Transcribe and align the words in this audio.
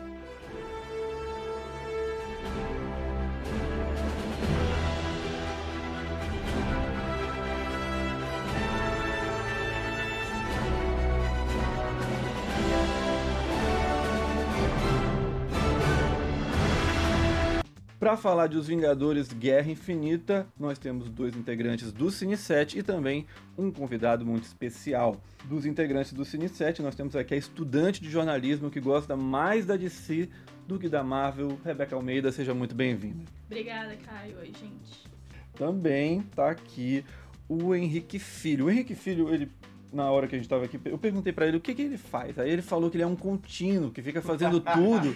Para 18.14 18.22
falar 18.22 18.46
de 18.46 18.56
Os 18.56 18.68
Vingadores 18.68 19.32
Guerra 19.32 19.72
Infinita, 19.72 20.46
nós 20.56 20.78
temos 20.78 21.10
dois 21.10 21.34
integrantes 21.34 21.90
do 21.90 22.12
Cine 22.12 22.36
7 22.36 22.78
e 22.78 22.82
também 22.84 23.26
um 23.58 23.72
convidado 23.72 24.24
muito 24.24 24.44
especial. 24.44 25.20
Dos 25.46 25.66
integrantes 25.66 26.12
do 26.12 26.24
Cine 26.24 26.48
7, 26.48 26.80
nós 26.80 26.94
temos 26.94 27.16
aqui 27.16 27.34
a 27.34 27.36
estudante 27.36 28.00
de 28.00 28.08
jornalismo 28.08 28.70
que 28.70 28.78
gosta 28.78 29.16
mais 29.16 29.66
da 29.66 29.76
DC 29.76 30.28
do 30.64 30.78
que 30.78 30.88
da 30.88 31.02
Marvel, 31.02 31.58
Rebeca 31.64 31.96
Almeida. 31.96 32.30
Seja 32.30 32.54
muito 32.54 32.72
bem-vinda. 32.72 33.24
Obrigada, 33.46 33.96
Caio. 33.96 34.38
Oi, 34.38 34.46
gente. 34.46 35.10
Também 35.56 36.20
tá 36.36 36.50
aqui 36.50 37.04
o 37.48 37.74
Henrique 37.74 38.20
Filho. 38.20 38.66
O 38.66 38.70
Henrique 38.70 38.94
Filho, 38.94 39.34
ele 39.34 39.50
na 39.94 40.10
hora 40.10 40.26
que 40.26 40.34
a 40.34 40.38
gente 40.38 40.46
estava 40.46 40.64
aqui, 40.64 40.78
eu 40.84 40.98
perguntei 40.98 41.32
para 41.32 41.46
ele 41.46 41.56
o 41.56 41.60
que, 41.60 41.72
que 41.72 41.82
ele 41.82 41.96
faz. 41.96 42.38
Aí 42.38 42.50
ele 42.50 42.62
falou 42.62 42.90
que 42.90 42.96
ele 42.96 43.04
é 43.04 43.06
um 43.06 43.14
contínuo, 43.14 43.90
que 43.90 44.02
fica 44.02 44.20
fazendo 44.20 44.60
tudo 44.74 45.14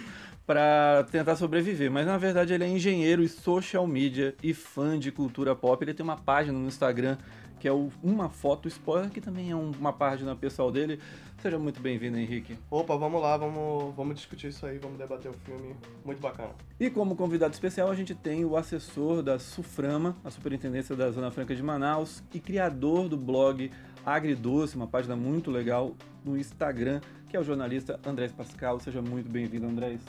para 0.49 1.03
tentar 1.11 1.35
sobreviver. 1.35 1.91
Mas 1.91 2.07
na 2.07 2.17
verdade 2.17 2.51
ele 2.51 2.63
é 2.63 2.67
engenheiro 2.67 3.21
e 3.21 3.29
social 3.29 3.85
media 3.85 4.33
e 4.41 4.51
fã 4.51 4.97
de 4.97 5.11
cultura 5.11 5.55
pop. 5.55 5.83
Ele 5.83 5.93
tem 5.93 6.03
uma 6.03 6.17
página 6.17 6.57
no 6.57 6.67
Instagram 6.67 7.17
que 7.59 7.67
é 7.67 7.71
o 7.71 7.91
Uma 8.01 8.29
Foto 8.29 8.67
Spoiler, 8.67 9.11
que 9.11 9.21
também 9.21 9.51
é 9.51 9.55
um, 9.55 9.69
uma 9.71 9.93
página 9.93 10.35
pessoal 10.35 10.71
dele. 10.71 10.99
Seja 11.39 11.59
muito 11.59 11.79
bem-vindo, 11.79 12.17
Henrique. 12.17 12.57
Opa, 12.71 12.95
vamos 12.95 13.21
lá, 13.21 13.37
vamos, 13.37 13.93
vamos 13.95 14.15
discutir 14.15 14.47
isso 14.47 14.65
aí, 14.65 14.79
vamos 14.79 14.97
debater 14.97 15.29
o 15.29 15.33
filme. 15.33 15.75
Muito 16.03 16.21
bacana. 16.21 16.51
E 16.79 16.89
como 16.89 17.15
convidado 17.15 17.53
especial, 17.53 17.91
a 17.91 17.95
gente 17.95 18.15
tem 18.15 18.43
o 18.43 18.55
assessor 18.55 19.21
da 19.21 19.37
Suframa, 19.37 20.15
a 20.23 20.31
Superintendência 20.31 20.95
da 20.95 21.11
Zona 21.11 21.29
Franca 21.29 21.53
de 21.53 21.61
Manaus, 21.61 22.23
e 22.33 22.39
criador 22.39 23.07
do 23.07 23.17
blog 23.17 23.69
Agridoce, 24.05 24.75
uma 24.77 24.87
página 24.87 25.15
muito 25.15 25.51
legal 25.51 25.93
no 26.23 26.37
Instagram, 26.37 27.01
que 27.27 27.35
é 27.35 27.39
o 27.39 27.43
jornalista 27.43 27.99
Andrés 28.05 28.31
Pascal. 28.31 28.79
Seja 28.79 29.01
muito 29.01 29.29
bem-vindo, 29.29 29.67
Andrés. 29.67 30.01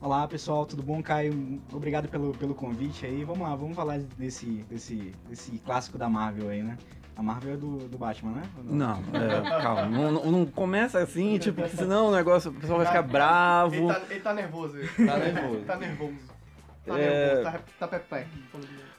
Olá 0.00 0.26
pessoal, 0.26 0.64
tudo 0.64 0.82
bom? 0.82 1.02
Caio, 1.02 1.60
obrigado 1.72 2.08
pelo, 2.08 2.32
pelo 2.32 2.54
convite 2.54 3.04
aí. 3.04 3.22
Vamos 3.22 3.42
lá, 3.46 3.54
vamos 3.54 3.76
falar 3.76 3.98
desse, 3.98 4.46
desse, 4.68 5.12
desse 5.28 5.58
clássico 5.58 5.98
da 5.98 6.08
Marvel 6.08 6.48
aí, 6.48 6.62
né? 6.62 6.78
A 7.14 7.22
Marvel 7.22 7.52
é 7.52 7.56
do, 7.58 7.76
do 7.86 7.98
Batman, 7.98 8.32
né? 8.32 8.42
Não, 8.64 8.94
é, 9.12 9.60
calma, 9.62 9.86
não, 9.86 10.10
não, 10.10 10.32
não, 10.32 10.46
começa 10.46 10.98
assim, 11.00 11.36
tipo, 11.38 11.68
senão 11.68 12.06
o 12.08 12.12
negócio, 12.12 12.50
o 12.50 12.54
pessoal 12.54 12.78
vai 12.78 12.86
ficar 12.86 13.02
bravo. 13.02 13.74
Ele 13.74 13.86
tá, 13.88 14.02
ele 14.08 14.20
tá 14.20 14.32
nervoso. 14.34 14.78
Tá 14.78 15.18
nervoso. 15.18 15.64
tá 15.66 15.76
nervoso. 15.76 16.16
Tá 16.86 16.98
É... 16.98 17.34
nervoso, 17.34 17.42
tá, 17.42 17.60
tá 17.80 17.88
perplexo. 17.88 18.30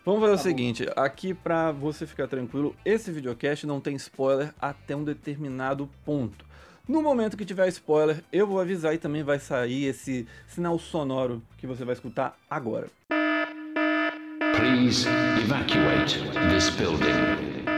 Vamos 0.06 0.22
fazer 0.22 0.34
o 0.34 0.38
Tá 0.38 0.44
seguinte, 0.44 0.86
aqui 0.96 1.34
pra 1.34 1.72
você 1.72 2.06
ficar 2.06 2.28
tranquilo, 2.28 2.76
esse 2.86 3.12
videocast 3.12 3.66
não 3.66 3.82
tem 3.82 3.96
spoiler 3.96 4.54
até 4.62 4.96
um 4.96 5.04
determinado 5.04 5.90
ponto. 6.06 6.46
No 6.92 7.02
momento 7.02 7.38
que 7.38 7.46
tiver 7.46 7.70
spoiler, 7.70 8.22
eu 8.34 8.46
vou 8.46 8.60
avisar 8.60 8.94
e 8.94 8.98
também 8.98 9.24
vai 9.24 9.40
sair 9.40 9.86
esse 9.86 10.28
sinal 10.46 10.78
sonoro 10.78 11.42
que 11.58 11.66
você 11.66 11.86
vai 11.86 11.94
escutar 11.94 12.38
agora. 12.50 12.90
Please 14.58 15.08
evacuate 15.42 16.20
this 16.50 16.70
building. 16.72 17.72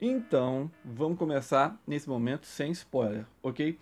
Então, 0.00 0.68
vamos 0.84 1.16
começar 1.16 1.80
nesse 1.86 2.08
momento 2.08 2.44
sem 2.44 2.72
spoiler, 2.72 3.24
ok? 3.40 3.78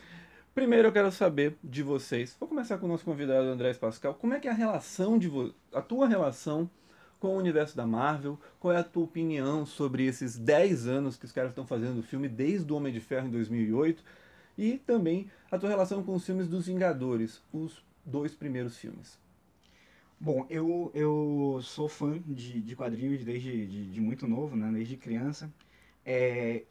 Primeiro 0.54 0.88
eu 0.88 0.92
quero 0.92 1.10
saber 1.10 1.56
de 1.64 1.82
vocês. 1.82 2.36
Vou 2.38 2.46
começar 2.46 2.76
com 2.76 2.84
o 2.84 2.90
nosso 2.90 3.06
convidado 3.06 3.48
Andrés 3.48 3.78
Pascal. 3.78 4.12
Como 4.12 4.34
é 4.34 4.38
que 4.38 4.48
é 4.48 4.50
a 4.50 4.54
relação 4.54 5.18
de 5.18 5.32
a 5.72 5.80
tua 5.80 6.06
relação 6.06 6.68
com 7.20 7.36
o 7.36 7.38
universo 7.38 7.76
da 7.76 7.86
Marvel? 7.86 8.40
Qual 8.58 8.72
é 8.72 8.78
a 8.78 8.82
tua 8.82 9.04
opinião 9.04 9.64
sobre 9.66 10.06
esses 10.06 10.36
10 10.36 10.88
anos 10.88 11.16
que 11.16 11.26
os 11.26 11.32
caras 11.32 11.50
estão 11.50 11.66
fazendo 11.66 11.98
o 11.98 12.02
filme 12.02 12.28
desde 12.28 12.72
o 12.72 12.76
Homem 12.76 12.92
de 12.92 12.98
Ferro 12.98 13.28
em 13.28 13.30
2008? 13.30 14.02
E 14.58 14.78
também 14.78 15.30
a 15.50 15.58
tua 15.58 15.68
relação 15.68 16.02
com 16.02 16.14
os 16.14 16.24
filmes 16.24 16.48
dos 16.48 16.66
Vingadores, 16.66 17.42
os 17.52 17.84
dois 18.04 18.34
primeiros 18.34 18.76
filmes. 18.76 19.18
Bom, 20.18 20.46
eu, 20.50 20.90
eu 20.94 21.60
sou 21.62 21.88
fã 21.88 22.20
de, 22.26 22.60
de 22.60 22.76
quadrinhos 22.76 23.24
desde 23.24 23.66
de, 23.66 23.90
de 23.90 24.00
muito 24.00 24.26
novo, 24.26 24.56
né? 24.56 24.70
Desde 24.72 24.96
criança. 24.96 25.50
É, 26.04 26.64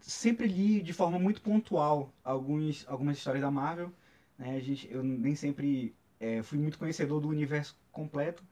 sempre 0.00 0.46
li 0.46 0.80
de 0.80 0.92
forma 0.92 1.18
muito 1.18 1.40
pontual 1.40 2.12
alguns, 2.24 2.84
algumas 2.88 3.18
histórias 3.18 3.42
da 3.42 3.50
Marvel. 3.50 3.92
Né? 4.38 4.56
A 4.56 4.60
gente, 4.60 4.88
eu 4.90 5.02
nem 5.02 5.34
sempre 5.34 5.94
é, 6.18 6.42
fui 6.42 6.58
muito 6.58 6.78
conhecedor 6.78 7.20
do 7.20 7.28
universo 7.28 7.76
completo, 7.92 8.42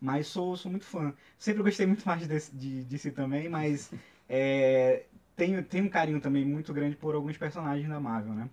mas 0.00 0.26
sou, 0.26 0.56
sou 0.56 0.70
muito 0.70 0.86
fã. 0.86 1.12
Sempre 1.38 1.62
gostei 1.62 1.86
muito 1.86 2.04
mais 2.06 2.26
de, 2.26 2.50
de, 2.52 2.84
de 2.84 2.98
si 2.98 3.10
também, 3.10 3.48
mas 3.48 3.90
é, 4.28 5.04
tenho, 5.36 5.62
tenho 5.62 5.84
um 5.84 5.88
carinho 5.88 6.20
também 6.20 6.44
muito 6.44 6.72
grande 6.72 6.96
por 6.96 7.14
alguns 7.14 7.36
personagens 7.36 7.88
da 7.88 8.00
Marvel, 8.00 8.34
né? 8.34 8.48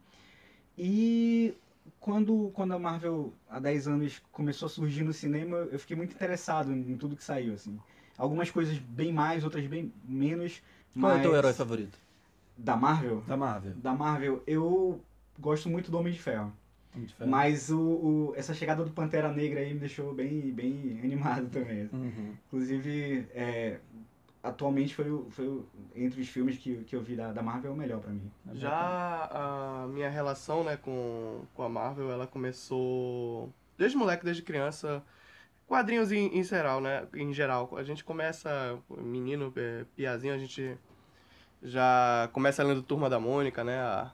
E 0.77 1.55
quando, 1.99 2.51
quando 2.53 2.73
a 2.73 2.79
Marvel, 2.79 3.33
há 3.49 3.59
10 3.59 3.87
anos, 3.87 4.21
começou 4.31 4.67
a 4.67 4.69
surgir 4.69 5.03
no 5.03 5.13
cinema, 5.13 5.57
eu 5.57 5.79
fiquei 5.79 5.95
muito 5.95 6.13
interessado 6.13 6.71
em, 6.71 6.91
em 6.91 6.97
tudo 6.97 7.15
que 7.15 7.23
saiu, 7.23 7.53
assim. 7.53 7.79
Algumas 8.17 8.49
coisas 8.49 8.77
bem 8.77 9.11
mais, 9.11 9.43
outras 9.43 9.65
bem 9.67 9.91
menos. 10.03 10.61
Qual 10.99 11.11
mas... 11.11 11.17
é 11.17 11.19
o 11.19 11.21
teu 11.23 11.35
herói 11.35 11.53
favorito? 11.53 11.99
Da 12.57 12.75
Marvel? 12.77 13.21
Da 13.27 13.35
Marvel. 13.35 13.73
Da 13.75 13.93
Marvel, 13.93 14.43
eu 14.47 15.01
gosto 15.39 15.69
muito 15.69 15.91
do 15.91 15.97
Homem 15.97 16.13
de 16.13 16.19
Ferro. 16.19 16.53
Mas 17.25 17.69
o, 17.69 17.79
o- 17.79 18.33
essa 18.35 18.53
chegada 18.53 18.83
do 18.83 18.91
Pantera 18.91 19.31
Negra 19.31 19.59
aí 19.59 19.73
me 19.73 19.79
deixou 19.79 20.13
bem, 20.13 20.51
bem 20.51 20.99
animado 21.03 21.49
também. 21.49 21.89
Uhum. 21.91 22.33
Inclusive, 22.47 23.27
é, 23.33 23.79
atualmente 24.43 24.93
foi, 24.95 25.09
o- 25.09 25.27
foi 25.29 25.47
o- 25.47 25.65
entre 25.95 26.21
os 26.21 26.27
filmes 26.29 26.57
que, 26.57 26.83
que 26.83 26.95
eu 26.95 27.01
vi 27.01 27.15
da, 27.15 27.31
da 27.31 27.41
Marvel 27.41 27.73
o 27.73 27.75
melhor 27.75 27.99
pra 27.99 28.11
mim. 28.11 28.31
Já 28.53 29.29
a 29.31 29.87
minha 29.87 30.09
relação 30.09 30.63
né, 30.63 30.77
com, 30.77 31.41
com 31.53 31.63
a 31.63 31.69
Marvel, 31.69 32.11
ela 32.11 32.27
começou 32.27 33.51
desde 33.77 33.97
moleque, 33.97 34.23
desde 34.23 34.41
criança. 34.43 35.03
Quadrinhos 35.67 36.11
em, 36.11 36.37
em 36.37 36.43
geral, 36.43 36.79
né? 36.79 37.07
Em 37.15 37.33
geral. 37.33 37.75
A 37.75 37.83
gente 37.83 38.03
começa, 38.03 38.77
menino, 38.97 39.51
é, 39.55 39.83
piazinho, 39.95 40.33
a 40.33 40.37
gente 40.37 40.77
já 41.63 42.29
começa 42.31 42.63
lendo 42.63 42.83
Turma 42.83 43.09
da 43.09 43.19
Mônica, 43.19 43.63
né? 43.63 43.79
A 43.79 44.11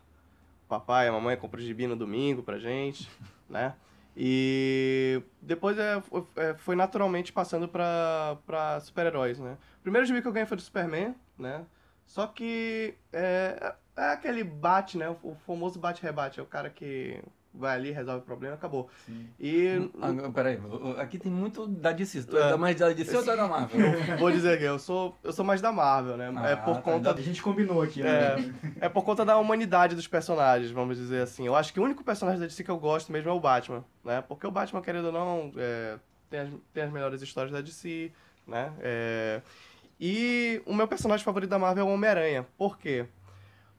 papai, 0.71 1.07
a 1.09 1.11
mamãe 1.11 1.35
compra 1.35 1.59
o 1.59 1.63
gibi 1.63 1.85
no 1.85 1.97
domingo 1.97 2.41
pra 2.41 2.57
gente, 2.57 3.09
né? 3.49 3.75
E 4.15 5.21
depois 5.41 5.77
é, 5.77 5.99
foi- 6.01 6.25
é, 6.37 6.53
foi 6.55 6.75
naturalmente 6.75 7.31
passando 7.33 7.67
pra, 7.67 8.37
pra 8.45 8.79
super-heróis, 8.79 9.37
né? 9.39 9.57
O 9.79 9.81
primeiro 9.83 10.07
gibi 10.07 10.21
que 10.21 10.27
eu 10.27 10.31
ganhei 10.31 10.45
foi 10.47 10.55
do 10.57 10.63
Superman, 10.63 11.13
né? 11.37 11.65
Só 12.05 12.27
que 12.27 12.95
é, 13.11 13.73
é 13.97 14.05
aquele 14.11 14.43
bate, 14.43 14.97
né? 14.97 15.09
O 15.23 15.35
famoso 15.45 15.79
bate-rebate. 15.79 16.39
É 16.39 16.43
o 16.43 16.45
cara 16.45 16.69
que 16.69 17.21
vai 17.53 17.75
ali, 17.75 17.91
resolve 17.91 18.21
o 18.21 18.25
problema, 18.25 18.55
acabou. 18.55 18.89
E 19.39 19.89
Ah, 20.01 20.31
peraí, 20.33 20.57
aqui 20.97 21.17
tem 21.19 21.31
muito 21.31 21.67
da 21.67 21.91
DC. 21.91 22.23
Tu 22.23 22.37
é 22.37 22.41
É. 22.47 22.49
da 22.49 22.57
mais 22.57 22.75
da 22.77 22.89
DC 22.93 23.15
ou 23.17 23.25
da 23.25 23.47
Marvel? 23.47 23.79
vou 24.17 24.31
dizer 24.31 24.57
que 24.57 24.63
eu 24.63 24.79
sou, 24.79 25.17
eu 25.23 25.33
sou 25.33 25.43
mais 25.43 25.59
da 25.61 25.71
Marvel, 25.71 26.15
né? 26.17 26.31
é 26.45 26.53
Ah, 26.53 26.57
por 26.57 26.75
tá. 26.75 26.81
conta 26.81 27.11
A 27.13 27.21
gente 27.21 27.41
combinou 27.41 27.81
aqui, 27.81 28.01
É, 28.01 28.37
né? 28.37 28.53
é 28.79 28.89
por 28.89 29.03
conta 29.03 29.25
da 29.25 29.37
humanidade 29.37 29.95
dos 29.95 30.07
personagens, 30.07 30.71
vamos 30.71 30.97
dizer 30.97 31.21
assim. 31.23 31.45
Eu 31.45 31.55
acho 31.55 31.73
que 31.73 31.79
o 31.79 31.83
único 31.83 32.03
personagem 32.03 32.39
da 32.39 32.47
DC 32.47 32.63
que 32.63 32.71
eu 32.71 32.77
gosto 32.79 33.11
mesmo 33.11 33.29
é 33.29 33.33
o 33.33 33.39
Batman, 33.39 33.83
né? 34.03 34.21
Porque 34.21 34.47
o 34.47 34.51
Batman, 34.51 34.81
querendo 34.81 35.05
ou 35.05 35.11
não, 35.11 35.51
é, 35.57 35.97
tem, 36.29 36.39
as, 36.39 36.49
tem 36.73 36.83
as 36.83 36.91
melhores 36.91 37.21
histórias 37.21 37.51
da 37.51 37.59
DC, 37.61 38.11
né? 38.47 38.71
É, 38.79 39.41
e 39.99 40.61
o 40.65 40.73
meu 40.73 40.87
personagem 40.87 41.23
favorito 41.23 41.49
da 41.49 41.59
Marvel 41.59 41.85
é 41.85 41.89
o 41.89 41.93
Homem-Aranha. 41.93 42.47
Por 42.57 42.77
quê? 42.77 43.05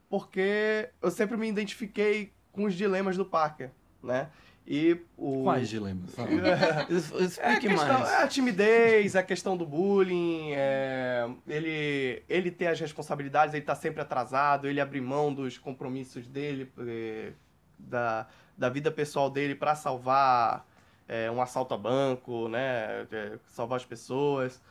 Porque 0.08 0.88
eu 1.00 1.10
sempre 1.10 1.36
me 1.36 1.48
identifiquei 1.48 2.32
com 2.52 2.64
os 2.64 2.74
dilemas 2.74 3.16
do 3.16 3.24
Parker, 3.24 3.70
né? 4.02 4.28
E 4.64 4.96
o... 5.16 5.42
Quais 5.42 5.68
dilemas? 5.68 6.14
É 6.18 6.94
Explique 6.94 7.68
questão, 7.68 7.98
mais. 7.98 8.10
é 8.12 8.22
a 8.22 8.28
timidez, 8.28 9.14
é 9.14 9.18
a 9.18 9.22
questão 9.22 9.56
do 9.56 9.66
bullying, 9.66 10.52
é, 10.52 11.28
ele, 11.48 12.22
ele 12.28 12.50
ter 12.50 12.68
as 12.68 12.78
responsabilidades, 12.78 13.54
ele 13.54 13.64
tá 13.64 13.74
sempre 13.74 14.00
atrasado, 14.02 14.68
ele 14.68 14.80
abrir 14.80 15.00
mão 15.00 15.34
dos 15.34 15.58
compromissos 15.58 16.28
dele, 16.28 16.70
eh, 16.78 17.32
da, 17.76 18.28
da 18.56 18.68
vida 18.68 18.90
pessoal 18.92 19.28
dele 19.28 19.56
para 19.56 19.74
salvar 19.74 20.64
é, 21.08 21.30
um 21.30 21.42
assalto 21.42 21.74
a 21.74 21.76
banco, 21.76 22.48
né? 22.48 23.06
é, 23.10 23.38
salvar 23.48 23.76
as 23.76 23.84
pessoas. 23.84 24.62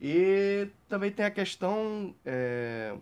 E 0.00 0.68
também 0.88 1.10
tem 1.10 1.24
a 1.24 1.30
questão 1.30 2.14
é, 2.24 2.94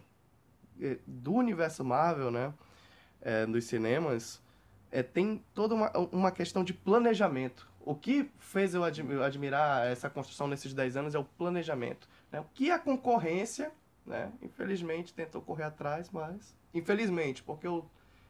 é, 0.81 0.97
do 1.07 1.35
universo 1.35 1.85
Marvel, 1.85 2.31
né? 2.31 2.53
É, 3.29 3.45
nos 3.45 3.65
cinemas, 3.65 4.41
é, 4.93 5.03
tem 5.03 5.43
toda 5.53 5.75
uma, 5.75 5.91
uma 6.13 6.31
questão 6.31 6.63
de 6.63 6.73
planejamento. 6.73 7.69
O 7.81 7.93
que 7.93 8.31
fez 8.39 8.73
eu 8.73 8.85
admi- 8.85 9.21
admirar 9.21 9.85
essa 9.89 10.09
construção 10.09 10.47
nesses 10.47 10.73
10 10.73 10.97
anos 10.97 11.13
é 11.13 11.19
o 11.19 11.25
planejamento. 11.25 12.09
Né? 12.31 12.39
O 12.39 12.45
que 12.55 12.71
a 12.71 12.79
concorrência, 12.79 13.73
né? 14.07 14.31
infelizmente, 14.41 15.13
tentou 15.13 15.43
correr 15.43 15.65
atrás, 15.65 16.09
mas... 16.13 16.55
Infelizmente, 16.73 17.43
porque 17.43 17.67
eu, 17.67 17.85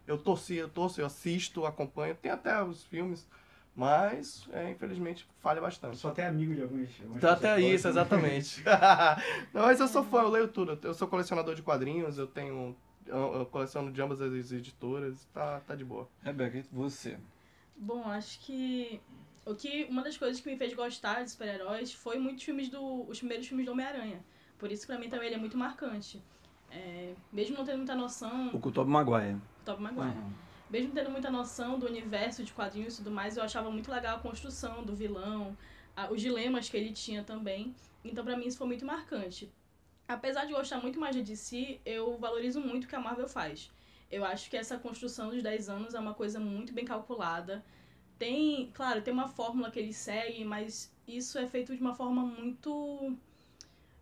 eu 0.06 0.16
torci, 0.16 0.54
eu 0.54 0.68
torço, 0.68 0.98
eu 0.98 1.04
assisto, 1.04 1.66
acompanho, 1.66 2.14
tem 2.14 2.30
até 2.30 2.62
os 2.62 2.82
filmes, 2.84 3.26
mas, 3.74 4.48
é, 4.50 4.70
infelizmente, 4.70 5.28
falha 5.40 5.60
bastante. 5.60 5.98
Sou 5.98 6.10
até 6.10 6.26
amigo 6.26 6.54
de 6.54 6.62
alguns. 6.62 6.88
Tá 7.20 7.32
até 7.32 7.60
isso, 7.60 7.86
exatamente. 7.86 8.64
Não, 9.52 9.62
mas 9.62 9.78
eu 9.78 9.88
sou 9.88 10.02
fã, 10.02 10.22
eu 10.22 10.30
leio 10.30 10.48
tudo. 10.48 10.78
Eu 10.82 10.94
sou 10.94 11.06
colecionador 11.06 11.54
de 11.54 11.60
quadrinhos, 11.60 12.16
eu 12.16 12.26
tenho. 12.26 12.74
Coleciono 13.50 13.92
de 13.92 14.00
ambas 14.02 14.20
as 14.20 14.50
editoras, 14.52 15.24
tá, 15.32 15.60
tá 15.60 15.74
de 15.74 15.84
boa. 15.84 16.08
Rebeca, 16.22 16.58
e 16.58 16.62
você? 16.72 17.18
Bom, 17.76 18.02
acho 18.08 18.40
que 18.40 19.00
o 19.44 19.54
que 19.54 19.84
uma 19.90 20.02
das 20.02 20.16
coisas 20.16 20.40
que 20.40 20.50
me 20.50 20.56
fez 20.56 20.74
gostar 20.74 21.22
de 21.22 21.30
super-heróis 21.30 21.92
foi 21.92 22.18
muitos 22.18 22.42
filmes 22.44 22.68
do 22.68 23.02
os 23.08 23.18
primeiros 23.18 23.46
filmes 23.46 23.66
do 23.66 23.72
Homem-Aranha. 23.72 24.24
Por 24.58 24.72
isso 24.72 24.86
pra 24.86 24.98
mim 24.98 25.08
também 25.08 25.26
ele 25.26 25.36
é 25.36 25.38
muito 25.38 25.56
marcante. 25.56 26.20
É, 26.70 27.14
mesmo 27.32 27.56
não 27.56 27.64
tendo 27.64 27.78
muita 27.78 27.94
noção, 27.94 28.48
O 28.52 28.58
com 28.58 28.68
o 28.68 28.72
Tobey 28.72 28.92
Maguire. 28.92 29.36
Tobey 29.64 29.82
Maguire. 29.82 30.16
Mesmo 30.68 30.92
tendo 30.92 31.10
muita 31.10 31.30
noção 31.30 31.78
do 31.78 31.86
universo 31.86 32.42
de 32.42 32.52
quadrinhos 32.52 32.94
e 32.94 32.96
tudo 32.98 33.10
mais, 33.12 33.36
eu 33.36 33.42
achava 33.42 33.70
muito 33.70 33.90
legal 33.90 34.16
a 34.16 34.20
construção 34.20 34.82
do 34.82 34.96
vilão, 34.96 35.56
a- 35.94 36.10
os 36.10 36.20
dilemas 36.20 36.68
que 36.68 36.76
ele 36.76 36.92
tinha 36.92 37.22
também. 37.22 37.72
Então, 38.04 38.24
pra 38.24 38.36
mim, 38.36 38.46
isso 38.46 38.58
foi 38.58 38.66
muito 38.66 38.84
marcante. 38.84 39.48
Apesar 40.08 40.44
de 40.44 40.52
gostar 40.52 40.80
muito 40.80 41.00
mais 41.00 41.16
de 41.16 41.22
DC, 41.22 41.80
eu 41.84 42.16
valorizo 42.18 42.60
muito 42.60 42.84
o 42.84 42.88
que 42.88 42.94
a 42.94 43.00
Marvel 43.00 43.28
faz. 43.28 43.70
Eu 44.10 44.24
acho 44.24 44.48
que 44.48 44.56
essa 44.56 44.78
construção 44.78 45.30
dos 45.30 45.42
10 45.42 45.68
anos 45.68 45.94
é 45.94 45.98
uma 45.98 46.14
coisa 46.14 46.38
muito 46.38 46.72
bem 46.72 46.84
calculada. 46.84 47.64
Tem, 48.18 48.70
claro, 48.72 49.02
tem 49.02 49.12
uma 49.12 49.26
fórmula 49.26 49.70
que 49.70 49.78
eles 49.78 49.96
seguem, 49.96 50.44
mas 50.44 50.94
isso 51.08 51.38
é 51.38 51.46
feito 51.46 51.74
de 51.74 51.80
uma 51.80 51.94
forma 51.94 52.22
muito. 52.22 53.16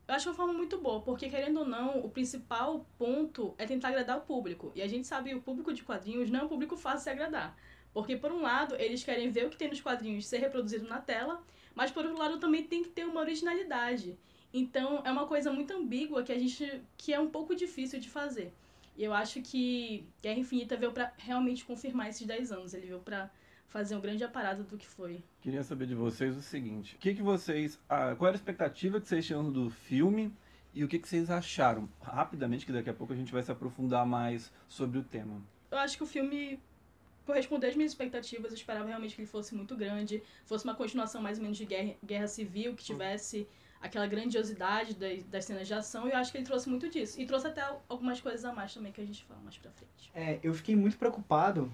Eu 0.06 0.14
acho 0.14 0.28
uma 0.28 0.34
forma 0.34 0.52
muito 0.52 0.76
boa, 0.78 1.00
porque 1.00 1.30
querendo 1.30 1.60
ou 1.60 1.66
não, 1.66 2.00
o 2.00 2.10
principal 2.10 2.86
ponto 2.98 3.54
é 3.56 3.64
tentar 3.64 3.88
agradar 3.88 4.18
o 4.18 4.20
público. 4.20 4.70
E 4.74 4.82
a 4.82 4.86
gente 4.86 5.06
sabe 5.06 5.30
que 5.30 5.36
o 5.36 5.40
público 5.42 5.72
de 5.72 5.82
quadrinhos 5.82 6.30
não 6.30 6.40
é 6.40 6.42
um 6.44 6.48
público 6.48 6.76
fácil 6.76 7.04
de 7.04 7.10
agradar. 7.10 7.56
Porque, 7.94 8.14
por 8.14 8.30
um 8.30 8.42
lado, 8.42 8.74
eles 8.74 9.02
querem 9.02 9.30
ver 9.30 9.46
o 9.46 9.50
que 9.50 9.56
tem 9.56 9.68
nos 9.68 9.80
quadrinhos 9.80 10.26
ser 10.26 10.38
reproduzido 10.38 10.86
na 10.86 11.00
tela, 11.00 11.42
mas, 11.74 11.90
por 11.90 12.04
outro 12.04 12.18
lado, 12.18 12.38
também 12.38 12.64
tem 12.64 12.82
que 12.82 12.90
ter 12.90 13.06
uma 13.06 13.20
originalidade. 13.20 14.18
Então, 14.56 15.02
é 15.04 15.10
uma 15.10 15.26
coisa 15.26 15.52
muito 15.52 15.72
ambígua 15.74 16.22
que 16.22 16.30
a 16.30 16.38
gente 16.38 16.80
que 16.96 17.12
é 17.12 17.18
um 17.18 17.28
pouco 17.28 17.56
difícil 17.56 17.98
de 17.98 18.08
fazer. 18.08 18.52
E 18.96 19.02
eu 19.02 19.12
acho 19.12 19.42
que 19.42 20.06
Guerra 20.22 20.38
Infinita 20.38 20.76
veio 20.76 20.92
pra 20.92 21.12
realmente 21.18 21.64
confirmar 21.64 22.08
esses 22.08 22.24
10 22.24 22.52
anos. 22.52 22.72
Ele 22.72 22.86
veio 22.86 23.00
pra 23.00 23.28
fazer 23.66 23.96
um 23.96 24.00
grande 24.00 24.22
aparato 24.22 24.62
do 24.62 24.78
que 24.78 24.86
foi. 24.86 25.24
Queria 25.40 25.64
saber 25.64 25.88
de 25.88 25.96
vocês 25.96 26.36
o 26.36 26.40
seguinte: 26.40 26.94
o 26.94 26.98
que, 26.98 27.14
que 27.16 27.22
vocês. 27.22 27.80
ah, 27.88 28.14
qual 28.16 28.28
era 28.28 28.36
a 28.36 28.38
expectativa 28.38 29.00
que 29.00 29.08
vocês 29.08 29.26
tinham 29.26 29.50
do 29.50 29.68
filme 29.70 30.32
e 30.72 30.84
o 30.84 30.88
que, 30.88 31.00
que 31.00 31.08
vocês 31.08 31.28
acharam? 31.28 31.88
Rapidamente, 32.00 32.64
que 32.64 32.72
daqui 32.72 32.88
a 32.88 32.94
pouco 32.94 33.12
a 33.12 33.16
gente 33.16 33.32
vai 33.32 33.42
se 33.42 33.50
aprofundar 33.50 34.06
mais 34.06 34.52
sobre 34.68 35.00
o 35.00 35.02
tema. 35.02 35.42
Eu 35.68 35.78
acho 35.78 35.96
que 35.96 36.04
o 36.04 36.06
filme 36.06 36.60
correspondeu 37.26 37.68
às 37.68 37.74
minhas 37.74 37.90
expectativas. 37.90 38.52
Eu 38.52 38.56
esperava 38.56 38.86
realmente 38.86 39.16
que 39.16 39.22
ele 39.22 39.28
fosse 39.28 39.52
muito 39.56 39.76
grande, 39.76 40.22
fosse 40.44 40.64
uma 40.64 40.76
continuação 40.76 41.20
mais 41.20 41.38
ou 41.38 41.42
menos 41.42 41.58
de 41.58 41.64
Guerra, 41.64 41.96
guerra 42.04 42.28
Civil, 42.28 42.76
que 42.76 42.84
tivesse 42.84 43.48
aquela 43.84 44.06
grandiosidade 44.06 44.94
das, 44.94 45.22
das 45.24 45.44
cenas 45.44 45.66
de 45.68 45.74
ação. 45.74 46.08
E 46.08 46.10
eu 46.10 46.16
acho 46.16 46.32
que 46.32 46.38
ele 46.38 46.44
trouxe 46.46 46.68
muito 46.68 46.88
disso. 46.88 47.20
E 47.20 47.26
trouxe 47.26 47.46
até 47.46 47.62
algumas 47.88 48.20
coisas 48.20 48.44
a 48.44 48.52
mais 48.52 48.72
também 48.72 48.92
que 48.92 49.00
a 49.00 49.04
gente 49.04 49.24
fala 49.24 49.40
mais 49.40 49.58
pra 49.58 49.70
frente. 49.72 50.10
É, 50.14 50.40
eu 50.42 50.54
fiquei 50.54 50.74
muito 50.74 50.96
preocupado. 50.96 51.70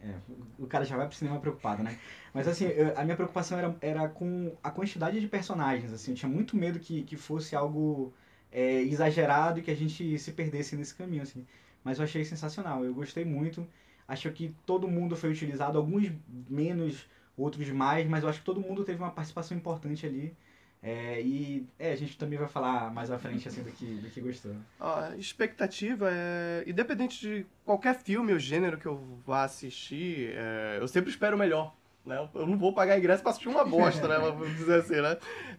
É, 0.00 0.14
o 0.58 0.66
cara 0.66 0.84
já 0.84 0.96
vai 0.96 1.06
pro 1.06 1.16
cinema 1.16 1.40
preocupado, 1.40 1.82
né? 1.82 1.96
Mas 2.34 2.46
assim, 2.48 2.66
eu- 2.66 2.98
a 2.98 3.04
minha 3.04 3.16
preocupação 3.16 3.56
era, 3.58 3.74
era 3.80 4.08
com 4.08 4.56
a 4.62 4.70
quantidade 4.70 5.20
de 5.20 5.28
personagens, 5.28 5.92
assim. 5.92 6.10
Eu 6.10 6.16
tinha 6.16 6.28
muito 6.28 6.56
medo 6.56 6.78
que, 6.80 7.02
que 7.04 7.16
fosse 7.16 7.54
algo 7.56 8.12
é, 8.50 8.82
exagerado 8.82 9.58
e 9.60 9.62
que 9.62 9.70
a 9.70 9.74
gente 9.76 10.18
se 10.18 10.32
perdesse 10.32 10.76
nesse 10.76 10.94
caminho, 10.94 11.22
assim. 11.22 11.46
Mas 11.82 11.98
eu 11.98 12.04
achei 12.04 12.24
sensacional, 12.24 12.84
eu 12.84 12.92
gostei 12.94 13.24
muito. 13.24 13.66
Acho 14.06 14.30
que 14.32 14.54
todo 14.66 14.88
mundo 14.88 15.16
foi 15.16 15.30
utilizado, 15.30 15.78
alguns 15.78 16.10
menos, 16.48 17.08
outros 17.36 17.68
mais, 17.70 18.06
mas 18.08 18.22
eu 18.22 18.28
acho 18.28 18.40
que 18.40 18.44
todo 18.44 18.60
mundo 18.60 18.84
teve 18.84 18.98
uma 19.02 19.10
participação 19.10 19.56
importante 19.56 20.04
ali. 20.06 20.36
É, 20.86 21.18
e 21.22 21.66
é, 21.78 21.92
a 21.92 21.96
gente 21.96 22.18
também 22.18 22.38
vai 22.38 22.46
falar 22.46 22.92
mais 22.92 23.10
à 23.10 23.18
frente 23.18 23.48
assim, 23.48 23.62
do, 23.62 23.70
que, 23.72 23.86
do 23.86 24.10
que 24.10 24.20
gostou. 24.20 24.54
A 24.78 25.12
expectativa 25.16 26.10
é. 26.12 26.62
Independente 26.66 27.18
de 27.26 27.46
qualquer 27.64 27.94
filme 27.98 28.34
ou 28.34 28.38
gênero 28.38 28.76
que 28.76 28.84
eu 28.84 29.02
vá 29.26 29.44
assistir, 29.44 30.34
é, 30.36 30.76
eu 30.78 30.86
sempre 30.86 31.08
espero 31.08 31.36
o 31.36 31.38
melhor. 31.38 31.74
Né? 32.04 32.28
Eu 32.34 32.46
não 32.46 32.58
vou 32.58 32.74
pagar 32.74 32.98
ingresso 32.98 33.22
pra 33.22 33.30
assistir 33.30 33.48
uma 33.48 33.64
bosta, 33.64 34.06
né? 34.06 34.18
Vamos 34.18 34.46
dizer 34.58 34.80
assim, 34.80 35.00
né? 35.00 35.16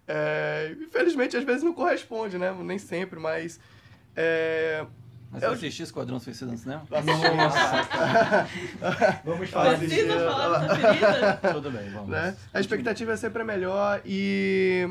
É, 0.07 0.75
infelizmente, 0.79 1.35
às 1.35 1.43
vezes 1.43 1.63
não 1.63 1.73
corresponde, 1.73 2.37
né? 2.37 2.55
Nem 2.63 2.77
sempre, 2.77 3.19
mas. 3.19 3.59
É, 4.15 4.85
Mas 5.31 5.41
Eu- 5.41 5.49
você 5.49 5.65
assistiu 5.65 5.85
Esquadrão 5.85 6.19
Suicida 6.19 6.51
no 6.51 6.57
cinema? 6.59 6.83
Vamos 9.23 9.49
falar 9.49 9.73
disso. 9.75 9.89
Precisa 9.95 10.31
falar 10.31 10.59
dessa 10.59 10.75
ferida? 10.93 11.39
Tudo 11.53 11.71
bem, 11.71 11.89
vamos. 11.89 12.09
né? 12.09 12.37
A 12.53 12.59
expectativa 12.59 13.13
é 13.13 13.17
sempre 13.17 13.41
a 13.41 13.45
melhor 13.45 14.01
e 14.05 14.87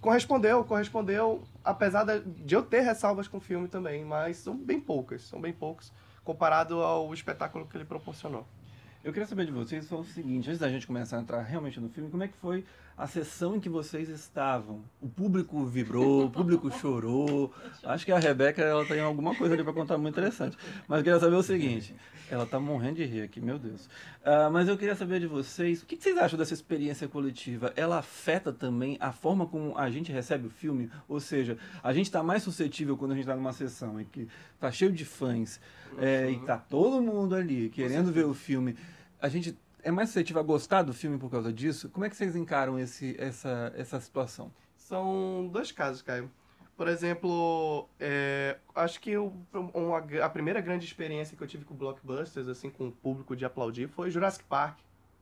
correspondeu, 0.00 0.64
correspondeu, 0.64 1.42
apesar 1.64 2.04
de 2.04 2.54
eu 2.54 2.62
ter 2.62 2.80
ressalvas 2.80 3.28
com 3.28 3.38
o 3.38 3.40
filme 3.40 3.68
também, 3.68 4.04
mas 4.04 4.36
são 4.38 4.56
bem 4.56 4.80
poucas, 4.80 5.22
são 5.22 5.40
bem 5.40 5.52
poucos 5.52 5.92
comparado 6.24 6.82
ao 6.82 7.12
espetáculo 7.14 7.66
que 7.66 7.76
ele 7.76 7.84
proporcionou. 7.84 8.46
Eu 9.02 9.12
queria 9.12 9.26
saber 9.26 9.46
de 9.46 9.52
vocês 9.52 9.86
só 9.86 10.00
o 10.00 10.04
seguinte, 10.04 10.48
antes 10.48 10.60
da 10.60 10.68
gente 10.68 10.86
começar 10.86 11.16
a 11.16 11.20
entrar 11.20 11.40
realmente 11.42 11.80
no 11.80 11.88
filme, 11.88 12.10
como 12.10 12.22
é 12.22 12.28
que 12.28 12.36
foi 12.36 12.64
a 12.98 13.06
sessão 13.06 13.54
em 13.54 13.60
que 13.60 13.68
vocês 13.68 14.08
estavam? 14.08 14.82
O 15.00 15.08
público 15.08 15.64
vibrou, 15.64 16.26
o 16.26 16.30
público 16.30 16.68
chorou. 16.80 17.54
Acho 17.84 18.04
que 18.04 18.10
a 18.10 18.18
Rebeca 18.18 18.60
ela 18.60 18.84
tem 18.84 19.00
alguma 19.00 19.36
coisa 19.36 19.54
ali 19.54 19.62
para 19.62 19.72
contar 19.72 19.96
muito 19.96 20.14
interessante. 20.14 20.58
Mas 20.88 20.98
eu 20.98 21.04
queria 21.04 21.20
saber 21.20 21.36
o 21.36 21.42
seguinte, 21.42 21.94
ela 22.28 22.44
tá 22.44 22.58
morrendo 22.58 22.96
de 22.96 23.04
rir 23.04 23.22
aqui, 23.22 23.40
meu 23.40 23.56
Deus. 23.56 23.88
Ah, 24.24 24.50
mas 24.50 24.66
eu 24.66 24.76
queria 24.76 24.96
saber 24.96 25.20
de 25.20 25.28
vocês, 25.28 25.80
o 25.80 25.86
que 25.86 25.96
que 25.96 26.02
vocês 26.02 26.18
acham 26.18 26.36
dessa 26.36 26.52
experiência 26.52 27.06
coletiva? 27.06 27.72
Ela 27.76 27.98
afeta 27.98 28.52
também 28.52 28.96
a 28.98 29.12
forma 29.12 29.46
como 29.46 29.78
a 29.78 29.88
gente 29.88 30.10
recebe 30.10 30.48
o 30.48 30.50
filme? 30.50 30.90
Ou 31.08 31.20
seja, 31.20 31.56
a 31.84 31.92
gente 31.92 32.06
está 32.06 32.20
mais 32.20 32.42
suscetível 32.42 32.96
quando 32.96 33.12
a 33.12 33.14
gente 33.14 33.24
está 33.24 33.36
numa 33.36 33.52
sessão 33.52 34.00
em 34.00 34.04
que 34.04 34.26
tá 34.58 34.72
cheio 34.72 34.90
de 34.90 35.04
fãs 35.04 35.60
é, 35.98 36.30
e 36.32 36.40
tá 36.40 36.58
todo 36.58 37.00
mundo 37.00 37.36
ali 37.36 37.68
querendo 37.68 38.10
ver 38.10 38.26
o 38.26 38.34
filme. 38.34 38.76
A 39.22 39.28
gente 39.28 39.56
é 39.82 39.90
mais 39.90 40.08
suscetível 40.10 40.40
a 40.40 40.44
gostar 40.44 40.82
do 40.82 40.92
filme 40.92 41.18
por 41.18 41.30
causa 41.30 41.52
disso? 41.52 41.88
Como 41.90 42.04
é 42.04 42.10
que 42.10 42.16
vocês 42.16 42.34
encaram 42.36 42.78
esse, 42.78 43.16
essa, 43.18 43.72
essa 43.76 44.00
situação? 44.00 44.50
São 44.76 45.48
dois 45.52 45.70
casos, 45.72 46.02
Caio. 46.02 46.30
Por 46.76 46.86
exemplo, 46.86 47.88
é, 47.98 48.56
acho 48.74 49.00
que 49.00 49.16
uma- 49.16 49.98
a 50.24 50.28
primeira 50.28 50.60
grande 50.60 50.84
experiência 50.86 51.36
que 51.36 51.42
eu 51.42 51.46
tive 51.48 51.64
com 51.64 51.74
blockbusters, 51.74 52.46
assim, 52.48 52.70
com 52.70 52.88
o 52.88 52.92
público 52.92 53.34
de 53.34 53.44
aplaudir, 53.44 53.88
foi 53.88 54.10
Jurassic 54.10 54.44
Park. 54.44 54.78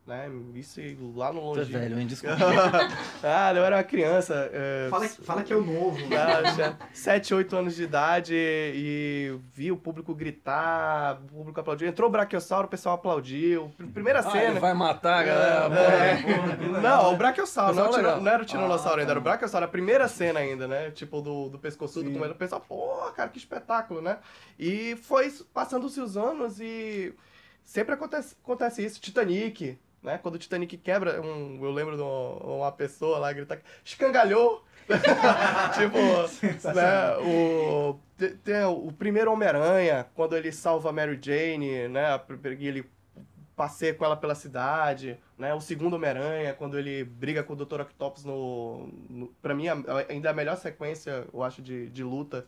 Né? 0.07 0.31
Isso 0.55 0.81
lá 1.17 1.33
no 1.33 1.41
Você 1.41 1.61
é 1.61 1.63
longe. 1.65 1.73
velho, 1.73 1.99
hein? 2.01 2.07
Desculpa. 2.07 2.37
ah, 3.25 3.53
eu 3.53 3.65
era 3.65 3.77
uma 3.77 3.83
criança. 3.83 4.49
é, 4.53 4.87
Fala, 4.89 5.09
fala 5.09 5.43
que 5.43 5.53
é 5.53 5.57
o 5.57 5.65
novo. 5.65 5.99
Ah, 6.17 6.49
eu 6.49 6.55
tinha 6.55 6.79
7, 6.93 7.35
8 7.35 7.57
anos 7.57 7.75
de 7.75 7.83
idade 7.83 8.33
e 8.37 9.37
vi 9.53 9.73
o 9.73 9.77
público 9.77 10.15
gritar, 10.15 11.19
o 11.25 11.27
público 11.27 11.59
aplaudiu. 11.59 11.89
Entrou 11.89 12.09
o 12.09 12.13
Brachiosauro, 12.13 12.69
o 12.69 12.71
pessoal 12.71 12.95
aplaudiu. 12.95 13.73
Pr- 13.77 13.87
Primeira 13.87 14.21
Ah, 14.21 14.31
cena. 14.31 14.45
ele 14.45 14.61
vai 14.61 14.75
matar 14.75 15.19
a 15.21 15.25
galera. 15.25 15.75
É. 15.75 16.23
porra. 16.23 16.81
Não, 16.81 17.13
o 17.13 17.17
Brachiosauro, 17.17 17.75
não, 17.75 17.91
tiro- 17.91 18.21
não 18.21 18.31
era 18.31 18.43
o 18.43 18.47
Tiranossauro 18.47 18.99
Ah, 18.99 19.01
ainda, 19.01 19.11
era 19.13 19.19
o 19.19 19.23
tá. 19.25 19.31
Brachiosauro, 19.31 19.65
a 19.67 19.69
primeira 19.69 20.07
cena 20.07 20.39
ainda, 20.39 20.69
né? 20.69 20.93
Tipo, 20.93 21.21
do, 21.21 21.49
do 21.49 21.59
pescoçudo 21.59 22.07
Sim. 22.09 22.15
comendo 22.15 22.33
o 22.33 22.37
pessoal, 22.37 22.61
pô, 22.61 23.11
cara, 23.17 23.29
que 23.29 23.39
espetáculo, 23.39 24.01
né? 24.01 24.19
E 24.57 24.95
foi 25.03 25.33
passando-se 25.53 26.01
os 26.01 26.17
anos 26.17 26.61
e 26.61 27.13
sempre 27.65 27.93
acontece, 27.95 28.37
acontece 28.41 28.85
isso. 28.85 29.01
Titanic, 29.01 29.77
né? 30.07 30.19
Quando 30.19 30.37
o 30.37 30.39
Titanic 30.39 30.77
quebra, 30.79 31.21
um, 31.21 31.59
eu 31.63 31.73
lembro 31.73 31.97
de 31.97 32.03
uma, 32.03 32.71
pessoa 32.71 33.19
lá 33.19 33.33
gritar, 33.33 33.59
escangalhou! 33.85 34.65
tipo, 35.75 35.99
né, 36.73 37.17
o, 37.19 37.99
te- 38.17 38.37
tem 38.37 38.63
o 38.65 38.93
primeiro 38.93 39.33
Homem-Aranha, 39.33 40.07
quando 40.15 40.37
ele 40.37 40.53
salva 40.53 40.93
Mary 40.93 41.19
Jane, 41.21 41.89
né, 41.89 42.21
ele 42.61 42.89
passeia 43.57 43.93
com 43.93 44.05
ela 44.05 44.17
pela 44.17 44.37
cidade, 44.37 45.19
né, 45.37 45.53
o 45.53 45.61
segundo 45.61 45.97
Homem-Aranha, 45.97 46.55
quando 46.55 46.79
ele 46.79 47.03
briga 47.03 47.43
com 47.43 47.55
o 47.55 47.57
Dr. 47.57 47.81
Octopus 47.81 48.25
no, 48.25 48.87
no... 49.11 49.27
Pra 49.43 49.57
mim, 49.57 49.65
ainda 50.09 50.31
a 50.31 50.33
melhor 50.33 50.57
sequência, 50.57 51.27
eu 51.35 51.43
acho, 51.43 51.61
de, 51.61 51.91
de 51.91 52.05
luta 52.05 52.47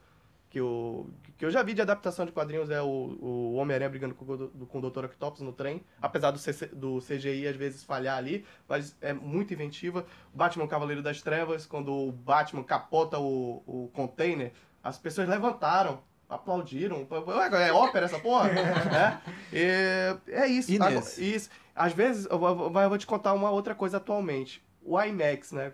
que 0.51 0.59
eu, 0.61 1.11
que 1.37 1.45
eu 1.45 1.51
já 1.51 1.63
vi 1.63 1.75
de 1.75 1.83
adaptação 1.83 2.25
de 2.25 2.33
quadrinhos 2.33 2.71
é 2.71 2.81
o, 2.81 2.87
o 2.87 3.55
Homem-Aranha 3.55 3.91
brigando 3.91 4.15
com, 4.15 4.25
do- 4.25 4.49
com 4.67 4.79
o 4.79 4.91
Dr. 4.91 5.05
Octopus 5.05 5.41
no 5.43 5.53
trem, 5.53 5.83
apesar 6.01 6.31
do, 6.31 6.39
CC 6.39 6.67
do 6.67 6.99
CGI 7.01 7.47
às 7.47 7.57
vezes 7.57 7.85
falhar 7.85 8.17
ali, 8.17 8.45
mas 8.69 8.97
é 9.01 9.13
muito 9.13 9.53
inventiva. 9.53 10.07
Batman 10.33 10.67
Cavaleiro 10.67 11.03
das 11.03 11.21
Trevas, 11.21 11.67
quando 11.67 11.93
o 11.93 12.11
Batman 12.13 12.63
capota 12.65 13.19
o, 13.19 13.63
o 13.67 13.91
container, 13.93 14.53
as 14.83 14.97
pessoas 14.99 15.29
levantaram, 15.29 16.01
aplaudiram. 16.29 17.07
Ué, 17.11 17.67
É 17.69 17.73
ópera 17.73 18.07
essa 18.07 18.19
porra? 18.19 18.49
é, 19.53 20.17
E 20.27 20.33
é 20.33 20.47
isso. 20.47 20.71
Agora- 20.83 21.05
isso. 21.21 21.51
Às 21.75 21.93
vezes, 21.93 22.27
eu 22.31 22.39
vou, 22.39 22.73
eu 22.81 22.89
vou 22.89 22.99
te 22.99 23.07
contar 23.07 23.33
uma 23.35 23.51
outra 23.51 23.75
coisa 23.75 23.99
atualmente. 23.99 24.63
O 24.83 25.01
IMAX, 25.01 25.53
né? 25.53 25.71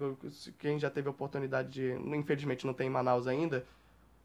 Quem 0.58 0.78
já 0.78 0.90
teve 0.90 1.06
a 1.08 1.10
oportunidade 1.12 1.70
de. 1.70 1.92
Infelizmente 2.16 2.66
não 2.66 2.74
tem 2.74 2.88
em 2.88 2.90
Manaus 2.90 3.26
ainda. 3.26 3.64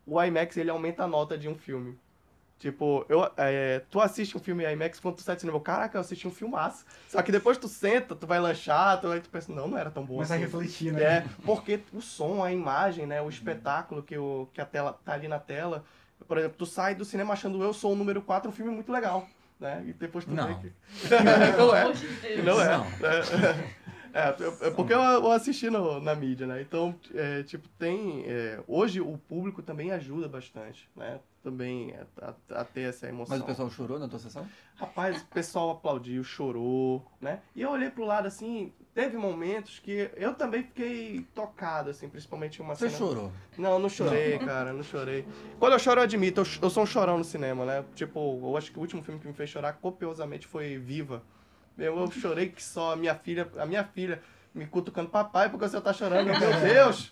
O 0.09 0.23
IMAX 0.23 0.57
ele 0.57 0.69
aumenta 0.69 1.03
a 1.03 1.07
nota 1.07 1.37
de 1.37 1.47
um 1.47 1.55
filme. 1.55 1.97
Tipo, 2.59 3.05
eu, 3.07 3.25
é, 3.37 3.81
tu 3.89 4.01
assiste 4.01 4.35
um 4.35 4.39
filme 4.39 4.69
IMAX 4.69 4.99
quando 4.99 5.15
tu 5.15 5.21
sai 5.21 5.35
do 5.35 5.39
cinema, 5.39 5.61
caraca, 5.61 5.97
eu 5.97 6.01
assisti 6.01 6.27
um 6.27 6.31
filmaço. 6.31 6.83
Só 7.07 7.21
que 7.21 7.31
depois 7.31 7.57
tu 7.57 7.69
senta, 7.69 8.13
tu 8.13 8.27
vai 8.27 8.37
lanchar, 8.37 8.99
tu, 8.99 9.07
aí 9.07 9.21
tu 9.21 9.29
pensa, 9.29 9.53
não, 9.53 9.69
não 9.69 9.77
era 9.77 9.89
tão 9.89 10.03
bom 10.03 10.15
Começa 10.15 10.33
a 10.33 10.35
assim. 10.35 10.43
refletir, 10.43 10.91
né? 10.91 11.01
É, 11.01 11.25
porque 11.45 11.79
o 11.93 12.01
som, 12.01 12.43
a 12.43 12.51
imagem, 12.51 13.05
né, 13.05 13.21
o 13.21 13.29
espetáculo 13.29 14.03
que, 14.03 14.17
o, 14.17 14.49
que 14.53 14.59
a 14.59 14.65
tela 14.65 14.99
tá 15.05 15.13
ali 15.13 15.29
na 15.29 15.39
tela. 15.39 15.85
Por 16.27 16.37
exemplo, 16.37 16.57
tu 16.57 16.65
sai 16.65 16.95
do 16.95 17.05
cinema 17.05 17.31
achando 17.31 17.63
Eu 17.63 17.71
Sou 17.73 17.93
o 17.93 17.95
Número 17.95 18.21
4 18.21 18.49
um 18.49 18.53
filme 18.53 18.73
muito 18.73 18.91
legal, 18.91 19.25
né? 19.57 19.81
E 19.87 19.93
depois 19.93 20.25
tu 20.25 20.31
Não. 20.31 20.47
vê 20.47 20.55
que... 20.55 20.73
não 21.57 21.73
é. 21.73 21.91
De 21.93 22.07
Deus. 22.07 22.45
Não 22.45 22.61
é. 22.61 22.77
Não. 22.77 22.85
É, 24.13 24.67
é, 24.67 24.71
porque 24.71 24.93
eu, 24.93 24.99
eu 24.99 25.31
assisti 25.31 25.69
no- 25.69 25.99
na 25.99 26.15
mídia, 26.15 26.47
né? 26.47 26.61
Então, 26.61 26.95
é, 27.13 27.43
tipo, 27.43 27.67
tem... 27.77 28.23
é, 28.27 28.59
hoje 28.67 28.99
o 29.01 29.17
público 29.17 29.61
também 29.61 29.91
ajuda 29.91 30.27
bastante, 30.27 30.89
né? 30.95 31.19
Também 31.43 31.93
a, 32.21 32.33
a- 32.59 32.63
ter 32.65 32.81
essa 32.81 33.07
emoção. 33.07 33.35
Mas 33.37 33.43
o 33.43 33.45
pessoal 33.47 33.69
chorou 33.69 33.97
na 33.99 34.07
tua 34.07 34.19
sessão? 34.19 34.45
Rapaz, 34.75 35.21
o 35.21 35.25
pessoal 35.27 35.71
aplaudiu, 35.71 36.23
chorou, 36.23 37.05
né? 37.21 37.39
E 37.55 37.61
eu 37.61 37.69
olhei 37.71 37.89
pro 37.89 38.03
lado 38.05 38.27
assim, 38.27 38.73
teve 38.93 39.15
momentos 39.17 39.79
que 39.79 40.09
eu 40.15 40.33
também 40.33 40.63
fiquei 40.63 41.25
tocado, 41.33 41.89
assim, 41.89 42.09
principalmente 42.09 42.59
em 42.61 42.65
uma 42.65 42.75
Você 42.75 42.89
cena. 42.89 42.97
chorou. 42.97 43.31
Não, 43.57 43.77
não 43.79 43.89
chorei, 43.89 44.37
cara, 44.39 44.73
não 44.73 44.83
chorei. 44.83 45.25
Quando 45.59 45.73
eu 45.73 45.79
choro, 45.79 45.99
eu 45.99 46.03
admito, 46.03 46.41
eu, 46.41 46.45
eu 46.63 46.69
sou 46.69 46.83
um 46.83 46.85
chorão 46.85 47.17
no 47.17 47.23
cinema, 47.23 47.65
né? 47.65 47.85
Tipo, 47.95 48.19
eu 48.41 48.57
acho 48.57 48.71
que 48.71 48.77
o 48.77 48.81
último 48.81 49.01
filme 49.03 49.19
que 49.19 49.27
me 49.27 49.33
fez 49.33 49.49
chorar 49.49 49.73
copiosamente 49.73 50.45
foi 50.47 50.77
Viva. 50.77 51.21
Eu, 51.77 51.97
eu 51.97 52.11
chorei 52.11 52.49
que 52.49 52.61
só 52.63 52.93
a 52.93 52.95
minha 52.95 53.15
filha, 53.15 53.49
a 53.57 53.65
minha 53.65 53.83
filha 53.83 54.21
me 54.53 54.65
cutucando, 54.65 55.09
papai, 55.09 55.49
porque 55.49 55.67
você 55.67 55.79
tá 55.79 55.93
chorando? 55.93 56.29
Eu, 56.29 56.39
Meu 56.39 56.61
Deus! 56.73 57.11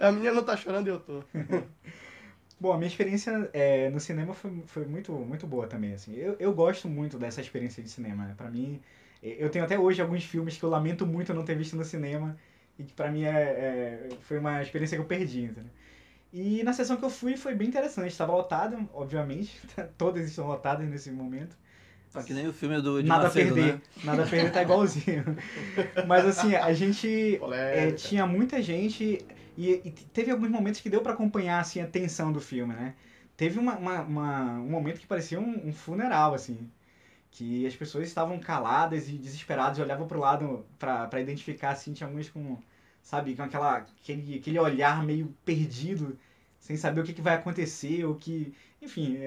A 0.00 0.10
menina 0.10 0.32
não 0.32 0.42
tá 0.44 0.56
chorando 0.56 0.86
e 0.86 0.90
eu 0.90 1.00
tô. 1.00 1.22
Bom, 2.58 2.72
a 2.72 2.76
minha 2.78 2.88
experiência 2.88 3.50
é, 3.52 3.90
no 3.90 4.00
cinema 4.00 4.32
foi, 4.32 4.62
foi 4.66 4.86
muito, 4.86 5.12
muito 5.12 5.46
boa 5.46 5.66
também, 5.66 5.92
assim. 5.92 6.14
Eu, 6.14 6.36
eu 6.38 6.52
gosto 6.54 6.88
muito 6.88 7.18
dessa 7.18 7.40
experiência 7.40 7.82
de 7.82 7.90
cinema, 7.90 8.24
né? 8.24 8.34
Pra 8.36 8.50
mim, 8.50 8.80
eu 9.22 9.50
tenho 9.50 9.64
até 9.64 9.78
hoje 9.78 10.00
alguns 10.00 10.24
filmes 10.24 10.56
que 10.56 10.62
eu 10.64 10.70
lamento 10.70 11.06
muito 11.06 11.34
não 11.34 11.44
ter 11.44 11.56
visto 11.56 11.76
no 11.76 11.84
cinema 11.84 12.36
e 12.78 12.84
que 12.84 12.92
pra 12.92 13.10
mim 13.10 13.24
é, 13.24 13.28
é- 13.30 14.08
foi 14.20 14.38
uma 14.38 14.62
experiência 14.62 14.96
que 14.96 15.02
eu 15.02 15.06
perdi, 15.06 15.42
entendeu? 15.44 15.70
E 16.32 16.62
na 16.64 16.72
sessão 16.72 16.96
que 16.96 17.04
eu 17.04 17.10
fui 17.10 17.36
foi 17.36 17.54
bem 17.54 17.68
interessante. 17.68 18.10
Estava 18.10 18.32
lotado, 18.32 18.88
obviamente. 18.92 19.60
Todas 19.98 20.26
estão 20.28 20.46
lotadas 20.46 20.88
nesse 20.88 21.10
momento. 21.10 21.56
Tá 22.14 22.22
que 22.22 22.32
nem 22.32 22.46
o 22.48 22.52
filme 22.52 22.80
do 22.80 23.02
Nada 23.02 23.22
a 23.22 23.24
Macedo, 23.24 23.54
perder. 23.54 23.74
né? 23.74 23.80
Nada 24.04 24.22
a 24.22 24.26
perder 24.26 24.52
tá 24.52 24.62
igualzinho. 24.62 25.24
Mas 26.06 26.24
assim, 26.26 26.54
a 26.54 26.72
gente 26.72 27.40
é, 27.52 27.90
tinha 27.92 28.26
muita 28.26 28.62
gente 28.62 29.18
e, 29.58 29.70
e 29.84 29.90
teve 30.12 30.30
alguns 30.30 30.48
momentos 30.48 30.80
que 30.80 30.88
deu 30.88 31.02
pra 31.02 31.12
acompanhar 31.12 31.60
assim 31.60 31.80
a 31.80 31.86
tensão 31.86 32.32
do 32.32 32.40
filme, 32.40 32.72
né? 32.74 32.94
Teve 33.36 33.58
uma, 33.58 33.76
uma- 33.76 34.02
uma- 34.02 34.52
um 34.60 34.70
momento 34.70 35.00
que 35.00 35.06
parecia 35.06 35.40
um, 35.40 35.68
um 35.68 35.72
funeral 35.72 36.34
assim, 36.34 36.70
que 37.30 37.66
as 37.66 37.74
pessoas 37.74 38.06
estavam 38.08 38.38
caladas 38.38 39.08
e 39.08 39.12
desesperadas, 39.18 39.78
e 39.78 39.82
olhavam 39.82 40.06
pro 40.06 40.20
lado 40.20 40.64
pra 40.78 41.06
pra 41.08 41.20
identificar 41.20 41.70
assim, 41.70 41.92
tinha 41.92 42.06
alguns 42.08 42.28
com, 42.28 42.58
sabe, 43.02 43.34
com 43.36 43.42
aquela 43.42 43.78
aquele, 43.78 44.36
aquele 44.38 44.58
olhar 44.58 45.04
meio 45.04 45.34
perdido, 45.44 46.18
sem 46.58 46.76
saber 46.76 47.00
o 47.00 47.04
que, 47.04 47.12
que 47.12 47.22
vai 47.22 47.34
acontecer, 47.36 48.04
o 48.04 48.14
que, 48.14 48.54
enfim, 48.82 49.16
é- 49.18 49.26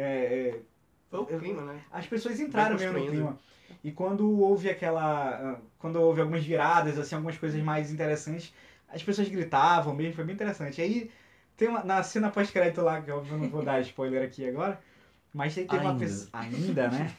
é, 0.58 0.62
Foi 1.10 1.20
o 1.22 1.26
clima, 1.26 1.62
né? 1.64 1.80
as 1.92 2.06
pessoas 2.06 2.40
entraram 2.40 2.76
mesmo 2.78 2.94
no 3.00 3.06
clima. 3.08 3.40
E 3.84 3.92
quando 3.92 4.30
houve 4.40 4.70
aquela. 4.70 5.30
ah, 5.54 5.60
Quando 5.80 5.98
houve 5.98 6.22
algumas 6.22 6.44
viradas, 6.44 6.98
assim, 6.98 7.16
algumas 7.16 7.38
coisas 7.38 7.62
mais 7.62 7.92
interessantes, 7.92 8.54
as 8.90 9.04
pessoas 9.04 9.28
gritavam 9.30 9.94
mesmo, 9.94 10.14
foi 10.14 10.24
bem 10.24 10.36
interessante. 10.36 10.82
Aí 10.82 11.12
tem 11.56 11.68
uma. 11.68 11.84
Na 11.84 12.04
cena 12.04 12.30
pós-crédito 12.30 12.82
lá, 12.82 13.02
que 13.02 13.12
eu 13.12 13.24
não 13.26 13.50
vou 13.50 13.64
dar 13.64 13.80
spoiler 13.82 14.24
aqui 14.24 14.48
agora, 14.48 14.80
mas 15.34 15.58
aí 15.58 15.66
teve 15.66 15.82
uma 15.82 15.92
Ainda. 15.92 16.00
pessoa. 16.06 16.30
Ainda, 16.34 16.88
né? 16.90 17.16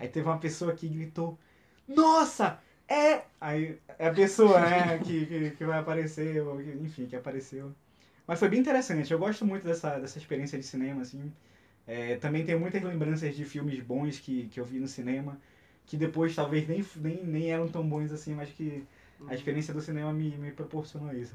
Aí 0.00 0.08
teve 0.08 0.26
uma 0.28 0.38
pessoa 0.38 0.72
que 0.72 0.88
gritou: 0.88 1.38
Nossa! 1.86 2.58
É! 2.88 3.22
Aí 3.40 3.78
é 3.98 4.08
a 4.08 4.12
pessoa, 4.14 4.60
né, 4.60 4.98
que, 4.98 5.26
que, 5.26 5.50
que 5.50 5.64
vai 5.64 5.78
aparecer, 5.78 6.42
ou 6.42 6.56
que- 6.56 6.78
enfim, 6.82 7.06
que 7.06 7.14
apareceu. 7.14 7.74
Mas 8.26 8.38
foi 8.38 8.48
bem 8.48 8.60
interessante, 8.60 9.12
eu 9.12 9.18
gosto 9.18 9.44
muito 9.44 9.64
dessa, 9.64 9.98
dessa 9.98 10.18
experiência 10.18 10.58
de 10.58 10.64
cinema, 10.64 11.02
assim. 11.02 11.32
É, 11.88 12.16
também 12.16 12.44
tenho 12.44 12.60
muitas 12.60 12.82
lembranças 12.82 13.34
de 13.34 13.44
filmes 13.46 13.80
bons 13.80 14.18
que, 14.18 14.46
que 14.48 14.60
eu 14.60 14.64
vi 14.64 14.78
no 14.78 14.86
cinema, 14.86 15.40
que 15.86 15.96
depois 15.96 16.34
talvez 16.34 16.68
nem, 16.68 16.84
nem, 16.96 17.24
nem 17.24 17.50
eram 17.50 17.66
tão 17.66 17.82
bons 17.88 18.12
assim, 18.12 18.34
mas 18.34 18.50
que 18.50 18.84
a 19.26 19.34
experiência 19.34 19.72
do 19.72 19.80
cinema 19.80 20.12
me, 20.12 20.36
me 20.36 20.52
proporcionou 20.52 21.12
isso. 21.14 21.34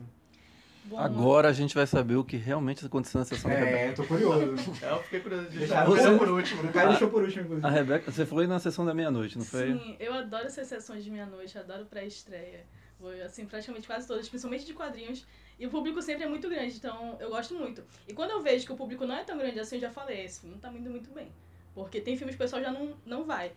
Bom, 0.85 0.99
Agora 0.99 1.47
a 1.47 1.53
gente 1.53 1.73
vai 1.73 1.87
saber 1.87 2.17
o 2.17 2.23
que 2.23 2.37
realmente 2.37 2.85
aconteceu 2.85 3.17
na 3.19 3.25
sessão 3.25 3.49
da 3.49 3.57
Rebeca. 3.57 3.77
É, 3.77 3.89
eu 3.89 3.95
tô 3.95 4.03
curioso. 4.03 4.71
É, 4.83 4.91
eu 4.91 5.03
fiquei 5.03 5.19
curioso 5.21 5.49
de 5.49 5.57
Deixaram 5.59 5.91
deixar 5.91 6.11
você- 6.11 6.17
por 6.19 6.27
último. 6.29 6.61
O 6.63 6.71
cara 6.71 6.89
deixou 6.89 7.09
por 7.09 7.23
último, 7.23 7.43
inclusive. 7.45 7.65
A 7.67 7.69
Rebeca, 7.71 8.11
você 8.11 8.25
foi 8.25 8.45
na 8.45 8.59
sessão 8.59 8.85
da 8.85 8.93
meia-noite, 8.93 9.37
não 9.37 9.45
foi? 9.45 9.73
Sim, 9.73 9.95
eu 9.99 10.13
adoro 10.13 10.45
essas 10.45 10.67
sessões 10.67 11.03
de 11.03 11.09
meia-noite, 11.09 11.57
adoro 11.57 11.85
pré-estreia. 11.85 12.65
Vou, 12.99 13.09
assim, 13.23 13.45
praticamente 13.45 13.87
quase 13.87 14.05
todas, 14.07 14.29
principalmente 14.29 14.65
de 14.65 14.73
quadrinhos. 14.73 15.25
E 15.59 15.65
o 15.67 15.69
público 15.69 16.01
sempre 16.01 16.23
é 16.23 16.27
muito 16.27 16.49
grande, 16.49 16.75
então 16.75 17.15
eu 17.19 17.29
gosto 17.29 17.53
muito. 17.55 17.83
E 18.07 18.13
quando 18.13 18.31
eu 18.31 18.41
vejo 18.41 18.65
que 18.65 18.71
o 18.73 18.75
público 18.75 19.05
não 19.05 19.15
é 19.15 19.23
tão 19.23 19.37
grande 19.37 19.59
assim, 19.59 19.75
eu 19.75 19.81
já 19.81 19.91
falei, 19.91 20.25
esse 20.25 20.41
filme 20.41 20.55
não 20.55 20.61
tá 20.61 20.69
indo 20.71 20.89
muito 20.89 21.11
bem. 21.11 21.31
Porque 21.73 22.01
tem 22.01 22.17
filmes 22.17 22.35
que 22.35 22.41
o 22.41 22.45
pessoal 22.45 22.61
já 22.61 22.71
não, 22.71 22.95
não 23.05 23.23
vai. 23.23 23.53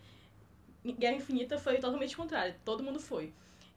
Guerra 0.85 1.17
Infinita 1.17 1.59
foi 1.59 1.79
totalmente 1.79 2.17
contrário, 2.17 2.55
todo 2.65 2.83
mundo 2.83 3.01
foi. 3.01 3.33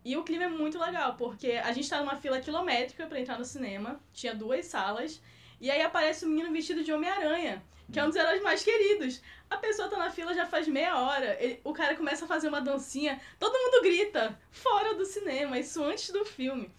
E 0.06 0.16
o 0.16 0.24
clima 0.24 0.46
é 0.46 0.48
muito 0.48 0.80
legal, 0.80 1.16
porque 1.16 1.52
a 1.52 1.72
gente 1.72 1.90
tá 1.90 2.00
numa 2.00 2.16
fila 2.16 2.40
quilométrica 2.40 3.06
pra 3.08 3.20
entrar 3.20 3.38
no 3.38 3.46
cinema, 3.46 4.00
tinha 4.14 4.34
duas 4.34 4.66
salas, 4.66 5.22
e 5.60 5.70
aí 5.70 5.82
aparece 5.82 6.26
um 6.26 6.30
menino 6.30 6.52
vestido 6.52 6.84
de 6.84 6.92
Homem-Aranha, 6.94 7.62
que 7.92 8.00
é 8.00 8.04
um 8.04 8.08
dos 8.08 8.16
heróis 8.16 8.42
mais 8.42 8.64
queridos. 8.64 9.22
A 9.50 9.58
pessoa 9.58 9.90
tá 9.90 9.98
na 9.98 10.10
fila 10.12 10.34
já 10.34 10.46
faz 10.46 10.68
meia 10.68 10.98
hora, 10.98 11.36
ele- 11.44 11.60
o 11.64 11.74
cara 11.74 11.96
começa 11.96 12.26
a 12.26 12.28
fazer 12.28 12.48
uma 12.48 12.62
dancinha, 12.62 13.20
todo 13.40 13.58
mundo 13.58 13.82
grita, 13.82 14.40
fora 14.52 14.94
do 14.94 15.06
cinema, 15.06 15.58
isso 15.60 15.84
antes 15.84 16.12
do 16.12 16.24
filme. 16.24 16.72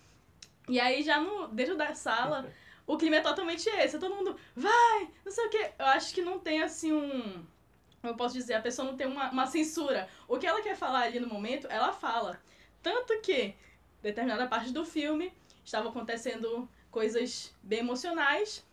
E 0.70 0.78
aí 0.78 1.02
já 1.02 1.20
no, 1.20 1.48
dentro 1.48 1.76
da 1.76 1.94
sala, 1.96 2.48
o 2.86 2.96
clima 2.96 3.16
é 3.16 3.20
totalmente 3.20 3.68
esse, 3.68 3.98
todo 3.98 4.14
mundo, 4.14 4.36
vai, 4.54 5.10
não 5.24 5.32
sei 5.32 5.46
o 5.46 5.50
que. 5.50 5.70
Eu 5.76 5.86
acho 5.86 6.14
que 6.14 6.22
não 6.22 6.38
tem 6.38 6.62
assim 6.62 6.92
um. 6.92 7.44
Eu 8.04 8.14
posso 8.14 8.34
dizer, 8.34 8.54
a 8.54 8.62
pessoa 8.62 8.86
não 8.88 8.96
tem 8.96 9.08
uma, 9.08 9.30
uma 9.30 9.46
censura. 9.46 10.08
O 10.28 10.38
que 10.38 10.46
ela 10.46 10.62
quer 10.62 10.76
falar 10.76 11.00
ali 11.00 11.18
no 11.18 11.26
momento, 11.26 11.66
ela 11.68 11.92
fala. 11.92 12.40
Tanto 12.80 13.20
que, 13.20 13.54
determinada 14.00 14.46
parte 14.46 14.72
do 14.72 14.84
filme, 14.84 15.32
estava 15.64 15.88
acontecendo 15.88 16.68
coisas 16.88 17.52
bem 17.60 17.80
emocionais. 17.80 18.64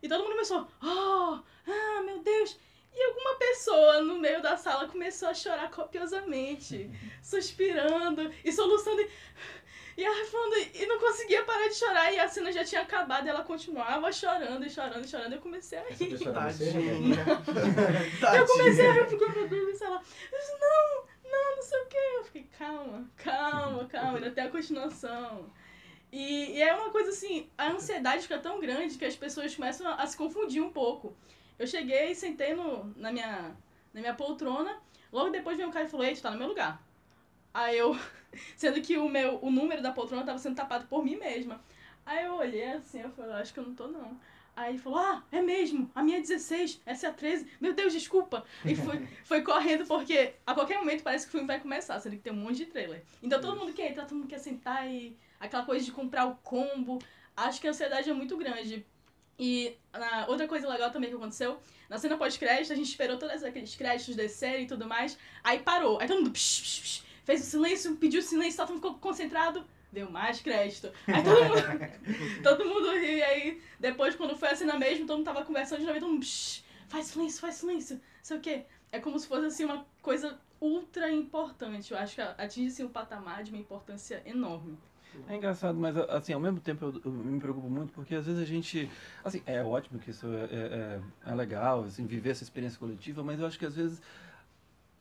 E 0.00 0.08
todo 0.08 0.22
mundo 0.22 0.32
começou, 0.32 0.68
oh, 0.82 1.40
ah, 1.66 2.02
meu 2.04 2.20
Deus. 2.22 2.58
E 2.92 3.02
alguma 3.04 3.36
pessoa 3.36 4.02
no 4.02 4.18
meio 4.18 4.42
da 4.42 4.56
sala 4.56 4.88
começou 4.88 5.28
a 5.28 5.34
chorar 5.34 5.70
copiosamente, 5.70 6.90
suspirando 7.22 8.32
e 8.44 8.52
soluçando. 8.52 9.00
E 9.00 9.10
ela 10.04 10.24
falando, 10.26 10.54
e 10.74 10.86
não 10.86 10.98
conseguia 10.98 11.44
parar 11.44 11.68
de 11.68 11.74
chorar, 11.74 12.12
e 12.12 12.18
a 12.18 12.28
cena 12.28 12.52
já 12.52 12.64
tinha 12.64 12.82
acabado, 12.82 13.26
e 13.26 13.28
ela 13.28 13.42
continuava 13.42 14.12
chorando 14.12 14.64
e 14.64 14.70
chorando 14.70 15.04
e 15.04 15.08
chorando. 15.08 15.32
Eu 15.32 15.40
comecei 15.40 15.78
a 15.78 15.84
rir. 15.88 16.18
Tadinha. 16.18 17.24
Rebeca? 17.24 18.36
Eu 18.36 18.46
comecei 18.46 18.86
a 18.86 18.92
rir, 18.92 18.98
eu 18.98 19.08
fiquei, 19.08 19.28
meu 19.28 19.48
Deus, 19.48 19.78
sei 19.78 19.88
lá. 19.88 20.02
Eu 20.32 20.38
disse, 20.38 20.52
não, 20.60 21.30
não, 21.30 21.56
não 21.56 21.62
sei 21.62 21.80
o 21.80 21.86
quê. 21.86 21.98
Eu 22.16 22.24
fiquei, 22.24 22.48
calma, 22.58 23.10
calma, 23.16 23.84
calma, 23.86 24.18
ainda 24.18 24.30
tem 24.30 24.44
a 24.44 24.50
continuação. 24.50 25.50
E, 26.12 26.56
e 26.56 26.62
é 26.62 26.74
uma 26.74 26.90
coisa 26.90 27.10
assim, 27.10 27.48
a 27.56 27.70
ansiedade 27.70 28.22
fica 28.22 28.38
tão 28.38 28.58
grande 28.60 28.98
que 28.98 29.04
as 29.04 29.14
pessoas 29.14 29.54
começam 29.54 29.86
a, 29.86 29.94
a 29.94 30.06
se 30.06 30.16
confundir 30.16 30.62
um 30.62 30.70
pouco. 30.70 31.16
Eu 31.58 31.66
cheguei 31.66 32.10
e 32.10 32.14
sentei 32.14 32.54
no, 32.54 32.92
na, 32.96 33.12
minha, 33.12 33.56
na 33.92 34.00
minha 34.00 34.14
poltrona, 34.14 34.80
logo 35.12 35.30
depois 35.30 35.56
veio 35.56 35.68
um 35.68 35.72
cara 35.72 35.84
e 35.84 35.88
falou, 35.88 36.06
ei, 36.06 36.14
tu 36.14 36.22
tá 36.22 36.30
no 36.30 36.38
meu 36.38 36.48
lugar. 36.48 36.82
Aí 37.52 37.78
eu, 37.78 37.96
sendo 38.56 38.80
que 38.80 38.96
o 38.96 39.08
meu, 39.08 39.38
o 39.42 39.50
número 39.50 39.82
da 39.82 39.92
poltrona 39.92 40.24
tava 40.24 40.38
sendo 40.38 40.56
tapado 40.56 40.86
por 40.86 41.04
mim 41.04 41.16
mesma. 41.16 41.60
Aí 42.04 42.24
eu 42.24 42.34
olhei 42.34 42.72
assim, 42.72 43.00
eu 43.00 43.10
falei, 43.10 43.32
acho 43.34 43.52
que 43.52 43.60
eu 43.60 43.64
não 43.64 43.74
tô 43.74 43.88
não. 43.88 44.18
Aí 44.56 44.72
ele 44.72 44.78
falou, 44.78 44.98
ah, 44.98 45.24
é 45.30 45.40
mesmo, 45.40 45.90
a 45.94 46.02
minha 46.02 46.18
é 46.18 46.20
16, 46.20 46.82
essa 46.84 47.06
é 47.06 47.10
a 47.10 47.12
13, 47.12 47.46
meu 47.60 47.72
Deus, 47.72 47.92
desculpa. 47.92 48.44
E 48.64 48.74
foi, 48.74 49.06
foi 49.24 49.42
correndo 49.42 49.86
porque 49.86 50.34
a 50.46 50.54
qualquer 50.54 50.78
momento 50.78 51.02
parece 51.02 51.24
que 51.24 51.30
o 51.30 51.32
filme 51.32 51.46
vai 51.46 51.60
começar, 51.60 51.98
sendo 52.00 52.16
que 52.16 52.22
tem 52.22 52.32
um 52.32 52.36
monte 52.36 52.56
de 52.56 52.66
trailer. 52.66 53.02
Então 53.22 53.40
todo 53.40 53.58
mundo 53.58 53.72
quer 53.72 53.90
entrar, 53.90 54.04
todo 54.04 54.18
mundo 54.18 54.28
quer 54.28 54.38
sentar 54.38 54.90
e 54.90 55.16
aquela 55.38 55.64
coisa 55.64 55.84
de 55.84 55.92
comprar 55.92 56.26
o 56.26 56.36
combo. 56.36 56.98
Acho 57.36 57.60
que 57.60 57.66
a 57.66 57.70
ansiedade 57.70 58.10
é 58.10 58.12
muito 58.12 58.36
grande. 58.36 58.84
E 59.38 59.74
na, 59.90 60.26
outra 60.28 60.46
coisa 60.46 60.68
legal 60.68 60.90
também 60.90 61.08
que 61.08 61.16
aconteceu, 61.16 61.58
na 61.88 61.98
cena 61.98 62.18
pós-crédito, 62.18 62.72
a 62.72 62.76
gente 62.76 62.90
esperou 62.90 63.18
todos 63.18 63.42
aqueles 63.42 63.74
créditos 63.74 64.14
descerem 64.14 64.64
e 64.64 64.66
tudo 64.66 64.86
mais, 64.86 65.16
aí 65.42 65.60
parou. 65.60 65.98
Aí 65.98 66.06
todo 66.06 66.18
mundo 66.18 66.30
psh, 66.30 66.60
psh, 66.60 66.80
psh, 66.80 67.04
fez 67.24 67.42
o 67.42 67.44
silêncio, 67.44 67.96
pediu 67.96 68.22
silêncio, 68.22 68.56
todo 68.58 68.68
mundo 68.68 68.82
ficou 68.82 68.94
concentrado, 68.98 69.64
deu 69.92 70.10
mais 70.10 70.40
crédito. 70.40 70.90
Aí 71.06 71.22
todo 71.22 71.44
mundo, 71.44 72.42
todo 72.42 72.64
mundo 72.64 72.90
riu, 72.92 73.18
e 73.18 73.22
aí 73.22 73.62
depois, 73.78 74.14
quando 74.14 74.36
foi 74.36 74.48
a 74.48 74.56
cena 74.56 74.78
mesmo, 74.78 75.06
todo 75.06 75.18
mundo 75.18 75.26
tava 75.26 75.44
conversando 75.44 75.80
de 75.80 75.86
novo, 75.86 76.00
todo 76.00 76.10
mundo 76.10 76.20
psh, 76.20 76.64
faz 76.88 77.06
silêncio, 77.06 77.40
faz 77.40 77.54
silêncio, 77.56 78.00
sei 78.22 78.36
o 78.36 78.40
quê. 78.40 78.64
É 78.92 78.98
como 78.98 79.18
se 79.18 79.26
fosse 79.26 79.46
assim 79.46 79.64
uma 79.64 79.86
coisa 80.02 80.38
ultra 80.60 81.10
importante. 81.10 81.92
Eu 81.92 81.98
acho 81.98 82.16
que 82.16 82.20
atinge 82.20 82.68
assim, 82.68 82.84
um 82.84 82.88
patamar 82.88 83.42
de 83.42 83.50
uma 83.50 83.60
importância 83.60 84.22
enorme. 84.26 84.76
É 85.28 85.36
engraçado, 85.36 85.76
mas 85.78 85.96
assim, 85.96 86.32
ao 86.32 86.40
mesmo 86.40 86.60
tempo 86.60 86.84
eu, 86.84 87.00
eu 87.04 87.10
me 87.10 87.40
preocupo 87.40 87.68
muito 87.68 87.92
porque 87.92 88.14
às 88.14 88.26
vezes 88.26 88.40
a 88.40 88.44
gente. 88.44 88.88
Assim, 89.24 89.42
é 89.44 89.62
ótimo 89.62 89.98
que 89.98 90.10
isso 90.10 90.26
é, 90.26 90.44
é, 90.44 91.00
é 91.26 91.34
legal, 91.34 91.84
assim, 91.84 92.06
viver 92.06 92.30
essa 92.30 92.44
experiência 92.44 92.78
coletiva, 92.78 93.22
mas 93.22 93.40
eu 93.40 93.46
acho 93.46 93.58
que 93.58 93.66
às 93.66 93.74
vezes. 93.74 94.00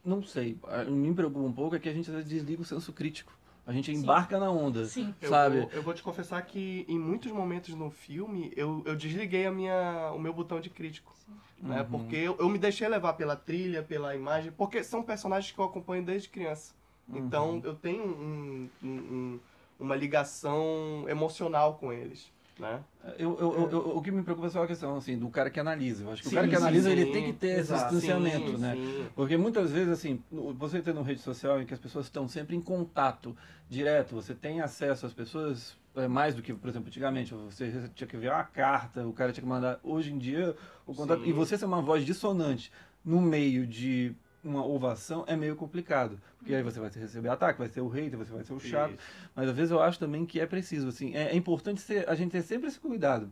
Não 0.09 0.23
sei, 0.23 0.57
me 0.87 1.13
preocupa 1.13 1.45
um 1.45 1.53
pouco 1.53 1.75
é 1.75 1.79
que 1.79 1.87
a 1.87 1.93
gente 1.93 2.09
desliga 2.23 2.63
o 2.63 2.65
senso 2.65 2.91
crítico. 2.91 3.31
A 3.67 3.71
gente 3.71 3.93
Sim. 3.95 4.01
embarca 4.01 4.39
na 4.39 4.49
onda, 4.49 4.85
Sim. 4.85 5.13
Eu 5.21 5.29
sabe? 5.29 5.59
vou, 5.59 5.69
eu 5.71 5.83
vou 5.83 5.93
te 5.93 6.01
confessar 6.01 6.41
que 6.41 6.83
em 6.89 6.97
muitos 6.97 7.31
momentos 7.31 7.75
no 7.75 7.91
filme 7.91 8.51
eu, 8.55 8.81
eu 8.87 8.95
desliguei 8.95 9.45
a 9.45 9.51
minha, 9.51 10.11
o 10.15 10.17
meu 10.19 10.33
botão 10.33 10.59
de 10.59 10.71
crítico. 10.71 11.13
Né? 11.61 11.81
Uhum. 11.81 11.85
Porque 11.91 12.15
eu, 12.15 12.35
eu 12.39 12.49
me 12.49 12.57
deixei 12.57 12.87
levar 12.87 13.13
pela 13.13 13.35
trilha, 13.35 13.83
pela 13.83 14.15
imagem, 14.15 14.51
porque 14.51 14.83
são 14.83 15.03
personagens 15.03 15.51
que 15.53 15.59
eu 15.59 15.65
acompanho 15.65 16.03
desde 16.03 16.27
criança. 16.27 16.73
Então 17.13 17.51
Uhum. 17.57 17.61
eu 17.65 17.75
tenho 17.75 18.03
um- 18.03 18.69
um- 18.81 18.87
um- 18.87 19.39
uma 19.79 19.95
ligação 19.95 21.05
emocional 21.07 21.75
com 21.75 21.93
eles. 21.93 22.31
Né? 22.59 22.81
Eu, 23.17 23.37
eu, 23.39 23.53
eu- 23.53 23.69
eu- 23.71 23.97
o 23.97 24.01
que 24.01 24.11
me 24.11 24.21
preocupa 24.21 24.47
é 24.47 24.49
só 24.49 24.63
a 24.63 24.67
questão 24.67 24.97
assim, 24.97 25.17
do 25.17 25.29
cara 25.29 25.49
que 25.49 25.59
analisa. 25.59 26.03
Eu 26.03 26.11
acho 26.11 26.21
que 26.21 26.27
Sim, 26.29 26.35
o 26.35 26.37
cara 26.37 26.47
que 26.49 26.55
sim, 26.57 26.61
analisa, 26.61 26.91
ele 26.91 27.05
sim. 27.05 27.11
tem 27.13 27.23
que 27.27 27.33
ter 27.33 27.59
esse 27.59 27.73
distanciamento, 27.73 28.51
Sim, 28.51 28.57
né? 28.57 28.75
sim. 28.75 29.05
Porque 29.15 29.37
muitas 29.37 29.71
vezes, 29.71 29.89
assim, 29.93 30.21
você 30.57 30.81
tendo 30.81 30.97
uma 30.97 31.05
rede 31.05 31.21
social 31.21 31.61
em 31.61 31.65
que 31.65 31.73
as 31.73 31.79
pessoas 31.79 32.05
estão 32.05 32.27
sempre 32.27 32.55
em 32.57 32.61
contato 32.61 33.35
direto, 33.69 34.13
você 34.13 34.33
tem 34.35 34.59
acesso 34.59 35.05
às 35.05 35.13
pessoas 35.13 35.77
é, 35.95 36.07
mais 36.07 36.35
do 36.35 36.41
que, 36.41 36.53
por 36.53 36.69
exemplo, 36.69 36.89
antigamente. 36.89 37.33
Você 37.33 37.89
tinha 37.95 38.07
que 38.07 38.17
ver 38.17 38.29
uma 38.31 38.43
carta, 38.43 39.07
o 39.07 39.13
cara 39.13 39.31
tinha 39.31 39.43
que 39.43 39.49
mandar. 39.49 39.79
Hoje 39.81 40.11
em 40.11 40.17
dia, 40.17 40.53
o 40.85 40.93
contato. 40.93 41.23
Sim. 41.23 41.29
E 41.29 41.33
você 41.33 41.57
ser 41.57 41.65
uma 41.65 41.81
voz 41.81 42.05
dissonante 42.05 42.71
no 43.05 43.21
meio 43.21 43.65
de 43.65 44.13
uma 44.43 44.65
ovação 44.65 45.23
é 45.27 45.35
meio 45.35 45.55
complicado. 45.55 46.19
Porque 46.37 46.53
aí 46.53 46.63
você 46.63 46.79
vai 46.79 46.89
receber 46.89 47.29
ataque, 47.29 47.59
vai 47.59 47.67
ser 47.67 47.81
o 47.81 47.87
hater, 47.87 48.17
você 48.17 48.31
vai 48.31 48.43
ser 48.43 48.53
o 48.53 48.59
chato. 48.59 48.93
Isso. 48.93 49.03
Mas 49.35 49.49
às 49.49 49.55
vezes 49.55 49.71
eu 49.71 49.81
acho 49.81 49.99
também 49.99 50.25
que 50.25 50.39
é 50.39 50.45
preciso, 50.45 50.87
assim, 50.87 51.15
é, 51.15 51.31
é 51.31 51.35
importante 51.35 51.81
ser- 51.81 52.09
a 52.09 52.15
gente 52.15 52.31
ter 52.31 52.41
sempre 52.41 52.67
esse 52.67 52.79
cuidado. 52.79 53.29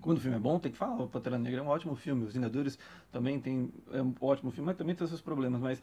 Quando 0.00 0.18
o 0.18 0.20
filme 0.20 0.36
é 0.36 0.40
bom, 0.40 0.58
tem 0.58 0.70
que 0.70 0.76
falar, 0.76 1.02
o 1.02 1.08
Pantera 1.08 1.38
Negra 1.38 1.60
é 1.60 1.62
um 1.62 1.68
ótimo 1.68 1.94
filme, 1.96 2.24
Os 2.24 2.34
Vingadores 2.34 2.78
também 3.10 3.40
tem, 3.40 3.72
é 3.92 4.02
um 4.02 4.14
ótimo 4.20 4.50
filme, 4.50 4.66
mas 4.66 4.76
também 4.76 4.94
tem 4.94 5.06
seus 5.06 5.22
problemas, 5.22 5.60
mas 5.60 5.82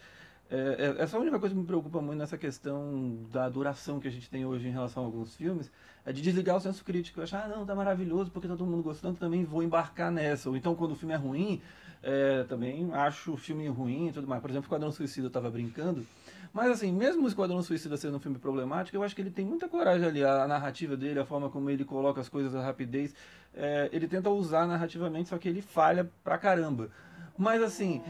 é, 0.51 0.95
é, 0.97 1.01
essa 1.01 1.15
é 1.15 1.17
a 1.17 1.21
única 1.21 1.39
coisa 1.39 1.55
que 1.55 1.59
me 1.59 1.65
preocupa 1.65 1.99
muito 1.99 2.19
nessa 2.19 2.37
questão 2.37 3.17
da 3.31 3.49
duração 3.49 3.99
que 3.99 4.07
a 4.07 4.11
gente 4.11 4.29
tem 4.29 4.45
hoje 4.45 4.67
em 4.67 4.71
relação 4.71 5.01
a 5.01 5.05
alguns 5.07 5.35
filmes, 5.35 5.71
é 6.05 6.13
de 6.13 6.21
desligar 6.21 6.57
o 6.57 6.59
senso 6.59 6.83
crítico, 6.85 7.21
achar, 7.21 7.45
ah, 7.45 7.47
não, 7.47 7.65
tá 7.65 7.73
maravilhoso, 7.73 8.29
porque 8.29 8.47
tá 8.47 8.55
todo 8.55 8.69
mundo 8.69 8.83
gostando, 8.83 9.17
também 9.17 9.43
vou 9.45 9.63
embarcar 9.63 10.11
nessa, 10.11 10.49
ou 10.49 10.55
então 10.55 10.75
quando 10.75 10.91
o 10.91 10.95
filme 10.95 11.13
é 11.13 11.17
ruim, 11.17 11.59
é, 12.03 12.43
também 12.43 12.91
acho 12.93 13.31
o 13.31 13.37
filme 13.37 13.67
ruim 13.69 14.09
e 14.09 14.11
tudo 14.11 14.27
mais. 14.27 14.41
Por 14.41 14.49
exemplo, 14.49 14.65
Esquadrão 14.65 14.91
Suicida 14.91 15.27
eu 15.27 15.31
tava 15.31 15.49
brincando, 15.49 16.05
mas 16.53 16.69
assim, 16.69 16.91
mesmo 16.91 17.23
o 17.23 17.27
Esquadrão 17.27 17.63
Suicida 17.63 17.95
sendo 17.95 18.17
um 18.17 18.19
filme 18.19 18.37
problemático, 18.37 18.97
eu 18.97 19.03
acho 19.03 19.15
que 19.15 19.21
ele 19.21 19.31
tem 19.31 19.45
muita 19.45 19.67
coragem 19.69 20.05
ali, 20.05 20.23
a, 20.23 20.45
narrativa 20.47 20.97
dele, 20.97 21.19
a 21.19 21.25
forma 21.25 21.49
como 21.49 21.69
ele 21.69 21.85
coloca 21.85 22.19
as 22.19 22.27
coisas, 22.27 22.53
a 22.53 22.61
rapidez, 22.61 23.15
é, 23.55 23.89
ele 23.93 24.07
tenta 24.07 24.29
usar 24.29 24.67
narrativamente, 24.67 25.29
só 25.29 25.37
que 25.37 25.47
ele 25.47 25.61
falha 25.61 26.11
pra 26.23 26.37
caramba. 26.37 26.89
Mas 27.37 27.63
assim. 27.63 28.03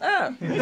É, 0.00 0.28
enfim, 0.30 0.58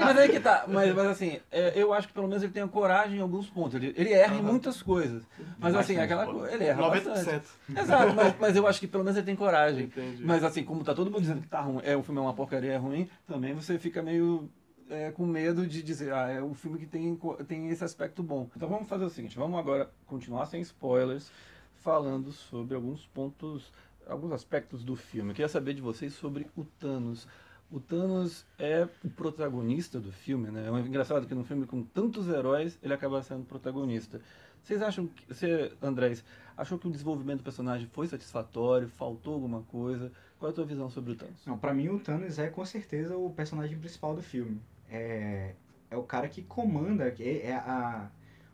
mas 0.00 0.18
aí 0.18 0.28
que 0.28 0.40
tá. 0.40 0.64
Mas, 0.68 0.94
mas 0.94 1.06
assim, 1.06 1.40
é, 1.50 1.72
eu 1.74 1.92
acho 1.92 2.08
que 2.08 2.14
pelo 2.14 2.28
menos 2.28 2.42
ele 2.42 2.52
tem 2.52 2.62
a 2.62 2.68
coragem 2.68 3.18
em 3.18 3.20
alguns 3.20 3.48
pontos. 3.48 3.74
Ele, 3.74 3.94
ele 3.96 4.12
erra 4.12 4.36
em 4.36 4.42
muitas 4.42 4.82
coisas. 4.82 5.22
Mas 5.58 5.74
assim, 5.74 5.98
aquela 5.98 6.26
coisa. 6.26 6.54
Ele 6.54 6.64
erra 6.64 6.82
90%. 6.82 7.04
bastante. 7.04 7.46
Exato, 7.76 8.14
mas, 8.14 8.34
mas 8.38 8.56
eu 8.56 8.66
acho 8.66 8.80
que 8.80 8.86
pelo 8.86 9.04
menos 9.04 9.16
ele 9.16 9.26
tem 9.26 9.36
coragem. 9.36 9.84
Entendi. 9.84 10.24
Mas 10.24 10.44
assim, 10.44 10.64
como 10.64 10.84
tá 10.84 10.94
todo 10.94 11.10
mundo 11.10 11.22
dizendo 11.22 11.42
que 11.42 11.48
tá 11.48 11.60
ruim, 11.60 11.80
é, 11.84 11.96
o 11.96 12.02
filme 12.02 12.20
é 12.20 12.22
uma 12.22 12.34
porcaria, 12.34 12.72
é 12.72 12.76
ruim, 12.76 13.08
também 13.26 13.54
você 13.54 13.78
fica 13.78 14.02
meio 14.02 14.48
é, 14.88 15.10
com 15.10 15.26
medo 15.26 15.66
de 15.66 15.82
dizer, 15.82 16.12
ah, 16.12 16.28
é 16.28 16.42
um 16.42 16.54
filme 16.54 16.78
que 16.78 16.86
tem, 16.86 17.18
tem 17.46 17.68
esse 17.68 17.84
aspecto 17.84 18.22
bom. 18.22 18.48
Então 18.56 18.68
vamos 18.68 18.88
fazer 18.88 19.04
o 19.04 19.10
seguinte, 19.10 19.36
vamos 19.36 19.58
agora 19.58 19.90
continuar 20.06 20.46
sem 20.46 20.60
spoilers, 20.60 21.30
falando 21.76 22.32
sobre 22.32 22.74
alguns 22.74 23.06
pontos, 23.06 23.72
alguns 24.06 24.32
aspectos 24.32 24.84
do 24.84 24.96
filme. 24.96 25.30
Eu 25.30 25.34
queria 25.34 25.48
saber 25.48 25.74
de 25.74 25.82
vocês 25.82 26.12
sobre 26.14 26.46
o 26.56 26.64
Thanos. 26.64 27.26
O 27.70 27.80
Thanos 27.80 28.46
é 28.58 28.88
o 29.04 29.10
protagonista 29.10 30.00
do 30.00 30.12
filme, 30.12 30.50
né? 30.50 30.68
É 30.68 30.80
engraçado 30.86 31.26
que 31.26 31.34
num 31.34 31.44
filme 31.44 31.66
com 31.66 31.82
tantos 31.82 32.28
heróis, 32.28 32.78
ele 32.82 32.94
acaba 32.94 33.22
sendo 33.22 33.44
protagonista. 33.44 34.20
Vocês 34.62 34.80
acham 34.82 35.06
que. 35.06 35.26
Você, 35.26 35.72
Andrés, 35.82 36.24
achou 36.56 36.78
que 36.78 36.86
o 36.86 36.90
desenvolvimento 36.90 37.38
do 37.38 37.44
personagem 37.44 37.88
foi 37.88 38.06
satisfatório? 38.06 38.88
Faltou 38.88 39.34
alguma 39.34 39.62
coisa? 39.62 40.12
Qual 40.38 40.48
é 40.48 40.52
a 40.52 40.54
tua 40.54 40.64
visão 40.64 40.88
sobre 40.90 41.12
o 41.12 41.16
Thanos? 41.16 41.44
Não, 41.46 41.58
pra 41.58 41.74
mim 41.74 41.88
o 41.88 41.98
Thanos 41.98 42.38
é 42.38 42.48
com 42.48 42.64
certeza 42.64 43.16
o 43.16 43.30
personagem 43.30 43.78
principal 43.78 44.14
do 44.14 44.22
filme. 44.22 44.60
É, 44.88 45.54
é 45.90 45.96
o 45.96 46.02
cara 46.02 46.28
que 46.28 46.42
comanda, 46.42 47.14
é, 47.18 47.46
é 47.46 47.54
a, 47.54 48.10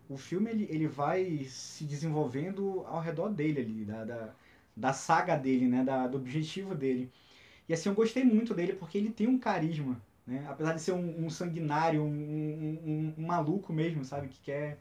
o 0.09 0.16
filme 0.16 0.51
ele, 0.51 0.66
ele 0.70 0.87
vai 0.87 1.44
se 1.44 1.85
desenvolvendo 1.85 2.85
ao 2.87 3.01
redor 3.01 3.31
dele 3.31 3.61
ali, 3.61 3.85
da, 3.85 4.05
da, 4.05 4.35
da 4.77 4.92
saga 4.92 5.37
dele, 5.37 5.66
né, 5.66 5.83
da, 5.85 6.07
do 6.07 6.18
objetivo 6.18 6.75
dele. 6.75 7.11
E 7.68 7.72
assim, 7.75 7.88
eu 7.88 7.94
gostei 7.94 8.25
muito 8.25 8.55
dele 8.55 8.72
porque 8.75 8.98
ele 8.98 9.11
tem 9.11 9.27
um 9.27 9.38
carisma, 9.38 10.01
né, 10.27 10.44
apesar 10.48 10.72
de 10.75 10.81
ser 10.81 10.92
um, 10.92 11.25
um 11.27 11.31
sanguinário, 11.31 12.03
um, 12.03 12.07
um, 12.07 13.14
um- 13.18 13.22
maluco 13.27 13.72
mesmo, 13.72 14.05
sabe, 14.05 14.29
que 14.29 14.40
quer, 14.42 14.79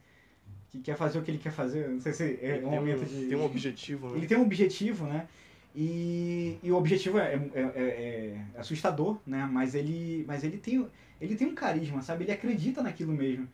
que 0.70 0.80
quer 0.80 0.96
fazer 0.98 1.20
o 1.20 1.22
que 1.24 1.32
ele 1.32 1.38
quer 1.38 1.52
fazer, 1.52 1.90
não 1.90 2.00
sei 2.02 2.14
se 2.14 2.24
é 2.42 2.58
Ele 2.58 2.66
um 2.66 2.72
momento 2.72 3.06
de... 3.06 3.28
tem 3.28 3.38
um 3.38 3.46
objetivo, 3.46 4.10
né? 4.10 4.18
Ele 4.18 4.28
tem 4.28 4.38
um 4.38 4.42
objetivo, 4.44 5.06
né? 5.06 5.28
E, 5.76 6.58
e 6.62 6.72
o 6.72 6.76
objetivo 6.76 7.18
é, 7.18 7.34
é- 7.36 7.62
é- 7.76 8.46
é 8.56 8.60
assustador, 8.60 9.18
né? 9.26 9.48
Mas 9.52 9.74
ele, 9.74 10.26
mas 10.28 10.44
ele 10.44 10.58
tem, 10.58 10.86
ele 11.20 11.36
tem 11.36 11.48
um 11.48 11.56
carisma, 11.56 12.02
sabe? 12.02 12.26
Ele 12.26 12.32
acredita 12.32 12.82
naquilo 12.84 13.14
mesmo. 13.14 13.48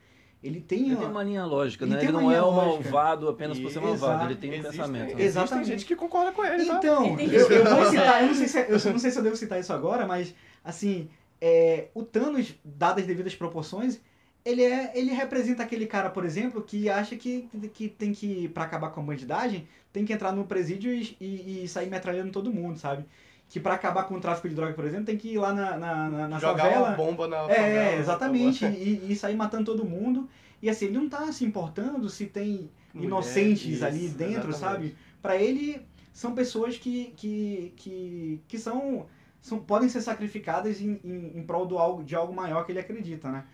Ele 0.48 0.62
tem, 0.62 0.86
Ele 0.86 0.96
ó, 0.96 0.98
tem 1.00 1.08
uma 1.10 1.24
linha 1.24 1.46
lógica, 1.46 1.84
Ele 1.86 1.94
né? 1.94 2.00
tem 2.00 2.08
Ele 2.10 2.18
uma 2.18 2.24
não 2.24 2.32
é 2.32 2.44
um 2.44 2.52
malvado 2.52 3.28
apenas 3.30 3.60
por 3.60 3.70
ser 3.70 3.80
Exato. 3.80 3.88
malvado, 4.00 4.26
ele 4.32 4.36
tem 4.40 4.50
um 4.50 4.54
Existe- 4.54 4.72
pensamento. 4.78 5.02
né? 5.02 5.12
Existe 5.12 5.24
Exatamente. 5.26 5.68
gente 5.68 5.86
que 5.86 5.96
concorda 5.96 6.32
com 6.32 6.44
ele, 6.44 6.66
tá? 6.66 6.78
Então, 6.78 7.16
tem 7.16 7.30
eu, 7.34 7.50
eu 7.52 7.66
vou 7.76 7.86
citar, 7.92 8.22
eu 8.22 8.28
não 8.28 8.34
sei 8.36 8.48
se, 8.48 8.58
é- 8.60 8.68
eu 8.70 8.92
não 8.92 9.00
sei 9.00 9.12
se 9.12 9.18
eu 9.20 9.24
devo 9.24 9.36
citar 9.36 9.60
isso 9.60 9.74
agora, 9.74 10.08
mas 10.08 10.34
assim, 10.64 11.10
é, 11.42 11.88
o 11.94 12.02
Thanos, 12.04 12.56
dadas 12.64 13.02
as 13.04 13.08
devidas 13.08 13.36
proporções, 13.36 14.00
ele 14.46 14.64
é, 14.64 14.92
ele 14.96 15.12
representa 15.12 15.62
aquele 15.64 15.86
cara, 15.86 16.10
por 16.10 16.24
exemplo, 16.24 16.62
que 16.62 16.90
acha 16.90 17.16
que, 17.18 17.50
que 17.74 17.90
tem 17.90 18.14
que 18.14 18.48
para 18.50 18.64
acabar 18.64 18.90
com 18.92 19.02
a 19.02 19.04
bandidagem, 19.04 19.68
tem 19.92 20.06
que 20.06 20.14
entrar 20.14 20.32
no 20.32 20.46
presídio 20.46 20.94
e, 20.94 21.18
e- 21.20 21.64
e 21.64 21.68
sair 21.68 21.90
metralhando 21.90 22.32
todo 22.32 22.52
mundo, 22.54 22.78
sabe? 22.80 23.04
Que 23.50 23.60
para 23.60 23.74
acabar 23.76 24.04
com 24.04 24.16
o 24.16 24.20
tráfico 24.20 24.50
de 24.50 24.56
droga, 24.56 24.74
por 24.74 24.84
exemplo, 24.86 25.06
tem 25.06 25.18
que 25.18 25.30
ir 25.34 25.38
lá 25.38 25.54
na, 25.54 25.78
na, 25.78 26.10
na, 26.10 26.28
na 26.28 26.40
Jogar 26.40 26.64
favela. 26.66 26.88
uma 26.90 26.96
bomba 26.98 27.28
na 27.28 27.38
favela. 27.42 27.66
É, 27.66 27.98
exatamente. 27.98 28.66
E, 28.66 29.06
e 29.12 29.16
sair 29.16 29.36
matando 29.36 29.64
todo 29.66 29.86
mundo. 29.86 30.30
E 30.62 30.70
assim, 30.70 30.86
ele 30.86 30.98
não 30.98 31.08
tá 31.08 31.32
se 31.32 31.46
importando 31.46 32.10
se 32.10 32.26
tem 32.26 32.70
Mulher, 32.94 33.08
inocentes 33.08 33.66
isso, 33.66 33.86
ali 33.86 34.10
dentro, 34.10 34.50
exatamente. 34.50 34.58
sabe? 34.90 34.96
Pra 35.22 35.38
ele, 35.38 35.82
são 36.12 36.34
pessoas 36.36 36.78
que, 36.78 37.14
que, 37.16 37.72
que, 37.78 38.42
que 38.48 38.58
são, 38.58 39.06
são. 39.42 39.60
podem 39.60 39.88
ser 39.88 40.02
sacrificadas 40.02 40.82
em, 40.82 41.00
em, 41.04 41.40
em 41.40 41.44
prol 41.44 41.66
do 41.66 41.78
algo, 41.78 42.04
de 42.04 42.16
algo 42.16 42.34
maior 42.34 42.66
que 42.66 42.72
ele 42.72 42.80
acredita, 42.80 43.32
né? 43.32 43.46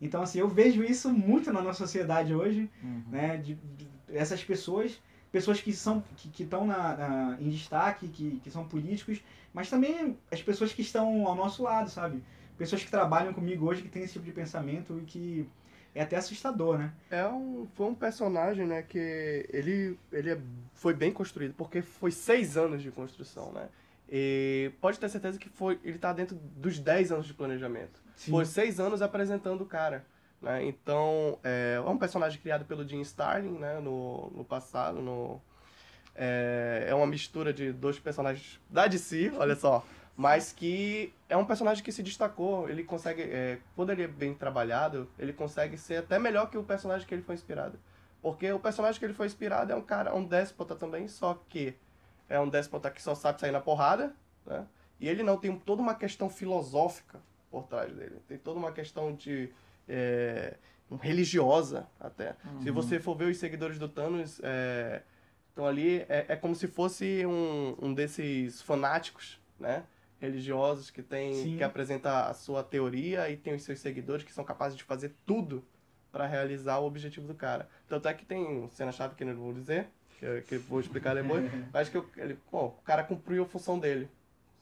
Então, 0.00 0.22
assim, 0.22 0.38
eu 0.40 0.48
vejo 0.48 0.82
isso 0.82 1.10
muito 1.10 1.52
na 1.52 1.60
nossa 1.60 1.78
sociedade 1.78 2.34
hoje, 2.34 2.70
Uhum. 2.82 3.02
né? 3.10 3.36
De, 3.36 3.54
de- 3.54 3.88
essas 4.14 4.42
pessoas, 4.42 5.00
pessoas 5.30 5.60
que 5.60 5.72
são 5.72 6.02
que 6.16 6.42
estão 6.42 6.66
na, 6.66 6.96
na- 6.96 7.36
em 7.40 7.48
destaque, 7.50 8.08
que, 8.08 8.40
que 8.42 8.50
são 8.50 8.64
políticos, 8.64 9.20
mas 9.52 9.68
também 9.70 10.18
as 10.30 10.42
pessoas 10.42 10.72
que 10.72 10.82
estão 10.82 11.26
ao 11.26 11.34
nosso 11.34 11.62
lado, 11.62 11.90
sabe? 11.90 12.22
Pessoas 12.56 12.84
que 12.84 12.90
trabalham 12.90 13.32
comigo 13.32 13.66
hoje 13.66 13.82
que 13.82 13.88
têm 13.88 14.02
esse 14.02 14.14
tipo 14.14 14.24
de 14.24 14.32
pensamento 14.32 14.98
e 14.98 15.04
que 15.04 15.48
é 15.94 16.02
até 16.02 16.16
assustador, 16.16 16.78
né? 16.78 16.92
É 17.10 17.26
um, 17.26 17.66
foi 17.74 17.86
um 17.86 17.94
personagem, 17.94 18.66
né, 18.66 18.82
que 18.82 19.46
ele, 19.52 19.98
ele 20.10 20.30
é- 20.30 20.40
foi 20.74 20.94
bem 20.94 21.12
construído, 21.12 21.54
porque 21.54 21.82
foi 21.82 22.10
seis 22.10 22.56
anos 22.56 22.82
de 22.82 22.90
construção, 22.90 23.52
né? 23.52 23.68
E 24.14 24.70
pode 24.80 24.98
ter 24.98 25.08
certeza 25.08 25.38
que 25.38 25.48
foi, 25.48 25.80
ele 25.82 25.98
tá 25.98 26.12
dentro 26.12 26.36
dos 26.36 26.78
10 26.78 27.10
anos 27.12 27.26
de 27.26 27.32
planejamento. 27.32 27.98
Foi 28.14 28.44
seis 28.44 28.78
anos 28.78 29.00
apresentando 29.00 29.62
o 29.62 29.66
cara. 29.66 30.04
Né? 30.40 30.66
Então, 30.66 31.38
é, 31.42 31.76
é 31.76 31.88
um 31.88 31.96
personagem 31.96 32.38
criado 32.38 32.66
pelo 32.66 32.86
Jim 32.86 33.00
Starlin 33.00 33.58
né? 33.58 33.80
no, 33.80 34.30
no 34.36 34.44
passado. 34.44 35.00
No, 35.00 35.40
é, 36.14 36.86
é 36.88 36.94
uma 36.94 37.06
mistura 37.06 37.52
de 37.52 37.72
dois 37.72 37.98
personagens 37.98 38.60
da 38.68 38.86
DC, 38.86 39.32
olha 39.36 39.56
só. 39.56 39.84
Mas 40.16 40.52
que 40.52 41.12
é 41.28 41.36
um 41.36 41.44
personagem 41.44 41.82
que 41.82 41.90
se 41.90 42.02
destacou. 42.02 42.68
Ele 42.68 42.84
consegue, 42.84 43.22
é, 43.22 43.58
quando 43.74 43.90
ele 43.90 44.02
é 44.02 44.08
bem 44.08 44.34
trabalhado, 44.34 45.08
ele 45.18 45.32
consegue 45.32 45.78
ser 45.78 45.96
até 45.96 46.18
melhor 46.18 46.50
que 46.50 46.58
o 46.58 46.62
personagem 46.62 47.06
que 47.06 47.14
ele 47.14 47.22
foi 47.22 47.34
inspirado. 47.34 47.78
Porque 48.20 48.52
o 48.52 48.60
personagem 48.60 48.98
que 48.98 49.04
ele 49.04 49.14
foi 49.14 49.26
inspirado 49.26 49.72
é 49.72 49.74
um 49.74 49.80
cara, 49.80 50.14
um 50.14 50.24
déspota 50.24 50.76
também, 50.76 51.08
só 51.08 51.42
que 51.48 51.74
é 52.28 52.38
um 52.38 52.48
déspota 52.48 52.90
que 52.90 53.02
só 53.02 53.14
sabe 53.14 53.40
sair 53.40 53.50
na 53.50 53.60
porrada, 53.60 54.14
né? 54.46 54.66
E 55.00 55.08
ele 55.08 55.24
não 55.24 55.36
tem 55.36 55.58
toda 55.58 55.82
uma 55.82 55.94
questão 55.96 56.30
filosófica 56.30 57.18
por 57.50 57.66
trás 57.66 57.92
dele. 57.92 58.20
Tem 58.28 58.38
toda 58.38 58.58
uma 58.58 58.70
questão 58.70 59.12
de 59.12 59.52
é, 59.88 60.54
religiosa 61.00 61.88
até. 61.98 62.36
Se 62.62 62.70
você 62.70 63.00
for 63.00 63.16
ver 63.16 63.24
os 63.24 63.38
seguidores 63.38 63.78
do 63.78 63.88
Thanos, 63.88 64.40
é, 64.44 65.02
estão 65.52 65.66
ali, 65.66 66.00
é, 66.08 66.26
é 66.28 66.36
como 66.36 66.54
se 66.54 66.66
fosse 66.66 67.24
um, 67.26 67.76
um 67.80 67.94
desses 67.94 68.60
fanáticos, 68.62 69.38
né? 69.60 69.84
Religiosos 70.20 70.90
que 70.90 71.02
tem 71.02 71.34
Sim. 71.34 71.56
que 71.56 71.64
apresenta 71.64 72.26
a 72.26 72.34
sua 72.34 72.62
teoria 72.62 73.28
e 73.30 73.36
tem 73.36 73.54
os 73.54 73.62
seus 73.62 73.80
seguidores 73.80 74.24
que 74.24 74.32
são 74.32 74.44
capazes 74.44 74.76
de 74.76 74.84
fazer 74.84 75.14
tudo 75.26 75.64
para 76.10 76.26
realizar 76.26 76.78
o 76.78 76.86
objetivo 76.86 77.26
do 77.26 77.34
cara. 77.34 77.68
Tanto 77.88 78.08
é 78.08 78.14
que 78.14 78.24
tem 78.24 78.68
cena-chave 78.70 79.14
que 79.14 79.22
eu 79.24 79.28
não 79.28 79.34
vou 79.34 79.52
dizer, 79.52 79.88
que 80.18 80.24
eu, 80.24 80.42
que 80.42 80.54
eu 80.56 80.60
vou 80.60 80.80
explicar 80.80 81.14
depois, 81.14 81.44
mas 81.72 81.88
que 81.88 81.96
eu- 81.96 82.08
ele, 82.16 82.38
pô, 82.50 82.66
o 82.66 82.82
cara 82.84 83.02
cumpriu 83.02 83.42
a 83.42 83.46
função 83.46 83.78
dele, 83.78 84.08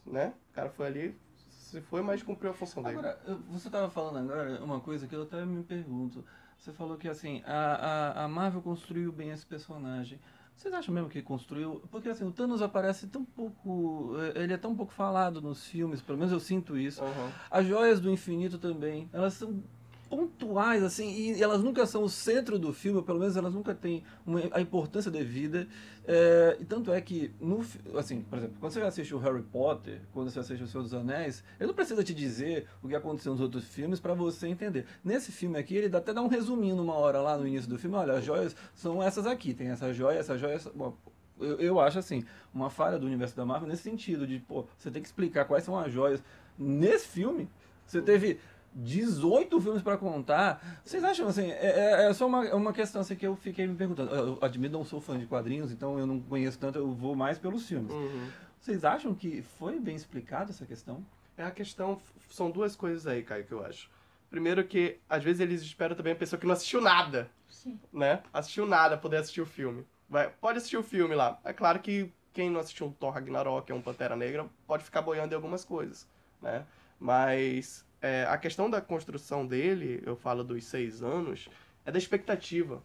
né? 0.07 0.33
O 0.51 0.55
cara 0.55 0.71
foi 0.71 0.87
ali, 0.87 1.17
se 1.51 1.81
foi, 1.83 2.03
mas 2.03 2.23
cumpriu 2.23 2.51
a 2.51 2.55
função 2.55 2.83
dele. 2.83 2.99
Agora, 2.99 3.21
você 3.49 3.69
estava 3.69 3.91
falando 3.91 4.19
agora 4.19 4.63
uma 4.65 4.81
coisa 4.81 5.07
que 5.07 5.15
eu 5.15 5.23
até 5.23 5.45
me 5.45 5.63
pergunto. 5.63 6.25
Você 6.59 6.73
falou 6.73 6.97
que 6.97 7.09
assim, 7.09 7.43
a, 7.47 7.75
a, 8.23 8.25
a 8.25 8.29
Marvel 8.29 8.61
construiu 8.61 9.13
bem 9.13 9.31
esse 9.31 9.47
personagem. 9.47 10.19
Vocês 10.61 10.75
acham 10.75 10.93
mesmo 10.93 11.09
que 11.09 11.23
construiu? 11.23 11.81
Porque 11.91 12.11
assim, 12.11 12.23
o 12.23 12.31
Thanos 12.31 12.61
aparece 12.61 13.07
tão 13.07 13.25
pouco. 13.25 14.15
eh, 14.19 14.43
Ele 14.45 14.53
é 14.53 14.59
tão 14.59 14.77
pouco 14.77 14.93
falado 14.93 15.41
nos 15.41 15.65
filmes, 15.65 16.03
pelo 16.03 16.19
menos 16.19 16.31
eu 16.35 16.39
sinto 16.39 16.77
isso. 16.77 17.03
Aham. 17.03 17.33
As 17.51 17.67
joias 17.67 17.99
do 17.99 18.11
infinito 18.11 18.59
também, 18.59 19.09
elas 19.11 19.33
são 19.33 19.63
pontuais, 20.11 20.83
assim, 20.83 21.09
e 21.33 21.41
elas 21.41 21.63
nunca 21.63 21.87
são 21.87 22.03
o 22.03 22.09
centro 22.09 22.59
do 22.59 22.73
filme, 22.73 22.99
ou 22.99 23.05
pelo 23.05 23.21
menos 23.21 23.37
elas 23.37 23.55
nunca 23.55 23.73
têm 23.73 24.03
uma- 24.27 24.41
a 24.51 24.61
importância 24.61 25.09
devida. 25.11 25.69
É, 26.05 26.57
e 26.61 26.65
tanto 26.65 26.93
é 26.93 27.01
que, 27.01 27.31
no, 27.41 27.65
assim, 27.97 28.23
por 28.23 28.39
exemplo, 28.39 28.57
quando 28.59 28.73
você 28.73 28.81
assiste 28.81 29.15
o 29.15 29.19
Harry 29.19 29.43
Potter, 29.43 30.01
quando 30.13 30.29
você 30.29 30.41
assiste 30.41 30.65
o 30.65 30.67
Senhor 30.67 30.83
dos 30.83 30.93
Anéis, 30.93 31.45
ele 31.61 31.69
não 31.69 31.75
precisa 31.75 32.03
te 32.03 32.13
dizer 32.13 32.67
o 32.83 32.89
que 32.89 32.97
aconteceu 32.97 33.31
nos 33.33 33.41
outros 33.41 33.65
filmes 33.65 34.01
para 34.01 34.13
você 34.13 34.49
entender. 34.49 34.85
Nesse 35.05 35.31
filme 35.31 35.57
aqui, 35.57 35.77
ele 35.77 35.89
dá- 35.89 35.99
até 35.99 36.13
dá 36.13 36.21
um 36.21 36.29
resuminho 36.29 36.75
numa 36.75 36.95
hora 36.95 37.21
lá 37.21 37.39
no 37.39 37.47
início 37.47 37.71
do 37.71 37.79
filme, 37.79 37.95
olha, 37.97 38.15
as 38.15 38.25
joias 38.25 38.57
são 38.75 39.01
essas 39.01 39.27
aqui, 39.27 39.55
tem 39.55 39.69
essa 39.69 39.93
joia, 39.95 40.19
essa 40.19 40.37
joia, 40.37 40.55
essa... 40.55 40.71
Bom, 40.71 40.97
eu, 41.39 41.59
eu 41.61 41.81
acho 41.81 41.99
assim, 42.01 42.25
uma 42.53 42.69
falha 42.69 42.99
do 42.99 43.07
universo 43.07 43.37
da 43.37 43.47
Marvel 43.47 43.69
nesse 43.69 43.85
sentido, 43.85 44.27
de, 44.27 44.41
pô, 44.41 44.67
você 44.77 44.91
tem 44.91 45.01
que 45.01 45.09
explicar 45.09 45.45
quais 45.45 45.63
são 45.65 45.79
as 45.79 45.93
joias. 45.93 46.21
Nesse 46.59 47.07
filme, 47.07 47.49
você 47.87 48.03
teve 48.03 48.39
18 48.75 49.61
filmes 49.61 49.83
pra 49.83 49.97
contar. 49.97 50.81
Vocês 50.85 51.03
acham 51.03 51.29
assim? 51.29 51.51
É, 51.51 52.05
é- 52.07 52.11
é 52.11 52.13
só 52.15 52.27
uma, 52.27 52.43
uma 52.55 52.73
questão 52.73 53.01
assim 53.01 53.17
que 53.17 53.27
eu 53.27 53.37
fiquei 53.37 53.67
me 53.67 53.75
perguntando. 53.75 54.15
Eu 54.15 54.39
admito, 54.41 54.73
não 54.73 54.85
sou 54.85 55.01
fã 55.01 55.19
de 55.19 55.27
quadrinhos, 55.27 55.73
então 55.73 55.99
eu 55.99 56.07
não 56.07 56.21
conheço 56.21 56.59
tanto, 56.59 56.79
eu 56.79 56.93
vou 56.93 57.15
mais 57.17 57.39
pelos 57.39 57.67
filmes. 57.67 57.93
Uhum. 57.93 58.29
Vocês 58.61 58.85
acham 58.85 59.15
que 59.15 59.43
foi 59.43 59.79
bem 59.81 59.97
explicada 59.97 60.51
essa 60.51 60.67
questão? 60.67 61.05
É 61.37 61.43
a 61.45 61.51
questão, 61.51 62.01
são 62.31 62.51
duas 62.51 62.77
coisas 62.77 63.07
aí, 63.07 63.23
Caio, 63.23 63.45
que 63.45 63.53
eu 63.53 63.65
acho. 63.65 63.91
Primeiro 64.31 64.63
que, 64.65 64.99
às 65.09 65.25
vezes, 65.25 65.41
eles 65.41 65.63
esperam 65.63 65.97
também 65.97 66.13
a 66.13 66.17
pessoa 66.17 66.39
que 66.39 66.47
não 66.47 66.53
assistiu 66.53 66.81
nada, 66.81 67.29
Sim. 67.49 67.81
né? 67.93 68.23
Assistiu 68.33 68.67
nada, 68.67 68.97
poder 68.97 69.17
assistir 69.17 69.41
o 69.41 69.47
filme. 69.47 69.85
Vai, 70.09 70.29
pode 70.41 70.59
assistir 70.59 70.77
o 70.77 70.83
filme 70.83 71.15
lá. 71.15 71.41
É 71.45 71.53
claro 71.53 71.81
que 71.81 72.13
quem 72.33 72.49
não 72.51 72.61
assistiu 72.61 72.87
o 72.89 72.93
Thor 72.93 73.13
Ragnarok, 73.13 73.73
é 73.73 73.75
um 73.75 73.81
Pantera 73.83 74.15
Negra, 74.15 74.47
pode 74.67 74.85
ficar 74.85 75.03
boiando 75.03 75.33
em 75.33 75.37
algumas 75.37 75.65
coisas, 75.65 76.07
né? 76.41 76.65
Mas 76.99 77.85
é, 78.01 78.27
a 78.29 78.37
questão 78.39 78.69
da 78.71 78.81
construção 78.81 79.47
dele, 79.47 80.03
eu 80.07 80.17
falo 80.17 80.43
dos 80.43 80.65
seis 80.65 81.03
anos, 81.03 81.49
é 81.85 81.91
da 81.93 81.99
expectativa, 81.99 82.83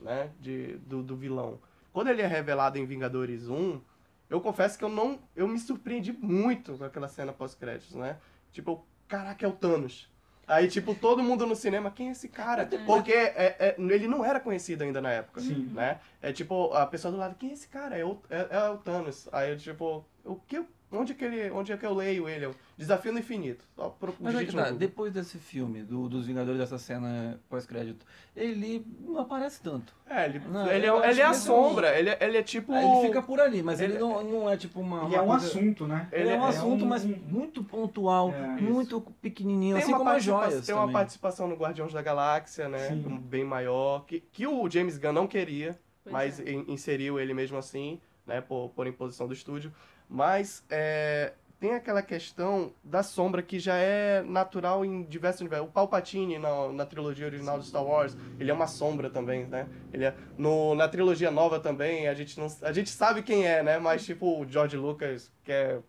né? 0.00 0.30
De, 0.40 0.76
do, 0.78 1.02
do 1.02 1.16
vilão. 1.16 1.58
Quando 1.92 2.08
ele 2.08 2.22
é 2.22 2.26
revelado 2.26 2.78
em 2.78 2.84
Vingadores 2.84 3.48
1, 3.48 3.80
eu 4.28 4.40
confesso 4.40 4.78
que 4.78 4.84
eu 4.84 4.88
não. 4.88 5.18
Eu 5.34 5.48
me 5.48 5.58
surpreendi 5.58 6.12
muito 6.12 6.78
com 6.78 6.84
aquela 6.84 7.08
cena 7.08 7.32
pós-créditos, 7.32 7.96
né? 7.96 8.16
Tipo, 8.52 8.84
caraca, 9.08 9.44
é 9.44 9.48
o 9.48 9.52
Thanos. 9.52 10.08
Aí, 10.46 10.66
tipo, 10.66 10.94
todo 10.96 11.22
mundo 11.22 11.46
no 11.46 11.54
cinema, 11.54 11.90
quem 11.92 12.08
é 12.08 12.12
esse 12.12 12.28
cara? 12.28 12.68
Porque 12.84 13.12
é- 13.12 13.56
é- 13.58 13.76
ele 13.78 14.08
não 14.08 14.24
era 14.24 14.40
conhecido 14.40 14.82
ainda 14.82 15.00
na 15.00 15.10
época, 15.12 15.40
Sim. 15.40 15.70
né? 15.72 16.00
É 16.20 16.32
tipo, 16.32 16.72
a 16.74 16.84
pessoa 16.86 17.12
do 17.12 17.18
lado, 17.18 17.36
quem 17.36 17.50
é 17.50 17.52
esse 17.52 17.68
cara? 17.68 17.96
É 17.96 18.04
o, 18.04 18.20
é, 18.28 18.48
é 18.50 18.68
o 18.68 18.76
Thanos. 18.78 19.28
Aí 19.30 19.50
eu, 19.52 19.56
tipo, 19.56 20.04
o 20.24 20.34
que, 20.36 20.58
eu- 20.58 20.66
onde, 20.92 21.12
é 21.12 21.14
que 21.14 21.24
ele, 21.24 21.50
onde 21.50 21.72
é 21.72 21.76
que 21.76 21.84
eu 21.86 21.94
leio 21.94 22.28
ele? 22.28 22.46
Eu, 22.46 22.54
Desafio 22.76 23.12
no 23.12 23.18
Infinito. 23.18 23.64
Só 23.76 23.88
pro, 23.90 24.14
Mas 24.18 24.34
é 24.34 24.44
que 24.44 24.52
tá, 24.54 24.70
depois 24.70 25.12
desse 25.12 25.36
filme, 25.38 25.82
do- 25.82 26.08
dos 26.08 26.26
Vingadores, 26.26 26.58
dessa 26.58 26.78
cena 26.78 27.38
pós-crédito, 27.48 28.04
ele 28.34 28.84
não 29.00 29.18
aparece 29.18 29.60
tanto. 29.62 29.94
É, 30.08 30.24
ele, 30.24 30.38
Não, 30.50 30.66
ele, 30.66 30.86
eu 30.88 30.96
é, 30.96 31.06
acho 31.06 31.10
ele 31.10 31.20
é 31.20 31.24
a 31.24 31.28
que 31.28 31.34
ele- 31.34 31.42
sombra, 31.44 31.98
ele, 31.98 32.08
é- 32.10 32.18
ele 32.20 32.36
é 32.38 32.42
tipo... 32.42 32.74
Ele 32.74 33.06
fica 33.06 33.20
por 33.22 33.38
ali, 33.40 33.62
mas 33.62 33.80
ele, 33.80 33.92
Ele- 33.92 34.00
não, 34.00 34.24
não 34.24 34.50
é 34.50 34.56
tipo 34.56 34.80
uma. 34.80 35.04
Ele 35.06 35.14
é 35.16 35.20
uma 35.20 35.34
um 35.34 35.38
coisa- 35.38 35.46
assunto, 35.58 35.86
né? 35.86 36.08
Ele 36.10 36.28
é 36.30 36.38
um 36.38 36.44
é 36.44 36.48
assunto, 36.48 36.84
um- 36.84 36.88
mas 36.88 37.04
muito 37.04 37.62
pontual, 37.62 38.32
É, 38.32 38.46
muito 38.60 39.00
pequenininho, 39.20 39.74
Tem 39.76 39.82
assim 39.82 39.92
uma, 39.92 39.98
como 39.98 40.10
as 40.10 40.24
joias. 40.24 40.66
tem 40.66 40.74
uma 40.74 40.82
também. 40.82 40.94
participação 40.94 41.46
no 41.48 41.54
Guardiões 41.56 41.92
da 41.92 42.02
Galáxia, 42.02 42.68
né? 42.68 42.88
Sim. 42.88 43.18
Bem 43.24 43.44
maior. 43.44 44.04
Que, 44.06 44.20
que 44.20 44.46
o 44.46 44.68
James 44.70 44.96
Gunn 44.98 45.12
não 45.12 45.26
queria, 45.26 45.78
Pois 46.02 46.12
mas 46.12 46.40
é. 46.40 46.50
in- 46.50 46.64
inseriu 46.68 47.20
ele 47.20 47.34
mesmo 47.34 47.58
assim, 47.58 48.00
né? 48.26 48.40
Por, 48.40 48.70
por 48.70 48.86
imposição 48.86 49.28
do 49.28 49.34
estúdio. 49.34 49.72
Mas 50.12 50.64
é, 50.68 51.34
tem 51.60 51.74
aquela 51.74 52.02
questão 52.02 52.74
da 52.82 53.00
sombra 53.00 53.42
que 53.42 53.60
já 53.60 53.76
é 53.76 54.22
natural 54.22 54.84
em 54.84 55.04
diversos 55.04 55.40
universos. 55.40 55.68
O 55.68 55.70
Palpatine 55.70 56.36
na, 56.36 56.72
na 56.72 56.84
trilogia 56.84 57.26
original 57.26 57.58
do 57.58 57.64
Star 57.64 57.84
Wars, 57.84 58.16
ele 58.38 58.50
é 58.50 58.54
uma 58.54 58.66
sombra 58.66 59.08
também, 59.08 59.46
né? 59.46 59.68
Ele 59.92 60.04
é, 60.04 60.14
no, 60.36 60.74
na 60.74 60.88
trilogia 60.88 61.30
nova 61.30 61.60
também, 61.60 62.08
a 62.08 62.14
gente, 62.14 62.40
não, 62.40 62.48
a 62.62 62.72
gente 62.72 62.90
sabe 62.90 63.22
quem 63.22 63.46
é, 63.46 63.62
né? 63.62 63.78
Mas 63.78 64.04
tipo, 64.04 64.40
o 64.40 64.48
George 64.48 64.76
Lucas 64.76 65.30
quer 65.44 65.80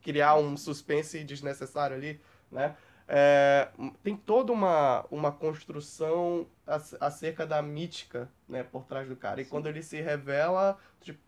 criar 0.00 0.36
um 0.36 0.56
suspense 0.56 1.24
desnecessário 1.24 1.96
ali, 1.96 2.20
né? 2.52 2.76
É, 3.08 3.68
tem 4.02 4.16
toda 4.16 4.52
uma, 4.52 5.04
uma 5.10 5.32
construção 5.32 6.46
ac- 6.66 6.96
acerca 7.00 7.46
da 7.46 7.60
mítica, 7.62 8.28
né, 8.48 8.62
por 8.64 8.84
trás 8.84 9.08
do 9.08 9.16
cara. 9.16 9.40
E 9.40 9.44
quando 9.44 9.68
ele 9.68 9.82
se 9.82 10.00
revela, 10.00 10.76
tipo, 11.00 11.20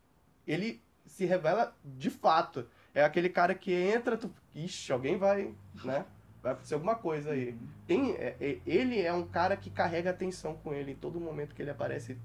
ele 0.47 0.81
se 1.09 1.25
revela 1.25 1.75
de 1.85 2.11
fato. 2.11 2.69
É 2.95 3.05
aquele 3.05 3.29
cara 3.29 3.55
que 3.55 3.73
entra, 3.73 4.17
tu, 4.17 4.31
ixi, 4.55 4.93
alguém 4.93 5.17
vai, 5.17 5.55
né? 5.85 6.05
Vai 6.43 6.53
acontecer 6.53 6.75
alguma 6.75 6.95
coisa 6.95 7.33
aí. 7.33 7.57
Tem, 7.87 8.13
é- 8.13 8.37
é- 8.41 8.59
ele 8.67 9.01
é 9.01 9.13
um 9.13 9.27
cara 9.27 9.57
que 9.57 9.71
carrega 9.71 10.11
atenção 10.11 10.55
com 10.57 10.73
ele 10.73 10.93
em 10.93 10.97
todo 10.97 11.21
momento 11.21 11.55
que 11.55 11.63
ele 11.63 11.71
aparece. 11.71 12.17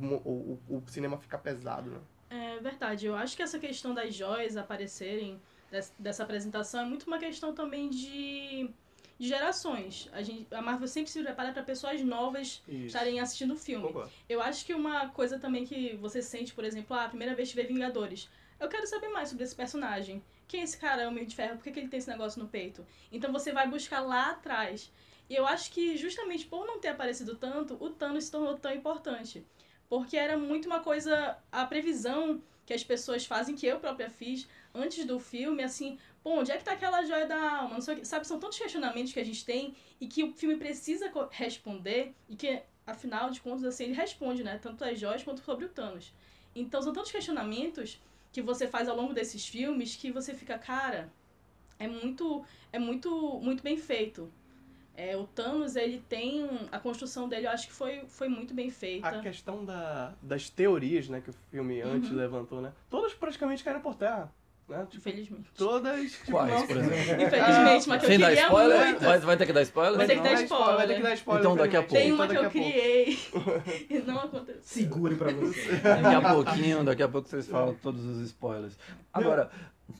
O, 0.00 0.58
o, 0.68 0.76
o 0.76 0.82
cinema 0.88 1.18
fica 1.18 1.36
pesado, 1.36 1.90
né? 1.90 1.98
É 2.30 2.58
verdade. 2.60 3.06
Eu 3.06 3.16
acho 3.16 3.36
que 3.36 3.42
essa 3.42 3.58
questão 3.58 3.92
das 3.92 4.14
joias 4.14 4.56
aparecerem 4.56 5.40
des- 5.70 5.92
dessa 5.98 6.22
apresentação 6.22 6.80
é 6.82 6.84
muito 6.84 7.06
uma 7.06 7.18
questão 7.18 7.52
também 7.54 7.90
de, 7.90 8.70
de 9.20 9.28
gerações. 9.28 10.08
A, 10.14 10.22
gente, 10.22 10.52
a 10.52 10.62
Marvel 10.62 10.88
sempre 10.88 11.10
se 11.10 11.22
prepara 11.22 11.52
para 11.52 11.62
pessoas 11.62 12.00
novas 12.00 12.62
Isso. 12.66 12.86
estarem 12.86 13.20
assistindo 13.20 13.52
o 13.52 13.56
filme. 13.56 13.86
Concordo. 13.86 14.10
Eu 14.26 14.40
acho 14.40 14.64
que 14.64 14.72
uma 14.72 15.10
coisa 15.10 15.38
também 15.38 15.66
que 15.66 15.94
você 15.96 16.22
sente, 16.22 16.54
por 16.54 16.64
exemplo, 16.64 16.96
ah, 16.96 17.04
a 17.04 17.08
primeira 17.10 17.34
vez 17.34 17.50
que 17.50 17.54
vê 17.54 17.64
Vingadores. 17.64 18.30
Eu 18.58 18.66
quero 18.66 18.86
saber 18.86 19.10
mais 19.10 19.28
sobre 19.28 19.44
esse 19.44 19.54
personagem. 19.54 20.24
Quem 20.48 20.62
é 20.62 20.64
esse 20.64 20.78
cara, 20.78 21.06
Homem 21.06 21.26
de 21.26 21.36
Ferro? 21.36 21.56
Por 21.56 21.64
que, 21.64 21.70
que 21.70 21.80
ele 21.80 21.88
tem 21.88 21.98
esse 21.98 22.08
negócio 22.08 22.42
no 22.42 22.48
peito? 22.48 22.86
Então 23.12 23.30
você 23.30 23.52
vai 23.52 23.68
buscar 23.68 24.00
lá 24.00 24.30
atrás. 24.30 24.90
E 25.28 25.36
eu 25.36 25.46
acho 25.46 25.70
que 25.70 25.98
justamente 25.98 26.46
por 26.46 26.66
não 26.66 26.80
ter 26.80 26.88
aparecido 26.88 27.36
tanto, 27.36 27.76
o 27.78 27.90
Thanos 27.90 28.24
se 28.24 28.30
tornou 28.30 28.56
tão 28.56 28.72
importante. 28.72 29.46
Porque 29.86 30.16
era 30.16 30.38
muito 30.38 30.64
uma 30.64 30.80
coisa, 30.80 31.36
a 31.52 31.66
previsão 31.66 32.42
que 32.64 32.72
as 32.72 32.82
pessoas 32.82 33.26
fazem, 33.26 33.54
que 33.54 33.66
eu 33.66 33.80
própria 33.80 34.08
fiz 34.08 34.48
antes 34.74 35.04
do 35.04 35.18
filme, 35.18 35.62
assim, 35.62 35.98
pô, 36.22 36.38
onde 36.40 36.50
é 36.52 36.56
que 36.58 36.64
tá 36.64 36.72
aquela 36.72 37.04
joia 37.04 37.26
da 37.26 37.58
alma? 37.58 37.74
Não 37.74 37.80
sei 37.80 37.94
o 37.94 37.98
que. 37.98 38.04
Sabe, 38.06 38.26
são 38.26 38.38
tantos 38.38 38.58
questionamentos 38.58 39.12
que 39.12 39.20
a 39.20 39.24
gente 39.24 39.44
tem 39.44 39.74
e 40.00 40.06
que 40.06 40.22
o 40.24 40.32
filme 40.32 40.56
precisa 40.56 41.10
responder 41.30 42.14
e 42.28 42.36
que, 42.36 42.60
afinal 42.86 43.30
de 43.30 43.40
contas, 43.40 43.64
assim, 43.64 43.84
ele 43.84 43.94
responde, 43.94 44.42
né? 44.42 44.58
Tanto 44.60 44.84
as 44.84 44.98
joias 44.98 45.22
quanto 45.22 45.40
sobre 45.42 45.64
o 45.64 45.68
Thanos. 45.68 46.12
Então 46.54 46.82
são 46.82 46.92
tantos 46.92 47.10
questionamentos 47.12 48.00
que 48.32 48.42
você 48.42 48.66
faz 48.66 48.88
ao 48.88 48.96
longo 48.96 49.12
desses 49.12 49.46
filmes 49.46 49.96
que 49.96 50.10
você 50.12 50.34
fica, 50.34 50.58
cara, 50.58 51.10
é 51.78 51.88
muito, 51.88 52.44
é 52.72 52.78
muito, 52.78 53.40
muito 53.40 53.62
bem 53.62 53.76
feito. 53.76 54.30
É, 54.96 55.16
o 55.16 55.26
Thanos, 55.26 55.76
ele 55.76 56.04
tem 56.08 56.46
a 56.70 56.78
construção 56.78 57.28
dele, 57.28 57.46
eu 57.46 57.50
acho 57.50 57.66
que 57.68 57.72
foi, 57.72 58.04
foi 58.06 58.28
muito 58.28 58.52
bem 58.52 58.70
feita. 58.70 59.08
A 59.08 59.20
questão 59.20 59.64
da, 59.64 60.12
das 60.20 60.50
teorias, 60.50 61.08
né, 61.08 61.20
que 61.22 61.30
o 61.30 61.32
filme 61.50 61.80
antes 61.80 62.10
Uhum. 62.10 62.16
levantou, 62.18 62.60
né? 62.60 62.72
Todas 62.90 63.14
praticamente 63.14 63.64
caíram 63.64 63.80
por 63.80 63.94
terra. 63.94 64.30
Né? 64.70 64.86
Tipo, 64.88 64.96
Infelizmente. 65.08 65.50
todas. 65.56 66.12
tipo, 66.12 66.30
Quais, 66.30 66.52
não- 66.54 66.66
por 66.66 66.76
exemplo? 66.76 66.94
Infelizmente, 67.26 67.88
mas 67.88 67.98
que 68.00 68.04
eu 68.06 68.10
Sem 68.10 68.18
dar 68.18 68.28
queria 68.28 68.42
spoiler? 68.44 68.84
muito. 68.86 69.00
Vai, 69.00 69.18
vai 69.18 69.36
ter 69.36 69.46
que 69.46 69.52
dar 69.52 69.62
spoiler? 69.62 69.96
Vai 69.98 70.06
ter 70.06 70.16
que 70.16 70.22
dar 70.22 70.32
spoiler. 70.42 70.76
Vai 70.76 70.86
ter 70.86 70.94
que 70.96 71.02
dar 71.02 71.14
spoiler. 71.14 71.42
Então, 71.44 71.56
daqui 71.56 71.76
a 71.76 71.80
infelizmente. 71.80 72.02
Tem 72.02 72.12
uma 72.12 72.24
Então, 72.24 72.36
que 72.36 72.46
eu 72.46 72.50
pouco. 72.62 72.70
criei 72.70 73.18
e 73.90 73.98
não 74.06 74.18
aconteceu. 74.20 74.60
Segure 74.62 75.14
pra 75.16 75.32
você. 75.32 75.72
Daqui 75.76 76.14
a 76.14 76.20
pouquinho, 76.34 76.84
daqui 76.84 77.02
a 77.02 77.08
pouco 77.08 77.28
vocês 77.28 77.46
falam 77.48 77.74
todos 77.82 78.04
os 78.04 78.20
spoilers. 78.26 78.78
Agora, 79.12 79.50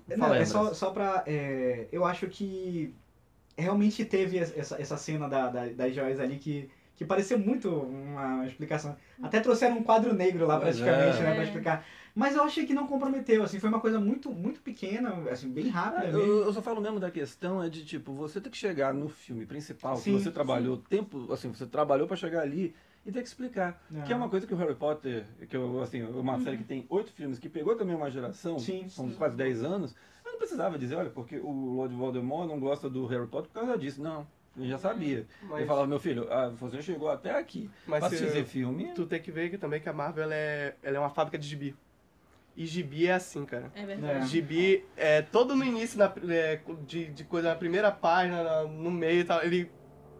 Não, 0.09 0.16
fala 0.18 0.37
aí, 0.37 0.42
é 0.42 0.44
só, 0.46 0.72
só 0.72 0.90
pra. 0.90 1.24
é, 1.26 1.87
eu 1.90 2.04
acho 2.04 2.26
que 2.28 2.94
realmente 3.59 4.04
teve 4.04 4.38
essa, 4.38 4.80
essa 4.80 4.96
cena 4.96 5.28
da, 5.28 5.48
da- 5.48 5.66
das 5.66 5.94
joias 5.94 6.18
ali 6.20 6.37
que, 6.38 6.70
que 6.96 7.04
pareceu 7.04 7.38
muito 7.38 7.68
uma 7.68 8.46
explicação. 8.46 8.96
Até 9.22 9.40
trouxeram 9.40 9.78
um 9.78 9.83
quadro 9.83 10.14
negro 10.14 10.46
lá 10.46 10.59
Pois 10.61 10.78
praticamente, 10.78 11.18
é. 11.18 11.22
né? 11.22 11.33
Pra 11.35 11.42
É. 11.42 11.44
explicar. 11.44 11.85
Mas 12.14 12.35
eu 12.35 12.42
achei 12.42 12.66
que 12.66 12.75
não 12.75 12.87
comprometeu, 12.87 13.42
assim, 13.42 13.59
foi 13.59 13.68
uma 13.68 13.81
coisa 13.81 14.01
muito, 14.01 14.31
muito 14.33 14.61
pequena, 14.61 15.11
assim, 15.31 15.49
bem 15.51 15.68
rápida 15.68 16.05
É, 16.05 16.12
mesmo. 16.12 16.20
eu, 16.20 16.44
eu 16.44 16.53
só 16.53 16.61
falo 16.62 16.81
mesmo 16.81 16.99
da 16.99 17.11
questão 17.11 17.62
é 17.62 17.68
de 17.68 17.85
tipo, 17.85 18.12
você 18.12 18.40
tem 18.40 18.51
que 18.51 18.59
chegar 18.59 18.92
no 18.92 19.09
filme 19.09 19.46
principal, 19.46 19.96
Sim, 19.96 20.16
que 20.16 20.23
você 20.23 20.31
trabalhou 20.31 20.77
tempo, 20.77 21.33
assim, 21.33 21.49
você 21.49 21.66
trabalhou 21.66 22.07
pra 22.07 22.16
chegar 22.16 22.40
ali 22.42 22.75
e 23.07 23.12
ter 23.12 23.23
que 23.23 23.29
explicar. 23.29 23.83
Não. 23.90 24.03
Que 24.03 24.12
é 24.12 24.16
uma 24.16 24.29
coisa 24.29 24.46
que 24.46 24.53
o 24.53 24.57
Harry 24.57 24.75
Potter, 24.75 25.25
que 25.49 25.57
eu, 25.57 25.81
assim, 25.81 26.03
uma 26.03 26.38
série 26.40 26.59
que 26.59 26.64
tem 26.64 26.85
oito 26.88 27.12
filmes, 27.12 27.38
que 27.38 27.49
pegou 27.49 27.77
também 27.77 27.94
uma 27.94 28.11
geração, 28.11 28.59
Sim, 28.59 28.88
são 28.88 29.09
sim. 29.09 29.14
quase 29.16 29.37
10 29.37 29.62
anos, 29.64 29.94
eu 30.25 30.33
não 30.33 30.38
precisava 30.38 30.79
dizer, 30.79 30.96
olha, 30.96 31.11
porque 31.11 31.38
o 31.38 31.51
Lord 31.51 31.94
Voldemort 31.94 32.49
não 32.49 32.59
gosta 32.61 32.90
do 32.90 33.07
Harry 33.07 33.27
Potter 33.27 33.51
por 33.51 33.61
causa 33.61 33.79
disso. 33.79 34.03
Não, 34.03 34.27
eu 34.57 34.66
já 34.66 34.79
sabia. 34.79 35.27
Mas- 35.42 35.59
Ele 35.59 35.66
falava, 35.66 35.87
meu 35.87 35.99
filho, 35.99 36.27
ah, 36.31 36.49
você 36.51 36.83
chegou 36.83 37.09
até 37.09 37.38
aqui. 37.38 37.70
Mas 37.87 38.01
pra 38.01 38.11
se- 38.11 38.18
fazer 38.18 38.44
filme. 38.44 38.92
Tu 38.94 39.07
tem 39.07 39.20
que 39.23 39.31
ver 39.31 39.49
que 39.51 39.57
também 39.57 39.81
que 39.81 39.88
a 39.88 39.92
Marvel 39.92 40.25
ela 40.25 40.35
é, 40.35 40.77
ela 40.83 40.96
é 40.96 41.01
uma 41.01 41.11
fábrica 41.11 41.38
de 41.38 41.46
gibi. 41.49 41.75
E 42.61 42.66
gibi 42.66 43.07
é 43.07 43.12
assim, 43.14 43.46
cara. 43.46 43.73
É 43.75 43.87
verdade. 43.87 44.18
É. 44.18 44.27
Gibi, 44.27 44.85
é, 44.94 45.23
todo 45.23 45.57
no 45.57 45.64
início 45.64 45.99
na, 45.99 46.12
é, 46.29 46.61
de, 46.87 47.07
de 47.07 47.25
coisa, 47.25 47.49
na 47.49 47.55
primeira 47.57 47.90
página, 47.90 48.42
na- 48.42 48.64
no 48.64 48.90
meio 48.90 49.20
e 49.20 49.25
tal, 49.25 49.42
ele 49.42 49.70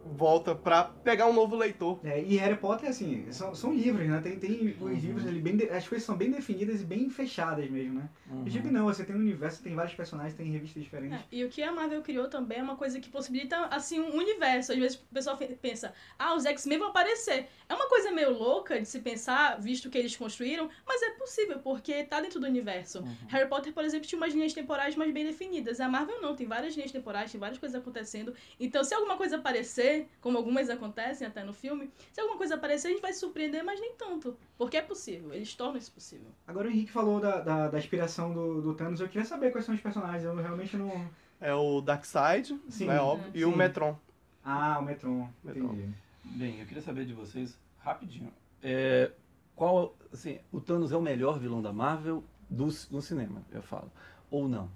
volta 0.03 0.55
pra 0.55 0.83
pegar 0.83 1.27
um 1.27 1.33
novo 1.33 1.55
leitor. 1.55 1.99
É, 2.03 2.21
e 2.21 2.35
Harry 2.37 2.57
Potter, 2.57 2.89
assim, 2.89 3.31
são, 3.31 3.53
são 3.53 3.73
livros, 3.73 4.07
né? 4.07 4.19
Tem, 4.21 4.37
tem 4.39 4.75
os 4.79 5.03
livros 5.03 5.25
ali 5.27 5.39
bem. 5.39 5.55
de- 5.57 5.69
as 5.69 5.87
coisas 5.87 6.05
são 6.05 6.15
bem 6.15 6.31
definidas 6.31 6.81
e 6.81 6.85
bem 6.85 7.09
fechadas 7.09 7.69
mesmo, 7.69 7.99
né? 7.99 8.09
Uhum. 8.29 8.43
O 8.43 8.49
Gibi 8.49 8.71
não, 8.71 8.85
você 8.85 9.03
tem 9.03 9.15
um 9.15 9.19
universo, 9.19 9.61
tem 9.61 9.75
vários 9.75 9.93
personagens, 9.93 10.35
tem 10.35 10.49
revistas 10.51 10.83
diferentes. 10.83 11.19
É, 11.19 11.23
e 11.31 11.43
o 11.45 11.49
que 11.49 11.61
a 11.61 11.71
Marvel 11.71 12.01
criou 12.01 12.27
também 12.27 12.59
é 12.59 12.63
uma 12.63 12.75
coisa 12.75 12.99
que 12.99 13.09
possibilita, 13.09 13.57
assim, 13.67 13.99
um 13.99 14.15
universo. 14.15 14.71
Às 14.71 14.77
vezes 14.77 14.97
o 14.97 15.13
pessoal 15.13 15.37
pensa, 15.61 15.93
ah, 16.17 16.35
os 16.35 16.45
X-Men 16.45 16.79
vão 16.79 16.87
aparecer. 16.89 17.47
É 17.69 17.73
uma 17.73 17.87
coisa 17.87 18.11
meio 18.11 18.31
louca 18.31 18.79
de 18.79 18.87
se 18.87 18.99
pensar, 18.99 19.59
visto 19.59 19.89
que 19.89 19.97
eles 19.97 20.15
construíram, 20.15 20.69
mas 20.85 21.01
é 21.01 21.11
possível, 21.11 21.59
porque 21.59 22.03
tá 22.03 22.19
dentro 22.19 22.39
do 22.39 22.47
universo. 22.47 22.99
Uhum. 22.99 23.15
Harry 23.27 23.47
Potter, 23.49 23.73
por 23.73 23.83
exemplo, 23.83 24.07
tinha 24.07 24.17
umas 24.17 24.33
linhas 24.33 24.53
temporais 24.53 24.95
mais 24.95 25.11
bem 25.13 25.25
definidas. 25.25 25.79
A 25.79 25.87
Marvel 25.87 26.21
não, 26.21 26.35
tem 26.35 26.47
várias 26.47 26.75
linhas 26.75 26.91
temporais, 26.91 27.31
tem 27.31 27.39
várias 27.39 27.59
coisas 27.59 27.79
acontecendo. 27.79 28.33
Então, 28.59 28.83
se 28.83 28.93
alguma 28.93 29.17
coisa 29.17 29.37
aparecer, 29.37 29.90
como 30.19 30.37
algumas 30.37 30.69
acontecem 30.69 31.25
até 31.27 31.43
no 31.43 31.53
filme, 31.53 31.91
se 32.11 32.19
alguma 32.21 32.37
coisa 32.37 32.55
aparecer, 32.55 32.87
a 32.87 32.91
gente 32.91 33.01
vai 33.01 33.13
se 33.13 33.19
surpreender, 33.19 33.63
mas 33.63 33.79
nem 33.79 33.93
tanto. 33.95 34.37
Porque 34.57 34.77
é 34.77 34.81
possível, 34.81 35.33
eles 35.33 35.53
tornam 35.55 35.77
isso 35.77 35.91
possível. 35.91 36.27
Agora 36.47 36.67
o 36.67 36.71
Henrique 36.71 36.91
falou 36.91 37.19
da, 37.19 37.39
da, 37.41 37.67
da 37.69 37.77
inspiração 37.77 38.33
do, 38.33 38.61
do 38.61 38.73
Thanos, 38.73 38.99
eu 38.99 39.07
queria 39.07 39.25
saber 39.25 39.51
quais 39.51 39.65
são 39.65 39.75
os 39.75 39.81
personagens, 39.81 40.23
eu 40.23 40.35
realmente 40.35 40.77
não. 40.77 41.09
É 41.39 41.53
o 41.53 41.81
Darkseid, 41.81 42.59
Sim. 42.69 42.89
é 42.89 42.99
óbvio, 42.99 43.31
e 43.33 43.43
o 43.45 43.51
Sim. 43.51 43.57
Metron. 43.57 43.97
Ah, 44.43 44.77
o 44.79 44.83
Metron. 44.83 45.29
Metron. 45.43 45.73
Entendi. 45.73 45.93
Bem, 46.23 46.59
eu 46.59 46.65
queria 46.65 46.83
saber 46.83 47.05
de 47.05 47.13
vocês, 47.13 47.57
rapidinho, 47.79 48.31
é, 48.63 49.11
qual, 49.55 49.95
assim, 50.13 50.39
o 50.51 50.61
Thanos 50.61 50.91
é 50.91 50.97
o 50.97 51.01
melhor 51.01 51.39
vilão 51.39 51.61
da 51.61 51.73
Marvel 51.73 52.23
do, 52.49 52.65
no 52.65 53.01
cinema, 53.01 53.43
eu 53.51 53.61
falo, 53.61 53.91
ou 54.29 54.47
não? 54.47 54.69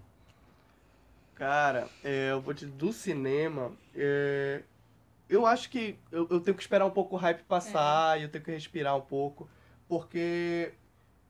Cara, 1.35 1.89
é, 2.03 2.31
eu 2.31 2.41
vou 2.41 2.53
te 2.53 2.65
do 2.65 2.93
cinema. 2.93 3.71
é, 3.93 4.63
eu 5.29 5.45
acho 5.45 5.69
que 5.69 5.97
eu, 6.11 6.27
eu 6.29 6.39
tenho 6.41 6.55
que 6.55 6.63
esperar 6.63 6.85
um 6.85 6.91
pouco 6.91 7.15
o 7.15 7.19
hype 7.19 7.43
passar 7.43 8.19
e 8.19 8.23
eu 8.23 8.29
tenho 8.29 8.43
que 8.43 8.51
respirar 8.51 8.95
um 8.97 9.01
pouco. 9.01 9.49
Porque 9.87 10.73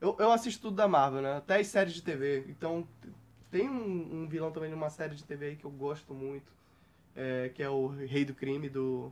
eu, 0.01 0.15
eu 0.19 0.31
assisto 0.31 0.61
tudo 0.63 0.77
da 0.77 0.87
Marvel, 0.87 1.21
né? 1.21 1.37
Até 1.37 1.59
as 1.59 1.67
séries 1.67 1.93
de 1.93 2.01
TV. 2.01 2.45
Então 2.49 2.87
tem 3.51 3.69
um, 3.69 4.23
um 4.23 4.27
vilão 4.27 4.51
também 4.51 4.69
de 4.69 4.75
uma 4.75 4.89
série 4.89 5.15
de 5.15 5.23
TV 5.23 5.45
aí 5.47 5.55
que 5.55 5.65
eu 5.65 5.71
gosto 5.71 6.13
muito. 6.13 6.51
é, 7.15 7.49
que 7.49 7.63
é 7.63 7.69
o 7.69 7.87
Rei 7.87 8.25
do 8.25 8.33
Crime 8.35 8.69
do, 8.69 9.11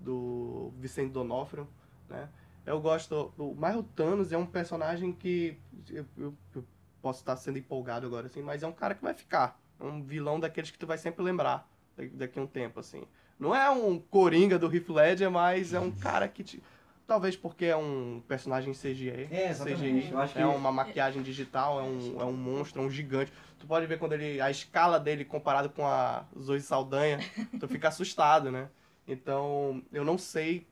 do 0.00 0.72
Vicente 0.78 1.12
Donofrio, 1.12 1.68
né? 2.08 2.28
Eu 2.66 2.80
gosto. 2.80 3.32
O, 3.38 3.56
Thanos 3.94 4.32
é 4.32 4.36
um 4.38 4.46
personagem 4.46 5.12
que. 5.12 5.58
Eu, 5.90 6.06
eu- 6.16 6.34
eu 6.54 6.64
posso 7.00 7.20
estar 7.20 7.36
sendo 7.36 7.58
empolgado 7.58 8.06
agora, 8.06 8.26
assim, 8.26 8.42
mas 8.42 8.62
é 8.62 8.66
um 8.66 8.72
cara 8.72 8.94
que 8.94 9.02
vai 9.02 9.14
ficar. 9.14 9.58
É 9.80 9.84
um 9.84 10.02
vilão 10.02 10.38
daqueles 10.40 10.70
que 10.70 10.78
tu 10.78 10.86
vai 10.86 10.98
sempre 10.98 11.22
lembrar 11.22 11.68
da- 11.96 12.04
daqui 12.12 12.38
a 12.38 12.42
um 12.42 12.46
tempo, 12.46 12.80
assim. 12.80 13.04
Não 13.38 13.54
é 13.54 13.70
um 13.70 13.98
coringa 13.98 14.58
do 14.58 14.72
Heath 14.74 14.88
Ledger, 14.88 15.30
mas 15.30 15.72
é 15.72 15.80
um 15.80 15.90
cara 15.90 16.26
que 16.28 16.42
te. 16.42 16.62
Talvez 17.06 17.36
porque 17.36 17.64
é 17.64 17.76
um 17.76 18.22
personagem 18.28 18.72
CGI. 18.74 19.28
É, 19.30 19.48
exatamente. 19.50 19.80
CGI, 19.80 20.10
Eu 20.12 20.18
acho 20.18 20.34
que- 20.34 20.40
é 20.40 20.46
uma 20.46 20.70
maquiagem 20.70 21.22
digital, 21.22 21.80
é 21.80 21.82
um, 21.82 22.20
é 22.20 22.24
um 22.24 22.32
monstro, 22.34 22.82
é 22.82 22.84
um 22.84 22.90
gigante. 22.90 23.32
Tu 23.58 23.66
pode 23.66 23.86
ver 23.86 23.98
quando 23.98 24.12
ele. 24.12 24.40
a 24.40 24.50
escala 24.50 25.00
dele 25.00 25.24
comparado 25.24 25.70
com 25.70 25.86
a 25.86 26.24
Zoe 26.38 26.60
Saldanha, 26.60 27.18
tu 27.58 27.66
fica 27.68 27.88
assustado, 27.88 28.50
né? 28.50 28.68
Então, 29.06 29.82
eu 29.90 30.04
não 30.04 30.18
sei 30.18 30.66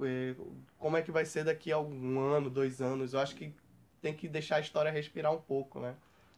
eh, 0.00 0.34
como 0.78 0.96
é 0.96 1.02
que 1.02 1.10
vai 1.10 1.26
ser 1.26 1.44
daqui 1.44 1.70
a 1.70 1.78
um 1.78 2.18
ano, 2.20 2.48
dois 2.48 2.80
anos. 2.80 3.12
Eu 3.12 3.20
acho 3.20 3.34
que 3.36 3.52
tem 4.00 4.14
que 4.14 4.26
deixar 4.28 4.56
a 4.56 4.60
história 4.60 4.90
respirar 4.90 5.30
um 5.32 5.40
pouco, 5.40 5.78
né? 5.78 5.94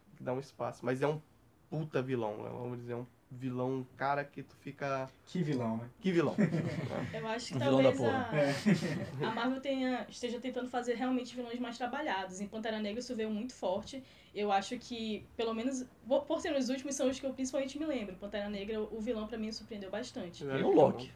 Tem 0.08 0.16
que 0.16 0.22
dar 0.24 0.32
um 0.32 0.40
espaço. 0.40 0.84
Mas 0.84 1.00
é 1.00 1.06
um 1.06 1.20
puta 1.70 2.02
vilão, 2.02 2.38
né? 2.42 2.50
vamos 2.52 2.78
dizer, 2.78 2.94
um 2.94 3.06
vilão, 3.30 3.70
um 3.78 3.84
cara 3.96 4.24
que 4.24 4.42
tu 4.42 4.54
fica. 4.56 5.08
Que 5.26 5.42
vilão, 5.42 5.76
né? 5.78 5.88
Que 6.00 6.12
vilão? 6.12 6.34
Eu 7.12 7.26
acho 7.28 7.48
que 7.48 7.54
Um 7.56 7.58
vilão 7.58 7.82
da 7.82 7.92
talvez 7.92 7.96
porra. 7.98 9.26
a, 9.26 9.30
a 9.30 9.34
Marvel 9.34 9.60
tenha, 9.60 10.06
esteja 10.08 10.38
tentando 10.40 10.68
fazer 10.68 10.94
realmente 10.94 11.34
vilões 11.34 11.58
mais 11.58 11.76
trabalhados. 11.76 12.40
Em 12.40 12.46
Pantera 12.46 12.78
Negra 12.78 13.00
isso 13.00 13.14
veio 13.16 13.30
muito 13.30 13.54
forte. 13.54 14.02
Eu 14.34 14.50
acho 14.52 14.76
que, 14.78 15.24
pelo 15.36 15.54
menos, 15.54 15.84
por 16.26 16.40
ser 16.40 16.54
os 16.56 16.68
últimos, 16.68 16.94
são 16.94 17.08
os 17.08 17.18
que 17.20 17.26
eu 17.26 17.32
principalmente 17.32 17.78
me 17.78 17.86
lembro. 17.86 18.14
Pantera 18.16 18.48
Negra, 18.48 18.80
o 18.80 19.00
vilão 19.00 19.26
pra 19.26 19.38
mim 19.38 19.50
surpreendeu 19.52 19.90
bastante. 19.90 20.44
E 20.44 20.46
o 20.62 20.72
Loki? 20.72 21.12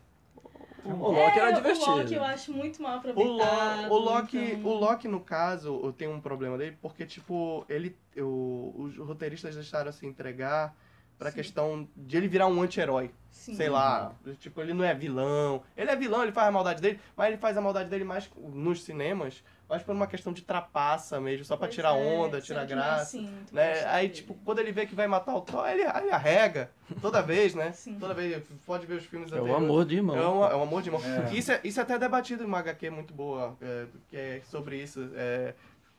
O 0.85 0.91
O 0.91 1.11
Loki 1.13 1.39
era 1.39 1.51
É, 1.51 1.53
divertido. 1.55 1.91
O 1.91 1.97
Loki 1.99 2.15
eu 2.15 2.25
acho 2.25 2.53
muito 2.53 2.81
mal 2.83 2.95
O, 2.95 2.99
aproveitado. 2.99 3.89
Lo, 3.89 3.95
o, 3.95 3.99
Loki, 3.99 4.39
então- 4.39 4.71
o 4.71 4.75
Loki, 4.75 5.09
no 5.09 5.21
caso, 5.21 5.81
eu 5.85 5.93
tenho 5.93 6.13
um 6.13 6.21
problema 6.21 6.57
dele, 6.57 6.77
porque, 6.81 7.05
tipo, 7.05 7.65
ele. 7.69 7.97
Eu, 8.15 8.73
os 8.77 8.97
roteiristas 8.97 9.55
deixaram 9.55 9.93
se 9.93 10.07
entregar 10.07 10.75
pra 11.19 11.31
Sim. 11.31 11.37
questão 11.37 11.89
de 11.97 12.17
ele 12.17 12.29
virar 12.29 12.47
um 12.47 12.63
anti-herói. 12.63 13.11
Sim. 13.31 13.55
Sei 13.55 13.69
lá. 13.69 14.13
Tipo, 14.41 14.61
ele 14.61 14.73
não 14.75 14.85
é 14.85 14.95
vilão. 14.95 15.63
Ele 15.77 15.91
é 15.91 15.97
vilão, 15.97 16.23
ele 16.23 16.33
faz 16.33 16.49
a 16.49 16.51
maldade 16.53 16.81
dele, 16.83 17.01
mas 17.17 17.29
ele 17.29 17.37
faz 17.39 17.57
a 17.57 17.61
maldade 17.61 17.89
dele 17.89 18.05
mais 18.05 18.29
nos 18.39 18.83
cinemas, 18.83 19.43
mais 19.69 19.83
por 19.83 19.95
uma 19.95 20.07
questão 20.07 20.33
de 20.33 20.43
trapaça 20.43 21.21
mesmo, 21.21 21.45
só 21.45 21.57
pra 21.57 21.67
Pois 21.67 21.75
tirar 21.75 21.91
é, 21.97 22.03
onda, 22.17 22.41
tirar 22.41 22.65
graça. 22.67 23.03
assim, 23.03 23.31
Né? 23.53 23.85
Aí, 23.87 24.09
dele. 24.09 24.15
tipo, 24.21 24.35
quando 24.45 24.59
ele 24.59 24.73
vê 24.73 24.87
que 24.87 24.95
vai 24.95 25.07
matar 25.07 25.35
o 25.35 25.41
Thor, 25.41 25.67
ele, 25.69 25.83
ele 25.83 26.11
arrega. 26.11 26.71
Toda 27.01 27.21
vez, 27.23 27.55
né? 27.55 27.73
Sim. 27.75 27.99
Toda 27.99 28.13
vez. 28.15 28.43
Pode 28.67 28.87
ver 28.87 28.95
os 28.95 29.05
filmes 29.07 29.31
É 29.33 29.41
o 29.41 29.55
amor 29.55 29.85
de 29.85 29.97
irmão. 29.97 30.17
É 30.17 30.29
um, 30.29 30.45
é 30.45 30.57
um 30.57 30.63
amor 30.63 30.83
de 30.83 30.89
irmão. 30.89 31.01
É. 31.05 31.35
Isso, 31.35 31.53
é, 31.53 31.61
isso 31.65 31.79
é 31.81 31.83
até 31.83 31.99
debatido 31.99 32.43
em 32.43 32.47
uma 32.47 32.59
HQ 32.59 32.91
muito 32.91 33.15
boa, 33.15 33.57
é, 33.63 33.87
que 34.09 34.17
é 34.17 34.41
sobre 34.51 34.83
isso. 34.83 35.11
É, 35.15 35.55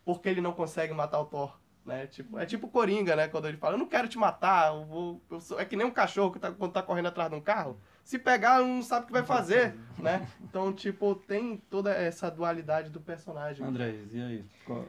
por 0.06 0.22
que 0.22 0.30
ele 0.30 0.42
não 0.42 0.52
consegue 0.52 0.94
matar 0.94 1.20
o 1.20 1.26
Thor? 1.26 1.58
Né? 1.90 2.08
Tipo, 2.08 2.40
é 2.40 2.46
tipo 2.46 2.68
Coringa, 2.70 3.16
né? 3.16 3.28
Quando 3.28 3.48
ele 3.48 3.58
fala, 3.58 3.74
eu 3.76 3.80
não 3.80 3.88
quero 3.88 4.08
te 4.08 4.18
matar, 4.18 4.74
eu 4.74 4.86
vou, 4.86 5.22
eu 5.30 5.42
sou... 5.42 5.60
é 5.60 5.66
que 5.66 5.76
nem 5.76 5.86
um 5.86 5.92
cachorro 5.92 6.32
que 6.32 6.40
tá, 6.40 6.52
quando 6.52 6.72
tá 6.72 6.82
correndo 6.82 7.08
atrás 7.08 7.30
de 7.30 7.36
um 7.36 7.42
carro. 7.42 7.80
Se 8.04 8.18
pegar, 8.18 8.60
não 8.62 8.82
sabe 8.82 9.04
o 9.04 9.08
que 9.08 9.14
vai 9.14 9.24
fazer, 9.24 9.76
né? 9.98 10.28
Então, 10.42 10.72
tipo, 10.74 11.16
tem 11.16 11.58
toda 11.70 11.92
essa 11.94 12.30
dualidade 12.32 12.90
do 12.90 13.00
personagem. 13.02 13.66
Andrés, 13.66 14.14
e 14.14 14.22
aí? 14.22 14.46
Qual 14.66 14.86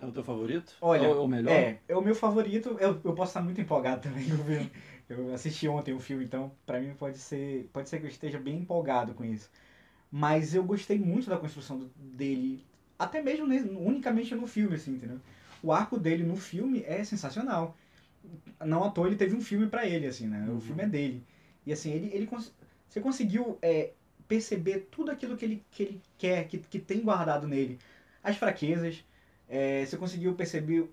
é 0.00 0.06
o 0.06 0.12
teu 0.12 0.22
favorito? 0.24 0.74
Olha, 0.80 1.08
Ou 1.08 1.14
é 1.16 1.20
o 1.20 1.26
melhor? 1.28 1.52
É, 1.52 1.78
é 1.88 1.96
o 1.96 2.00
meu 2.00 2.14
favorito. 2.14 2.76
Eu, 2.80 3.00
eu 3.04 3.12
posso 3.14 3.30
estar 3.30 3.42
muito 3.42 3.60
empolgado 3.60 4.00
também. 4.08 4.28
Eu, 4.28 4.36
vi- 4.38 4.72
eu 5.08 5.34
assisti 5.34 5.68
ontem 5.68 5.92
o 5.92 6.00
filme, 6.00 6.24
então 6.24 6.52
pra 6.64 6.80
mim 6.80 6.94
pode 6.94 7.18
ser, 7.18 7.68
pode 7.72 7.88
ser 7.88 7.98
que 7.98 8.06
eu 8.06 8.10
esteja 8.10 8.38
bem 8.38 8.58
empolgado 8.58 9.12
com 9.12 9.24
isso. 9.24 9.50
Mas 10.10 10.54
eu 10.54 10.64
gostei 10.64 10.98
muito 10.98 11.28
da 11.28 11.36
construção 11.36 11.78
do- 11.78 11.90
dele, 11.96 12.64
até 12.98 13.20
mesmo 13.22 13.46
ne- 13.46 13.60
unicamente 13.60 14.34
no 14.34 14.46
filme, 14.46 14.76
assim, 14.76 14.94
entendeu? 14.94 15.20
O 15.62 15.72
arco 15.72 15.98
dele 15.98 16.24
no 16.24 16.36
filme 16.36 16.82
é 16.86 17.04
sensacional. 17.04 17.76
Não 18.64 18.84
à 18.84 18.90
toa 18.90 19.06
ele 19.06 19.16
teve 19.16 19.34
um 19.36 19.40
filme 19.40 19.66
pra 19.68 19.86
ele, 19.86 20.06
assim, 20.06 20.26
né? 20.26 20.44
Uhum. 20.48 20.56
O 20.56 20.60
filme 20.60 20.82
é 20.82 20.86
dele. 20.86 21.24
E 21.66 21.72
assim, 21.72 21.90
ele, 21.92 22.10
ele 22.14 22.26
cons- 22.26 22.54
você 22.88 23.00
conseguiu 23.00 23.58
é, 23.62 23.92
perceber 24.28 24.88
tudo 24.90 25.10
aquilo 25.10 25.36
que 25.36 25.44
ele, 25.44 25.64
que 25.70 25.82
ele 25.82 26.02
quer, 26.18 26.46
que, 26.48 26.58
que 26.58 26.78
tem 26.78 27.00
guardado 27.02 27.46
nele. 27.46 27.78
As 28.22 28.36
fraquezas, 28.36 29.04
é, 29.48 29.84
você 29.86 29.96
conseguiu 29.96 30.34
perceber 30.34 30.88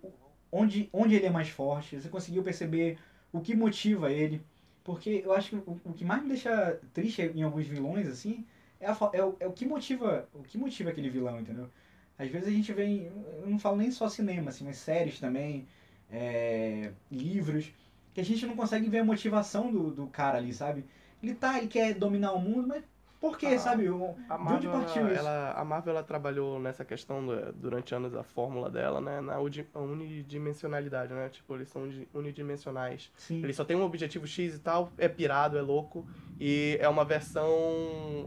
onde, 0.51 0.89
onde 0.93 1.15
ele 1.15 1.25
é 1.25 1.29
mais 1.29 1.49
forte, 1.49 1.99
você 1.99 2.09
conseguiu 2.09 2.43
perceber 2.43 2.97
o 3.31 3.41
que 3.41 3.55
motiva 3.55 4.11
ele. 4.11 4.41
Porque 4.83 5.21
eu 5.25 5.33
acho 5.33 5.49
que 5.49 5.55
o, 5.57 5.81
o 5.83 5.93
que 5.93 6.05
mais 6.05 6.21
me 6.23 6.29
deixa 6.29 6.79
triste 6.93 7.21
em 7.21 7.43
alguns 7.43 7.67
vilões, 7.67 8.07
assim, 8.07 8.45
é, 8.79 8.87
a 8.87 8.97
é 9.13 9.23
o, 9.23 9.35
é 9.39 9.47
o 9.47 9.51
que 9.53 9.65
motiva 9.65 10.29
o 10.33 10.43
que 10.43 10.57
motiva 10.57 10.89
aquele 10.89 11.09
vilão, 11.09 11.39
entendeu? 11.39 11.69
Às 12.17 12.29
vezes 12.29 12.47
a 12.47 12.51
gente 12.51 12.73
vê, 12.73 12.85
em- 12.85 13.11
eu 13.41 13.47
não 13.47 13.59
falo 13.59 13.77
nem 13.77 13.91
só 13.91 14.09
cinema, 14.09 14.49
assim, 14.49 14.63
mas 14.65 14.77
séries 14.77 15.19
também, 15.19 15.67
é, 16.11 16.91
livros, 17.11 17.71
que 18.13 18.21
a 18.21 18.25
gente 18.25 18.45
não 18.45 18.55
consegue 18.55 18.89
ver 18.89 18.99
a 18.99 19.03
motivação 19.03 19.71
do, 19.71 19.91
do 19.91 20.07
cara 20.07 20.37
ali, 20.37 20.53
sabe? 20.53 20.83
Ele 21.21 21.35
tá, 21.35 21.57
ele 21.57 21.67
quer 21.67 21.93
dominar 21.93 22.31
o 22.33 22.39
mundo, 22.39 22.67
mas 22.67 22.83
por 23.19 23.37
quê, 23.37 23.47
Ah, 23.55 23.59
sabe? 23.59 23.89
O- 23.89 24.15
A 24.29 24.35
de 24.37 24.41
onde 24.53 24.67
Marvel, 24.67 24.71
partiu 24.71 25.01
ela, 25.03 25.11
isso? 25.11 25.19
ela- 25.19 25.51
a 25.53 25.65
Marvel 25.65 25.93
ela 25.93 26.03
trabalhou 26.03 26.59
nessa 26.59 26.83
questão 26.85 27.25
do- 27.25 27.53
durante 27.53 27.93
anos 27.93 28.15
a 28.15 28.23
fórmula 28.23 28.69
dela, 28.69 28.99
né? 29.01 29.21
Na 29.21 29.39
unidimensionalidade, 29.39 31.13
né? 31.13 31.29
Tipo, 31.29 31.55
eles 31.55 31.69
são 31.69 31.83
uni- 31.83 32.07
unidimensionais. 32.13 33.11
Sim. 33.15 33.43
Ele 33.43 33.53
só 33.53 33.63
tem 33.63 33.75
um 33.77 33.83
objetivo 33.83 34.27
X 34.27 34.55
e 34.55 34.59
tal, 34.59 34.91
é 34.97 35.07
pirado, 35.07 35.57
é 35.57 35.61
louco, 35.61 36.05
e 36.39 36.77
é 36.79 36.87
uma 36.87 37.05
versão 37.05 37.49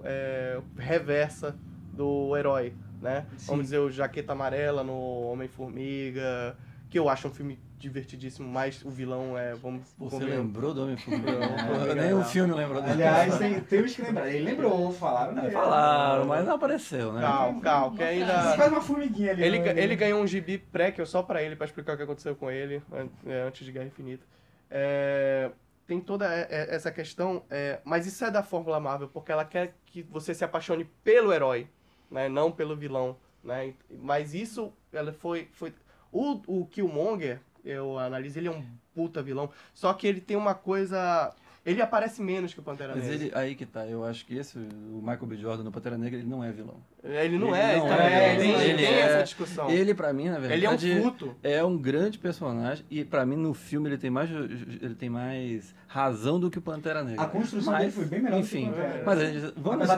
é, 0.05 0.61
reversa 0.77 1.57
do 1.93 2.37
herói. 2.37 2.73
Né? 3.01 3.27
Sim. 3.37 3.47
Vamos 3.47 3.65
dizer, 3.65 3.79
o 3.79 3.91
Jaqueta 3.91 4.33
Amarela 4.33 4.83
no 4.85 5.31
Homem-Formiga, 5.31 6.57
que 6.89 6.99
eu 6.99 7.09
acho 7.09 7.29
um 7.29 7.31
filme 7.31 7.59
divertidíssimo, 7.79 8.47
mas 8.47 8.85
o 8.85 8.91
vilão 8.91 9.39
é, 9.39 9.55
vamos 9.55 9.83
Você 9.99 10.17
convenhamos. 10.17 10.47
lembrou 10.47 10.75
do 10.75 10.83
Homem-Formiga? 10.83 11.31
É, 11.31 11.95
Nem 11.95 12.13
o 12.13 12.23
filme 12.25 12.53
lembrou 12.53 12.83
dele. 12.83 12.93
Aliás, 12.95 13.39
tem, 13.39 13.61
temos 13.61 13.95
que 13.95 14.03
lembrar. 14.03 14.29
Ele 14.29 14.45
lembrou, 14.45 14.93
falaram 14.93 15.35
dele. 15.35 15.51
Falaram, 15.51 16.27
mas 16.27 16.45
não 16.45 16.55
apareceu, 16.57 17.13
né? 17.15 17.23
Calma, 17.23 17.61
calma, 17.63 17.97
que 17.97 18.03
Uma 18.03 18.09
Você 18.13 18.19
ainda... 18.33 18.57
faz 18.57 18.73
uma 18.73 18.81
formiguinha 18.83 19.31
ali. 19.33 19.43
Ele, 19.43 19.59
ga- 19.61 19.73
ele 19.81 19.97
ganhou 19.97 20.21
um 20.23 20.27
gibi 20.27 20.59
prequel 20.59 21.07
só 21.07 21.23
pra 21.23 21.43
ele, 21.43 21.57
pra 21.57 21.65
explicar 21.65 21.95
o 21.95 21.97
que 21.97 22.03
aconteceu 22.03 22.37
com 22.37 22.51
ele 22.51 22.83
é, 23.27 23.43
antes 23.47 23.65
de 23.65 23.73
Guerra 23.73 23.87
Infinita. 23.87 24.27
É, 24.71 25.51
tem 25.87 26.01
toda 26.01 26.27
essa 26.27 26.91
questão, 26.93 27.43
é, 27.51 27.81
mas 27.85 28.07
isso 28.07 28.25
é 28.25 28.31
da 28.31 28.43
Fórmula 28.43 28.79
Marvel, 28.79 29.09
porque 29.09 29.33
ela 29.33 29.45
quer 29.45 29.75
que 29.87 30.03
você 30.03 30.33
se 30.35 30.45
apaixone 30.45 30.85
pelo 31.03 31.33
herói, 31.33 31.67
né, 32.11 32.29
não 32.29 32.51
pelo 32.51 32.77
vilão. 32.77 33.17
Né? 33.43 33.75
Mas 34.03 34.35
isso, 34.35 34.73
ela 34.93 35.13
foi... 35.13 35.49
foi 35.53 35.73
o, 36.13 36.41
o 36.47 36.67
Killmonger, 36.67 37.41
eu 37.65 37.99
analiso, 37.99 38.39
ele 38.39 38.49
é 38.49 38.51
um 38.51 38.65
puta 38.95 39.23
vilão, 39.23 39.51
só 39.73 39.93
que 39.95 40.07
ele 40.07 40.21
tem 40.21 40.37
uma 40.37 40.55
coisa... 40.55 41.35
Ele 41.65 41.83
aparece 41.83 42.23
menos 42.23 42.55
que 42.55 42.61
o 42.61 42.63
Pantera 42.63 42.95
Mas 42.95 43.05
Negra. 43.07 43.25
ele, 43.27 43.33
aí 43.35 43.55
que 43.55 43.67
tá, 43.67 43.87
eu 43.87 44.03
acho 44.05 44.25
que 44.25 44.35
esse, 44.37 44.57
o 44.59 45.01
Michael 45.03 45.27
B. 45.27 45.37
Jordan 45.37 45.63
no 45.65 45.71
Pantera 45.71 45.99
Negra, 45.99 46.19
ele 46.19 46.27
não 46.29 46.43
é 46.43 46.51
vilão. 46.51 46.77
Ele 47.05 47.39
não 47.39 47.49
ele 47.55 47.57
é, 47.65 47.77
não 47.77 47.87
então, 47.87 47.99
é, 48.01 48.35
ele, 48.35 48.49
ele 48.51 48.75
tem 48.79 48.87
é- 48.95 49.01
essa 49.01 49.23
discussão. 49.25 49.71
Ele, 49.71 49.95
pra 49.95 50.13
mim, 50.13 50.29
na 50.29 50.39
verdade, 50.39 50.55
Ele 50.55 50.97
é 50.97 50.99
um 50.99 51.03
fruto. 51.03 51.37
é 51.43 51.65
um 51.65 51.77
grande 51.77 52.19
personagem 52.19 52.85
e 52.91 53.05
pra 53.05 53.25
mim 53.27 53.37
no 53.37 53.53
filme 53.55 53.89
ele 53.91 53.99
tem 53.99 54.11
mais 54.11 54.31
ele 54.31 54.95
tem 54.95 55.09
mais 55.11 55.75
razão 55.87 56.39
do 56.41 56.51
que 56.51 56.59
o 56.59 56.63
Pantera 56.63 57.03
Negra. 57.05 57.23
A 57.25 57.29
construção 57.29 57.73
Mas, 57.73 57.81
dele 57.83 57.93
foi 57.93 58.05
bem 58.07 58.23
melhor 58.23 58.41
enfim, 58.41 58.69
do 58.69 58.75
que 58.75 58.81
o 58.81 58.83
Pantera. 58.83 59.03
mas 59.05 59.19
a 59.19 59.25
gente, 59.27 59.55
vamos 59.57 59.89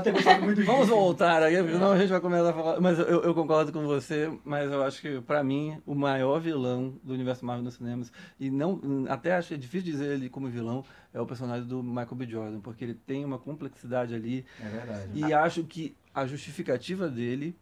Vamos 0.66 0.88
voltar 0.88 1.42
aí, 1.42 1.56
porque 1.58 1.72
senão 1.74 1.92
a 1.92 1.98
gente 1.98 2.08
vai 2.10 2.20
começar 2.20 2.50
a 2.50 2.52
falar. 2.52 2.80
Mas 2.80 2.98
eu, 2.98 3.22
eu 3.22 3.34
concordo 3.34 3.72
com 3.72 3.84
você, 3.86 4.32
mas 4.44 4.70
eu 4.70 4.82
acho 4.82 5.00
que, 5.00 5.20
pra 5.20 5.42
mim, 5.44 5.80
o 5.86 5.94
maior 5.94 6.40
vilão 6.40 6.94
do 7.04 7.12
universo 7.12 7.44
Marvel 7.44 7.64
nos 7.64 7.74
cinemas, 7.74 8.12
e 8.40 8.50
não 8.50 8.80
até 9.08 9.34
acho 9.34 9.56
difícil 9.56 9.92
dizer 9.92 10.12
ele 10.14 10.28
como 10.28 10.48
vilão, 10.48 10.84
é 11.12 11.20
o 11.20 11.26
personagem 11.26 11.66
do 11.66 11.82
Michael 11.82 12.14
B. 12.14 12.26
Jordan, 12.26 12.60
porque 12.60 12.84
ele 12.84 12.94
tem 12.94 13.24
uma 13.24 13.38
complexidade 13.38 14.14
ali, 14.14 14.44
É 14.60 14.68
verdade. 14.68 15.10
e 15.14 15.32
acho 15.32 15.64
que 15.64 15.94
a 16.14 16.26
justificativa 16.26 17.08
dele, 17.08 17.56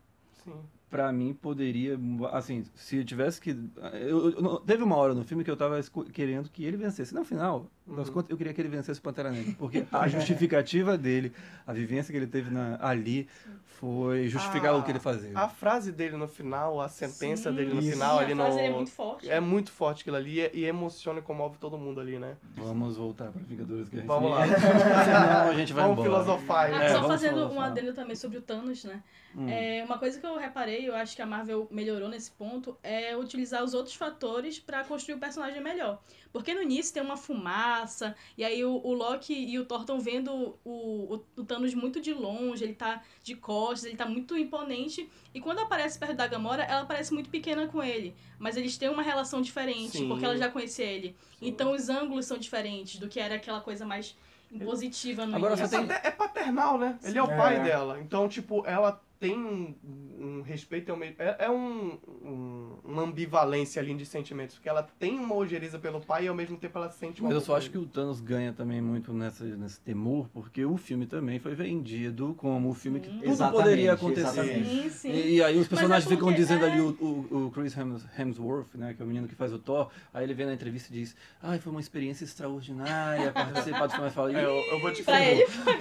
Sim. 0.45 0.53
pra 0.89 1.13
mim, 1.13 1.33
poderia. 1.35 1.99
Assim, 2.33 2.65
se 2.75 2.97
eu 2.97 3.05
tivesse 3.05 3.41
que. 3.41 3.51
Eu, 3.93 4.31
eu- 4.31 4.61
teve 4.61 4.83
uma 4.83 4.97
hora 4.97 5.15
no 5.15 5.25
filme 5.25 5.43
que 5.45 5.51
eu 5.51 5.57
tava 5.57 5.81
querendo 6.13 6.49
que 6.51 6.65
ele 6.65 6.77
vencesse. 6.77 7.15
No 7.15 7.25
final, 7.25 7.71
das 7.96 8.09
Uhum. 8.09 8.14
contas, 8.14 8.31
eu 8.31 8.37
queria 8.37 8.53
que 8.53 8.61
ele 8.61 8.68
vencesse 8.68 8.98
o 9.00 9.03
Pantera 9.03 9.31
Negra, 9.31 9.55
porque 9.59 9.85
a 9.92 10.07
justificativa 10.09 10.96
dele, 10.98 11.33
a 11.66 11.72
vivência 11.72 12.12
que 12.12 12.18
ele 12.18 12.26
teve 12.26 12.50
na- 12.50 12.79
ali, 12.81 13.29
foi 13.64 14.29
justificar 14.29 14.72
Ah, 14.74 14.76
o 14.76 14.83
que 14.83 14.90
ele 14.92 14.98
fazia. 15.00 15.33
A 15.35 15.48
frase 15.48 15.90
dele 15.90 16.14
no 16.16 16.29
final, 16.29 16.81
a 16.83 16.88
sentença 16.88 17.48
Sim, 17.50 17.57
dele 17.57 17.72
no 17.72 17.81
Isso. 17.81 17.92
final 17.92 18.18
Sim, 18.18 18.24
ali 18.24 18.33
a 18.33 18.35
no. 18.35 18.42
frase 18.42 18.57
dele 18.59 18.68
é 18.68 18.76
muito 18.76 18.90
forte. 18.90 19.31
É 19.31 19.40
muito 19.40 19.72
forte 19.72 20.00
aquilo 20.03 20.16
ali 20.16 20.40
e, 20.40 20.50
e 20.61 20.64
emociona 20.66 21.18
e 21.20 21.22
comove 21.22 21.57
todo 21.59 21.79
mundo 21.79 21.98
ali, 22.00 22.18
né? 22.18 22.37
Vamos 22.57 22.96
voltar 22.98 23.31
para 23.31 23.40
Vingadores 23.42 23.88
Guerra 23.88 24.05
Vamos 24.07 24.31
lá. 24.31 24.42
Senão 25.05 25.48
a 25.48 25.55
gente 25.55 25.72
vai 25.72 25.85
Vamos 25.88 26.05
embora. 26.05 26.24
filosofar. 26.24 26.66
Ah, 26.74 26.79
né? 26.79 26.85
É, 26.87 26.88
só 26.90 26.94
vamos 27.00 27.09
fazendo 27.09 27.40
falar, 27.48 27.53
um 27.53 27.61
adendo 27.61 27.94
também 27.94 28.16
sobre 28.16 28.37
o 28.37 28.42
Thanos, 28.42 28.85
né? 28.85 29.03
Hum. 29.35 29.48
É, 29.48 29.83
uma 29.85 29.96
coisa 29.96 30.18
que 30.20 30.26
eu 30.26 30.37
reparei, 30.37 30.88
eu 30.88 30.94
acho 30.94 31.14
que 31.16 31.22
a 31.22 31.26
Marvel 31.26 31.66
melhorou 31.70 32.09
nesse 32.09 32.31
ponto, 32.33 32.76
é 32.83 33.16
utilizar 33.16 33.62
os 33.64 33.72
outros 33.74 33.94
fatores 33.94 34.59
pra 34.59 34.85
construir 34.85 35.14
o 35.14 35.18
personagem 35.18 35.62
melhor. 35.62 36.03
Porque 36.33 36.55
no 36.55 36.62
início 36.62 36.95
tem 36.95 37.03
uma 37.03 37.16
fumaça, 37.16 38.14
e 38.38 38.45
aí 38.45 38.64
o, 38.64 38.81
o 38.85 38.93
Loki 38.93 39.35
e 39.35 39.59
o 39.59 39.64
Thor 39.64 39.81
estão 39.81 39.99
vendo 39.99 40.33
o, 40.33 40.61
o, 40.64 41.25
o 41.37 41.45
Thanos 41.45 41.75
muito 41.75 42.01
de 42.01 42.12
longe, 42.14 42.62
ele 42.62 42.75
tá 42.75 43.03
de 43.25 43.35
costas, 43.35 43.87
ele 43.87 43.97
tá 43.97 44.07
muito 44.07 44.37
imponente. 44.38 45.11
E 45.35 45.40
quando 45.40 45.59
aparece 45.59 45.99
perto 45.99 46.14
da 46.14 46.27
Gamora, 46.29 46.62
ela 46.62 46.85
parece 46.87 47.12
muito 47.12 47.29
pequena 47.31 47.66
com 47.66 47.83
ele. 47.83 48.14
Mas 48.38 48.57
eles 48.57 48.79
têm 48.79 48.88
uma 48.88 49.03
relação 49.03 49.43
diferente, 49.43 49.99
Sim. 49.99 50.09
porque 50.09 50.25
ela 50.25 50.37
já 50.37 50.49
conhecia 50.49 50.85
ele. 50.87 51.16
Então 51.43 51.73
os 51.73 51.88
ângulos 51.88 52.27
são 52.27 52.38
diferentes 52.38 52.99
do 53.01 53.09
que 53.09 53.19
era 53.19 53.35
aquela 53.35 53.61
coisa 53.61 53.85
mais 53.85 54.16
impositiva 54.53 55.27
no 55.27 55.37
Agora 55.37 55.55
É, 55.55 55.57
início. 55.57 55.69
você 55.69 55.77
tem- 55.79 55.87
pater- 55.87 56.07
é 56.07 56.11
paternal, 56.11 56.79
né? 56.79 56.99
Ele 57.03 57.19
é 57.19 57.23
o 57.23 57.31
É. 57.31 57.37
pai 57.37 57.62
dela. 57.62 58.01
Então, 58.01 58.29
tipo, 58.29 58.64
ela 58.66 59.01
tem 59.20 59.38
um, 59.38 59.74
um 60.18 60.42
respeito, 60.42 60.90
é, 60.90 60.94
uma- 60.94 61.04
é, 61.04 61.37
é 61.40 61.50
um, 61.50 61.98
um- 62.24 62.78
uma 62.83 63.02
ambivalência 63.02 63.80
ali 63.80 63.94
de 63.94 64.06
sentimentos. 64.06 64.54
Porque 64.56 64.68
ela 64.68 64.83
tem 64.98 65.18
uma 65.18 65.35
ojeriza 65.35 65.78
pelo 65.78 66.00
pai 66.00 66.24
e 66.24 66.28
ao 66.28 66.35
mesmo 66.35 66.56
tempo 66.56 66.78
ela 66.78 66.90
sente 66.90 67.20
uma. 67.20 67.28
Mas 67.28 67.35
eu 67.35 67.40
só 67.42 67.54
acho 67.56 67.70
que 67.70 67.76
o 67.76 67.85
Thanos 67.85 68.20
ganha 68.20 68.52
também 68.54 68.80
muito 68.80 69.12
nessa, 69.12 69.44
nesse 69.44 69.78
temor, 69.83 70.26
porque 70.33 70.64
o 70.64 70.78
filme 70.78 71.06
também 71.06 71.38
foi 71.38 71.54
vendido 71.54 72.35
como 72.38 72.70
o 72.70 72.74
filme 72.74 72.98
que 72.98 73.09
Sim. 73.11 73.18
tudo 73.18 73.30
Exatamente, 73.30 73.62
poderia 73.62 73.92
acontecer. 73.92 74.64
Sim, 74.64 74.88
sim. 74.88 75.11
E, 75.12 75.35
e 75.37 75.42
aí 75.44 75.59
os 75.59 75.68
personagens 75.68 76.04
Mas 76.06 76.12
é 76.12 76.16
ficam 76.16 76.33
dizendo 76.33 76.64
é- 76.64 76.70
ali, 76.72 76.80
o, 76.80 76.88
o, 77.30 77.46
o 77.46 77.50
Chris 77.50 77.76
Hems- 77.76 78.06
Hemsworth, 78.18 78.74
né, 78.74 78.94
que 78.94 79.02
é 79.02 79.04
o 79.04 79.09
menino 79.09 79.28
que 79.28 79.35
faz 79.35 79.52
o 79.52 79.59
Thor, 79.59 79.90
aí 80.14 80.24
ele 80.24 80.33
vem 80.33 80.46
na 80.46 80.54
entrevista 80.54 80.88
e 80.90 80.98
diz, 80.98 81.14
ai, 81.42 81.59
foi 81.59 81.70
uma 81.70 81.80
experiência 81.80 82.24
extraordinária 82.24 83.33
participar 83.33 83.87
do 83.87 83.92
filme. 83.92 84.11
Fala, 84.11 84.33
É, 84.33 84.40
"Ih, 84.40 84.44
eu, 84.44 84.54
eu 84.72 84.80
vou 84.80 84.90
te 84.92 85.02
falar. 85.02 85.18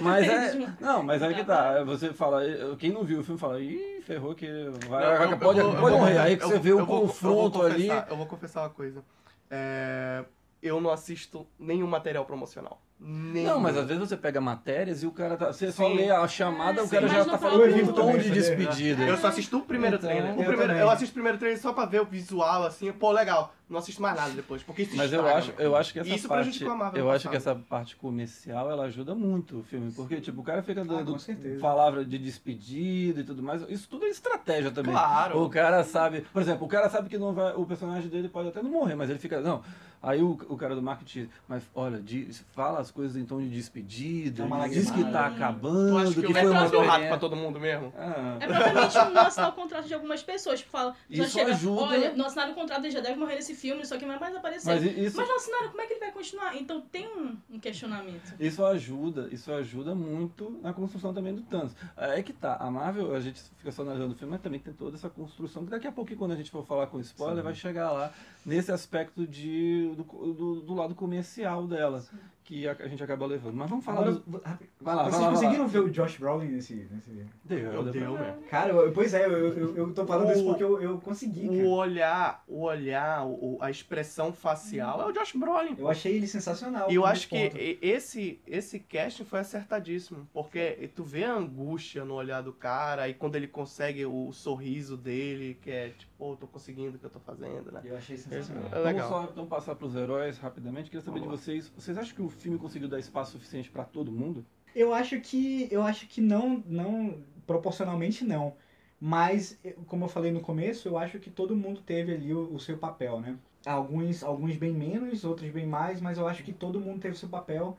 mas 0.02 0.28
é, 0.28 0.74
não, 0.78 1.02
mas 1.02 1.22
aí 1.22 1.34
que 1.34 1.44
tá, 1.44 1.82
você 1.84 2.12
fala, 2.12 2.42
quem 2.78 2.92
não 2.92 3.02
viu 3.02 3.20
o 3.20 3.22
filme 3.24 3.29
fala, 3.38 3.60
ih, 3.60 4.00
ferrou 4.02 4.34
que 4.34 4.46
vai, 4.88 5.26
Não, 5.30 5.38
pode, 5.38 5.60
vou- 5.60 5.70
pode 5.72 5.80
vou- 5.80 5.98
morrer. 5.98 6.18
Aí 6.18 6.36
que 6.36 6.44
você 6.44 6.58
vê 6.58 6.72
o 6.72 6.84
vou- 6.84 6.96
eu 7.02 7.06
confronto 7.08 7.62
ali. 7.62 7.88
Eu 8.08 8.16
vou 8.16 8.26
confessar 8.26 8.62
uma 8.62 8.70
coisa. 8.70 9.04
É, 9.50 10.24
eu 10.62 10.80
não 10.80 10.90
assisto 10.90 11.46
nenhum 11.58 11.86
material 11.86 12.24
promocional. 12.24 12.80
Não, 13.02 13.58
mas 13.58 13.78
às 13.78 13.86
vezes 13.86 14.06
você 14.08 14.16
pega 14.16 14.40
matérias 14.42 15.02
e 15.02 15.06
o 15.06 15.10
cara 15.10 15.34
tá. 15.36 15.46
Você 15.52 15.72
só 15.72 15.88
Sim. 15.88 15.96
lê 15.96 16.10
a 16.10 16.28
chamada, 16.28 16.82
É, 16.82 16.84
o 16.84 16.88
cara 16.88 17.08
já 17.08 17.24
tá 17.24 17.32
no 17.32 17.38
falando 17.38 17.66
em 17.68 17.86
tom 17.86 18.12
de 18.18 18.24
também, 18.24 18.30
despedida. 18.30 19.02
Eu 19.04 19.16
só 19.16 19.28
assisto 19.28 19.56
o 19.58 19.62
primeiro 19.62 19.96
Então, 19.96 20.08
trailer. 20.10 20.30
O 20.32 20.40
eu 20.40 20.46
primeiro, 20.46 20.62
também. 20.66 20.78
eu 20.82 20.90
assisto 20.90 21.12
o 21.12 21.14
primeiro 21.14 21.38
trailer 21.38 21.58
só 21.60 21.72
pra 21.72 21.86
ver 21.86 22.02
o 22.02 22.04
visual, 22.04 22.64
assim, 22.64 22.92
pô, 22.92 23.10
legal. 23.10 23.54
Não 23.70 23.78
assisto 23.78 24.02
mais 24.02 24.16
nada 24.16 24.30
depois, 24.32 24.64
porque 24.64 24.82
isso 24.82 24.96
Mas 24.96 25.12
eu 25.12 25.24
acho, 25.24 25.50
né? 25.50 25.54
eu 25.60 25.76
acho 25.76 25.92
que 25.92 26.00
essa 26.00 26.08
Isso 26.08 26.26
parte, 26.26 26.42
prejudicou 26.42 26.72
a 26.72 26.76
Marvel 26.76 27.04
eu 27.04 27.08
acho 27.12 27.28
que 27.30 27.36
essa 27.36 27.54
parte 27.54 27.94
comercial 27.94 28.68
ela 28.68 28.86
ajuda 28.86 29.14
muito 29.14 29.60
o 29.60 29.62
filme, 29.62 29.92
porque 29.92 30.20
tipo 30.20 30.40
o 30.40 30.44
cara 30.44 30.60
fica 30.60 30.80
Ah, 30.80 30.84
dando 30.84 31.16
certeza. 31.20 31.60
palavra 31.60 32.04
de 32.04 32.18
despedida 32.18 33.20
e 33.20 33.24
tudo 33.24 33.44
mais, 33.44 33.62
isso 33.68 33.88
tudo 33.88 34.06
é 34.06 34.08
estratégia 34.08 34.72
também. 34.72 34.92
Claro. 34.92 35.40
O 35.40 35.48
cara 35.48 35.84
sabe, 35.84 36.22
por 36.32 36.42
exemplo, 36.42 36.66
o 36.66 36.68
cara 36.68 36.90
sabe 36.90 37.08
que 37.08 37.16
não 37.16 37.32
vai, 37.32 37.54
o 37.54 37.64
personagem 37.64 38.08
dele 38.10 38.28
pode 38.28 38.48
até 38.48 38.60
não 38.60 38.70
morrer, 38.72 38.96
mas 38.96 39.08
ele 39.08 39.20
fica 39.20 39.40
não. 39.40 39.62
Aí 40.02 40.20
o, 40.20 40.30
o 40.48 40.56
cara 40.56 40.74
do 40.74 40.82
marketing, 40.82 41.28
mas 41.46 41.62
olha, 41.72 42.00
diz, 42.00 42.44
fala 42.52 42.80
as 42.90 42.92
coisas 42.92 43.16
em 43.16 43.24
tom 43.24 43.40
de 43.40 43.48
despedida, 43.48 44.44
uma 44.44 44.68
diz 44.68 44.90
que 44.90 45.04
tá 45.04 45.26
acabando, 45.26 45.92
Tu 45.92 45.98
acha 45.98 46.14
que, 46.14 46.20
que 46.22 46.32
o 46.32 46.34
foi 46.34 46.46
uma 46.50 46.60
mandou 46.62 46.80
rato 46.80 46.88
experiência. 46.88 47.08
pra 47.08 47.18
todo 47.18 47.36
mundo 47.36 47.60
mesmo? 47.60 47.92
Ah. 47.96 48.36
É 48.40 48.46
provavelmente 48.46 49.14
não 49.14 49.22
assinar 49.22 49.48
o 49.50 49.52
contrato 49.52 49.86
de 49.86 49.94
algumas 49.94 50.22
pessoas. 50.22 50.58
Tipo, 50.58 50.72
fala, 50.72 50.96
já 51.08 51.24
Isso 51.24 51.32
chega, 51.38 51.52
ajuda. 51.52 51.80
olha, 51.82 52.12
não 52.14 52.26
assinaram 52.26 52.52
o 52.52 52.54
contrato, 52.54 52.84
ele 52.84 52.90
já 52.90 53.00
deve 53.00 53.18
morrer 53.18 53.36
nesse 53.36 53.54
filme, 53.54 53.82
isso 53.82 53.94
aqui 53.94 54.04
não 54.04 54.18
vai 54.18 54.20
mais 54.20 54.36
aparecer. 54.36 54.66
Mas 54.74 54.84
Mas, 54.84 54.96
isso 54.98 55.16
não 55.16 55.36
assinaram, 55.36 55.68
como 55.68 55.80
é 55.80 55.86
que 55.86 55.92
ele 55.92 56.00
vai 56.00 56.12
continuar? 56.12 56.56
Então 56.56 56.80
tem 56.80 57.06
um, 57.06 57.36
um 57.48 57.60
questionamento. 57.60 58.34
Isso 58.40 58.64
ajuda, 58.64 59.28
isso 59.30 59.52
ajuda 59.52 59.94
muito 59.94 60.58
na 60.62 60.72
construção 60.72 61.14
também 61.14 61.34
do 61.34 61.42
Thanos. 61.42 61.72
É 61.96 62.22
que 62.22 62.32
tá, 62.32 62.56
a 62.56 62.70
Marvel, 62.70 63.14
a 63.14 63.20
gente 63.20 63.40
fica 63.56 63.70
só 63.70 63.82
analisando 63.82 64.14
o 64.14 64.16
filme, 64.16 64.32
mas 64.32 64.42
também 64.42 64.58
tem 64.58 64.72
toda 64.74 64.96
essa 64.96 65.08
construção, 65.08 65.64
que 65.64 65.70
daqui 65.70 65.86
a 65.86 65.92
pouco, 65.92 66.14
quando 66.16 66.32
a 66.32 66.36
gente 66.36 66.50
for 66.50 66.64
falar 66.66 66.88
com 66.88 66.98
spoiler, 67.00 67.36
Sim. 67.38 67.42
vai 67.42 67.54
chegar 67.54 67.92
lá 67.92 68.12
nesse 68.44 68.72
aspecto 68.72 69.26
de, 69.26 69.92
do, 69.96 70.02
do, 70.32 70.60
do 70.62 70.74
lado 70.74 70.94
comercial 70.94 71.66
dela, 71.66 72.02
que 72.50 72.66
a, 72.66 72.72
a 72.80 72.88
gente 72.88 73.00
acaba 73.00 73.24
levando. 73.26 73.54
Mas 73.54 73.70
vamos 73.70 73.84
falar 73.84 74.00
Agora, 74.00 74.22
vo- 74.26 74.40
Vai 74.80 74.96
lá, 74.96 75.02
vai 75.04 75.12
vocês 75.12 75.22
lá, 75.22 75.26
vai 75.28 75.34
conseguiram 75.36 75.62
lá. 75.62 75.68
ver 75.68 75.78
o 75.78 75.90
Josh 75.90 76.16
Brolin 76.16 76.48
nesse... 76.48 76.74
nesse... 76.90 77.10
Deu, 77.44 77.70
deu 77.70 77.82
pra- 77.84 77.92
Deus, 77.92 78.18
velho. 78.18 78.34
Cara, 78.50 78.72
eu- 78.72 78.92
pois 78.92 79.14
é, 79.14 79.24
eu, 79.26 79.30
eu, 79.56 79.76
eu 79.76 79.94
tô 79.94 80.04
falando 80.04 80.28
O- 80.28 80.32
isso 80.32 80.44
porque 80.44 80.64
eu, 80.64 80.82
eu 80.82 80.98
consegui, 80.98 81.46
O 81.48 81.52
cara. 81.52 81.68
olhar, 81.68 82.44
o 82.48 82.62
olhar, 82.62 83.24
o- 83.24 83.56
a 83.60 83.70
expressão 83.70 84.32
facial 84.32 85.00
é 85.00 85.06
o 85.06 85.12
Josh 85.12 85.32
Brolin. 85.36 85.76
Eu 85.78 85.88
achei 85.88 86.16
ele 86.16 86.26
sensacional. 86.26 86.90
E 86.90 86.94
eu 86.96 87.06
acho 87.06 87.28
que 87.28 87.50
ponto. 87.50 87.56
esse, 87.80 88.40
esse 88.44 88.80
casting 88.80 89.24
foi 89.24 89.38
acertadíssimo, 89.38 90.28
porque 90.32 90.90
tu 90.96 91.04
vê 91.04 91.22
a 91.22 91.32
angústia 91.34 92.04
no 92.04 92.14
olhar 92.14 92.42
do 92.42 92.52
cara 92.52 93.08
e 93.08 93.14
quando 93.14 93.36
ele 93.36 93.46
consegue 93.46 94.04
o 94.04 94.32
sorriso 94.32 94.96
dele, 94.96 95.56
que 95.62 95.70
é 95.70 95.90
tipo, 95.90 96.10
pô, 96.18 96.34
tô 96.36 96.48
conseguindo 96.48 96.96
o 96.96 96.98
que 96.98 97.06
eu 97.06 97.10
tô 97.10 97.20
fazendo, 97.20 97.70
né? 97.70 97.80
Eu 97.84 97.96
achei 97.96 98.16
sensacional. 98.16 98.64
É 98.72 98.78
legal. 98.80 99.08
Vamos 99.08 99.26
só 99.26 99.32
então 99.32 99.46
passar 99.46 99.74
pros 99.76 99.94
heróis 99.94 100.36
rapidamente. 100.38 100.90
Queria 100.90 101.00
saber 101.04 101.20
Vamos 101.20 101.38
de 101.38 101.44
vocês, 101.44 101.68
vocês 101.76 101.96
acham 101.96 102.14
que 102.16 102.22
o 102.22 102.28
filme 102.40 102.58
conseguiu 102.58 102.88
dar 102.88 102.98
espaço 102.98 103.32
suficiente 103.32 103.70
pra 103.70 103.84
todo 103.84 104.10
mundo? 104.10 104.44
Eu 104.74 104.94
acho 104.94 105.20
que 105.20 105.68
eu 105.70 105.82
acho 105.82 106.06
que 106.06 106.20
não, 106.20 106.62
não 106.66 107.22
proporcionalmente 107.46 108.24
não. 108.24 108.54
Mas 109.00 109.58
como 109.86 110.04
eu 110.04 110.08
falei 110.08 110.30
no 110.30 110.40
começo, 110.40 110.86
eu 110.86 110.98
acho 110.98 111.18
que 111.18 111.30
todo 111.30 111.56
mundo 111.56 111.80
teve 111.80 112.12
ali 112.12 112.34
o, 112.34 112.52
o 112.52 112.60
seu 112.60 112.76
papel, 112.76 113.20
né? 113.20 113.36
Alguns 113.64 114.22
alguns 114.22 114.56
bem 114.56 114.72
menos, 114.72 115.24
outros 115.24 115.50
bem 115.50 115.66
mais, 115.66 116.00
mas 116.00 116.18
eu 116.18 116.26
acho 116.28 116.42
que 116.42 116.52
todo 116.52 116.80
mundo 116.80 117.00
teve 117.00 117.14
o 117.14 117.18
seu 117.18 117.28
papel. 117.28 117.76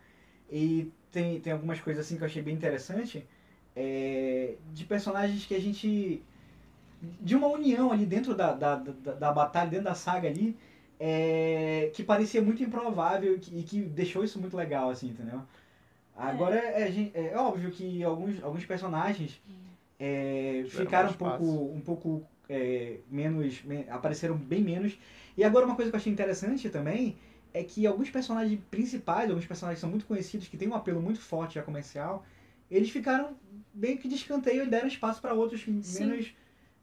E 0.49 0.91
tem, 1.12 1.39
tem 1.39 1.53
algumas 1.53 1.80
coisas 1.80 2.05
assim 2.05 2.18
que 2.18 2.24
eu 2.24 2.28
achei 2.28 2.41
bem 2.41 2.53
interessante, 2.55 3.28
é, 3.76 4.55
de 4.74 4.86
personagens 4.86 5.45
que 5.45 5.55
a 5.55 5.59
gente 5.62 6.24
de 7.01 7.36
uma 7.36 7.47
união 7.47 7.91
ali 7.91 8.05
dentro 8.05 8.36
da, 8.36 8.53
da, 8.53 8.76
da, 8.76 9.14
da 9.14 9.34
batalha, 9.34 9.70
dentro 9.70 9.86
da 9.86 9.95
saga 9.95 10.28
ali, 10.28 10.55
é, 11.04 11.89
que 11.95 12.04
parecia 12.04 12.43
muito 12.43 12.62
improvável 12.62 13.36
e 13.36 13.39
que, 13.39 13.58
e 13.58 13.64
que 13.64 13.82
deixou 13.82 14.24
isso 14.24 14.39
muito 14.39 14.56
legal, 14.56 14.91
assim, 14.91 15.10
entendeu? 15.10 15.41
Agora, 16.16 16.56
é, 16.56 16.91
gen- 16.91 17.10
é 17.16 17.36
óbvio 17.36 17.72
que 17.72 18.04
alguns, 18.04 18.43
alguns 18.43 18.64
personagens 18.66 19.41
é, 19.99 20.64
ficaram 20.68 21.10
um 21.10 21.14
pouco, 21.14 21.43
um 21.43 21.82
pouco 21.82 22.24
é, 22.47 22.99
menos, 23.10 23.64
me- 23.64 23.88
apareceram 23.89 24.36
bem 24.38 24.62
menos. 24.62 24.95
E 25.36 25.43
agora 25.43 25.66
uma 25.66 25.76
coisa 25.76 25.89
que 25.89 25.95
eu 25.95 25.99
achei 25.99 26.14
interessante 26.14 26.70
também 26.70 27.18
é 27.52 27.64
que 27.64 27.88
alguns 27.88 28.12
personagens 28.12 28.60
principais, 28.70 29.28
alguns 29.28 29.47
personagens 29.47 29.78
que 29.80 29.82
são 29.82 29.89
muito 29.89 30.06
conhecidos, 30.06 30.47
que 30.47 30.56
têm 30.56 30.68
um 30.68 30.76
apelo 30.76 31.02
muito 31.02 31.20
forte 31.20 31.56
já 31.56 31.64
comercial, 31.64 32.24
eles 32.70 32.91
ficaram 32.91 33.36
bem 33.74 33.97
que 33.97 34.08
de 34.08 34.16
escanteio 34.16 34.66
e 34.66 34.68
deram 34.68 34.88
espaço 34.88 35.20
para 35.20 35.34
outros 35.34 35.62
Sim. 35.62 35.82
menos 36.06 36.32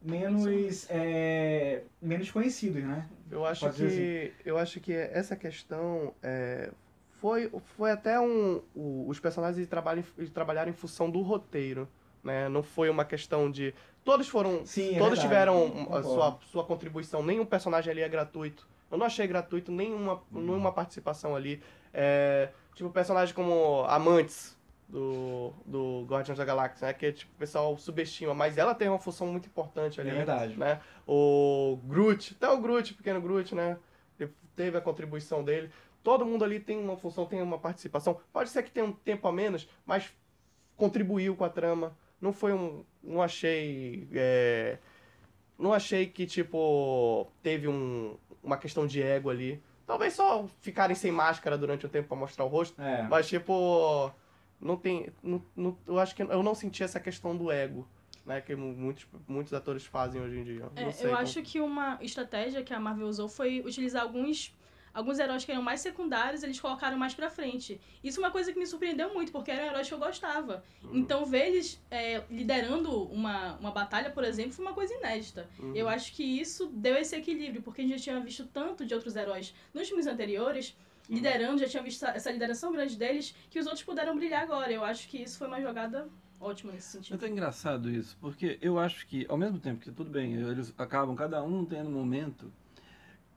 menos 0.01 0.87
é, 0.91 1.83
menos 2.01 2.31
conhecidos, 2.31 2.83
né? 2.83 3.09
Eu 3.31 3.45
acho 3.45 3.61
Pode 3.67 3.77
dizer 3.77 4.35
que 4.43 4.49
eu 4.49 4.57
acho 4.59 4.81
que 4.81 4.93
essa 4.93 5.37
questão 5.37 6.15
é, 6.23 6.71
foi 7.21 7.51
foi 7.77 7.91
até 7.91 8.19
um 8.19 8.63
o- 8.75 9.07
os 9.09 9.19
personagens 9.21 9.67
trabalham 9.69 10.05
trabalharam 10.33 10.71
em 10.71 10.75
função 10.75 11.11
do 11.11 11.21
roteiro, 11.21 11.89
né? 12.23 12.49
Não 12.49 12.63
foi 12.63 12.89
uma 12.89 13.05
questão 13.05 13.51
de 13.51 13.75
todos 14.05 14.29
foram 14.29 14.65
Sim, 14.65 14.95
é 14.95 14.99
todos 14.99 15.19
verdade. 15.19 15.21
tiveram 15.21 15.89
a 15.93 16.03
sua 16.03 16.39
sua 16.51 16.65
contribuição. 16.65 17.23
Nenhum 17.23 17.45
personagem 17.45 17.91
ali 17.91 18.01
é 18.01 18.09
gratuito. 18.09 18.67
Eu 18.91 18.97
não 18.97 19.05
achei 19.07 19.27
gratuito 19.27 19.71
nenhuma 19.71 20.23
nenhuma 20.33 20.73
participação 20.73 21.37
ali. 21.37 21.61
É, 21.93 22.51
tipo 22.75 22.89
personagem 22.91 23.35
como 23.35 23.85
Amantes 23.89 24.57
do, 24.89 25.53
do 25.67 26.05
Guardians 26.09 26.39
da 26.39 26.45
Galáxia, 26.45 26.87
né? 26.89 26.93
Que 26.95 27.13
tipo, 27.13 27.33
o 27.35 27.39
pessoal 27.39 27.77
subestima, 27.77 28.33
mas 28.35 28.57
ela 28.57 28.75
tem 28.75 28.89
uma 28.89 28.99
função 28.99 29.27
muito 29.27 29.47
importante 29.47 30.01
ali 30.01 30.11
É 30.11 30.15
verdade. 30.15 30.57
né? 30.57 30.81
O 31.07 31.79
Groot, 31.85 32.35
até 32.37 32.49
o 32.51 32.59
Groot, 32.61 32.95
pequeno 32.95 33.21
Groot, 33.21 33.55
né? 33.55 33.77
Ele 34.19 34.33
teve 34.57 34.77
a 34.79 34.81
contribuição 34.81 35.45
dele. 35.45 35.71
Todo 36.03 36.25
mundo 36.25 36.45
ali 36.45 36.59
tem 36.59 36.79
uma 36.79 36.97
função, 36.97 37.27
tem 37.27 37.43
uma 37.43 37.59
participação. 37.59 38.19
Pode 38.33 38.49
ser 38.51 38.63
que 38.63 38.71
tenha 38.71 38.87
um 38.87 38.93
tempo 38.93 39.29
a 39.29 39.33
menos, 39.33 39.69
mas 39.85 40.11
contribuiu 40.77 41.37
com 41.37 41.45
a 41.45 41.51
trama. 41.51 41.97
Não 42.21 42.33
foi 42.33 42.53
um. 42.53 42.85
Não 43.03 43.21
achei. 43.23 44.09
é, 44.15 44.79
não 45.59 45.73
achei 45.73 46.07
que, 46.07 46.25
tipo, 46.25 47.31
teve 47.43 47.69
um, 47.69 48.17
uma 48.43 48.57
questão 48.57 48.87
de 48.87 49.03
ego 49.03 49.29
ali. 49.29 49.63
Talvez 49.87 50.15
só 50.15 50.47
ficarem 50.61 50.95
sem 50.95 51.11
máscara 51.11 51.59
durante 51.59 51.85
um 51.85 51.89
tempo 51.89 52.09
pra 52.09 52.17
mostrar 52.17 52.45
o 52.45 52.49
rosto. 52.49 52.81
É. 52.81 53.03
Mas, 53.03 53.29
tipo, 53.29 54.11
não 54.61 54.77
tem. 54.77 55.13
Não, 55.23 55.43
não- 55.57 55.79
eu 55.87 55.99
acho 55.99 56.15
que 56.15 56.23
eu 56.23 56.43
não 56.43 56.55
senti 56.55 56.83
essa 56.83 56.99
questão 57.01 57.37
do 57.37 57.51
ego, 57.51 57.89
né? 58.25 58.41
Que 58.41 58.55
muitos, 58.57 59.07
muitos 59.27 59.53
atores 59.53 59.85
fazem 59.87 60.21
hoje 60.21 60.39
em 60.39 60.45
dia. 60.45 60.71
É, 60.77 60.91
sei 60.93 61.07
eu 61.07 61.11
como- 61.11 61.23
acho 61.23 61.43
que 61.43 61.61
uma 61.61 61.99
estratégia 62.03 62.63
que 62.63 62.73
a 62.75 62.81
Marvel 62.81 63.07
usou 63.09 63.29
foi 63.29 63.61
utilizar 63.61 64.03
alguns 64.03 64.55
alguns 64.95 65.21
heróis 65.21 65.45
que 65.45 65.53
eram 65.53 65.63
mais 65.63 65.81
secundários, 65.81 66.43
eles 66.43 66.59
colocaram 66.59 66.99
mais 66.99 67.15
pra 67.15 67.31
frente. 67.31 67.81
Isso 68.03 68.19
é 68.19 68.25
uma 68.25 68.33
coisa 68.33 68.53
que 68.53 68.59
me 68.59 68.67
surpreendeu 68.67 69.15
muito, 69.15 69.31
porque 69.31 69.49
eram 69.49 69.67
heróis 69.67 69.87
que 69.87 69.95
eu 69.95 69.99
gostava. 69.99 70.65
Uhum. 70.83 70.97
Então, 70.97 71.25
ver 71.25 71.49
eles 71.49 71.81
é, 71.89 72.25
liderando 72.29 73.05
uma, 73.05 73.55
uma 73.59 73.71
batalha, 73.71 74.11
por 74.11 74.25
exemplo, 74.25 74.53
foi 74.55 74.65
uma 74.65 74.75
coisa 74.75 74.93
inédita. 74.95 75.49
Uhum. 75.61 75.77
Eu 75.77 75.89
acho 75.89 76.13
que 76.15 76.25
isso 76.25 76.67
deu 76.69 76.97
esse 76.97 77.15
equilíbrio, 77.15 77.63
porque 77.63 77.83
a 77.83 77.85
gente 77.85 77.99
já 77.99 78.03
tinha 78.05 78.19
visto 78.21 78.45
tanto 78.47 78.85
de 78.85 78.93
outros 78.93 79.15
heróis 79.15 79.55
nos 79.73 79.87
filmes 79.87 80.09
anteriores. 80.09 80.77
Liderando, 81.09 81.59
já 81.61 81.69
tinha 81.69 81.83
visto 81.83 82.05
essa- 82.05 82.31
lideração 82.31 82.73
grande 82.73 82.97
deles, 82.97 83.35
que 83.51 83.59
os 83.59 83.67
outros 83.67 83.85
puderam 83.85 84.15
brilhar 84.17 84.43
agora. 84.43 84.71
Eu 84.73 84.85
acho 84.85 85.09
que 85.09 85.19
isso 85.23 85.39
foi 85.39 85.47
uma 85.49 85.61
jogada 85.61 86.09
ótima 86.41 86.73
nesse 86.73 86.89
É 86.89 86.91
sentido. 87.01 87.15
até 87.17 87.29
engraçado 87.29 87.91
isso, 87.91 88.17
porque 88.21 88.59
eu 88.61 88.79
acho 88.79 89.07
que, 89.07 89.27
ao 89.29 89.37
mesmo 89.37 89.59
tempo 89.59 89.81
que 89.81 89.91
tudo 89.91 90.11
bem, 90.11 90.35
eles 90.35 90.73
acabam 90.79 91.15
cada 91.17 91.43
um 91.43 91.65
tendo 91.65 91.89
um 91.89 91.93
momento, 91.93 92.53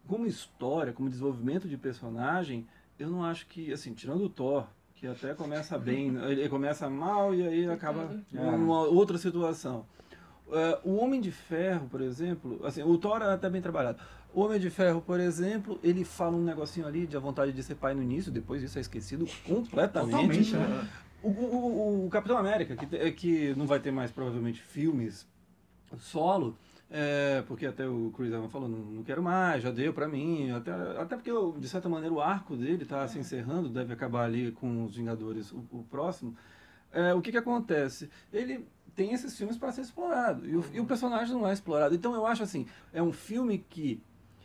como 0.08 0.26
história, 0.26 0.92
como 0.94 1.10
desenvolvimento 1.10 1.68
de 1.68 1.78
personagem, 1.78 2.68
eu 3.00 3.10
não 3.10 3.24
acho 3.24 3.48
que, 3.48 3.72
assim, 3.72 3.94
tirando 3.94 4.24
o 4.26 4.30
Thor, 4.30 4.68
que 4.96 5.08
até 5.08 5.34
começa 5.34 5.80
bem, 5.80 6.16
ele 6.30 6.48
começa 6.50 6.90
mal 6.90 7.34
e 7.34 7.42
aí 7.48 7.70
acaba 7.70 8.22
numa 8.32 8.82
outra 8.84 9.18
situação. 9.18 9.86
É, 10.52 10.80
o 10.84 10.96
Homem 10.98 11.22
de 11.22 11.32
Ferro, 11.32 11.88
por 11.90 12.02
exemplo, 12.02 12.60
assim, 12.66 12.84
o 12.84 12.98
Thor 12.98 13.22
é 13.22 13.34
até 13.34 13.50
bem 13.50 13.62
trabalhado. 13.62 14.00
O 14.34 14.42
Homem 14.42 14.60
de 14.60 14.70
Ferro, 14.70 15.02
por 15.02 15.20
exemplo, 15.20 15.80
ele 15.84 16.04
fala 16.06 16.36
um 16.38 16.44
negocinho 16.44 16.86
ali 16.88 17.06
de 17.06 17.18
a 17.18 17.20
vontade 17.20 17.52
de 17.52 17.62
ser 17.64 17.76
pai 17.76 17.94
no 17.94 18.02
início, 18.02 18.32
depois 18.32 18.62
isso 18.64 18.78
é 18.78 18.82
esquecido 18.82 19.26
completamente. 19.46 20.56
Né? 20.56 20.88
O, 21.24 21.30
o- 21.30 22.06
o 22.06 22.10
Capitão 22.10 22.38
América, 22.38 22.76
que, 22.76 22.86
te- 22.86 23.12
que 23.12 23.54
não 23.56 23.66
vai 23.68 23.80
ter 23.80 23.92
mais 23.92 24.10
provavelmente 24.12 24.62
filmes 24.62 25.28
solo, 26.00 26.58
é, 26.90 27.44
porque 27.48 27.66
até 27.66 27.88
o 27.88 28.12
Chris 28.16 28.32
Evans 28.32 28.52
falou, 28.52 28.68
não, 28.70 28.78
não 28.80 29.04
quero 29.04 29.22
mais, 29.22 29.62
já 29.64 29.72
deu 29.72 29.94
pra 29.94 30.08
mim, 30.08 30.52
até, 30.52 30.72
até 30.72 31.16
porque 31.16 31.32
eu, 31.32 31.56
de 31.58 31.68
certa 31.70 31.88
maneira 31.90 32.14
o 32.14 32.22
arco 32.22 32.56
dele 32.56 32.86
tá 32.86 33.08
se 33.08 33.20
encerrando, 33.20 33.70
deve 33.70 33.94
acabar 33.94 34.26
ali 34.26 34.52
com 34.52 34.86
os 34.86 34.96
Vingadores 34.96 35.52
o, 35.52 35.64
o 35.72 35.84
próximo. 35.90 36.36
É, 36.94 37.14
o 37.14 37.22
que 37.22 37.32
que 37.32 37.38
acontece? 37.38 38.10
Ele 38.34 38.66
tem 38.96 39.14
esses 39.14 39.38
filmes 39.38 39.58
para 39.58 39.72
ser 39.72 39.82
explorado 39.82 40.48
e 40.48 40.56
o, 40.56 40.66
e 40.74 40.80
o 40.80 40.86
personagem 40.86 41.34
não 41.34 41.48
é 41.48 41.54
explorado. 41.54 41.96
Então 41.96 42.14
eu 42.14 42.26
acho 42.26 42.44
assim, 42.44 42.66
é 42.94 43.02
um 43.02 43.12
filme 43.12 43.66
que 43.70 44.02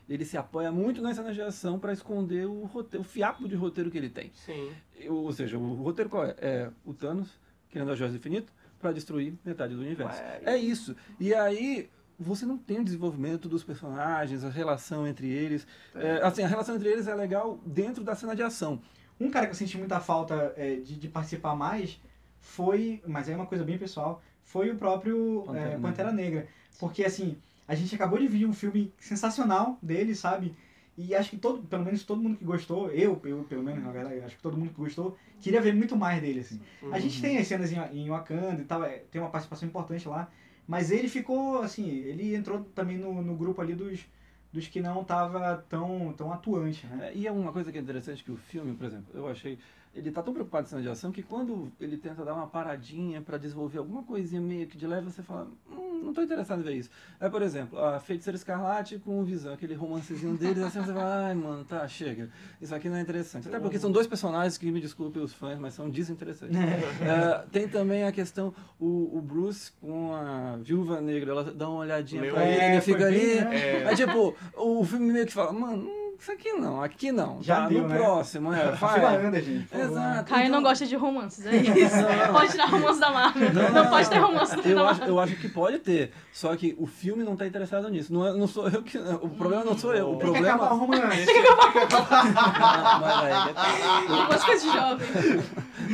ele 0.08 0.24
se 0.24 0.36
apoia 0.36 0.70
muito 0.70 1.02
nas 1.02 1.16
cenas 1.16 1.34
de 1.34 1.42
ação 1.42 1.78
para 1.78 1.92
esconder 1.92 2.46
o, 2.46 2.64
roteiro, 2.64 3.04
o 3.04 3.04
fiapo 3.04 3.48
de 3.48 3.56
roteiro 3.56 3.90
que 3.90 3.98
ele 3.98 4.08
tem. 4.08 4.30
Sim. 4.34 4.72
Ou 5.08 5.32
seja, 5.32 5.58
o 5.58 5.74
roteiro 5.74 6.08
qual 6.08 6.24
é? 6.24 6.34
É 6.38 6.70
o 6.84 6.94
Thanos 6.94 7.40
querendo 7.68 7.90
a 7.90 7.94
Joias 7.96 8.12
do 8.12 8.18
Infinito 8.18 8.52
para 8.78 8.92
destruir 8.92 9.34
metade 9.44 9.74
do 9.74 9.80
universo. 9.80 10.20
Ué, 10.20 10.40
É 10.44 10.56
isso. 10.56 10.94
E 11.18 11.34
aí 11.34 11.90
você 12.18 12.46
não 12.46 12.56
tem 12.56 12.80
o 12.80 12.84
desenvolvimento 12.84 13.48
dos 13.48 13.62
personagens, 13.62 14.44
a 14.44 14.48
relação 14.48 15.06
entre 15.06 15.28
eles. 15.28 15.66
É, 15.94 16.22
assim, 16.22 16.42
a 16.42 16.46
relação 16.46 16.76
entre 16.76 16.88
eles 16.88 17.06
é 17.06 17.14
legal 17.14 17.60
dentro 17.66 18.02
da 18.02 18.14
cena 18.14 18.34
de 18.34 18.42
ação. 18.42 18.80
Um 19.18 19.30
cara 19.30 19.46
que 19.46 19.52
eu 19.52 19.56
senti 19.56 19.76
muita 19.76 19.98
falta 20.00 20.54
é, 20.56 20.76
de, 20.76 20.96
de 20.96 21.08
participar 21.08 21.54
mais 21.54 22.00
foi, 22.38 23.02
mas 23.06 23.28
é 23.28 23.34
uma 23.34 23.46
coisa 23.46 23.64
bem 23.64 23.76
pessoal, 23.76 24.22
foi 24.46 24.70
o 24.70 24.76
próprio 24.76 25.42
Pantera 25.44 25.58
é, 25.58 25.68
Negra. 25.68 25.80
Pantera 25.80 26.12
Negra. 26.12 26.48
Porque, 26.78 27.04
assim, 27.04 27.36
a 27.68 27.74
gente 27.74 27.94
acabou 27.94 28.18
de 28.18 28.26
ver 28.26 28.46
um 28.46 28.52
filme 28.52 28.92
sensacional 28.98 29.78
dele, 29.82 30.14
sabe? 30.14 30.54
E 30.96 31.14
acho 31.14 31.30
que 31.30 31.36
todo, 31.36 31.62
pelo 31.66 31.84
menos 31.84 32.04
todo 32.04 32.22
mundo 32.22 32.38
que 32.38 32.44
gostou, 32.44 32.90
eu, 32.90 33.20
eu 33.24 33.44
pelo 33.44 33.62
menos, 33.62 33.84
na 33.84 33.90
verdade, 33.90 34.20
acho 34.20 34.36
que 34.36 34.42
todo 34.42 34.56
mundo 34.56 34.70
que 34.70 34.80
gostou, 34.80 35.16
queria 35.42 35.60
ver 35.60 35.74
muito 35.74 35.94
mais 35.94 36.22
dele, 36.22 36.40
assim. 36.40 36.58
A 36.90 36.98
gente 36.98 37.20
tem 37.20 37.36
as 37.36 37.46
cenas 37.46 37.70
em, 37.70 37.78
em 37.92 38.08
Wakanda 38.08 38.62
e 38.62 38.64
tal, 38.64 38.82
é, 38.82 39.02
tem 39.10 39.20
uma 39.20 39.28
participação 39.28 39.68
importante 39.68 40.08
lá, 40.08 40.30
mas 40.66 40.90
ele 40.90 41.08
ficou, 41.08 41.60
assim, 41.60 41.86
ele 41.86 42.34
entrou 42.34 42.60
também 42.74 42.96
no, 42.96 43.20
no 43.20 43.36
grupo 43.36 43.60
ali 43.60 43.74
dos, 43.74 44.06
dos 44.50 44.68
que 44.68 44.80
não 44.80 45.04
tava 45.04 45.62
tão, 45.68 46.14
tão 46.16 46.32
atuante, 46.32 46.86
né? 46.86 47.10
É, 47.10 47.14
e 47.14 47.26
é 47.26 47.32
uma 47.32 47.52
coisa 47.52 47.70
que 47.70 47.76
é 47.76 47.80
interessante 47.80 48.24
que 48.24 48.32
o 48.32 48.36
filme, 48.36 48.74
por 48.74 48.86
exemplo, 48.86 49.06
eu 49.12 49.28
achei. 49.28 49.58
Ele 49.96 50.10
tá 50.10 50.22
tão 50.22 50.34
preocupado 50.34 50.66
em 50.66 50.68
cena 50.68 50.82
de 50.82 50.88
ação 50.90 51.10
que 51.10 51.22
quando 51.22 51.72
ele 51.80 51.96
tenta 51.96 52.22
dar 52.22 52.34
uma 52.34 52.46
paradinha 52.46 53.22
para 53.22 53.38
desenvolver 53.38 53.78
alguma 53.78 54.02
coisinha 54.02 54.40
meio 54.40 54.66
que 54.66 54.76
de 54.76 54.86
leve, 54.86 55.10
você 55.10 55.22
fala, 55.22 55.48
hum, 55.70 56.02
não 56.04 56.12
tô 56.12 56.22
interessado 56.22 56.60
em 56.60 56.62
ver 56.62 56.74
isso. 56.74 56.90
É, 57.18 57.30
por 57.30 57.40
exemplo, 57.40 57.78
a 57.78 57.98
Feiticeira 57.98 58.36
Escarlate 58.36 58.98
com 58.98 59.18
o 59.18 59.24
Visão, 59.24 59.54
aquele 59.54 59.74
romancezinho 59.74 60.36
deles, 60.36 60.62
assim 60.62 60.80
você 60.82 60.92
fala, 60.92 61.28
ai 61.28 61.34
mano, 61.34 61.64
tá, 61.64 61.88
chega. 61.88 62.28
Isso 62.60 62.74
aqui 62.74 62.90
não 62.90 62.96
é 62.96 63.00
interessante. 63.00 63.48
Até 63.48 63.58
porque 63.58 63.78
são 63.78 63.90
dois 63.90 64.06
personagens 64.06 64.58
que, 64.58 64.70
me 64.70 64.80
desculpem 64.80 65.22
os 65.22 65.32
fãs, 65.32 65.58
mas 65.58 65.72
são 65.72 65.88
desinteressantes. 65.88 66.56
É, 67.00 67.44
tem 67.50 67.68
também 67.68 68.04
a 68.04 68.12
questão, 68.12 68.52
o, 68.78 69.16
o 69.16 69.20
Bruce 69.22 69.72
com 69.80 70.14
a 70.14 70.56
Viúva 70.56 71.00
Negra, 71.00 71.30
ela 71.30 71.44
dá 71.44 71.68
uma 71.68 71.80
olhadinha 71.80 72.20
Meu, 72.20 72.34
pra 72.34 72.44
ele, 72.44 72.60
é, 72.60 72.72
ele 72.72 72.80
foi 72.80 72.94
fica 72.94 73.06
bem, 73.10 73.38
ali. 73.38 73.44
né? 73.44 73.92
É 73.92 73.94
tipo, 73.94 74.34
o 74.56 74.84
filme 74.84 75.12
meio 75.12 75.26
que 75.26 75.32
fala, 75.32 75.52
mano, 75.52 75.84
hum, 75.84 76.05
isso 76.20 76.32
aqui 76.32 76.52
não, 76.52 76.82
aqui 76.82 77.12
não. 77.12 77.42
Já 77.42 77.62
tá, 77.62 77.68
deu, 77.68 77.82
no 77.82 77.88
né? 77.88 77.96
próximo, 77.98 78.52
é, 78.52 78.62
A 78.68 78.76
fila 78.76 78.90
vai. 78.98 79.26
anda, 79.26 79.40
gente. 79.42 79.68
Exato. 79.76 80.28
Caio 80.30 80.42
não 80.50 80.58
então- 80.58 80.62
gosta 80.70 80.86
de 80.86 80.96
romances, 80.96 81.44
é 81.46 81.56
isso. 81.56 81.96
pode 82.32 82.50
tirar 82.52 82.66
romance 82.66 83.00
da 83.00 83.10
Marvel. 83.10 83.52
Não, 83.54 83.70
Não, 83.72 83.90
pode 83.90 84.08
ter 84.10 84.18
romance 84.18 84.56
da 84.56 84.62
Eu 84.68 84.76
Marvel. 84.76 85.02
acho, 85.04 85.10
eu 85.12 85.20
acho 85.20 85.36
que 85.36 85.48
pode 85.48 85.78
ter, 85.78 86.12
só 86.32 86.54
que 86.56 86.74
o 86.78 86.86
filme 86.86 87.22
não 87.24 87.36
tá 87.36 87.46
interessado 87.46 87.88
nisso. 87.88 88.12
Não, 88.12 88.26
é- 88.26 88.32
não 88.32 88.46
sou 88.46 88.68
eu 88.68 88.82
que. 88.82 88.96
O 88.98 89.28
problema 89.30 89.64
não 89.64 89.76
sou 89.76 89.94
eu. 89.94 90.12
O 90.12 90.16
Tem 90.18 90.32
que 90.32 90.38
acabar 90.38 90.72
o 90.72 90.78
problema. 90.78 91.06
romance. 91.06 91.26
Não, 91.26 93.00
mas 93.00 93.24
aí, 93.24 94.16
Algumas 94.18 94.44
coisas 94.44 94.62
de 94.62 94.72
jovem. 94.72 95.06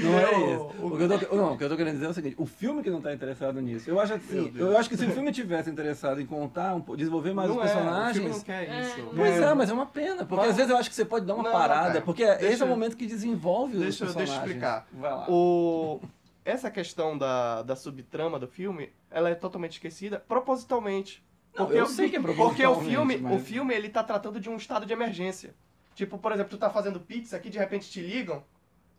não 0.03 0.19
é 0.19 0.53
isso. 0.55 0.73
O 0.83 0.97
que, 0.97 1.03
eu 1.05 1.19
tô, 1.19 1.37
não, 1.37 1.53
o 1.55 1.59
que 1.59 1.65
eu 1.65 1.69
tô 1.69 1.77
querendo 1.77 1.95
dizer 1.95 2.07
é 2.07 2.09
o 2.09 2.15
seguinte: 2.15 2.35
o 2.39 2.47
filme 2.47 2.83
que 2.83 2.91
não 2.91 3.01
tá 3.01 3.13
interessado 3.13 3.61
nisso. 3.61 3.89
Eu 3.89 4.01
acho 4.01 4.15
assim, 4.15 4.53
eu 4.57 4.77
acho 4.77 4.89
que 4.89 4.97
se 4.97 5.05
o 5.07 5.11
filme 5.11 5.33
tivesse 5.33 5.71
interessado 5.71 6.21
em 6.21 6.27
contar, 6.27 6.75
um, 6.75 6.97
desenvolver 6.97 7.33
mais 7.33 7.49
não 7.49 7.57
os 7.59 7.63
é, 7.63 7.67
o 7.67 7.69
filme 7.69 7.83
personagens. 7.89 8.37
não 8.37 8.41
quer 8.41 8.81
isso. 8.81 9.09
Pois 9.15 9.31
É. 9.41 9.43
é, 9.45 9.55
mas 9.55 9.71
é 9.71 9.73
uma 9.73 9.87
pena, 9.87 10.12
porque 10.27 10.47
às 10.47 10.57
vezes 10.57 10.71
eu 10.71 10.77
acho 10.77 10.89
que 10.89 10.95
você 10.97 11.05
pode 11.05 11.27
dar 11.27 11.35
uma 11.35 11.43
Não, 11.45 11.53
parada, 11.53 11.89
cara, 11.95 12.01
porque 12.03 12.23
esse 12.23 12.39
deixa- 12.41 12.65
é 12.65 12.67
o 12.67 12.71
momento 12.71 12.97
que 12.97 13.07
desenvolve 13.07 13.75
os 13.77 13.83
deixa 13.83 14.05
eu- 14.05 14.15
deixa 14.15 14.33
eu 14.35 14.37
explicar. 14.39 14.87
Vai 14.93 15.11
lá. 15.11 15.27
O... 15.29 16.01
Essa 16.45 16.71
questão 16.71 17.17
da, 17.17 17.63
da 17.63 17.77
subtrama 17.77 18.39
do 18.39 18.49
filme, 18.49 18.93
ela 19.11 19.31
é 19.31 19.35
totalmente 19.35 19.73
esquecida 19.75 20.19
propositalmente. 20.27 21.23
Não, 21.57 21.67
Porque 21.67 21.79
eu 21.81 21.85
o- 21.85 21.89
sei 21.89 22.09
que 22.11 22.17
é 22.17 22.21
Porque 22.21 22.67
o 22.67 22.81
filme, 22.81 23.19
mas- 23.19 23.35
o 23.35 23.39
filme, 23.45 23.75
ele 23.75 23.89
tá 23.89 24.03
tratando 24.03 24.41
de 24.41 24.49
um 24.51 24.57
estado 24.57 24.85
de 24.87 24.93
emergência. 24.93 25.55
Tipo, 25.95 26.17
por 26.19 26.33
exemplo, 26.33 26.51
tu 26.51 26.59
tá 26.59 26.71
fazendo 26.71 26.99
pizza 26.99 27.37
aqui, 27.37 27.51
de 27.51 27.59
repente 27.59 27.91
te 27.91 28.01
ligam. 28.01 28.43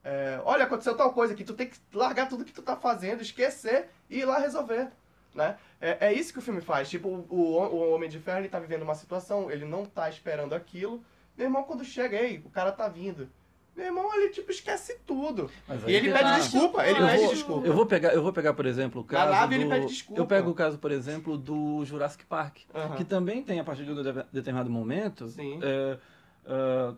é, 0.06 0.40
Olha, 0.44 0.66
aconteceu 0.66 0.96
tal 0.98 1.14
coisa 1.14 1.34
aqui, 1.34 1.44
tu 1.46 1.54
tem 1.54 1.68
que 1.68 1.78
largar 1.94 2.28
tudo 2.28 2.44
que 2.46 2.52
tu 2.52 2.62
tá 2.62 2.76
fazendo, 2.76 3.22
esquecer 3.22 3.90
e 4.10 4.20
ir 4.20 4.26
lá 4.26 4.38
resolver. 4.38 4.90
Né? 5.34 5.58
É, 5.82 6.08
é 6.08 6.14
isso 6.14 6.32
que 6.32 6.40
o 6.40 6.42
filme 6.42 6.62
faz. 6.62 6.90
Tipo, 6.90 7.08
o, 7.10 7.36
o, 7.36 7.94
Homem 7.94 8.10
de 8.10 8.20
Ferro, 8.20 8.40
ele 8.40 8.50
tá 8.50 8.60
vivendo 8.60 8.84
uma 8.84 8.96
situação, 8.96 9.50
ele 9.50 9.66
não 9.66 9.86
tá 9.86 10.10
esperando 10.10 10.54
aquilo. 10.54 11.04
Meu 11.38 11.48
irmão, 11.48 11.64
quando 11.64 11.84
chega, 11.84 12.16
ei, 12.18 12.42
o 12.46 12.50
cara 12.50 12.72
tá 12.72 12.88
vindo. 12.88 13.28
Meu 13.76 13.88
irmão, 13.88 14.14
ele 14.14 14.30
tipo 14.30 14.52
esquece 14.52 15.00
tudo. 15.04 15.50
Mas 15.68 15.82
E 15.82 15.86
aí 15.88 15.96
ele 15.96 16.12
pede 16.12 16.24
tá. 16.24 16.38
desculpa, 16.38 16.86
ele 16.88 17.00
Eu 17.00 17.08
pede 17.08 17.22
vou- 17.24 17.34
desculpa. 17.34 17.68
Eu 17.68 17.74
vou 17.74 17.86
pegar, 17.88 18.14
eu 18.14 18.22
vou 18.22 18.32
pegar, 18.32 18.54
por 18.54 18.68
exemplo, 18.68 19.02
o 19.02 19.04
Na 19.04 19.10
caso 19.10 19.32
nave 19.32 19.56
ele 19.56 19.64
do- 19.64 19.70
pede 19.72 19.86
desculpa. 19.88 20.22
Eu 20.22 20.28
pego 20.28 20.52
o 20.52 20.54
caso, 20.54 20.78
por 20.78 20.92
exemplo, 20.92 21.36
do 21.36 21.84
Jurassic 21.84 22.24
Park, 22.26 22.58
Aham. 22.76 22.96
que 22.96 23.04
também 23.04 23.42
tem 23.42 23.60
a 23.60 23.64
partir 23.64 23.84
de 23.86 23.92
um 23.92 23.96
de- 24.04 24.26
determinado 24.32 24.70
momento, 24.70 25.28
Sim. 25.30 25.60
é, 25.64 25.98
é, 26.46 26.94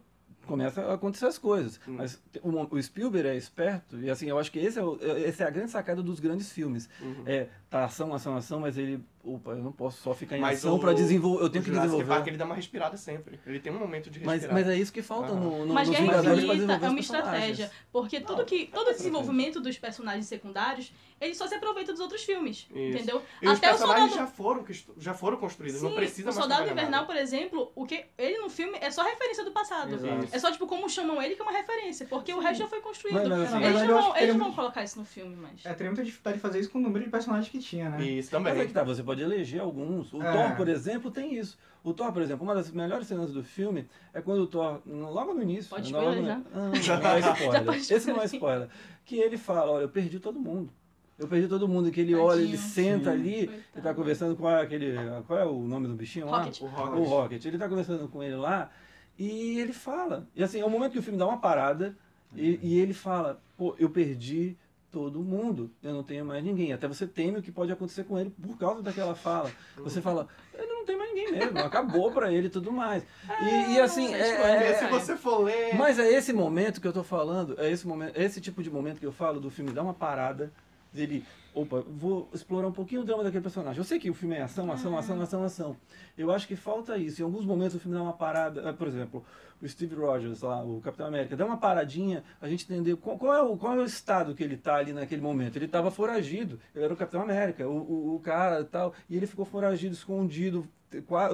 começa 0.45 0.81
a 0.81 0.93
acontecer 0.93 1.25
as 1.25 1.37
coisas. 1.37 1.79
Hum. 1.87 1.95
Mas 1.97 2.21
o, 2.41 2.75
o 2.75 2.81
Spielberg 2.81 3.27
é 3.29 3.35
esperto 3.35 3.99
e 3.99 4.09
assim, 4.09 4.27
eu 4.29 4.37
acho 4.39 4.51
que 4.51 4.59
esse 4.59 4.79
é, 4.79 4.83
o- 4.83 4.97
esse 5.25 5.41
é 5.43 5.45
a 5.45 5.49
grande 5.49 5.71
sacada 5.71 6.01
dos 6.01 6.19
grandes 6.19 6.51
filmes. 6.51 6.89
Uhum. 7.01 7.23
É, 7.25 7.47
tá 7.69 7.85
ação, 7.85 8.13
ação, 8.13 8.35
ação, 8.37 8.59
mas 8.59 8.77
ele, 8.77 9.03
opa, 9.23 9.51
eu 9.51 9.63
não 9.63 9.71
posso 9.71 10.01
só 10.01 10.13
ficar 10.13 10.37
em 10.37 10.41
Mas 10.41 10.59
ação 10.59 10.75
o- 10.75 10.79
para 10.79 10.93
desenvolver, 10.93 11.43
eu 11.43 11.49
tenho 11.49 11.61
o 11.61 11.65
que 11.65 11.71
Jurassic 11.71 11.91
desenvolver. 11.91 12.15
Park, 12.15 12.27
ele 12.27 12.37
dá 12.37 12.45
uma 12.45 12.55
respirada 12.55 12.97
sempre. 12.97 13.39
Ele 13.45 13.59
tem 13.59 13.71
um 13.73 13.79
momento 13.79 14.09
de 14.09 14.19
Mas, 14.19 14.41
respirar. 14.43 14.53
mas 14.53 14.67
é 14.67 14.77
isso 14.77 14.93
que 14.93 15.01
falta 15.01 15.31
Aham. 15.31 15.39
no, 15.39 15.65
no, 15.65 15.73
Mas 15.73 15.87
nos 15.87 15.97
Guerra 15.97 16.11
Vingadores 16.21 16.45
pra 16.45 16.53
Infinita 16.55 16.85
é 16.85 16.89
uma 16.89 16.99
estratégia. 16.99 17.71
Porque 17.91 18.19
tudo, 18.21 18.37
Não, 18.39 18.45
que, 18.45 18.55
é 18.55 18.57
todo 18.59 18.65
o 18.65 18.67
estratégia. 18.91 18.97
desenvolvimento 18.97 19.59
dos 19.61 19.77
personagens 19.77 20.25
secundários, 20.27 20.93
ele 21.21 21.33
só 21.33 21.47
se 21.47 21.55
aproveita 21.55 21.91
dos 21.91 22.01
outros 22.01 22.23
filmes. 22.23 22.67
Isso. 22.69 22.77
Entendeu? 22.77 23.21
E 23.41 23.47
os 23.47 23.57
Até 23.57 23.67
o 23.67 23.71
personagens 23.71 24.09
soldado. 24.11 24.27
já 24.29 24.35
foram, 24.35 24.65
já 24.97 25.13
foram 25.13 25.37
construídos, 25.37 25.79
Sim, 25.79 25.87
não 25.87 25.95
precisa 25.95 26.23
o 26.23 26.25
mais 26.33 26.35
Soldado 26.37 26.63
Invernal, 26.69 26.91
nada. 26.91 27.05
por 27.05 27.15
exemplo, 27.15 27.71
o 27.75 27.85
que 27.85 28.05
ele 28.17 28.37
no 28.39 28.49
filme 28.49 28.77
é 28.81 28.91
só 28.91 29.03
referência 29.03 29.43
do 29.45 29.51
passado. 29.51 29.93
Exato. 29.93 30.27
É 30.31 30.39
só 30.39 30.51
tipo 30.51 30.67
como 30.67 30.89
chamam 30.89 31.21
ele 31.21 31.35
que 31.35 31.41
é 31.41 31.43
uma 31.43 31.51
referência, 31.53 32.05
porque 32.07 32.33
o 32.33 32.39
resto 32.39 32.59
já 32.59 32.67
foi 32.67 32.81
construído. 32.81 33.15
Mas- 33.15 33.27
mas, 33.29 33.41
assim, 33.53 33.55
eles 33.57 33.67
verdade, 33.67 33.87
não, 33.91 34.01
vão, 34.01 34.17
eles 34.17 34.35
vão 34.35 34.53
colocar 34.53 34.83
isso 34.83 34.99
no 34.99 35.05
filme, 35.05 35.35
mas. 35.35 35.65
É, 35.65 35.73
teria 35.73 35.91
muita 35.91 36.03
dificuldade 36.03 36.37
de 36.37 36.41
fazer 36.41 36.59
isso 36.59 36.69
com 36.69 36.79
o 36.79 36.81
número 36.81 37.03
de 37.05 37.09
personagens 37.11 37.49
que 37.49 37.59
tinha, 37.59 37.89
né? 37.89 38.03
Isso 38.03 38.29
Mas 38.33 38.43
também. 38.43 38.61
é 38.63 38.65
que 38.67 38.73
tá, 38.73 38.83
você 38.83 39.01
pode 39.03 39.21
eleger 39.23 39.61
alguns. 39.61 40.13
O 40.13 40.21
É. 40.21 40.31
Thor, 40.31 40.55
por 40.57 40.67
exemplo, 40.67 41.09
tem 41.11 41.35
isso. 41.35 41.57
O 41.83 41.93
Thor, 41.93 42.11
por 42.11 42.21
exemplo, 42.21 42.43
uma 42.43 42.55
das 42.55 42.71
melhores 42.71 43.07
cenas 43.07 43.31
do 43.31 43.43
filme 43.43 43.87
é 44.13 44.19
quando 44.21 44.39
o 44.41 44.47
Thor, 44.47 44.81
logo 44.85 45.33
no 45.33 45.41
início. 45.43 45.69
Pode 45.69 45.93
logo 45.93 46.05
spoiler 46.11 46.21
no- 46.21 46.27
já? 46.27 46.49
Ah, 46.53 46.59
não, 46.59 46.65
não 46.69 46.73
é 46.73 47.19
spoiler. 47.19 47.63
pode 47.65 47.93
Esse 47.93 48.11
não 48.11 48.21
é 48.21 48.25
spoiler. 48.25 48.69
Que 49.05 49.17
ele 49.19 49.37
fala, 49.37 49.71
olha, 49.71 49.83
eu 49.83 49.89
perdi 49.89 50.19
todo 50.19 50.39
mundo. 50.39 50.73
Eu 51.17 51.27
perdi 51.27 51.47
todo 51.47 51.67
mundo. 51.67 51.89
Que 51.91 52.01
ele 52.01 52.13
olha, 52.15 52.39
ele 52.41 52.51
Tadinho. 52.57 52.69
senta 52.69 53.11
Sim. 53.11 53.17
ali, 53.17 53.35
Coitado. 53.47 53.63
ele 53.75 53.81
tá 53.83 53.93
conversando 53.93 54.35
com 54.35 54.47
aquele. 54.47 54.95
Qual 55.27 55.39
é 55.39 55.45
o 55.45 55.59
nome 55.59 55.87
do 55.87 55.93
bichinho 55.93 56.25
lá? 56.27 56.39
Rocket. 56.43 56.61
O 56.61 56.65
O 56.65 56.67
Rocket. 56.67 57.07
Rocket. 57.07 57.45
Ele 57.45 57.57
tá 57.57 57.69
conversando 57.69 58.07
com 58.07 58.21
ele 58.23 58.35
lá 58.35 58.69
e 59.17 59.59
ele 59.59 59.73
fala. 59.73 60.27
E 60.35 60.43
assim, 60.43 60.59
é 60.59 60.65
o 60.65 60.69
momento 60.69 60.91
que 60.93 60.99
o 60.99 61.03
filme 61.03 61.17
dá 61.17 61.25
uma 61.25 61.37
parada 61.37 61.95
e, 62.35 62.59
e 62.61 62.79
ele 62.79 62.93
fala, 62.93 63.41
pô, 63.57 63.75
eu 63.79 63.89
perdi 63.89 64.57
todo 64.91 65.21
mundo, 65.21 65.69
eu 65.83 65.93
não 65.93 66.03
tenho 66.03 66.25
mais 66.25 66.41
ninguém. 66.43 66.71
Até 66.71 66.87
você 66.87 67.05
teme 67.05 67.37
o 67.39 67.41
que 67.41 67.51
pode 67.51 67.69
acontecer 67.71 68.03
com 68.05 68.17
ele 68.17 68.29
por 68.29 68.57
causa 68.57 68.81
daquela 68.81 69.13
fala. 69.13 69.51
Você 69.77 70.01
fala, 70.01 70.25
ele 70.53 70.67
não 70.67 70.85
tem 70.85 70.97
mais 70.97 71.13
ninguém 71.13 71.31
mesmo, 71.33 71.59
acabou 71.59 72.11
pra 72.13 72.31
ele 72.31 72.47
e 72.47 72.49
tudo 72.49 72.71
mais. 72.71 73.03
E, 73.41 73.73
e 73.73 73.79
assim, 73.81 74.13
é, 74.13 74.23
tipo, 74.31 74.41
é- 74.41 74.53
Porque 74.57 74.63
é- 74.71 74.73
se 74.79 74.87
você 74.87 75.17
for 75.17 75.39
ler... 75.43 75.75
mas 75.75 75.99
é 75.99 76.09
esse 76.13 76.31
momento 76.31 76.79
que 76.79 76.87
eu 76.87 76.93
tô 76.93 77.03
falando, 77.03 77.55
é 77.59 77.69
esse 77.69 77.85
momento, 77.85 78.17
é 78.17 78.23
esse 78.23 78.39
tipo 78.39 78.63
de 78.63 78.71
momento 78.71 78.99
que 78.99 79.05
eu 79.05 79.11
falo 79.11 79.39
do 79.41 79.49
filme 79.49 79.71
dar 79.71 79.83
uma 79.83 79.93
parada, 79.93 80.53
dele, 80.95 81.25
opa, 81.53 81.83
vou 81.87 82.29
explorar 82.33 82.67
um 82.67 82.71
pouquinho 82.71 83.01
o 83.01 83.05
drama 83.05 83.23
daquele 83.23 83.43
personagem. 83.43 83.77
Eu 83.77 83.83
sei 83.83 83.99
que 83.99 84.09
o 84.09 84.13
filme 84.13 84.35
é 84.35 84.41
ação, 84.41 84.71
ação, 84.71 84.97
ação, 84.97 85.21
ação, 85.21 85.43
ação. 85.43 85.77
Eu 86.17 86.31
acho 86.31 86.47
que 86.47 86.55
falta 86.55 86.97
isso. 86.97 87.21
Em 87.21 87.25
alguns 87.25 87.45
momentos 87.45 87.75
o 87.75 87.79
filme 87.79 87.95
dá 87.95 88.03
uma 88.03 88.13
parada, 88.13 88.61
eh, 88.61 88.73
por 88.73 88.87
exemplo, 88.87 89.23
o 89.61 89.67
Steve 89.67 89.95
Rogers 89.95 90.41
lá, 90.41 90.63
o 90.63 90.81
Capitão 90.81 91.05
América, 91.07 91.35
dá 91.35 91.45
uma 91.45 91.57
paradinha, 91.57 92.23
a 92.41 92.47
gente 92.47 92.65
entender 92.65 92.95
qual, 92.97 93.17
qual 93.17 93.33
é, 93.33 93.41
o, 93.41 93.57
qual 93.57 93.75
é 93.75 93.81
o 93.81 93.85
estado 93.85 94.33
que 94.33 94.43
ele 94.43 94.57
tá 94.57 94.75
ali 94.75 94.93
naquele 94.93 95.21
momento. 95.21 95.55
Ele 95.55 95.65
estava 95.65 95.91
foragido, 95.91 96.59
ele 96.73 96.85
era 96.85 96.93
o 96.93 96.97
Capitão 96.97 97.21
América, 97.21 97.67
o, 97.67 97.77
o, 97.77 98.15
o 98.15 98.19
cara 98.19 98.61
e 98.61 98.65
tal, 98.65 98.93
e 99.09 99.15
ele 99.15 99.27
ficou 99.27 99.45
foragido, 99.45 99.93
escondido, 99.93 100.67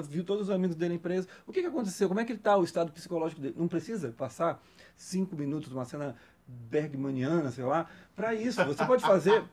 viu 0.09 0.23
todos 0.23 0.43
os 0.43 0.49
amigos 0.49 0.75
dele 0.75 0.97
presos. 0.97 1.29
O 1.45 1.51
que, 1.51 1.61
que 1.61 1.67
aconteceu? 1.67 2.07
Como 2.07 2.19
é 2.19 2.25
que 2.25 2.31
ele 2.31 2.39
tá, 2.39 2.57
o 2.57 2.63
estado 2.63 2.91
psicológico 2.91 3.41
dele? 3.41 3.55
Não 3.57 3.67
precisa 3.67 4.11
passar 4.11 4.61
cinco 4.95 5.35
minutos, 5.35 5.71
uma 5.71 5.85
cena 5.85 6.15
bergmaniana, 6.47 7.51
sei 7.51 7.63
lá, 7.63 7.87
para 8.15 8.33
isso. 8.33 8.63
Você 8.65 8.85
pode 8.85 9.01
fazer 9.03 9.43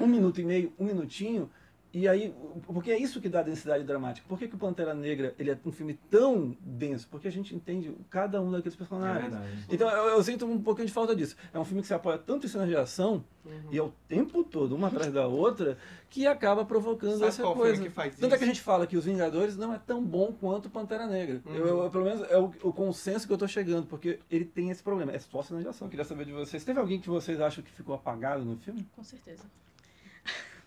um 0.00 0.06
minuto 0.06 0.40
e 0.40 0.44
meio, 0.44 0.72
um 0.78 0.84
minutinho, 0.84 1.50
e 1.92 2.06
aí, 2.06 2.34
porque 2.66 2.90
é 2.90 2.98
isso 2.98 3.20
que 3.20 3.28
dá 3.28 3.42
densidade 3.42 3.82
dramática. 3.84 4.26
Por 4.28 4.38
que, 4.38 4.46
que 4.46 4.54
o 4.54 4.58
Pantera 4.58 4.92
Negra 4.94 5.34
ele 5.38 5.50
é 5.50 5.58
um 5.64 5.72
filme 5.72 5.98
tão 6.10 6.56
denso? 6.60 7.08
Porque 7.10 7.26
a 7.28 7.32
gente 7.32 7.54
entende 7.54 7.94
cada 8.10 8.40
um 8.42 8.50
daqueles 8.50 8.74
É 8.74 8.78
personagens. 8.78 9.30
verdade. 9.30 9.64
Então 9.70 9.88
eu, 9.90 10.08
eu 10.16 10.22
sinto 10.22 10.44
um 10.46 10.60
pouquinho 10.60 10.86
de 10.86 10.92
falta 10.92 11.16
disso. 11.16 11.34
É 11.52 11.58
um 11.58 11.64
filme 11.64 11.80
que 11.80 11.88
se 11.88 11.94
apoia 11.94 12.18
tanto 12.18 12.46
em 12.46 12.48
cenas 12.48 12.68
de 12.68 12.76
ação, 12.76 13.24
Uhum. 13.46 13.68
e 13.72 13.78
é 13.78 13.82
o 13.82 13.90
tempo 14.06 14.44
todo, 14.44 14.74
uma 14.76 14.88
atrás 14.88 15.10
da 15.10 15.26
outra, 15.26 15.78
que 16.10 16.26
acaba 16.26 16.66
provocando 16.66 17.12
Sabe 17.14 17.24
essa 17.28 17.42
qual 17.42 17.54
filme 17.54 17.68
coisa. 17.70 17.82
que 17.84 17.88
faz 17.88 18.14
Tanto 18.16 18.34
é 18.34 18.36
que 18.38 18.44
a 18.44 18.46
gente 18.46 18.60
fala 18.60 18.86
que 18.86 18.94
Os 18.94 19.06
Vingadores 19.06 19.56
não 19.56 19.72
é 19.72 19.78
tão 19.78 20.04
bom 20.04 20.34
quanto 20.38 20.66
o 20.66 20.70
Pantera 20.70 21.06
Negra. 21.06 21.40
Uhum. 21.46 21.54
Eu, 21.54 21.66
eu- 21.84 21.90
pelo 21.90 22.04
menos 22.04 22.30
é 22.30 22.36
o, 22.36 22.52
o 22.62 22.72
consenso 22.74 23.26
que 23.26 23.32
eu 23.32 23.38
tô 23.38 23.48
chegando, 23.48 23.86
porque 23.86 24.18
ele 24.30 24.44
tem 24.44 24.68
esse 24.68 24.82
problema. 24.82 25.12
É 25.12 25.18
só 25.18 25.42
cena 25.42 25.62
de 25.62 25.68
ação. 25.68 25.86
Eu 25.86 25.90
queria 25.90 26.04
saber 26.04 26.26
de 26.26 26.32
vocês. 26.32 26.62
Teve 26.62 26.78
alguém 26.78 27.00
que 27.00 27.08
vocês 27.08 27.40
acham 27.40 27.64
que 27.64 27.70
ficou 27.70 27.94
apagado 27.94 28.44
no 28.44 28.58
filme? 28.58 28.86
Com 28.94 29.02
certeza. 29.02 29.44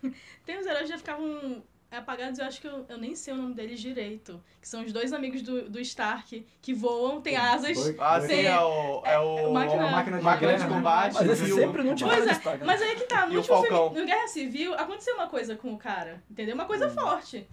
Tem 0.45 0.57
os 0.59 0.65
heróis 0.65 0.83
que 0.83 0.89
já 0.89 0.97
ficavam 0.97 1.63
apagados, 1.89 2.39
eu 2.39 2.45
acho 2.45 2.61
que 2.61 2.67
eu, 2.67 2.85
eu 2.87 2.97
nem 2.97 3.13
sei 3.15 3.33
o 3.33 3.37
nome 3.37 3.53
deles 3.53 3.79
direito. 3.79 4.41
Que 4.61 4.67
são 4.67 4.81
os 4.83 4.93
dois 4.93 5.11
amigos 5.11 5.41
do, 5.41 5.69
do 5.69 5.79
Stark, 5.81 6.45
que 6.61 6.73
voam, 6.73 7.19
tem 7.21 7.35
asas. 7.35 7.77
Ah, 7.99 8.21
sim, 8.21 8.45
é 8.45 8.59
o... 8.59 9.01
É 9.05 9.19
o... 9.19 9.37
É 9.39 9.47
o 9.47 9.53
máquina- 9.53 9.81
uma 9.87 9.91
máquina 9.91 10.17
de 10.17 10.23
máquina 10.23 10.53
de 10.57 10.63
né? 10.63 10.69
combate. 10.69 11.13
Mas 11.15 11.29
esse 11.29 11.51
o- 11.51 11.55
sempre 11.55 11.83
não 11.83 11.93
tinha 11.95 12.09
Pois 12.09 12.25
é, 12.25 12.29
destaque. 12.29 12.63
Mas 12.63 12.81
aí 12.81 12.95
que 12.95 13.03
tá, 13.05 13.25
no 13.25 13.33
E 13.33 13.35
o 13.35 13.39
último 13.39 13.61
filme, 13.63 13.99
no 13.99 14.05
Guerra 14.05 14.27
Civil, 14.27 14.73
aconteceu 14.75 15.15
uma 15.15 15.27
coisa 15.27 15.55
com 15.57 15.73
o 15.73 15.77
cara, 15.77 16.23
entendeu? 16.31 16.55
Uma 16.55 16.63
Hum. 16.63 16.67
coisa 16.67 16.89
forte. 16.89 17.45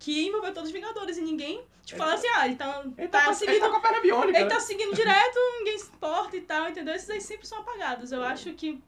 Que 0.00 0.26
envolveu 0.26 0.52
todos 0.52 0.68
os 0.70 0.74
Vingadores 0.74 1.16
e 1.16 1.22
ninguém, 1.22 1.62
tipo, 1.84 1.96
fala 1.98 2.14
assim, 2.14 2.26
ah, 2.34 2.46
ele 2.46 2.56
tá, 2.56 2.82
Ele 2.98 3.08
tá, 3.08 3.18
tá, 3.20 3.24
com- 3.26 3.30
ele 3.30 3.36
seguindo 3.38 3.60
tá 3.60 3.70
com 3.70 3.76
a 3.76 3.80
perna 3.80 4.00
biônica. 4.00 4.38
Ele 4.38 4.44
né? 4.48 4.50
tá 4.54 4.60
seguindo 4.60 4.92
direto, 4.94 5.38
ninguém 5.60 5.78
se 5.78 5.86
importa 5.88 6.36
e 6.36 6.40
tal, 6.40 6.68
entendeu? 6.68 6.94
Esses 6.94 7.08
aí 7.08 7.20
sempre 7.20 7.46
são 7.46 7.58
apagados. 7.60 8.10
Eu 8.10 8.22
acho 8.24 8.52
que 8.54 8.82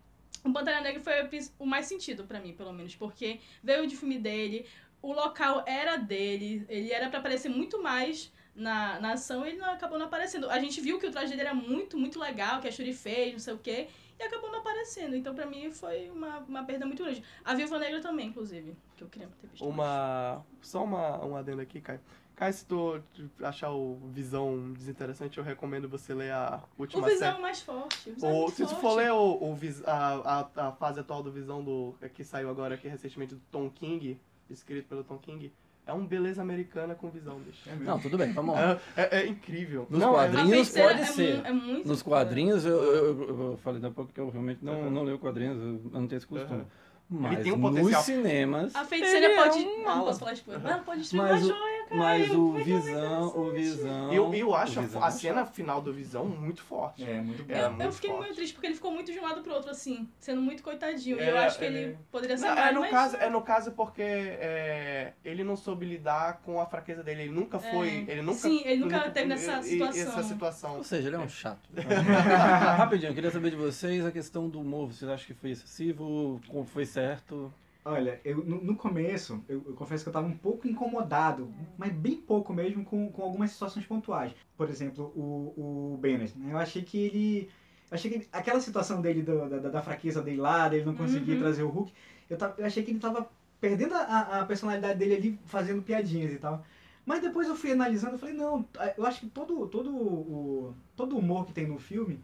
o 0.44 0.52
Pantera 0.52 0.80
Negra 0.80 1.00
foi 1.00 1.12
o 1.58 1.66
mais 1.66 1.86
sentido 1.86 2.24
pra 2.24 2.40
mim, 2.40 2.52
pelo 2.52 2.72
menos, 2.72 2.94
porque 2.94 3.40
veio 3.62 3.86
de 3.86 3.96
filme 3.96 4.18
dele, 4.18 4.66
o 5.02 5.12
local 5.12 5.62
era 5.66 5.96
dele, 5.96 6.64
ele 6.68 6.92
era 6.92 7.08
pra 7.08 7.18
aparecer 7.20 7.48
muito 7.48 7.82
mais 7.82 8.32
na, 8.54 8.98
na 9.00 9.12
ação 9.12 9.44
e 9.44 9.50
ele 9.50 9.58
não, 9.58 9.70
acabou 9.70 9.98
não 9.98 10.06
aparecendo. 10.06 10.50
A 10.50 10.58
gente 10.58 10.80
viu 10.80 10.98
que 10.98 11.06
o 11.06 11.10
traje 11.10 11.30
dele 11.30 11.42
era 11.42 11.54
muito, 11.54 11.98
muito 11.98 12.18
legal, 12.18 12.60
que 12.60 12.68
a 12.68 12.72
Shuri 12.72 12.92
fez, 12.92 13.32
não 13.32 13.38
sei 13.38 13.54
o 13.54 13.58
quê, 13.58 13.88
e 14.18 14.22
acabou 14.22 14.50
não 14.50 14.60
aparecendo. 14.60 15.14
Então, 15.14 15.34
pra 15.34 15.46
mim, 15.46 15.70
foi 15.70 16.10
uma, 16.10 16.38
uma 16.38 16.64
perda 16.64 16.86
muito 16.86 17.02
grande. 17.02 17.22
A 17.44 17.54
Viúva 17.54 17.78
Negra 17.78 18.00
também, 18.00 18.28
inclusive, 18.28 18.74
que 18.96 19.04
eu 19.04 19.08
queria 19.08 19.28
ter 19.40 19.46
visto. 19.48 19.62
mais. 19.64 19.74
Uma. 19.74 20.44
Só 20.62 20.84
uma, 20.84 21.24
um 21.24 21.36
adendo 21.36 21.60
aqui, 21.60 21.80
Caio. 21.80 22.00
Caio, 22.36 22.52
se 22.52 22.66
tu 22.66 23.00
achar 23.42 23.70
o 23.72 23.98
Visão 24.12 24.72
desinteressante, 24.74 25.38
eu 25.38 25.44
recomendo 25.44 25.88
você 25.88 26.12
ler 26.12 26.32
a 26.32 26.62
O 26.76 26.82
última 26.82 27.06
Visão 27.06 27.18
série. 27.30 27.38
é 27.38 27.40
mais 27.40 27.60
forte. 27.62 28.10
O 28.10 28.14
Visão 28.14 28.28
é 28.28 28.32
Ou, 28.32 28.38
muito 28.42 28.54
se 28.56 28.62
tu 28.64 28.68
forte. 28.68 28.80
for 28.82 28.94
ler 28.96 29.10
o, 29.10 29.38
o 29.42 29.54
vis- 29.54 29.82
a, 29.86 30.48
a, 30.54 30.68
a 30.68 30.72
fase 30.72 31.00
atual 31.00 31.22
do 31.22 31.32
Visão 31.32 31.64
do 31.64 31.94
que 32.12 32.22
saiu 32.22 32.50
agora 32.50 32.74
aqui 32.74 32.88
recentemente 32.88 33.34
do 33.34 33.40
Tom 33.50 33.70
King, 33.70 34.20
escrito 34.50 34.86
pelo 34.86 35.02
Tom 35.02 35.16
King, 35.16 35.50
é 35.86 35.94
um 35.94 36.04
beleza 36.06 36.42
americana 36.42 36.94
com 36.94 37.08
visão, 37.08 37.38
bicho. 37.38 37.70
É. 37.70 37.74
Não, 37.76 37.98
tudo 37.98 38.18
bem, 38.18 38.30
vamos 38.32 38.54
lá. 38.54 38.78
É, 38.96 39.02
é- 39.02 39.20
é 39.22 39.26
incrível. 39.28 39.86
Nos 39.88 39.98
Não, 39.98 40.20
é- 40.20 40.28
quadrinhos 40.30 40.68
pode 40.68 41.00
é 41.00 41.04
ser. 41.06 41.46
É 41.46 41.52
Nos 41.52 42.02
quadrinhos, 42.02 42.66
eu, 42.66 42.76
eu, 42.82 43.04
eu- 43.28 43.50
eu 43.52 43.56
falei 43.62 43.80
da 43.80 43.90
pouco 43.90 44.12
que 44.12 44.20
eu 44.20 44.28
realmente 44.28 44.62
não, 44.62 44.74
Uhum. 44.82 44.90
não 44.90 45.04
leio 45.04 45.18
quadrinhos, 45.18 45.56
eu 45.58 45.90
não 45.90 46.06
tenho 46.06 46.18
esse 46.18 46.26
costume. 46.26 46.60
Uhum. 46.60 46.66
Mas 47.08 47.40
tem 47.42 47.52
um 47.52 47.56
nos 47.56 47.70
potencial. 47.70 48.02
cinemas. 48.02 48.74
A 48.74 48.84
feiticeira 48.84 49.26
ele 49.26 49.34
é 49.34 49.36
pode. 49.44 49.58
um 49.58 49.82
não, 49.84 50.04
posso 50.04 50.18
falar. 50.18 50.34
Não, 50.58 50.82
pode 50.82 51.00
destruir 51.02 51.22
Mas 51.22 51.44
uma 51.44 51.54
o- 51.54 51.56
joia, 51.56 51.84
cara. 51.84 51.96
Mas 52.00 52.30
o 52.32 52.56
é 52.56 52.60
é 52.60 52.64
Visão, 52.64 53.28
o? 53.36 53.50
Visão. 53.52 54.12
Eu, 54.12 54.34
eu 54.34 54.54
acho 54.54 54.80
Visão 54.80 55.04
a 55.04 55.06
é 55.06 55.10
cena 55.12 55.46
final 55.46 55.80
do 55.80 55.92
Visão 55.92 56.24
muito 56.24 56.62
forte. 56.62 57.04
É, 57.04 57.20
muito 57.20 57.44
bom. 57.44 57.54
É, 57.54 57.62
Eu, 57.64 57.68
muito 57.70 57.82
eu 57.82 57.92
fiquei 57.92 58.10
forte. 58.10 58.22
muito 58.24 58.34
triste 58.36 58.52
porque 58.54 58.66
ele 58.66 58.74
ficou 58.74 58.90
muito 58.90 59.12
de 59.12 59.20
um 59.20 59.22
lado 59.22 59.40
pro 59.40 59.54
outro, 59.54 59.70
assim, 59.70 60.08
sendo 60.18 60.40
muito 60.42 60.64
coitadinho. 60.64 61.16
e 61.16 61.20
É, 61.20 61.30
eu 61.30 61.38
acho 61.38 61.58
que 61.58 61.64
ele- 61.64 61.78
ele 61.78 61.98
poderia 62.10 62.36
ser 62.36 62.46
Não, 62.48 62.54
mais, 62.56 62.68
é, 62.70 62.72
no 62.72 62.80
mas- 62.80 62.90
caso, 62.90 63.16
é 63.18 63.30
no 63.30 63.42
caso 63.42 63.70
porque 63.72 64.02
é, 64.02 65.12
ele 65.24 65.44
não 65.44 65.56
soube 65.56 65.86
lidar 65.86 66.40
com 66.44 66.60
a 66.60 66.66
fraqueza 66.66 67.02
dele. 67.04 67.22
Ele 67.22 67.32
nunca 67.32 67.58
foi. 67.60 68.04
Ele 68.08 68.22
nunca, 68.22 68.38
Sim, 68.38 68.62
ele 68.64 68.80
nunca 68.80 69.08
teve 69.10 69.26
nessa 69.28 69.58
e- 69.58 69.60
e- 69.60 69.62
situação. 69.64 70.02
Essa 70.02 70.22
situação. 70.24 70.76
Ou 70.78 70.84
seja, 70.84 71.08
ele 71.08 71.16
é 71.16 71.20
um 71.20 71.28
chato. 71.28 71.68
Rapidinho, 72.76 73.10
eu 73.10 73.14
queria 73.14 73.30
saber 73.30 73.50
de 73.50 73.56
vocês 73.56 74.04
a 74.04 74.10
questão 74.10 74.48
do 74.48 74.60
humor. 74.60 74.92
Vocês 74.92 75.10
acham 75.10 75.26
que 75.26 75.34
foi 75.34 75.50
excessivo? 75.50 76.40
Como 76.48 76.64
Foi 76.66 76.84
certo? 76.96 77.52
Olha, 77.84 78.20
eu, 78.24 78.38
no, 78.44 78.64
no 78.64 78.74
começo, 78.74 79.44
eu, 79.48 79.62
eu 79.66 79.74
confesso 79.74 80.02
que 80.02 80.08
eu 80.08 80.10
estava 80.10 80.26
um 80.26 80.36
pouco 80.36 80.66
incomodado, 80.66 81.52
mas 81.78 81.92
bem 81.92 82.16
pouco 82.16 82.52
mesmo, 82.52 82.84
com, 82.84 83.12
com 83.12 83.22
algumas 83.22 83.50
situações 83.50 83.84
pontuais. 83.86 84.32
Por 84.56 84.68
exemplo, 84.68 85.12
o, 85.14 85.92
o 85.94 85.98
Bennett. 85.98 86.36
né? 86.36 86.52
Eu 86.52 86.58
achei 86.58 86.82
que 86.82 86.98
ele. 86.98 87.50
Eu 87.90 87.94
achei 87.94 88.10
que 88.10 88.16
ele- 88.16 88.28
aquela 88.32 88.60
situação 88.60 89.00
dele, 89.00 89.22
do- 89.22 89.48
da, 89.48 89.58
da, 89.68 89.82
fraqueza 89.82 90.20
dele 90.22 90.38
lá, 90.38 90.68
dele 90.68 90.84
não 90.84 90.96
conseguir 90.96 91.32
Uhum. 91.34 91.38
trazer 91.38 91.62
o 91.62 91.68
Hulk, 91.68 91.92
eu, 92.30 92.36
tava- 92.36 92.54
eu 92.58 92.66
achei 92.66 92.82
que 92.82 92.90
ele 92.90 92.98
tava 92.98 93.28
perdendo 93.60 93.94
a, 93.94 94.40
a 94.40 94.46
personalidade 94.46 94.98
dele 94.98 95.14
ali, 95.14 95.38
fazendo 95.44 95.82
piadinhas 95.82 96.32
e 96.32 96.38
tal. 96.38 96.64
Mas 97.04 97.20
depois 97.22 97.46
eu 97.46 97.54
fui 97.54 97.70
analisando 97.70 98.16
e 98.16 98.18
falei, 98.18 98.34
não, 98.34 98.66
eu 98.98 99.06
acho 99.06 99.20
que 99.20 99.28
todo, 99.28 99.68
todo, 99.68 99.94
o, 99.94 100.74
todo 100.96 101.14
o 101.14 101.18
humor 101.18 101.46
que 101.46 101.52
tem 101.52 101.68
no 101.68 101.78
filme 101.78 102.18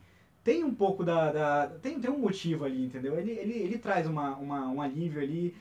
tem 0.45 0.65
um 0.65 0.75
pouco 0.75 1.05
da. 1.05 1.33
da- 1.33 1.67
tem, 1.81 2.01
tem 2.01 2.11
um 2.11 2.19
motivo 2.19 2.65
ali, 2.65 2.85
entendeu? 2.87 3.19
Ele, 3.19 3.33
ele, 3.33 3.53
ele 3.59 3.79
traz 3.79 4.07
uma, 4.07 4.37
uma, 4.37 4.69
um 4.69 4.81
alívio 4.81 5.23
ali. 5.23 5.55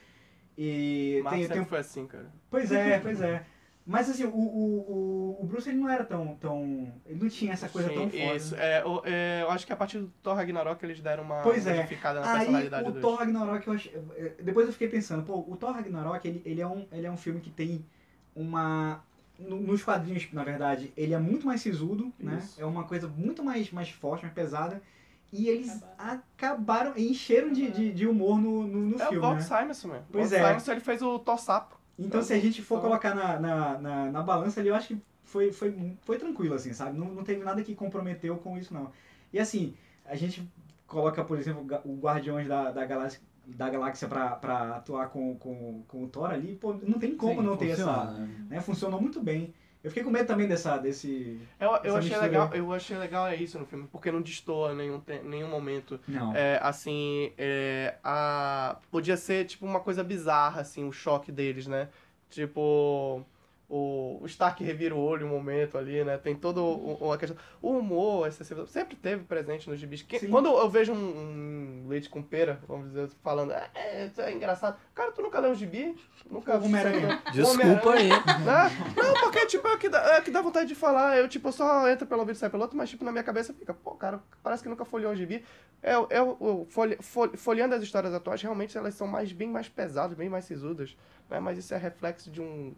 E 0.58 1.22
Marco 1.24 1.40
tem, 1.40 1.48
tem 1.50 1.66
foi 1.66 1.80
assim, 1.80 2.06
cara. 2.08 2.32
Pois 2.50 2.72
é, 2.72 3.00
pois 3.00 3.22
é. 3.22 3.46
Mas 3.86 4.10
assim, 4.10 4.26
o, 4.26 4.30
o, 4.36 5.38
o- 5.42 5.46
Bruce 5.46 5.68
ele 5.68 5.80
não 5.80 5.90
era 5.90 6.04
tão, 6.04 6.36
tão. 6.36 6.94
Ele 7.06 7.20
não 7.20 7.30
tinha 7.30 7.54
essa 7.54 7.68
coisa 7.68 7.90
tão 7.92 8.10
Sim, 8.10 8.20
foda. 8.20 8.36
Isso, 8.36 8.56
é, 8.56 8.86
o- 8.86 9.02
é, 9.04 9.42
eu 9.42 9.50
acho 9.50 9.66
que 9.66 9.74
a 9.74 9.76
partir 9.76 10.00
do 10.00 10.08
Thor 10.22 10.36
Ragnarok 10.36 10.84
eles 10.86 11.02
deram 11.02 11.24
uma 11.24 11.42
Pois 11.42 11.66
é. 11.66 11.78
modificada 11.78 12.22
na 12.22 12.32
Aí 12.32 12.38
personalidade 12.40 12.90
o 12.90 12.92
dos... 12.92 13.02
Thor 13.02 13.18
Ragnarok, 13.18 13.68
eu 13.68 14.36
depois 14.44 14.68
eu 14.68 14.74
fiquei 14.74 14.88
pensando, 14.88 15.24
pô, 15.26 15.40
o 15.48 15.58
Thor 15.58 15.72
Ragnarok, 15.72 16.26
ele, 16.28 16.42
ele, 16.46 16.62
é, 16.62 16.68
um, 16.68 16.86
ele 16.92 17.08
é 17.08 17.12
um 17.12 17.18
filme 17.18 17.40
que 17.42 17.50
tem 17.50 17.84
uma... 18.36 19.04
no- 19.48 19.60
Nos 19.60 19.84
quadrinhos, 19.84 20.28
na 20.34 20.44
verdade, 20.44 20.92
ele 20.96 21.14
é 21.14 21.20
muito 21.20 21.46
mais 21.46 21.62
sisudo, 21.62 22.12
né? 22.20 22.40
Isso. 22.42 22.62
É 22.62 22.66
uma 22.66 22.84
coisa 22.84 23.08
muito 23.08 23.44
mais, 23.44 23.72
mais 23.72 23.90
forte, 23.90 24.24
mais 24.24 24.34
pesada. 24.34 24.82
E 25.34 25.48
eles 25.48 25.70
Acabaram. 25.98 26.22
acabaram, 26.36 26.94
encheram 26.98 27.52
de, 27.54 27.72
de, 27.72 27.92
de 27.94 28.06
humor 28.08 28.38
no, 28.40 28.68
no, 28.68 28.80
no 28.90 29.00
É 29.02 29.06
o 29.06 29.10
filme, 29.10 29.20
Bob 29.22 29.36
né? 29.36 29.42
Simonson, 29.42 29.88
mesmo. 29.88 30.06
Pois 30.12 30.30
Bob 30.30 30.40
é. 30.40 30.48
Simonson, 30.48 30.72
ele 30.74 30.82
fez 30.82 31.02
o 31.02 31.20
Thor 31.20 31.40
Sapo. 31.40 31.80
Então, 31.98 32.22
se 32.22 32.34
a 32.34 32.40
gente 32.40 32.62
for 32.62 32.78
Então- 32.80 32.90
colocar 32.90 33.16
na, 33.16 33.40
na, 33.40 33.78
na, 33.78 34.12
na 34.12 34.22
balança 34.22 34.60
ali, 34.60 34.70
eu 34.70 34.76
acho 34.76 34.90
que 34.90 35.02
foi, 35.24 35.52
foi, 35.54 35.74
foi 36.02 36.18
tranquilo, 36.18 36.54
assim, 36.56 36.74
sabe? 36.74 36.98
Não, 36.98 37.08
não 37.08 37.24
teve 37.24 37.44
nada 37.44 37.64
que 37.64 37.74
comprometeu 37.76 38.36
com 38.38 38.58
isso, 38.58 38.74
não. 38.74 38.92
E 39.32 39.40
assim, 39.40 39.74
a 40.06 40.16
gente 40.18 40.46
coloca, 40.86 41.24
por 41.24 41.38
exemplo, 41.40 41.66
o 41.86 41.96
Guardiões 41.98 42.48
da, 42.50 42.70
da 42.72 42.86
Galáxia, 42.86 43.22
da 43.46 43.70
Galáxia 43.70 44.08
pra, 44.08 44.30
pra 44.32 44.78
atuar 44.78 45.10
com, 45.10 45.36
com, 45.36 45.84
com 45.88 46.04
o 46.04 46.08
Thor 46.08 46.30
ali, 46.30 46.56
pô, 46.56 46.74
não 46.84 47.00
tem 47.00 47.16
como 47.16 47.42
Sim, 47.42 47.48
não 47.48 47.58
ter 47.58 47.70
essa... 47.70 48.12
né? 48.12 48.30
Né? 48.50 48.62
Funcionou 48.62 49.02
muito 49.02 49.22
bem. 49.22 49.54
Eu 49.84 49.90
fiquei 49.90 50.04
com 50.04 50.12
medo 50.12 50.28
também 50.28 50.48
dessa, 50.48 50.78
desse... 50.78 51.42
Eu, 51.60 51.70
eu, 51.70 51.96
achei 51.96 52.10
mistura 52.10 52.22
legal, 52.22 52.54
eu 52.54 52.72
achei 52.72 52.98
legal 52.98 53.28
é 53.28 53.36
isso 53.36 53.58
no 53.58 53.66
filme, 53.66 53.88
porque 53.92 54.12
não 54.12 54.22
destoa 54.22 54.76
nenhum, 54.76 55.02
nenhum 55.24 55.50
momento. 55.50 56.00
Não. 56.08 56.36
É, 56.36 56.60
assim, 56.62 57.34
é, 57.36 57.96
a, 58.04 58.78
podia 58.92 59.18
ser 59.18 59.46
tipo 59.46 59.66
uma 59.66 59.80
coisa 59.80 60.04
bizarra, 60.04 60.62
assim, 60.62 60.88
o 60.88 60.92
choque 60.92 61.32
deles, 61.32 61.66
né? 61.66 61.90
Tipo, 62.30 63.26
o, 63.74 64.20
o 64.22 64.26
Stark 64.26 64.62
revira 64.64 64.94
o 64.94 65.00
olho 65.00 65.26
um 65.26 65.30
momento 65.30 65.78
ali, 65.78 66.04
né? 66.04 66.18
Tem 66.18 66.36
todo 66.36 66.62
o, 66.62 66.98
o- 67.08 67.12
a 67.14 67.18
questão. 67.18 67.38
O 67.62 67.72
humor 67.78 68.28
excessivo 68.28 68.68
sempre 68.68 68.98
teve 68.98 69.24
presente 69.24 69.70
nos 69.70 69.80
gibis. 69.80 70.02
Que- 70.02 70.28
quando 70.28 70.48
eu 70.50 70.70
vejo 70.70 70.92
um, 70.92 70.98
um 71.86 71.88
leite 71.88 72.10
com 72.10 72.22
pera, 72.22 72.60
vamos 72.68 72.88
dizer, 72.90 73.10
falando, 73.24 73.54
é, 73.54 73.70
é, 73.74 74.06
isso 74.08 74.20
é 74.22 74.32
engraçado. 74.34 74.78
Cara, 74.94 75.12
tu 75.14 75.22
nunca 75.22 75.40
leu 75.40 75.52
um 75.52 75.56
gibi? 75.56 75.96
Nunca 76.30 76.58
Homem-Aranha. 76.58 77.22
Desculpa 77.32 77.94
aí. 77.94 78.10
né? 78.10 78.94
Não, 78.96 79.14
porque, 79.22 79.46
tipo, 79.46 79.68
é 79.68 79.78
que, 79.78 79.88
dá, 79.88 80.16
é 80.18 80.22
que 80.22 80.32
dá 80.32 80.42
vontade 80.42 80.68
de 80.68 80.76
falar. 80.76 81.18
Eu, 81.18 81.30
tipo, 81.30 81.50
só 81.52 81.90
entro 81.90 82.06
pelo 82.06 82.20
ouvido 82.22 82.36
e 82.36 82.40
saio 82.40 82.52
pelo 82.52 82.64
outro, 82.64 82.78
mas, 82.78 82.90
tipo, 82.90 83.06
na 83.06 83.12
minha 83.12 83.24
cabeça 83.24 83.54
fica, 83.54 83.74
pô, 83.74 83.92
cara, 83.92 84.20
parece 84.44 84.62
que 84.64 84.70
nunca 84.70 84.84
folheou 84.84 85.12
um 85.14 85.16
gibi. 85.16 85.44
É, 85.82 85.94
é 85.94 86.22
o, 86.22 86.66
folhe- 86.70 86.98
fol- 87.02 87.36
folheando 87.38 87.74
as 87.74 87.82
histórias 87.82 88.14
atuais, 88.14 88.42
realmente 88.42 88.78
elas 88.78 88.94
são 88.94 89.08
mais, 89.08 89.32
bem 89.32 89.50
mais 89.50 89.68
pesadas, 89.68 90.16
bem 90.16 90.30
mais 90.30 90.46
sisudas, 90.46 90.96
né? 91.30 91.40
Mas 91.40 91.58
isso 91.58 91.74
é 91.74 91.78
reflexo 91.78 92.30
de 92.30 92.40
um... 92.42 92.76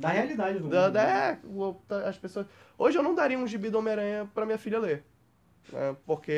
Da 0.00 0.08
realidade 0.08 0.58
do 0.58 0.68
Da, 0.68 0.82
mundo. 0.84 0.92
da- 0.92 1.04
né? 1.04 1.40
é, 1.42 1.46
o- 1.46 1.80
as 2.06 2.16
pessoas... 2.18 2.46
Hoje 2.78 2.96
eu 2.98 3.02
não 3.02 3.14
daria 3.14 3.38
um 3.38 3.46
gibi 3.46 3.68
do 3.70 3.78
Homem-Aranha 3.78 4.30
pra 4.34 4.46
minha 4.46 4.58
filha 4.58 4.78
ler, 4.78 5.04
né? 5.70 5.94
Porque 6.06 6.32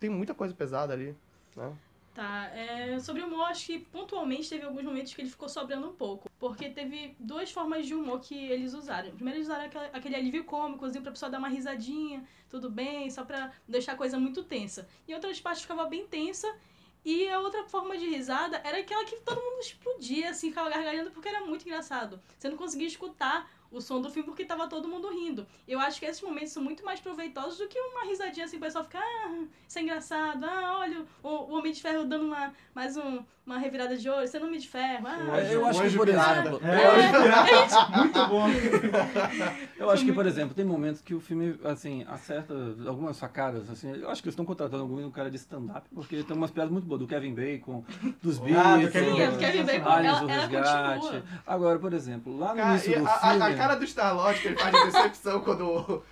tem 0.00 0.10
muita 0.10 0.34
coisa 0.34 0.52
pesada 0.54 0.92
ali, 0.92 1.14
né? 1.56 1.72
Tá, 2.12 2.46
é, 2.54 2.98
sobre 3.00 3.22
o 3.22 3.26
humor, 3.26 3.46
acho 3.48 3.66
que 3.66 3.78
pontualmente 3.80 4.48
teve 4.48 4.64
alguns 4.64 4.84
momentos 4.84 5.12
que 5.12 5.20
ele 5.20 5.28
ficou 5.28 5.48
sobrando 5.48 5.88
um 5.88 5.92
pouco. 5.94 6.30
Porque 6.38 6.68
teve 6.68 7.16
duas 7.18 7.50
formas 7.50 7.86
de 7.86 7.94
humor 7.94 8.20
que 8.20 8.36
eles 8.36 8.72
usaram. 8.72 9.10
Primeiro, 9.10 9.38
eles 9.38 9.48
usaram 9.48 9.64
aquela- 9.64 9.86
aquele 9.92 10.14
alívio 10.14 10.44
cômico, 10.44 10.88
pra 11.02 11.10
pessoa 11.10 11.28
dar 11.30 11.38
uma 11.38 11.48
risadinha, 11.48 12.24
tudo 12.48 12.70
bem, 12.70 13.10
só 13.10 13.24
pra 13.24 13.50
deixar 13.68 13.92
a 13.92 13.96
coisa 13.96 14.16
muito 14.18 14.44
tensa. 14.44 14.86
E 15.08 15.14
outras 15.14 15.40
partes 15.40 15.62
ficava 15.62 15.86
bem 15.86 16.06
tensa. 16.06 16.46
E 17.04 17.28
a 17.28 17.38
outra 17.38 17.64
forma 17.64 17.96
de 17.98 18.08
risada 18.08 18.60
era 18.64 18.78
aquela 18.78 19.04
que 19.04 19.16
todo 19.16 19.40
mundo 19.40 19.60
explodia, 19.60 20.30
assim, 20.30 20.48
ficava 20.48 20.70
gargalhando, 20.70 21.10
porque 21.10 21.28
era 21.28 21.44
muito 21.44 21.66
engraçado. 21.66 22.20
Você 22.38 22.48
não 22.48 22.56
conseguia 22.56 22.86
escutar 22.86 23.50
o 23.74 23.80
som 23.80 24.00
do 24.00 24.08
filme 24.10 24.26
porque 24.28 24.44
tava 24.44 24.68
todo 24.68 24.88
mundo 24.88 25.08
rindo. 25.10 25.46
Eu 25.66 25.80
acho 25.80 25.98
que 26.00 26.06
esses 26.06 26.22
momentos 26.22 26.52
são 26.52 26.62
muito 26.62 26.84
mais 26.84 27.00
proveitosos 27.00 27.58
do 27.58 27.66
que 27.68 27.78
uma 27.78 28.04
risadinha 28.04 28.46
assim, 28.46 28.56
o 28.56 28.60
pessoal 28.60 28.84
fica, 28.84 28.98
ah, 28.98 29.44
isso 29.68 29.78
é 29.78 29.82
engraçado, 29.82 30.44
ah, 30.44 30.78
olha 30.80 31.02
o, 31.22 31.28
o 31.28 31.58
Homem 31.58 31.72
de 31.72 31.82
Ferro 31.82 32.04
dando 32.04 32.24
uma, 32.26 32.52
mais 32.74 32.96
um, 32.96 33.22
uma 33.46 33.58
revirada 33.58 33.96
de 33.96 34.08
olho, 34.08 34.26
você 34.26 34.38
não 34.38 34.46
Homem 34.46 34.60
de 34.60 34.68
Ferro, 34.68 35.06
ah, 35.06 35.16
anjo- 35.38 35.52
Eu 35.52 35.66
acho 35.66 35.82
que, 35.82 35.96
por 35.96 36.08
exemplo, 36.08 36.60
É, 36.64 37.96
muito 37.98 38.26
bom. 38.28 38.46
Eu 39.78 39.90
acho 39.90 40.04
que, 40.04 40.12
por 40.12 40.26
exemplo, 40.26 40.54
tem 40.54 40.64
momentos 40.64 41.00
que 41.00 41.14
o 41.14 41.20
filme, 41.20 41.58
assim, 41.64 42.04
acerta 42.08 42.54
algumas 42.86 43.16
sacadas, 43.16 43.68
assim, 43.70 43.90
eu 43.90 44.08
acho 44.10 44.22
que 44.22 44.28
eles 44.28 44.34
estão 44.34 44.44
contratando 44.44 44.82
algum 44.82 45.10
cara 45.10 45.30
de 45.30 45.36
stand-up, 45.36 45.88
porque 45.94 46.22
tem 46.22 46.36
umas 46.36 46.50
piadas 46.50 46.70
muito 46.72 46.86
boas, 46.86 47.00
do 47.00 47.06
Kevin 47.06 47.34
Bacon, 47.34 47.84
dos 48.22 48.38
Ah, 48.38 48.42
Beatles, 48.44 48.86
do 48.86 48.92
Kevin 48.92 49.14
Sim, 49.14 49.22
a 49.22 49.30
do 49.30 49.38
Kevin 49.38 49.64
Bacon, 49.64 49.88
Aliens, 49.88 50.16
ela, 50.22 50.94
ela. 51.14 51.22
Agora, 51.46 51.78
por 51.78 51.92
exemplo, 51.92 52.36
lá 52.38 52.50
no 52.50 52.56
Cara, 52.56 52.70
início 52.70 53.00
do 53.00 53.06
a, 53.06 53.12
a- 53.14 53.18
filme... 53.18 53.42
a 53.44 53.54
cara 53.68 53.78
do 53.78 53.86
Star-Lord 53.86 54.40
que 54.40 54.48
ele 54.48 54.56
faz 54.56 54.72
de 54.74 54.84
decepção 54.92 55.40
quando... 55.40 56.02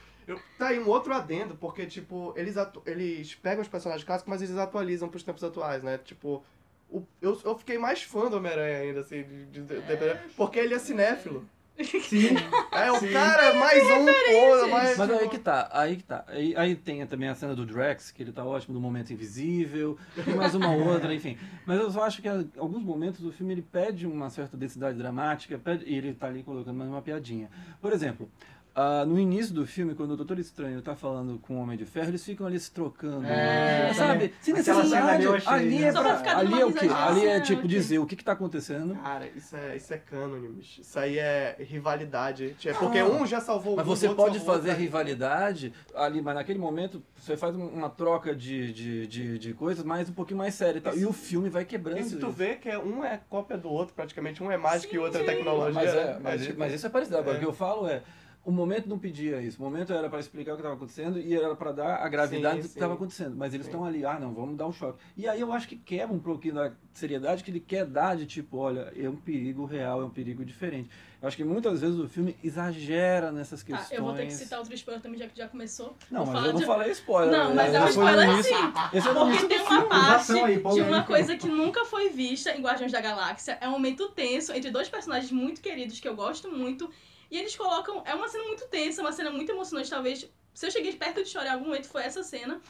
Tá 0.56 0.68
aí 0.68 0.78
um 0.78 0.88
outro 0.88 1.12
adendo, 1.12 1.56
porque, 1.56 1.84
tipo, 1.84 2.32
eles, 2.36 2.56
atu- 2.56 2.80
eles 2.86 3.34
pegam 3.34 3.60
os 3.60 3.68
personagens 3.68 4.04
clássicos, 4.06 4.30
mas 4.30 4.40
eles 4.40 4.56
atualizam 4.56 5.08
pros 5.08 5.22
tempos 5.24 5.42
atuais, 5.42 5.82
né? 5.82 5.98
Tipo, 5.98 6.42
o- 6.88 7.02
eu, 7.20 7.38
eu 7.44 7.58
fiquei 7.58 7.76
mais 7.76 8.02
fã 8.02 8.30
do 8.30 8.36
Homem-Aranha 8.36 8.78
ainda, 8.78 9.00
assim, 9.00 9.24
de- 9.24 9.46
de- 9.46 9.62
de- 9.62 10.18
porque 10.36 10.60
ele 10.60 10.74
é 10.74 10.78
cinéfilo. 10.78 11.44
Sim. 11.84 12.36
É, 12.70 12.90
o 12.90 12.96
Sim. 12.96 13.12
cara 13.12 13.54
mais 13.54 13.82
um, 13.82 14.06
pô, 14.06 14.68
mais... 14.68 14.96
Mas 14.96 15.10
aí 15.10 15.28
que 15.28 15.38
tá, 15.38 15.68
aí 15.72 15.96
que 15.96 16.04
tá. 16.04 16.24
Aí, 16.28 16.54
aí 16.56 16.74
tem 16.76 17.06
também 17.06 17.28
a 17.28 17.34
cena 17.34 17.54
do 17.54 17.64
Drax, 17.66 18.10
que 18.10 18.22
ele 18.22 18.32
tá 18.32 18.44
ótimo, 18.44 18.74
do 18.74 18.80
momento 18.80 19.12
invisível, 19.12 19.96
tem 20.24 20.34
mais 20.34 20.54
uma 20.54 20.70
outra, 20.74 21.14
enfim. 21.14 21.36
Mas 21.66 21.78
eu 21.78 21.90
só 21.90 22.04
acho 22.04 22.22
que 22.22 22.28
em 22.28 22.50
alguns 22.56 22.82
momentos 22.82 23.24
o 23.24 23.32
filme 23.32 23.52
ele 23.54 23.62
pede 23.62 24.06
uma 24.06 24.30
certa 24.30 24.56
densidade 24.56 24.96
dramática, 24.96 25.58
pede, 25.58 25.84
e 25.86 25.96
ele 25.96 26.14
tá 26.14 26.26
ali 26.26 26.42
colocando 26.42 26.76
mais 26.76 26.90
uma 26.90 27.02
piadinha. 27.02 27.50
Por 27.80 27.92
exemplo, 27.92 28.28
ah, 28.74 29.04
no 29.04 29.18
início 29.18 29.52
do 29.52 29.66
filme, 29.66 29.94
quando 29.94 30.12
o 30.12 30.16
Doutor 30.16 30.38
Estranho 30.38 30.80
tá 30.80 30.94
falando 30.94 31.38
com 31.40 31.56
o 31.56 31.60
Homem 31.62 31.76
de 31.76 31.84
Ferro, 31.84 32.08
eles 32.08 32.24
ficam 32.24 32.46
ali 32.46 32.58
se 32.58 32.70
trocando. 32.70 33.26
É, 33.26 33.92
sabe? 33.92 34.32
Sem 34.40 34.54
necessidade. 34.54 35.26
ali 35.46 35.78
né? 35.80 35.88
é, 35.88 35.92
pra 35.92 36.38
ali 36.38 36.60
é 36.60 36.64
o 36.64 36.72
quê? 36.72 36.88
Ali 36.88 37.26
é 37.26 37.40
tipo 37.40 37.58
ok. 37.60 37.68
dizer 37.68 37.98
o 37.98 38.06
que 38.06 38.16
que 38.16 38.24
tá 38.24 38.32
acontecendo. 38.32 38.94
Cara, 38.94 39.28
isso 39.36 39.54
é, 39.54 39.76
isso 39.76 39.92
é 39.92 39.98
cânone, 39.98 40.48
bicho. 40.48 40.80
Isso 40.80 40.98
aí 40.98 41.18
é 41.18 41.56
rivalidade. 41.60 42.56
É 42.64 42.72
porque 42.72 42.98
Ah, 42.98 43.04
um 43.04 43.26
já 43.26 43.40
salvou 43.40 43.76
Mas 43.76 43.86
um, 43.86 43.90
você 43.90 44.08
o 44.08 44.14
pode 44.14 44.40
fazer 44.40 44.70
outro. 44.70 44.82
rivalidade 44.82 45.74
ali, 45.94 46.22
mas 46.22 46.34
naquele 46.34 46.58
momento 46.58 47.02
você 47.16 47.36
faz 47.36 47.54
um- 47.54 47.68
uma 47.68 47.90
troca 47.90 48.34
de, 48.34 48.72
de, 48.72 49.06
de, 49.06 49.38
de 49.38 49.52
coisas 49.54 49.84
mais 49.84 50.08
um 50.08 50.14
pouquinho 50.14 50.38
mais 50.38 50.54
séria 50.54 50.78
e 50.78 50.80
tal. 50.80 50.96
E 50.96 51.04
o 51.04 51.12
filme 51.12 51.50
vai 51.50 51.66
quebrando. 51.66 51.98
E 52.00 52.04
se 52.04 52.16
tu 52.16 52.26
isso. 52.26 52.30
vê 52.30 52.54
que 52.54 52.70
é, 52.70 52.78
um 52.78 53.04
é 53.04 53.20
cópia 53.28 53.58
do 53.58 53.68
outro, 53.68 53.94
praticamente, 53.94 54.42
um 54.42 54.50
é 54.50 54.56
mais 54.56 54.86
que 54.86 54.98
o 54.98 55.02
outro 55.02 55.18
é 55.18 55.20
Sim, 55.20 55.26
tecnologia. 55.26 55.74
Mas, 55.74 55.90
é, 55.94 56.04
né? 56.06 56.18
mas, 56.22 56.42
tipo, 56.46 56.58
mas 56.58 56.72
isso 56.72 56.86
é 56.86 56.90
parecido. 56.90 57.18
Agora, 57.18 57.36
é. 57.36 57.36
o 57.36 57.40
que 57.40 57.46
eu 57.46 57.52
falo 57.52 57.86
é. 57.86 58.02
O 58.44 58.50
momento 58.50 58.88
não 58.88 58.98
pedia 58.98 59.40
isso. 59.40 59.60
O 59.60 59.64
momento 59.64 59.92
era 59.92 60.08
para 60.10 60.18
explicar 60.18 60.52
o 60.52 60.54
que 60.56 60.60
estava 60.62 60.74
acontecendo 60.74 61.16
e 61.16 61.32
era 61.32 61.54
para 61.54 61.70
dar 61.70 61.96
a 62.04 62.08
gravidade 62.08 62.56
Sim, 62.56 62.62
do 62.62 62.68
que 62.70 62.74
estava 62.74 62.94
acontecendo. 62.94 63.36
Mas 63.36 63.54
eles 63.54 63.66
estão 63.66 63.84
ali, 63.84 64.04
ah, 64.04 64.18
não, 64.18 64.34
vamos 64.34 64.56
dar 64.56 64.66
um 64.66 64.72
choque. 64.72 64.98
E 65.16 65.28
aí 65.28 65.40
eu 65.40 65.52
acho 65.52 65.68
que 65.68 65.76
quebra 65.76 66.12
um 66.12 66.18
pouquinho 66.18 66.54
da 66.54 66.72
seriedade 66.92 67.44
que 67.44 67.52
ele 67.52 67.60
quer 67.60 67.86
dar 67.86 68.16
de 68.16 68.26
tipo, 68.26 68.56
olha, 68.56 68.92
é 68.96 69.08
um 69.08 69.14
perigo 69.14 69.64
real, 69.64 70.00
é 70.02 70.04
um 70.04 70.10
perigo 70.10 70.44
diferente. 70.44 70.90
Eu 71.20 71.28
acho 71.28 71.36
que 71.36 71.44
muitas 71.44 71.80
vezes 71.82 71.96
o 72.00 72.08
filme 72.08 72.36
exagera 72.42 73.30
nessas 73.30 73.62
questões. 73.62 73.92
eu 73.92 74.02
vou 74.02 74.12
ter 74.12 74.26
que 74.26 74.32
citar 74.32 74.58
outro 74.58 74.74
spoiler 74.74 75.00
também, 75.00 75.20
já 75.20 75.28
que 75.28 75.38
já 75.38 75.46
começou. 75.46 75.96
Não, 76.10 76.24
Vou 76.24 76.34
mas 76.34 76.44
eu 76.46 76.52
não 76.52 76.58
de- 76.58 76.66
falei 76.66 76.90
spoiler. 76.90 77.30
Não, 77.38 77.54
mas 77.54 77.72
né? 77.72 77.78
é 77.78 77.82
um 77.82 77.88
spoiler 77.88 78.42
sim. 78.42 78.54
Esse 78.92 79.08
é 79.08 79.14
Porque 79.14 79.46
tem 79.46 79.60
uma 79.60 79.68
filme. 79.68 79.88
parte 79.88 80.32
aí, 80.32 80.56
de 80.74 80.80
uma 80.80 81.02
coisa 81.04 81.36
que 81.36 81.46
nunca 81.46 81.84
foi 81.84 82.08
vista 82.08 82.50
em 82.50 82.60
Guardiões 82.60 82.90
da 82.90 83.00
Galáxia. 83.00 83.56
É 83.60 83.68
um 83.68 83.72
momento 83.72 84.08
tenso 84.08 84.52
entre 84.52 84.72
dois 84.72 84.88
personagens 84.88 85.30
muito 85.30 85.60
queridos 85.60 86.00
que 86.00 86.08
eu 86.08 86.16
gosto 86.16 86.50
muito. 86.50 86.90
E 87.32 87.38
eles 87.38 87.56
colocam. 87.56 88.02
É 88.04 88.14
uma 88.14 88.28
cena 88.28 88.44
muito 88.44 88.66
tensa, 88.68 89.00
uma 89.00 89.10
cena 89.10 89.30
muito 89.30 89.50
emocionante. 89.50 89.88
Talvez. 89.88 90.30
Se 90.52 90.66
eu 90.66 90.70
cheguei 90.70 90.92
perto 90.94 91.22
de 91.24 91.30
chorar 91.30 91.46
em 91.46 91.52
algum 91.54 91.64
momento, 91.64 91.88
foi 91.88 92.02
essa 92.02 92.22
cena. 92.22 92.60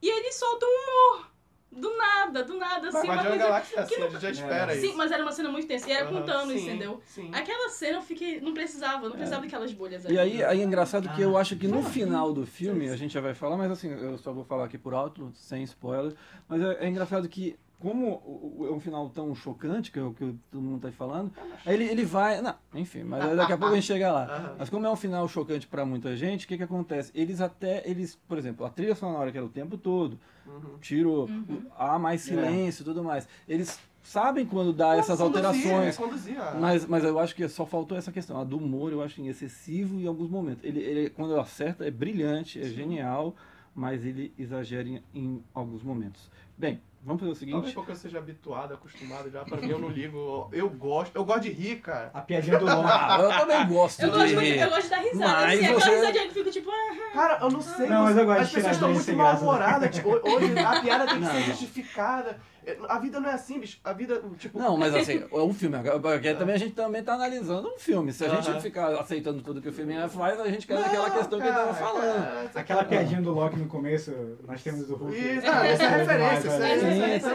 E 0.00 0.08
eles 0.08 0.36
soltam 0.36 0.68
um 0.68 0.82
humor. 1.16 1.34
Do 1.72 1.96
nada, 1.96 2.44
do 2.44 2.56
nada, 2.56 2.82
Mas 2.84 2.94
assim. 2.94 3.08
Uma 3.08 3.14
Guardião 3.16 3.24
da 3.24 3.30
coisa. 3.30 3.44
Galáxia 3.48 3.76
é 3.76 3.82
assim, 3.82 3.94
a 3.96 4.08
gente 4.08 4.20
já 4.22 4.30
espera 4.30 4.76
isso. 4.76 4.86
Sim, 4.86 4.94
mas 4.94 5.10
era 5.10 5.20
uma 5.24 5.32
cena 5.32 5.48
muito 5.48 5.66
tensa. 5.66 5.88
E 5.88 5.92
era 5.92 6.06
com 6.06 6.14
Aham, 6.18 6.24
Thanos, 6.26 6.52
sim, 6.52 6.60
entendeu? 6.68 7.02
Sim. 7.04 7.30
Aquela 7.34 7.68
cena 7.70 7.98
eu 7.98 8.02
fiquei. 8.02 8.40
Não 8.40 8.54
precisava, 8.54 9.08
não 9.08 9.16
precisava 9.16 9.42
daquelas 9.42 9.72
bolhas 9.72 10.04
E 10.04 10.16
aí, 10.16 10.44
aí 10.44 10.60
é 10.60 10.64
engraçado 10.64 11.08
que 11.08 11.20
eu 11.20 11.36
Ah. 11.36 11.40
acho 11.40 11.56
que 11.56 11.66
no 11.66 11.82
final 11.82 12.32
do 12.32 12.46
filme, 12.46 12.88
a 12.88 12.96
gente 12.96 13.12
já 13.12 13.20
vai 13.20 13.34
falar, 13.34 13.56
mas 13.56 13.72
assim, 13.72 13.90
eu 13.90 14.16
só 14.18 14.32
vou 14.32 14.44
falar 14.44 14.66
aqui 14.66 14.78
por 14.78 14.94
alto, 14.94 15.32
sem 15.34 15.64
spoiler, 15.64 16.14
mas 16.48 16.62
é, 16.62 16.84
é 16.84 16.88
engraçado 16.88 17.28
que, 17.28 17.58
como 17.84 18.06
o- 18.24 18.56
o- 18.62 18.66
é 18.66 18.72
um 18.72 18.80
final 18.80 19.10
tão 19.10 19.34
chocante, 19.34 19.92
que 19.92 19.98
é 19.98 20.02
o 20.02 20.14
que 20.14 20.34
todo 20.50 20.62
mundo 20.62 20.80
tá 20.80 20.90
falando, 20.90 21.30
aí 21.66 21.74
ele, 21.74 21.84
ele 21.84 22.04
vai. 22.04 22.40
Não, 22.40 22.54
enfim, 22.74 23.02
mas 23.04 23.36
daqui 23.36 23.52
a 23.52 23.58
pouco 23.58 23.72
a 23.74 23.76
gente 23.76 23.86
chega 23.86 24.10
lá. 24.10 24.24
Mas 24.58 24.70
como 24.70 24.86
é 24.86 24.90
um 24.90 24.96
final 24.96 25.28
chocante 25.28 25.66
pra 25.66 25.84
muita 25.84 26.16
gente, 26.16 26.46
o 26.46 26.48
que 26.48 26.56
que 26.56 26.62
acontece? 26.62 27.12
Eles 27.14 27.42
até, 27.42 27.82
eles, 27.88 28.16
por 28.26 28.38
exemplo, 28.38 28.64
a 28.64 28.70
trilha 28.70 28.94
sonora 28.94 29.30
que 29.30 29.36
era 29.36 29.44
o 29.46 29.50
tempo 29.50 29.76
todo, 29.76 30.18
Uhum. 30.46 30.78
tiro, 30.80 31.24
Uhum. 31.26 31.66
há 31.78 31.98
mais 31.98 32.22
silêncio 32.22 32.80
e 32.82 32.84
tudo 32.84 33.04
mais. 33.04 33.28
Eles 33.46 33.78
sabem 34.02 34.46
quando 34.46 34.72
dá 34.72 34.96
essas 34.96 35.18
Conduzir, 35.18 35.44
alterações. 35.46 35.98
é 35.98 36.02
conduzir 36.02 36.40
a- 36.40 36.54
Mas, 36.54 36.86
mas 36.86 37.04
eu 37.04 37.18
acho 37.18 37.34
que 37.34 37.46
só 37.48 37.66
faltou 37.66 37.96
essa 37.98 38.10
questão. 38.10 38.40
A 38.40 38.44
do 38.44 38.56
humor 38.56 38.92
eu 38.92 39.02
acho 39.02 39.20
excessivo 39.22 40.00
em 40.00 40.06
alguns 40.06 40.30
momentos. 40.30 40.64
Ele, 40.64 40.80
ele 40.80 41.10
quando 41.10 41.38
acerta, 41.38 41.84
é 41.86 41.90
brilhante, 41.90 42.58
é 42.60 42.64
genial, 42.64 43.34
mas 43.74 44.04
ele 44.06 44.32
exagera 44.38 44.88
em, 44.88 45.02
em 45.14 45.42
alguns 45.54 45.82
momentos. 45.82 46.30
Bem, 46.56 46.80
vamos 47.04 47.20
fazer 47.20 47.32
o 47.32 47.34
Talvez 47.34 47.38
seguinte. 47.60 47.74
porque 47.74 47.92
eu 47.92 47.96
seja 47.96 48.18
habituado, 48.18 48.74
acostumado 48.74 49.30
já, 49.30 49.44
pra 49.44 49.58
mim 49.58 49.68
eu 49.68 49.78
não 49.78 49.88
ligo. 49.88 50.48
Eu 50.52 50.68
gosto, 50.70 51.14
eu 51.14 51.24
gosto 51.24 51.42
de 51.42 51.50
rir, 51.50 51.76
cara. 51.80 52.10
A 52.14 52.20
piadinha 52.20 52.58
do 52.58 52.64
Loki. 52.64 52.88
Ah, 52.90 53.18
eu 53.20 53.28
também 53.30 53.66
gosto 53.68 54.00
Eu 54.02 54.10
de 54.10 54.16
gosto, 54.18 54.40
rir. 54.40 54.58
eu 54.58 54.70
gosto 54.70 54.82
de 54.84 54.88
dar 54.90 54.96
risada. 54.98 55.18
Mas 55.32 55.44
assim, 55.54 55.64
aquela 55.64 55.80
você- 55.80 55.90
risadinha 55.94 56.22
que 56.22 56.28
eu 56.28 56.34
fico 56.34 56.50
tipo, 56.50 56.70
ah, 56.70 57.12
Cara, 57.12 57.38
eu 57.42 57.50
não 57.50 57.60
sei. 57.62 57.86
Não, 57.88 58.02
mas 58.04 58.16
eu 58.16 58.24
gosto 58.26 58.40
As 58.40 58.48
de 58.48 58.54
pessoas 58.54 58.72
estão 58.74 58.88
muito 58.90 59.04
sem 59.04 59.14
mal 59.16 59.26
graça. 59.28 59.42
humoradas. 59.42 59.94
Tipo, 59.94 60.08
hoje 60.08 60.58
a 60.58 60.80
piada 60.80 61.06
tem 61.06 61.14
que 61.16 61.20
Não, 61.20 61.30
ser 61.32 61.38
não. 61.40 61.46
justificada. 61.46 62.40
A 62.88 62.98
vida 62.98 63.20
não 63.20 63.28
é 63.28 63.34
assim, 63.34 63.60
bicho. 63.60 63.78
A 63.84 63.92
vida, 63.92 64.22
tipo. 64.38 64.58
Não, 64.58 64.76
mas 64.76 64.94
assim, 64.94 65.22
é 65.30 65.36
um 65.36 65.52
filme. 65.52 65.76
Porque 66.00 66.34
também 66.34 66.54
a 66.54 66.58
gente 66.58 66.74
também 66.74 67.02
tá 67.02 67.14
analisando 67.14 67.68
um 67.68 67.78
filme. 67.78 68.12
Se 68.12 68.24
a 68.24 68.28
gente 68.28 68.60
ficar 68.62 68.88
aceitando 68.98 69.42
tudo 69.42 69.60
que 69.60 69.68
o 69.68 69.72
filme 69.72 69.94
faz, 70.08 70.40
a 70.40 70.48
gente 70.48 70.66
quer 70.66 70.78
aquela 70.78 71.10
questão 71.10 71.40
que 71.40 71.46
eu 71.46 71.52
tava 71.52 71.72
cara, 71.72 71.74
falando. 71.74 72.24
cara, 72.24 72.50
Aquela 72.54 72.84
piadinha 72.84 73.20
do 73.20 73.32
Loki 73.32 73.56
no 73.56 73.66
começo, 73.66 74.12
nós 74.46 74.62
temos 74.62 74.88
o 74.90 74.96
Hulk. 74.96 75.16
Isso, 75.16 75.46
ah, 75.46 75.66
essa 75.66 75.82
é 75.82 75.96
referência, 75.96 76.48
essa 76.48 76.66
é 76.66 76.78
Sim, 76.78 76.84
referência. 77.00 77.30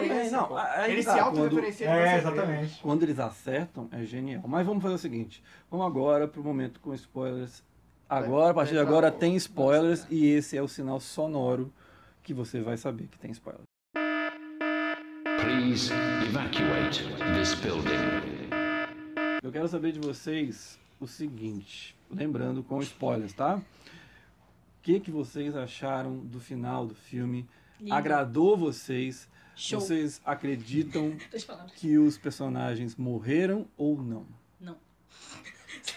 Ele 0.88 1.04
tá, 1.04 1.14
se 1.14 1.20
quando- 1.20 1.40
auto-referencia 1.40 1.90
É, 1.90 2.18
exatamente. 2.18 2.82
Quando 2.82 3.04
eles 3.04 3.20
acertam, 3.20 3.88
é 3.92 4.04
genial. 4.04 4.44
Mas 4.48 4.66
vamos 4.66 4.82
fazer 4.82 4.96
o 4.96 5.00
seguinte: 5.00 5.44
vamos 5.70 5.86
agora 5.86 6.28
pro 6.28 6.44
momento 6.44 6.80
com 6.80 6.94
spoilers. 6.94 7.64
Agora, 8.10 8.50
a 8.50 8.54
partir 8.56 8.72
de 8.72 8.78
tá 8.78 8.82
agora, 8.82 9.12
tem 9.12 9.36
spoilers 9.36 10.08
e 10.10 10.26
esse 10.32 10.58
é 10.58 10.62
o 10.64 10.68
sinal 10.68 11.00
sonoro 11.00 11.72
que 12.24 12.34
você 12.34 12.60
vai 12.60 12.76
saber 12.76 13.08
que 13.08 13.20
tem 13.20 13.30
spoilers. 13.30 13.69
Please 15.42 15.92
evacuate 16.28 17.04
this 17.34 17.56
building. 17.56 17.90
Eu 19.42 19.52
quero 19.52 19.68
saber 19.68 19.92
de 19.92 20.00
vocês 20.00 20.80
o 21.00 21.08
seguinte, 21.08 21.96
lembrando 22.10 22.62
com 22.64 22.82
spoilers, 22.82 23.34
tá? 23.34 23.56
O 23.56 23.62
que, 24.82 25.00
que 25.00 25.12
vocês 25.12 25.56
acharam 25.56 26.18
do 26.18 26.40
final 26.40 26.86
do 26.86 26.96
filme? 26.96 27.48
lindo. 27.80 27.94
Agradou 27.94 28.58
vocês? 28.58 29.28
Show. 29.56 29.80
Vocês 29.80 30.22
acreditam 30.26 31.18
que 31.76 31.98
os 31.98 32.18
personagens 32.18 32.96
morreram 32.96 33.68
ou 33.78 34.02
não? 34.02 34.26
Não. 34.60 34.78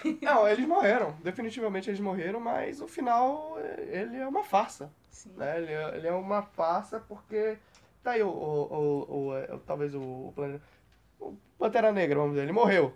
Não, 0.20 0.48
eles 0.48 0.66
morreram. 0.66 1.16
Definitivamente 1.22 1.88
eles 1.88 2.00
morreram, 2.00 2.40
mas 2.40 2.80
o 2.80 2.88
final, 2.88 3.56
ele 3.88 4.16
é 4.16 4.26
uma 4.26 4.42
farsa. 4.42 4.90
Sim. 5.10 5.30
né? 5.36 5.58
Ele, 5.58 5.72
é, 5.72 5.96
ele 5.96 6.06
é 6.08 6.12
uma 6.12 6.42
farsa 6.42 6.98
porque. 7.00 7.56
Tá 8.02 8.12
aí 8.12 8.22
o. 8.22 8.28
o, 8.28 9.28
o, 9.28 9.36
é, 9.36 9.46
talvez 9.66 9.94
o, 9.94 10.00
o, 10.00 11.36
Pantera 11.58 11.92
Negra, 11.92 12.18
vamos 12.18 12.32
dizer, 12.32 12.44
ele 12.44 12.52
morreu. 12.52 12.94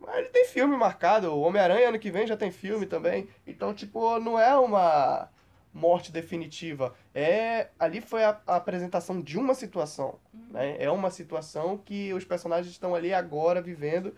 Mas 0.00 0.16
ele 0.16 0.28
tem 0.28 0.46
filme 0.46 0.76
marcado. 0.76 1.30
O 1.32 1.40
Homem-Aranha 1.40 1.88
ano 1.88 1.98
que 1.98 2.10
vem 2.10 2.26
já 2.26 2.36
tem 2.36 2.50
filme 2.50 2.86
também. 2.86 3.28
Então, 3.46 3.74
tipo, 3.74 4.18
não 4.18 4.38
é 4.38 4.56
uma 4.56 5.28
morte 5.72 6.10
definitiva. 6.10 6.94
É. 7.14 7.68
Ali 7.78 8.00
foi 8.00 8.24
a, 8.24 8.40
a 8.46 8.56
apresentação 8.56 9.20
de 9.20 9.38
uma 9.38 9.54
situação. 9.54 10.18
Né? 10.50 10.76
É 10.78 10.90
uma 10.90 11.10
situação 11.10 11.76
que 11.76 12.12
os 12.14 12.24
personagens 12.24 12.72
estão 12.72 12.94
ali 12.94 13.12
agora 13.12 13.60
vivendo. 13.60 14.14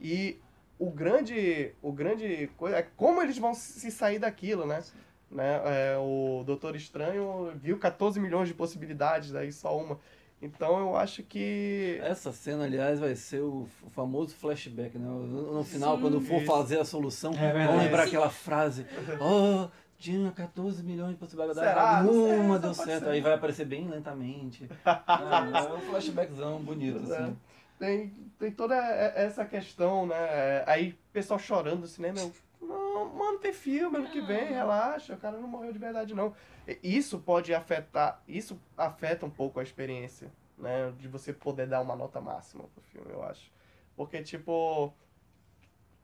E 0.00 0.40
o 0.78 0.90
grande. 0.90 1.72
O 1.80 1.92
grande 1.92 2.48
coisa 2.56 2.78
é 2.78 2.82
como 2.96 3.22
eles 3.22 3.38
vão 3.38 3.54
se 3.54 3.90
sair 3.90 4.18
daquilo, 4.18 4.66
né? 4.66 4.82
Né? 5.30 5.60
É, 5.64 5.96
o 5.98 6.42
Doutor 6.44 6.76
Estranho 6.76 7.52
viu 7.56 7.78
14 7.78 8.18
milhões 8.20 8.48
de 8.48 8.54
possibilidades, 8.54 9.30
daí 9.32 9.52
só 9.52 9.76
uma. 9.76 9.98
Então 10.40 10.78
eu 10.78 10.96
acho 10.96 11.22
que. 11.22 11.98
Essa 12.02 12.30
cena, 12.32 12.64
aliás, 12.64 13.00
vai 13.00 13.14
ser 13.14 13.40
o 13.40 13.66
famoso 13.94 14.34
flashback, 14.34 14.98
né? 14.98 15.06
No, 15.06 15.64
final, 15.64 15.96
Sim. 15.96 16.02
quando 16.02 16.20
for 16.20 16.36
Isso. 16.36 16.46
fazer 16.46 16.78
a 16.78 16.84
solução, 16.84 17.32
É 17.34 17.66
vão 17.66 17.78
lembrar 17.78 18.02
Sim. 18.02 18.08
aquela 18.08 18.30
frase. 18.30 18.86
Oh, 19.20 19.68
tinha 19.98 20.30
14 20.30 20.82
milhões 20.82 21.12
de 21.12 21.16
possibilidades, 21.16 21.62
Será? 21.62 22.02
Uma 22.02 22.58
deu 22.58 22.74
certo. 22.74 23.04
ser. 23.04 23.10
Aí 23.10 23.20
vai 23.22 23.32
aparecer 23.32 23.64
bem 23.64 23.88
lentamente. 23.88 24.68
Ah, 24.84 25.68
é 25.70 25.72
um 25.74 25.80
flashbackzão 25.80 26.60
bonito, 26.60 26.98
Pois 27.00 27.10
é. 27.10 27.18
assim. 27.22 27.36
Tem, 27.78 28.08
tem 28.38 28.50
toda 28.50 28.74
essa 28.74 29.44
questão, 29.44 30.06
né? 30.06 30.64
Aí 30.66 30.90
o 30.90 31.12
pessoal 31.12 31.38
chorando 31.38 31.80
no 31.80 31.86
cinema. 31.86 32.18
Eu, 32.18 32.32
não, 32.60 33.06
mano, 33.14 33.38
tem 33.38 33.52
filme 33.52 33.98
ano 33.98 34.08
que 34.10 34.20
vem, 34.20 34.46
relaxa, 34.46 35.14
o 35.14 35.18
cara 35.18 35.38
não 35.38 35.48
morreu 35.48 35.72
de 35.72 35.78
verdade, 35.78 36.14
não. 36.14 36.34
E 36.66 36.78
Isso 36.82 37.18
pode 37.18 37.54
afetar, 37.54 38.22
isso 38.26 38.58
afeta 38.76 39.24
um 39.26 39.30
pouco 39.30 39.60
a 39.60 39.62
experiência, 39.62 40.30
né? 40.58 40.92
De 40.98 41.06
você 41.08 41.32
poder 41.32 41.66
dar 41.66 41.80
uma 41.80 41.94
nota 41.96 42.20
máxima 42.20 42.64
pro 42.64 42.82
filme, 42.84 43.10
eu 43.12 43.22
acho. 43.22 43.50
Porque, 43.96 44.22
tipo, 44.22 44.92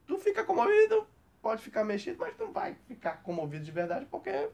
tu 0.06 0.18
fica 0.18 0.44
comovido, 0.44 1.06
pode 1.40 1.62
ficar 1.62 1.84
mexido, 1.84 2.18
mas 2.18 2.34
tu 2.36 2.44
não 2.44 2.52
vai 2.52 2.74
ficar 2.86 3.22
comovido 3.22 3.64
de 3.64 3.72
verdade, 3.72 4.06
porque 4.06 4.48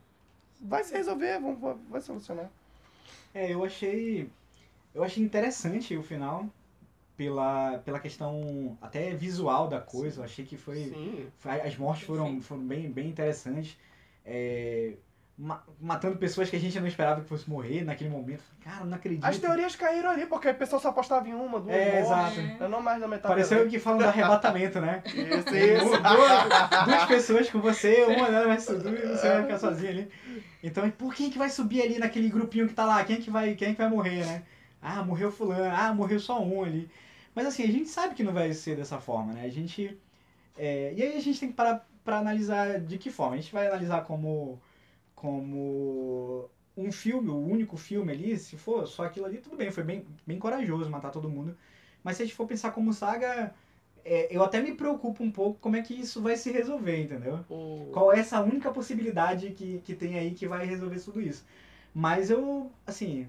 vai 0.60 0.82
se 0.84 0.94
resolver, 0.94 1.38
vão- 1.40 1.56
vai, 1.56 1.74
vai 1.90 2.00
solucionar. 2.00 2.50
É, 3.34 3.52
eu 3.52 3.64
achei. 3.64 4.30
Eu 4.94 5.04
achei 5.04 5.22
interessante 5.22 5.96
o 5.96 6.02
final. 6.02 6.46
Pela, 7.18 7.78
pela 7.84 7.98
questão 7.98 8.78
até 8.80 9.12
visual 9.12 9.66
da 9.66 9.80
coisa. 9.80 10.20
Eu 10.20 10.24
achei 10.24 10.44
que 10.44 10.56
foi. 10.56 10.76
Sim. 10.84 11.26
foi- 11.36 11.60
As 11.62 11.76
mortes 11.76 12.06
foram, 12.06 12.40
foram 12.40 12.62
bem, 12.62 12.88
bem 12.88 13.08
interessantes. 13.08 13.76
É, 14.24 14.92
ma- 15.36 15.64
matando 15.80 16.16
pessoas 16.16 16.48
que 16.48 16.54
a 16.54 16.60
gente 16.60 16.78
não 16.78 16.86
esperava 16.86 17.20
que 17.20 17.26
fosse 17.28 17.50
morrer 17.50 17.82
naquele 17.82 18.08
momento. 18.08 18.44
Cara, 18.62 18.84
não 18.84 18.96
acredito. 18.96 19.24
As 19.24 19.36
teorias 19.36 19.74
caíram 19.74 20.10
ali, 20.10 20.26
porque 20.26 20.48
o 20.48 20.54
pessoal 20.54 20.80
só 20.80 20.90
apostava 20.90 21.28
em 21.28 21.34
uma, 21.34 21.58
duas 21.58 21.74
É, 21.74 22.02
mortes. 22.04 22.38
exato. 22.38 22.62
Eu 22.62 22.68
não 22.68 22.80
mais 22.80 23.00
na 23.00 23.08
metade. 23.08 23.34
Pareceu 23.34 23.68
que 23.68 23.80
falam 23.80 23.98
do 23.98 24.04
arrebatamento, 24.04 24.80
né? 24.80 25.02
Isso, 25.06 25.56
isso. 25.56 26.02
duas, 26.02 26.84
duas 26.86 27.04
pessoas 27.06 27.50
com 27.50 27.60
você, 27.60 28.04
uma 28.04 28.30
dela 28.30 28.46
vai 28.46 28.60
subir 28.60 28.94
e 28.94 29.08
você 29.08 29.28
vai 29.28 29.42
ficar 29.42 29.58
sozinho 29.58 29.90
ali. 29.90 30.08
Então, 30.62 30.88
por 30.92 31.12
quem 31.12 31.30
que 31.30 31.38
vai 31.38 31.50
subir 31.50 31.82
ali 31.82 31.98
naquele 31.98 32.28
grupinho 32.28 32.68
que 32.68 32.74
tá 32.74 32.84
lá? 32.84 33.02
Quem 33.04 33.16
é 33.16 33.20
que 33.20 33.28
vai, 33.30 33.54
quem 33.56 33.70
é 33.70 33.72
que 33.72 33.78
vai 33.78 33.90
morrer, 33.90 34.24
né? 34.24 34.44
Ah, 34.80 35.02
morreu 35.02 35.32
fulano. 35.32 35.74
Ah, 35.76 35.92
morreu 35.92 36.20
só 36.20 36.40
um 36.40 36.62
ali. 36.62 36.88
Mas 37.38 37.46
assim, 37.46 37.62
a 37.62 37.68
gente 37.68 37.88
sabe 37.88 38.16
que 38.16 38.24
não 38.24 38.32
vai 38.32 38.52
ser 38.52 38.74
dessa 38.74 38.98
forma, 38.98 39.32
né? 39.32 39.44
A 39.44 39.48
gente... 39.48 39.96
é, 40.56 40.92
e 40.96 41.00
aí 41.00 41.16
a 41.16 41.20
gente 41.20 41.38
tem 41.38 41.50
que 41.50 41.54
parar 41.54 41.88
pra 42.02 42.18
analisar 42.18 42.80
de 42.80 42.98
que 42.98 43.12
forma. 43.12 43.34
A 43.36 43.38
gente 43.38 43.52
vai 43.52 43.68
analisar 43.68 44.02
como... 44.02 44.60
Como 45.14 46.50
um 46.76 46.90
filme, 46.90 47.28
o 47.28 47.38
único 47.38 47.76
filme 47.76 48.10
ali, 48.12 48.36
se 48.36 48.56
for 48.56 48.88
só 48.88 49.04
aquilo 49.04 49.26
ali, 49.26 49.38
tudo 49.38 49.56
bem, 49.56 49.70
foi 49.70 49.84
bem, 49.84 50.04
bem 50.26 50.36
corajoso 50.36 50.90
matar 50.90 51.12
todo 51.12 51.28
mundo. 51.30 51.56
Mas 52.02 52.16
se 52.16 52.22
a 52.22 52.26
gente 52.26 52.34
for 52.34 52.46
pensar 52.46 52.72
como 52.72 52.92
saga, 52.92 53.54
é, 54.04 54.34
eu 54.36 54.42
até 54.42 54.60
me 54.60 54.74
preocupo 54.74 55.22
um 55.22 55.30
pouco 55.30 55.60
como 55.60 55.76
é 55.76 55.82
que 55.82 55.94
isso 55.94 56.20
vai 56.20 56.36
se 56.36 56.50
resolver, 56.50 57.04
entendeu? 57.04 57.44
Qual 57.92 58.12
é 58.12 58.18
essa 58.18 58.40
única 58.40 58.72
possibilidade 58.72 59.52
que, 59.52 59.78
que 59.84 59.94
tem 59.94 60.18
aí 60.18 60.34
que 60.34 60.48
vai 60.48 60.66
resolver 60.66 60.98
tudo 61.00 61.20
isso? 61.20 61.46
Mas 61.94 62.30
eu, 62.30 62.72
assim, 62.84 63.28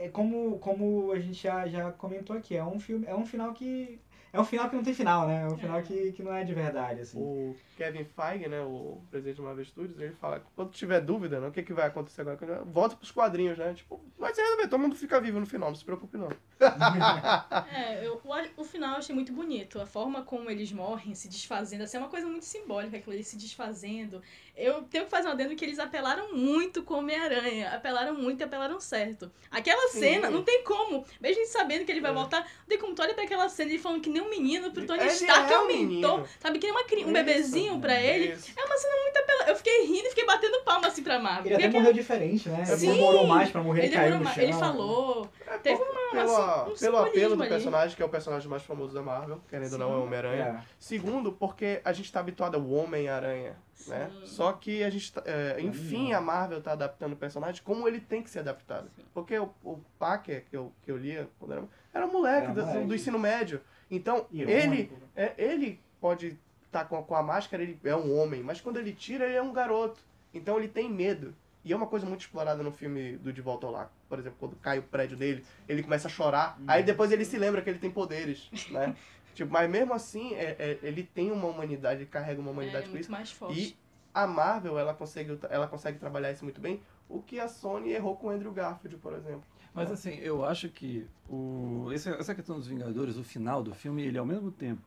é 0.00 0.08
como, 0.08 0.58
como 0.58 1.12
a 1.12 1.18
gente 1.20 1.42
já, 1.42 1.68
já 1.68 1.92
comentou 1.92 2.34
aqui, 2.36 2.56
é 2.56 2.64
um 2.64 2.80
filme, 2.80 3.06
é 3.06 3.14
um 3.14 3.26
final 3.26 3.52
que. 3.52 4.00
É 4.32 4.40
um 4.40 4.44
final 4.44 4.68
que 4.68 4.76
não 4.76 4.82
tem 4.82 4.94
final, 4.94 5.26
né? 5.26 5.42
É 5.42 5.46
um 5.46 5.58
final 5.58 5.78
É. 5.78 5.82
que, 5.82 6.12
que 6.12 6.22
não 6.22 6.32
é 6.32 6.44
de 6.44 6.54
verdade, 6.54 7.00
assim. 7.00 7.18
O 7.20 7.56
Kevin 7.76 8.04
Feige, 8.04 8.48
né, 8.48 8.60
o 8.60 9.00
presidente 9.10 9.36
do 9.36 9.42
Marvel 9.42 9.64
Studios, 9.64 9.98
ele 10.00 10.12
fala 10.14 10.38
que 10.40 10.46
quando 10.54 10.70
tiver 10.70 11.00
dúvida, 11.00 11.40
né, 11.40 11.48
o 11.48 11.50
que, 11.52 11.62
que 11.62 11.72
vai 11.72 11.86
acontecer 11.88 12.20
agora, 12.22 12.62
volta 12.64 12.94
pros 12.96 13.10
quadrinhos, 13.10 13.58
né? 13.58 13.74
Tipo, 13.74 14.00
vai 14.18 14.32
se 14.34 14.40
resolver, 14.40 14.68
todo 14.68 14.80
mundo 14.80 14.94
fica 14.94 15.20
vivo 15.20 15.40
no 15.40 15.46
final, 15.46 15.68
não 15.70 15.74
se 15.76 15.84
preocupe 15.84 16.16
não. 16.16 16.28
É, 17.72 18.06
eu, 18.06 18.20
o, 18.24 18.60
o 18.62 18.64
final 18.64 18.92
eu 18.92 18.96
achei 18.98 19.14
muito 19.14 19.32
bonito. 19.32 19.80
A 19.80 19.86
forma 19.86 20.22
como 20.22 20.50
eles 20.50 20.72
morrem, 20.72 21.14
se 21.14 21.28
desfazendo, 21.28 21.82
assim, 21.84 21.96
é 21.96 22.00
uma 22.00 22.08
coisa 22.08 22.26
muito 22.26 22.44
simbólica, 22.44 22.96
aquilo 22.96 23.12
ali 23.14 23.24
se 23.24 23.36
desfazendo. 23.36 24.22
Eu 24.56 24.82
tenho 24.82 25.04
que 25.04 25.10
fazer 25.10 25.28
um 25.28 25.32
adendo 25.32 25.54
que 25.56 25.64
eles 25.64 25.78
apelaram 25.78 26.34
muito 26.36 26.82
com 26.82 26.94
Homem-Aranha. 26.94 27.70
Apelaram 27.74 28.14
muito 28.14 28.40
e 28.40 28.44
apelaram 28.44 28.78
certo. 28.78 29.30
Aquela 29.50 29.88
Sim. 29.88 30.00
cena, 30.00 30.30
não 30.30 30.42
tem 30.42 30.62
como. 30.64 31.04
Mesmo 31.20 31.40
a 31.40 31.44
gente 31.44 31.48
sabendo 31.48 31.84
que 31.86 31.92
ele 31.92 32.00
vai 32.00 32.10
É. 32.10 32.14
voltar, 32.14 32.40
não 32.40 32.66
tem 32.68 32.78
como. 32.78 32.94
Tu 32.94 33.00
olha 33.02 33.14
pra 33.14 33.24
aquela 33.24 33.48
cena, 33.48 33.70
ele 33.70 33.78
falando 33.78 34.02
que 34.02 34.10
nem 34.10 34.19
um 34.20 34.30
menino 34.30 34.70
pro 34.70 34.86
Tony 34.86 35.00
Ele 35.00 35.08
Stark 35.10 35.50
é 35.50 35.54
é 35.54 35.58
um 35.60 35.66
menino. 35.66 36.24
Sabe, 36.38 36.58
que 36.58 36.66
nem 36.66 36.74
uma, 36.76 36.84
cri- 36.84 36.98
um 37.04 37.04
Isso, 37.04 37.12
bebezinho 37.12 37.80
pra 37.80 38.00
ele. 38.00 38.32
Isso. 38.34 38.50
É 38.56 38.64
uma 38.64 38.76
cena 38.76 38.96
muito 39.02 39.16
apelada. 39.16 39.50
Eu 39.50 39.56
fiquei 39.56 39.86
rindo 39.86 40.06
e 40.06 40.10
fiquei 40.10 40.26
batendo 40.26 40.60
palma 40.64 40.88
assim 40.88 41.02
pra 41.02 41.18
Marvel. 41.18 41.46
Ele 41.52 41.54
até 41.54 41.68
morreu 41.68 41.92
diferente, 41.92 42.48
né? 42.48 42.64
Ele 42.66 42.76
Sim! 42.76 42.92
demorou 42.92 43.26
mais 43.26 43.50
pra 43.50 43.62
morrer, 43.62 43.80
ele, 43.80 43.88
ele 43.88 43.96
caiu 43.96 44.18
no 44.18 44.26
chão. 44.28 44.42
ele 44.42 44.52
falou. 44.52 45.28
É, 45.46 45.58
Teve 45.58 45.82
uma- 45.82 46.10
pelo, 46.10 46.72
um 46.72 46.74
pelo 46.76 46.96
apelo 46.98 47.36
do 47.36 47.42
ali. 47.42 47.48
personagem, 47.50 47.96
que 47.96 48.02
é 48.02 48.06
o 48.06 48.08
personagem 48.08 48.48
mais 48.48 48.62
famoso 48.62 48.92
da 48.94 49.02
Marvel, 49.02 49.40
querendo 49.48 49.72
ou 49.74 49.78
não, 49.78 49.92
é 49.92 49.96
o 49.96 50.02
Homem-Aranha. 50.04 50.44
É. 50.44 50.62
Segundo, 50.78 51.32
porque 51.32 51.80
a 51.84 51.92
gente 51.92 52.10
tá 52.12 52.20
habituado 52.20 52.56
ao 52.56 52.68
Homem-Aranha, 52.68 53.56
né? 53.86 54.10
Sim. 54.12 54.26
Só 54.26 54.52
que 54.52 54.82
a 54.82 54.90
gente, 54.90 55.12
tá- 55.12 55.22
é, 55.24 55.56
enfim, 55.60 56.12
a 56.12 56.20
Marvel 56.20 56.60
tá 56.60 56.72
adaptando 56.72 57.12
o 57.12 57.16
personagem 57.16 57.62
como 57.64 57.86
ele 57.88 58.00
tem 58.00 58.22
que 58.22 58.30
ser 58.30 58.40
adaptado. 58.40 58.90
Porque 59.14 59.38
o, 59.38 59.50
o 59.64 59.78
Packer, 59.98 60.44
que 60.50 60.56
eu, 60.56 60.72
que 60.82 60.90
eu 60.90 60.96
lia 60.96 61.28
quando 61.38 61.52
era, 61.52 61.64
era 61.94 62.06
um 62.06 62.12
moleque, 62.12 62.44
Era 62.46 62.54
do, 62.54 62.66
moleque. 62.66 62.86
do 62.86 62.94
ensino 62.94 63.18
médio. 63.18 63.60
Então, 63.90 64.26
ele, 64.32 64.52
Irônico. 64.52 64.94
é, 65.16 65.32
ele 65.36 65.80
pode 66.00 66.38
estar 66.66 66.84
com, 66.84 66.96
a- 66.98 67.02
com 67.02 67.14
a 67.16 67.22
máscara, 67.22 67.62
ele 67.62 67.78
é 67.84 67.96
um 67.96 68.16
homem, 68.18 68.42
mas 68.42 68.60
quando 68.60 68.78
ele 68.78 68.92
tira, 68.92 69.24
ele 69.26 69.34
é 69.36 69.42
um 69.42 69.52
garoto. 69.52 70.00
Então 70.32 70.56
ele 70.58 70.68
tem 70.68 70.88
medo. 70.88 71.34
E 71.64 71.72
é 71.72 71.76
uma 71.76 71.86
coisa 71.86 72.06
muito 72.06 72.20
explorada 72.20 72.62
no 72.62 72.70
filme 72.72 73.16
do 73.18 73.32
De 73.32 73.42
Volta 73.42 73.66
ao 73.66 73.72
Lar. 73.72 73.92
Por 74.08 74.18
exemplo, 74.18 74.36
quando 74.38 74.56
cai 74.56 74.78
o 74.78 74.82
prédio 74.82 75.16
dele, 75.16 75.44
ele 75.68 75.82
começa 75.82 76.08
a 76.08 76.10
chorar. 76.10 76.58
Aí 76.66 76.82
depois 76.82 77.10
ele 77.12 77.24
se 77.24 77.36
lembra 77.36 77.60
que 77.60 77.68
ele 77.68 77.78
tem 77.78 77.90
poderes, 77.90 78.48
né? 78.70 78.94
tipo, 79.34 79.52
mas 79.52 79.68
mesmo 79.68 79.92
assim, 79.92 80.32
é- 80.34 80.56
é- 80.58 80.78
ele 80.82 81.02
tem 81.02 81.30
uma 81.32 81.46
humanidade, 81.48 82.02
ele 82.02 82.06
carrega 82.10 82.40
uma 82.40 82.50
humanidade 82.52 82.86
é 82.86 82.90
por 82.90 82.98
isso. 83.00 83.10
mais 83.10 83.30
forte. 83.30 83.60
E 83.60 83.76
a 84.14 84.26
Marvel, 84.26 84.78
ela 84.78 84.94
consegue, 84.94 85.38
ela 85.50 85.66
consegue 85.66 85.98
trabalhar 85.98 86.32
isso 86.32 86.44
muito 86.44 86.60
bem 86.60 86.80
o 87.10 87.20
que 87.20 87.38
a 87.40 87.48
Sony 87.48 87.90
errou 87.90 88.16
com 88.16 88.28
o 88.28 88.30
Andrew 88.30 88.52
Garfield, 88.52 88.96
por 88.98 89.12
exemplo. 89.12 89.42
Mas 89.74 89.90
assim, 89.90 90.14
eu 90.16 90.44
acho 90.44 90.68
que 90.68 91.06
o, 91.28 91.88
essa 91.92 92.34
questão 92.34 92.56
dos 92.56 92.66
Vingadores, 92.66 93.16
o 93.16 93.24
final 93.24 93.62
do 93.62 93.74
filme, 93.74 94.02
ele 94.02 94.16
é 94.16 94.20
ao 94.20 94.26
mesmo 94.26 94.50
tempo 94.50 94.80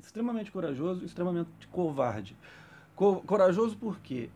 extremamente 0.00 0.50
corajoso 0.50 1.02
e 1.02 1.06
extremamente 1.06 1.50
covarde. 1.70 2.36
Co- 2.94 3.20
corajoso 3.22 3.76
por 3.76 3.98
quê? 4.00 4.30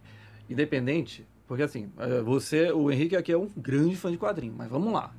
Independente, 0.49 1.27
porque 1.47 1.63
assim, 1.63 1.91
eh, 1.99 2.21
você, 2.23 2.71
o 2.73 2.91
Henrique 2.91 3.17
aqui 3.17 3.33
é 3.33 3.37
um 3.39 3.49
grande 3.57 3.97
fã 3.97 4.11
de 4.11 4.19
quadrinho, 4.19 4.55
mas 4.57 4.69
vamos 4.69 4.93
lá. 4.93 5.13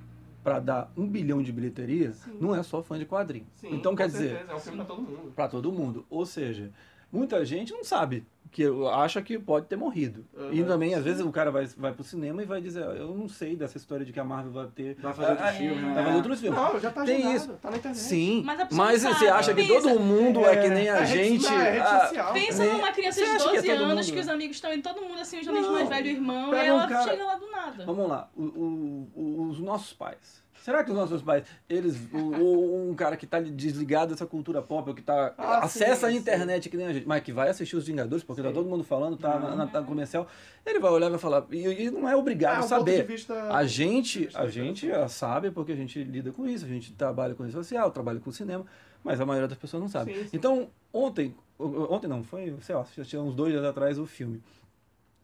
Para 0.43 0.59
dar 0.59 0.91
um 0.95 1.05
bilhão 1.07 1.43
de 1.43 1.51
bilheteria, 1.51 2.13
Sim. 2.13 2.37
não 2.39 2.55
é 2.55 2.63
só 2.63 2.81
fã 2.81 2.97
de 2.97 3.05
quadrinho. 3.05 3.45
Sim, 3.55 3.73
então 3.73 3.95
quer 3.95 4.07
dizer, 4.07 4.29
certeza, 4.29 4.51
é 4.51 4.55
um 4.55 4.59
filme 4.59 4.77
pra 4.77 4.85
todo 4.85 5.01
mundo. 5.01 5.33
para 5.35 5.47
todo 5.49 5.71
mundo. 5.71 6.05
Ou 6.09 6.25
seja, 6.25 6.71
muita 7.11 7.43
gente 7.45 7.71
não 7.73 7.83
sabe 7.83 8.25
que 8.49 8.63
acha 8.93 9.21
que 9.21 9.37
pode 9.37 9.67
ter 9.67 9.75
morrido. 9.75 10.25
E 10.51 10.61
Uhum. 10.61 10.67
também 10.67 10.95
às 10.95 11.03
vezes 11.03 11.21
o 11.23 11.29
cara 11.31 11.51
vai 11.51 11.67
vai 11.77 11.91
pro 11.93 12.03
cinema 12.03 12.41
e 12.41 12.45
vai 12.45 12.61
dizer, 12.61 12.81
"Ah, 12.83 12.93
eu 12.95 13.13
não 13.13 13.27
sei 13.27 13.55
dessa 13.57 13.77
história 13.77 14.05
de 14.05 14.11
que 14.13 14.19
a 14.19 14.23
Marvel 14.23 14.51
vai 14.53 14.67
ter 14.67 14.95
Vai 14.95 15.13
fazer 15.13 15.31
outro 15.31 15.45
Ah, 15.45 15.51
filme, 15.51 15.77
é. 15.81 15.85
né? 15.85 15.93
vai 15.93 16.03
fazer 16.05 16.15
outros 16.15 16.39
filmes. 16.39 16.59
Não, 16.59 16.79
já 16.79 16.89
tá 16.91 17.03
Tem 17.03 17.15
agendado, 17.17 17.35
isso. 17.35 17.53
tá 17.61 17.69
na 17.71 17.77
internet. 17.77 17.99
Sim, 18.01 18.41
Mas 18.45 18.59
a 18.61 18.67
mas 18.71 19.03
não 19.03 19.13
você 19.13 19.25
sabe, 19.25 19.37
acha 19.37 19.53
que 19.53 19.67
pensa. 19.67 19.89
todo 19.89 19.99
mundo 19.99 20.45
é, 20.45 20.55
que 20.55 20.69
nem 20.69 20.89
a 20.89 20.95
É 20.97 21.03
rede- 21.03 21.13
gente. 21.29 21.43
não, 21.43 21.59
é 21.59 21.71
rede 21.71 21.79
ah, 21.85 21.99
social. 22.07 22.33
Pensa 22.33 22.63
nem- 22.63 22.73
numa 22.73 22.91
criança 22.93 23.19
Você 23.19 23.25
de 23.25 23.31
acha 23.31 23.43
que 23.43 23.57
é 23.57 23.61
12 23.61 23.69
anos 23.71 24.05
mundo? 24.07 24.13
que 24.15 24.19
os 24.21 24.29
amigos 24.29 24.55
estão 24.57 24.73
indo, 24.73 24.81
todo 24.83 25.01
mundo 25.01 25.19
assim, 25.19 25.43
geralmente 25.43 25.65
Não. 25.65 25.73
mais 25.73 25.89
velho 25.89 26.07
irmão, 26.07 26.53
e 26.53 26.57
ela 26.57 26.85
um 26.85 26.89
cara- 26.89 27.03
chega 27.11 27.25
lá 27.25 27.35
do 27.35 27.51
nada. 27.51 27.85
Vamos 27.85 28.09
lá, 28.09 28.29
o- 28.35 28.43
o- 28.43 29.11
o- 29.15 29.47
os 29.49 29.59
nossos 29.59 29.91
pais. 29.93 30.41
Será 30.67 30.83
que 30.83 30.91
os 30.91 30.97
nossos 30.97 31.21
pais, 31.21 31.45
eles, 31.69 31.95
ou 32.13 32.89
um 32.89 32.93
cara 32.93 33.15
que 33.15 33.25
tá 33.25 33.39
desligado 33.39 34.11
dessa 34.11 34.25
cultura 34.25 34.61
pop, 34.61 34.89
ou 34.89 34.93
que 34.93 35.01
tá, 35.01 35.33
Ah, 35.37 35.59
acessa 35.59 36.09
sim, 36.09 36.13
a 36.13 36.17
internet 36.17 36.67
que 36.69 36.75
nem 36.75 36.87
a 36.87 36.91
gente, 36.91 37.07
mas 37.07 37.23
que 37.23 37.31
vai 37.31 37.47
assistir 37.47 37.77
os 37.77 37.87
Vingadores, 37.87 38.21
porque 38.21 38.41
tá 38.41 38.49
Sim. 38.49 38.53
todo 38.53 38.67
mundo 38.67 38.83
falando, 38.83 39.15
tá 39.15 39.39
na, 39.39 39.55
na- 39.55 39.63
Uhum. 39.63 39.69
tá 39.69 39.79
no 39.79 39.87
comercial, 39.87 40.27
ele 40.65 40.77
vai 40.77 40.91
olhar 40.91 41.07
e 41.07 41.11
vai 41.11 41.19
falar, 41.19 41.45
e, 41.53 41.85
e 41.85 41.89
não 41.89 42.09
é 42.09 42.17
obrigado 42.17 42.55
É, 42.55 42.59
a 42.59 42.61
saber. 42.63 43.05
vista- 43.07 43.47
A 43.49 43.65
gente, 43.65 44.27
a 44.33 44.49
gente 44.49 44.91
ah, 44.91 45.07
sabe 45.07 45.51
porque 45.51 45.71
a 45.71 45.75
gente 45.77 46.03
lida 46.03 46.33
com 46.33 46.45
isso, 46.45 46.65
a 46.65 46.67
gente 46.67 46.91
trabalha 46.91 47.33
com 47.33 47.43
rede 47.43 47.55
social, 47.55 47.89
trabalha 47.89 48.19
com 48.19 48.29
cinema, 48.29 48.65
mas 49.05 49.21
a 49.21 49.25
maioria 49.25 49.47
das 49.47 49.57
pessoas 49.57 49.79
não 49.79 49.87
sabe. 49.87 50.13
Sim, 50.15 50.23
sim. 50.23 50.29
Então, 50.33 50.67
ontem, 50.91 51.33
ontem 51.57 52.07
não, 52.09 52.25
foi, 52.25 52.53
sei 52.59 52.75
lá, 52.75 52.85
já 52.93 53.05
tinha 53.05 53.21
uns 53.21 53.33
dois 53.35 53.53
dias 53.53 53.63
atrás 53.63 53.97
o 53.97 54.05
filme. 54.05 54.43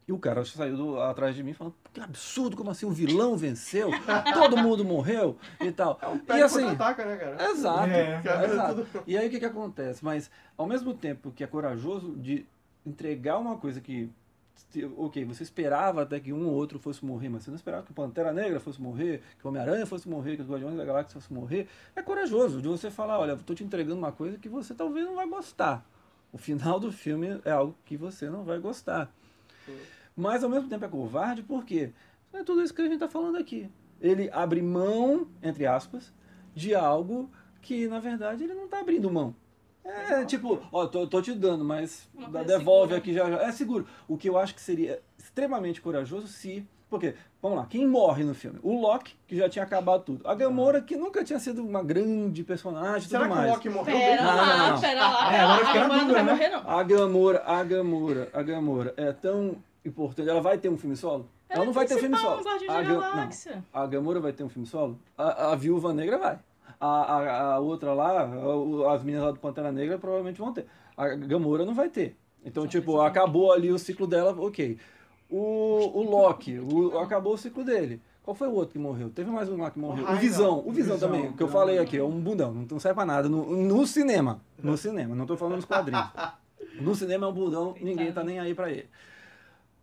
E 0.06 0.12
o 0.12 0.18
cara 0.18 0.44
saiu 0.44 0.76
do- 0.76 1.00
atrás 1.00 1.34
de 1.34 1.42
mim 1.42 1.54
falando, 1.54 1.74
que 1.92 1.98
absurdo, 2.00 2.56
como 2.56 2.70
assim, 2.70 2.84
o 2.84 2.90
vilão 2.90 3.36
venceu, 3.38 3.88
todo 4.34 4.56
mundo 4.56 4.84
morreu 4.84 5.38
e 5.60 5.72
tal. 5.72 5.98
É 6.02 6.08
um 6.08 6.20
e 6.36 6.42
assim, 6.42 6.58
contra-ataca, 6.66 7.04
né, 7.06 7.16
cara? 7.16 7.50
exato, 7.50 7.88
É. 7.90 8.44
exato. 8.44 8.86
E 9.06 9.16
aí 9.16 9.26
o 9.28 9.30
que 9.30 9.38
que 9.38 9.46
acontece? 9.46 10.04
Mas, 10.04 10.30
ao 10.58 10.66
mesmo 10.66 10.92
tempo 10.92 11.30
que 11.30 11.42
é 11.42 11.46
corajoso 11.46 12.12
de 12.16 12.44
entregar 12.84 13.38
uma 13.38 13.56
coisa 13.56 13.80
que, 13.80 14.10
ok, 14.98 15.24
você 15.24 15.42
esperava 15.42 16.02
até 16.02 16.20
que 16.20 16.34
um 16.34 16.48
ou 16.48 16.52
outro 16.52 16.78
fosse 16.78 17.02
morrer, 17.02 17.30
mas 17.30 17.44
você 17.44 17.50
não 17.50 17.56
esperava 17.56 17.82
que 17.84 17.90
o 17.90 17.94
Pantera 17.94 18.30
Negra 18.30 18.60
fosse 18.60 18.82
morrer, 18.82 19.22
que 19.38 19.46
o 19.46 19.48
Homem-Aranha 19.48 19.86
fosse 19.86 20.06
morrer, 20.06 20.36
que 20.36 20.42
os 20.42 20.48
Guardiões 20.50 20.76
da 20.76 20.84
Galáxia 20.84 21.18
fosse 21.18 21.32
morrer. 21.32 21.66
É 21.96 22.02
corajoso 22.02 22.60
de 22.60 22.68
você 22.68 22.90
falar, 22.90 23.18
olha, 23.18 23.32
estou 23.32 23.56
te 23.56 23.64
entregando 23.64 23.96
uma 24.00 24.12
coisa 24.12 24.36
que 24.36 24.50
você 24.50 24.74
talvez 24.74 25.06
não 25.06 25.14
vai 25.14 25.26
gostar. 25.26 25.82
O 26.30 26.36
final 26.36 26.78
do 26.78 26.92
filme 26.92 27.40
é 27.42 27.52
algo 27.52 27.74
que 27.86 27.96
você 27.96 28.28
não 28.28 28.44
vai 28.44 28.58
gostar. 28.58 29.10
Mas 30.16 30.44
ao 30.44 30.50
mesmo 30.50 30.68
tempo 30.68 30.84
é 30.84 30.88
covarde, 30.88 31.42
porque 31.42 31.90
é 32.32 32.42
tudo 32.42 32.62
isso 32.62 32.72
que 32.74 32.80
a 32.82 32.84
gente 32.84 32.94
está 32.94 33.08
falando 33.08 33.36
aqui. 33.36 33.68
Ele 34.00 34.28
abre 34.32 34.62
mão, 34.62 35.26
entre 35.42 35.66
aspas, 35.66 36.12
de 36.54 36.74
algo 36.74 37.30
que 37.62 37.88
na 37.88 37.98
verdade 37.98 38.44
ele 38.44 38.54
não 38.54 38.66
está 38.66 38.80
abrindo 38.80 39.10
mão. 39.10 39.34
É 39.84 40.24
tipo, 40.24 40.60
ó, 40.72 40.86
tô, 40.86 41.06
tô 41.06 41.20
te 41.20 41.32
dando, 41.32 41.62
mas 41.64 42.08
devolve 42.46 42.94
segura. 42.94 42.96
aqui 42.96 43.12
já, 43.12 43.30
já. 43.30 43.42
É 43.42 43.52
seguro. 43.52 43.86
O 44.08 44.16
que 44.16 44.28
eu 44.28 44.38
acho 44.38 44.54
que 44.54 44.60
seria 44.60 45.02
extremamente 45.18 45.80
corajoso 45.80 46.26
se. 46.26 46.66
Porque, 46.88 47.14
vamos 47.42 47.58
lá, 47.58 47.66
quem 47.66 47.86
morre 47.86 48.22
no 48.24 48.34
filme? 48.34 48.58
O 48.62 48.80
Loki, 48.80 49.14
que 49.26 49.36
já 49.36 49.48
tinha 49.48 49.64
acabado 49.64 50.04
tudo. 50.04 50.26
A 50.26 50.34
Gamora, 50.34 50.80
que 50.80 50.96
nunca 50.96 51.24
tinha 51.24 51.38
sido 51.40 51.62
uma 51.66 51.82
grande 51.82 52.42
personagem 52.44 53.06
e 53.06 53.10
Será 53.10 53.24
tudo 53.24 53.32
que 53.32 53.34
o 53.34 53.36
mais. 53.36 53.50
Loki 53.52 53.68
morreu 53.68 53.96
Pera 53.96 54.16
bem? 54.16 54.16
Não, 54.24 54.36
lá, 54.36 54.56
não, 54.58 54.70
não. 54.74 54.80
pera 54.80 55.08
lá, 55.08 55.26
É, 55.26 55.30
pera 55.30 55.44
agora 55.44 55.64
lá. 55.64 55.70
A 55.70 55.74
Gamora 55.74 56.02
não 56.04 56.12
vai 56.14 56.22
né? 56.24 56.32
morrer, 56.32 56.48
não. 56.50 56.70
A 56.70 56.82
Gamora, 56.82 57.42
a 57.44 57.64
Gamora, 57.64 58.30
a 58.32 58.42
Gamora 58.42 58.94
é 58.96 59.12
tão 59.12 59.56
importante. 59.84 60.28
Ela 60.28 60.40
vai 60.40 60.58
ter 60.58 60.68
um 60.68 60.76
filme 60.78 60.96
solo? 60.96 61.28
Ela, 61.48 61.58
Ela 61.58 61.64
não 61.66 61.72
é 61.72 61.74
vai 61.74 61.86
ter 61.86 61.94
um 61.94 61.98
filme 61.98 62.16
solo. 62.16 62.42
Guardiões 62.42 62.70
A 62.70 62.74
da 62.74 62.82
Ga- 62.82 63.28
não. 63.72 63.82
A 63.82 63.86
Gamora 63.86 64.20
vai 64.20 64.32
ter 64.32 64.44
um 64.44 64.48
filme 64.48 64.66
solo? 64.66 64.98
A, 65.16 65.52
a 65.52 65.54
Viúva 65.56 65.92
Negra 65.92 66.18
vai. 66.18 66.38
A, 66.80 66.86
a, 66.88 67.52
a 67.54 67.58
outra 67.60 67.92
lá, 67.92 68.22
a- 68.22 68.94
as 68.94 69.02
meninas 69.02 69.26
lá 69.26 69.30
do 69.32 69.38
Pantera 69.38 69.70
Negra 69.70 69.98
provavelmente 69.98 70.38
vão 70.38 70.52
ter. 70.52 70.66
A 70.96 71.08
Gamora 71.08 71.64
não 71.64 71.74
vai 71.74 71.88
ter. 71.88 72.16
Então, 72.44 72.64
Só 72.64 72.68
tipo, 72.68 73.00
acabou 73.00 73.52
ali 73.52 73.70
o 73.72 73.78
ciclo 73.78 74.06
dela, 74.06 74.34
ok. 74.38 74.78
O, 75.30 75.38
o 75.98 76.02
Loki, 76.10 76.58
o- 76.58 76.98
acabou 76.98 77.34
o 77.34 77.38
ciclo 77.38 77.64
dele. 77.64 78.00
Qual 78.22 78.34
foi 78.34 78.48
o 78.48 78.52
outro 78.54 78.72
que 78.72 78.78
morreu? 78.78 79.10
Teve 79.10 79.30
mais 79.30 79.48
um 79.50 79.56
lá 79.60 79.70
que 79.70 79.78
morreu. 79.78 80.04
O. 80.08 80.16
Visão. 80.16 80.58
O 80.66 80.72
Visão, 80.72 80.94
Visão, 80.94 80.98
também, 81.10 81.32
que 81.32 81.42
eu 81.42 81.46
não. 81.46 81.52
falei 81.52 81.78
aqui, 81.78 81.98
é 81.98 82.02
um 82.02 82.18
bundão, 82.20 82.52
não, 82.54 82.66
não 82.70 82.78
serve 82.80 82.94
pra 82.96 83.04
nada. 83.04 83.28
No, 83.28 83.44
no 83.54 83.86
cinema. 83.86 84.40
No 84.62 84.76
cinema, 84.78 85.14
não 85.14 85.26
tô 85.26 85.36
falando 85.36 85.56
nos 85.56 85.64
quadrinhos. 85.66 86.06
No 86.80 86.94
cinema 86.94 87.26
é 87.26 87.28
um 87.28 87.32
bundão, 87.32 87.74
ninguém 87.80 88.10
tá 88.12 88.24
nem 88.24 88.40
aí 88.40 88.54
pra 88.54 88.70
ele. 88.70 88.88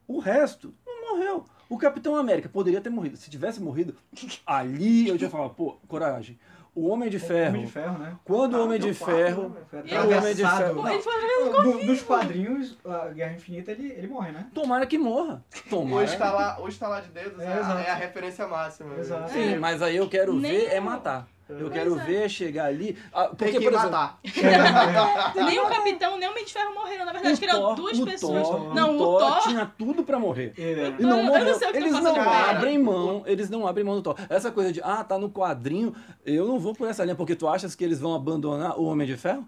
O 0.08 0.20
resto 0.20 0.74
não 0.86 1.12
morreu. 1.16 1.46
O 1.70 1.78
Capitão 1.78 2.16
América 2.16 2.50
poderia 2.50 2.82
ter 2.82 2.90
morrido. 2.90 3.16
Se 3.18 3.30
tivesse 3.30 3.62
morrido, 3.62 3.96
ali 4.46 5.08
eu 5.08 5.18
já 5.18 5.30
falava, 5.30 5.50
pô, 5.52 5.78
coragem. 5.88 6.38
O 6.74 6.88
Homem 6.88 7.10
de 7.10 7.20
Ferro. 7.20 7.50
Homem 7.56 7.66
de 7.66 7.72
Ferro, 7.72 7.98
né? 7.98 8.16
Quando 8.24 8.54
o 8.54 8.58
Ah, 8.58 8.64
Homem 8.64 8.80
deu 8.80 8.92
de 8.94 8.98
quatro, 8.98 9.16
Ferro. 9.18 9.50
né, 9.50 10.00
o 10.06 10.18
Homem 10.18 10.36
de. 10.36 10.42
Ferro- 10.44 11.52
Pô, 11.52 11.62
Não, 11.64 11.84
nos 11.84 12.02
quadrinhos, 12.02 12.78
a 12.86 13.10
Guerra 13.10 13.34
Infinita, 13.34 13.72
ele, 13.74 13.92
ele 13.92 14.08
morre, 14.08 14.32
né? 14.32 14.48
Tomara 14.54 14.86
que 14.88 14.98
morra. 14.98 15.44
O 15.66 15.70
Tomara. 15.70 16.06
estalar, 16.06 16.62
o 16.62 16.68
estalar 16.70 17.02
de 17.02 17.10
dedos 17.10 17.40
É, 17.42 17.44
é, 17.44 17.54
a, 17.62 17.82
é 17.82 17.90
a 17.90 17.96
referência 17.96 18.48
máxima. 18.48 18.96
Exato. 18.98 19.32
Sim, 19.34 19.58
mas 19.58 19.82
aí 19.82 19.98
eu 19.98 20.08
quero 20.08 20.34
Nem 20.34 20.50
ver 20.52 20.68
é 20.68 20.78
eu. 20.78 20.82
matar. 20.82 21.28
Eu 21.52 21.60
Pois 21.70 21.74
quero 21.74 22.00
é. 22.00 22.04
ver 22.04 22.30
chegar 22.30 22.66
ali. 22.66 22.98
ah, 23.14 23.26
Porque, 23.28 23.46
Tem 23.46 23.54
que 23.54 23.60
por 23.62 23.74
exemplo, 23.74 23.92
matar. 23.92 24.20
Nem 25.36 25.60
o 25.60 25.68
Capitão, 25.68 26.18
nem 26.18 26.28
o 26.28 26.32
Homem 26.32 26.46
de 26.46 26.54
Ferro 26.54 26.74
morreram. 26.74 27.06
Na 27.06 27.12
verdade, 27.12 27.44
eram 27.46 27.76
duas 27.76 28.00
o 28.00 28.06
pessoas. 28.06 28.48
Thor- 28.48 28.74
não, 28.74 28.96
o 28.96 28.98
Thor 28.98 29.20
Thor. 29.20 29.40
tinha 29.44 29.66
tudo 29.78 30.04
pra 30.04 30.18
morrer. 30.20 30.54
Ele, 30.58 30.96
E 31.00 31.04
não 31.04 31.18
eu 31.20 31.24
não 31.24 31.24
morreu. 31.26 31.56
sei 31.56 31.68
o 31.70 31.72
que 31.72 31.78
Eles 31.78 31.92
não 31.94 32.16
abrem 32.22 32.78
mão, 32.80 33.24
eles 33.26 33.50
não 33.50 33.68
abrem 33.68 33.84
mão 33.86 33.96
do 33.96 34.02
Thor. 34.02 34.16
Essa 34.30 34.52
coisa 34.52 34.72
de, 34.72 34.82
ah, 34.84 35.04
tá 35.04 35.18
no 35.18 35.30
quadrinho, 35.30 35.94
eu 36.26 36.48
não 36.48 36.60
vou 36.60 36.74
por 36.74 36.88
essa 36.88 37.04
linha, 37.04 37.16
porque 37.16 37.36
tu 37.36 37.48
achas 37.48 37.76
que 37.76 37.84
eles 37.84 38.00
vão 38.00 38.14
abandonar 38.16 38.80
o 38.80 38.86
Homem 38.86 39.08
de 39.08 39.18
Ferro? 39.18 39.46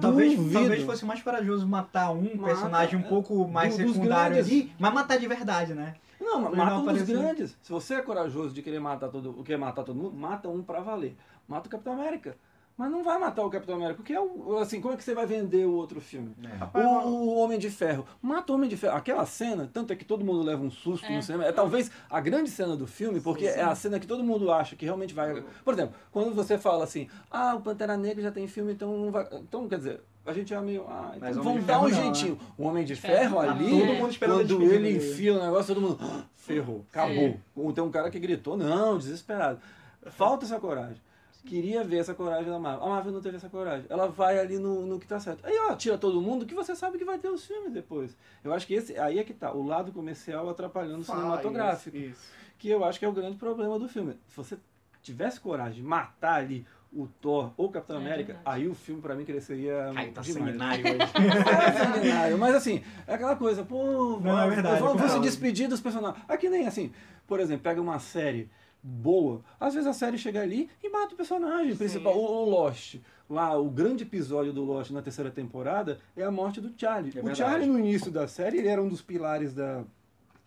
Talvez, 0.00 0.36
Duvido. 0.36 0.52
talvez 0.52 0.82
fosse 0.84 1.04
mais 1.04 1.22
corajoso 1.22 1.66
matar 1.66 2.10
um 2.12 2.22
Mata, 2.22 2.44
personagem 2.44 2.98
um 2.98 3.02
é, 3.02 3.08
pouco 3.08 3.46
mais 3.48 3.76
do- 3.76 3.92
secundário 3.92 4.38
ali, 4.38 4.72
mas 4.78 4.92
matar 4.92 5.18
de 5.18 5.26
verdade, 5.26 5.74
né? 5.74 5.94
Não, 6.20 6.38
mata 6.38 6.54
não 6.74 6.82
um 6.82 6.92
dos 6.92 7.02
grandes. 7.02 7.56
Se 7.62 7.72
você 7.72 7.94
é 7.94 8.02
corajoso 8.02 8.54
de 8.54 8.60
querer 8.62 8.78
matar 8.78 9.08
todo, 9.08 9.42
querer 9.42 9.56
matar 9.56 9.82
todo 9.82 9.96
mundo, 9.96 10.14
mata 10.14 10.48
um 10.48 10.62
pra 10.62 10.80
valer. 10.80 11.16
Mata 11.50 11.66
o 11.66 11.70
Capitão 11.70 11.92
América. 11.94 12.36
Mas 12.78 12.90
não 12.90 13.02
vai 13.04 13.18
matar 13.18 13.44
o 13.44 13.50
Capitão 13.50 13.74
América, 13.74 13.96
porque 13.96 14.12
é 14.14 14.18
o, 14.20 14.56
assim, 14.56 14.80
como 14.80 14.94
é 14.94 14.96
que 14.96 15.04
você 15.04 15.14
vai 15.14 15.26
vender 15.26 15.66
o 15.66 15.72
outro 15.74 16.00
filme? 16.00 16.34
O, 16.72 16.78
o 16.78 17.34
Homem 17.36 17.58
de 17.58 17.68
Ferro. 17.68 18.06
Mata 18.22 18.52
o 18.52 18.54
Homem 18.54 18.70
de 18.70 18.76
Ferro. 18.76 18.96
Aquela 18.96 19.26
cena, 19.26 19.68
tanto 19.70 19.92
é 19.92 19.96
que 19.96 20.04
todo 20.04 20.24
mundo 20.24 20.42
leva 20.42 20.62
um 20.62 20.70
susto 20.70 21.04
É. 21.04 21.14
no 21.14 21.22
cinema, 21.22 21.44
é 21.44 21.52
talvez 21.52 21.90
a 22.08 22.18
grande 22.20 22.48
cena 22.48 22.74
do 22.76 22.86
filme, 22.86 23.20
porque 23.20 23.44
é 23.44 23.60
a 23.62 23.74
cena 23.74 24.00
que 24.00 24.06
todo 24.06 24.24
mundo 24.24 24.50
acha 24.50 24.76
que 24.76 24.86
realmente 24.86 25.12
vai. 25.12 25.42
Por 25.62 25.74
exemplo, 25.74 25.94
quando 26.10 26.34
você 26.34 26.56
fala 26.56 26.84
assim, 26.84 27.06
ah, 27.30 27.54
o 27.56 27.60
Pantera 27.60 27.98
Negra 27.98 28.22
já 28.22 28.30
tem 28.32 28.46
filme, 28.48 28.72
então 28.72 28.96
não 28.96 29.10
vai. 29.10 29.28
Então, 29.32 29.68
quer 29.68 29.76
dizer, 29.76 30.00
a 30.24 30.32
gente 30.32 30.54
é 30.54 30.60
meio. 30.62 30.86
Ah, 30.88 31.14
Mas 31.20 31.36
então 31.36 31.42
Homem 31.50 31.60
vamos 31.60 31.60
de 31.60 31.66
dar 31.66 31.78
um 31.80 31.82
não, 31.82 31.88
né? 31.90 31.94
jeitinho. 32.14 32.38
O 32.56 32.64
Homem 32.64 32.84
de 32.84 32.96
Ferro 32.96 33.18
Ferro 33.18 33.40
ali, 33.40 33.68
todo 33.68 33.94
mundo 33.94 34.10
esperando 34.10 34.46
quando 34.56 34.62
ele 34.62 34.78
dele. 34.92 34.96
enfia 34.96 35.34
o 35.34 35.42
negócio, 35.44 35.74
todo 35.74 35.84
mundo. 35.86 35.98
"Ah, 36.00 36.22
Ferrou, 36.34 36.86
acabou. 36.90 37.36
Ou 37.54 37.72
Tem 37.74 37.84
um 37.84 37.90
cara 37.90 38.08
que 38.10 38.18
gritou, 38.18 38.56
não, 38.56 38.96
desesperado. 38.96 39.60
Falta 40.12 40.46
essa 40.46 40.58
coragem. 40.58 40.96
Queria 41.44 41.82
ver 41.82 41.98
essa 41.98 42.14
coragem 42.14 42.50
da 42.50 42.58
Marvel. 42.58 42.84
A 42.86 42.88
Marvel 42.90 43.12
não 43.12 43.20
teve 43.20 43.36
essa 43.36 43.48
coragem. 43.48 43.86
Ela 43.88 44.06
vai 44.06 44.38
ali 44.38 44.58
no, 44.58 44.86
no 44.86 44.98
que 45.00 45.06
tá 45.06 45.18
certo. 45.18 45.44
Aí 45.44 45.54
ela 45.56 45.74
tira 45.74 45.96
todo 45.98 46.20
mundo 46.20 46.44
que 46.46 46.54
você 46.54 46.74
sabe 46.76 46.98
que 46.98 47.04
vai 47.04 47.18
ter 47.18 47.28
os 47.28 47.44
filmes 47.46 47.72
depois. 47.72 48.16
Eu 48.44 48.52
acho 48.52 48.66
que 48.66 48.74
esse 48.74 48.96
aí 48.98 49.18
é 49.18 49.24
que 49.24 49.32
tá. 49.32 49.52
O 49.52 49.64
lado 49.66 49.90
comercial 49.92 50.48
atrapalhando 50.48 51.00
o 51.00 51.04
cinematográfico. 51.04 51.96
Isso. 51.96 52.30
Que 52.58 52.68
eu 52.68 52.84
acho 52.84 52.98
que 52.98 53.04
é 53.04 53.08
o 53.08 53.12
grande 53.12 53.36
problema 53.36 53.78
do 53.78 53.88
filme. 53.88 54.18
Se 54.28 54.36
você 54.36 54.58
tivesse 55.02 55.40
coragem 55.40 55.82
de 55.82 55.82
matar 55.82 56.34
ali 56.34 56.66
o 56.92 57.06
Thor 57.06 57.52
ou 57.56 57.66
o 57.66 57.70
Capitão 57.70 57.96
É 57.96 58.00
América, 58.00 58.34
verdade. 58.34 58.56
aí 58.56 58.68
o 58.68 58.74
filme 58.74 59.00
pra 59.00 59.14
mim 59.14 59.24
cresceria 59.24 59.92
Ai, 59.94 60.10
tá 60.10 60.20
demais. 60.20 60.44
sanguinário 60.44 60.84
hoje. 60.90 60.98
É 61.00 61.72
sanguinário, 61.72 62.38
mas 62.38 62.54
assim, 62.54 62.82
é 63.06 63.14
aquela 63.14 63.36
coisa, 63.36 63.64
pô, 63.64 64.18
Não, 64.20 64.38
é 64.38 64.48
verdade, 64.50 64.80
vão 64.80 65.08
se 65.08 65.20
despedir 65.20 65.68
dos 65.68 65.80
personagens. 65.80 66.22
Aqui 66.28 66.48
nem 66.50 66.66
assim, 66.66 66.92
por 67.28 67.38
exemplo, 67.40 67.62
pega 67.62 67.80
uma 67.80 67.98
série 68.00 68.50
boa, 68.82 69.42
às 69.58 69.74
vezes 69.74 69.88
a 69.88 69.92
série 69.92 70.16
chega 70.16 70.40
ali 70.40 70.70
e 70.82 70.88
mata 70.88 71.14
o 71.14 71.16
personagem 71.16 71.76
principal, 71.76 72.16
o, 72.16 72.24
o 72.24 72.44
Lost. 72.48 72.96
Lá, 73.28 73.56
o 73.56 73.70
grande 73.70 74.02
episódio 74.02 74.52
do 74.52 74.64
Lost 74.64 74.90
na 74.90 75.02
terceira 75.02 75.30
temporada 75.30 76.00
é 76.16 76.24
a 76.24 76.30
morte 76.30 76.60
do 76.60 76.72
Charlie. 76.76 77.12
É 77.16 77.22
o. 77.22 77.34
Charlie, 77.34 77.68
no 77.68 77.78
início 77.78 78.10
da 78.10 78.26
série, 78.26 78.58
ele 78.58 78.68
era 78.68 78.82
um 78.82 78.88
dos 78.88 79.02
pilares 79.02 79.54
da, 79.54 79.84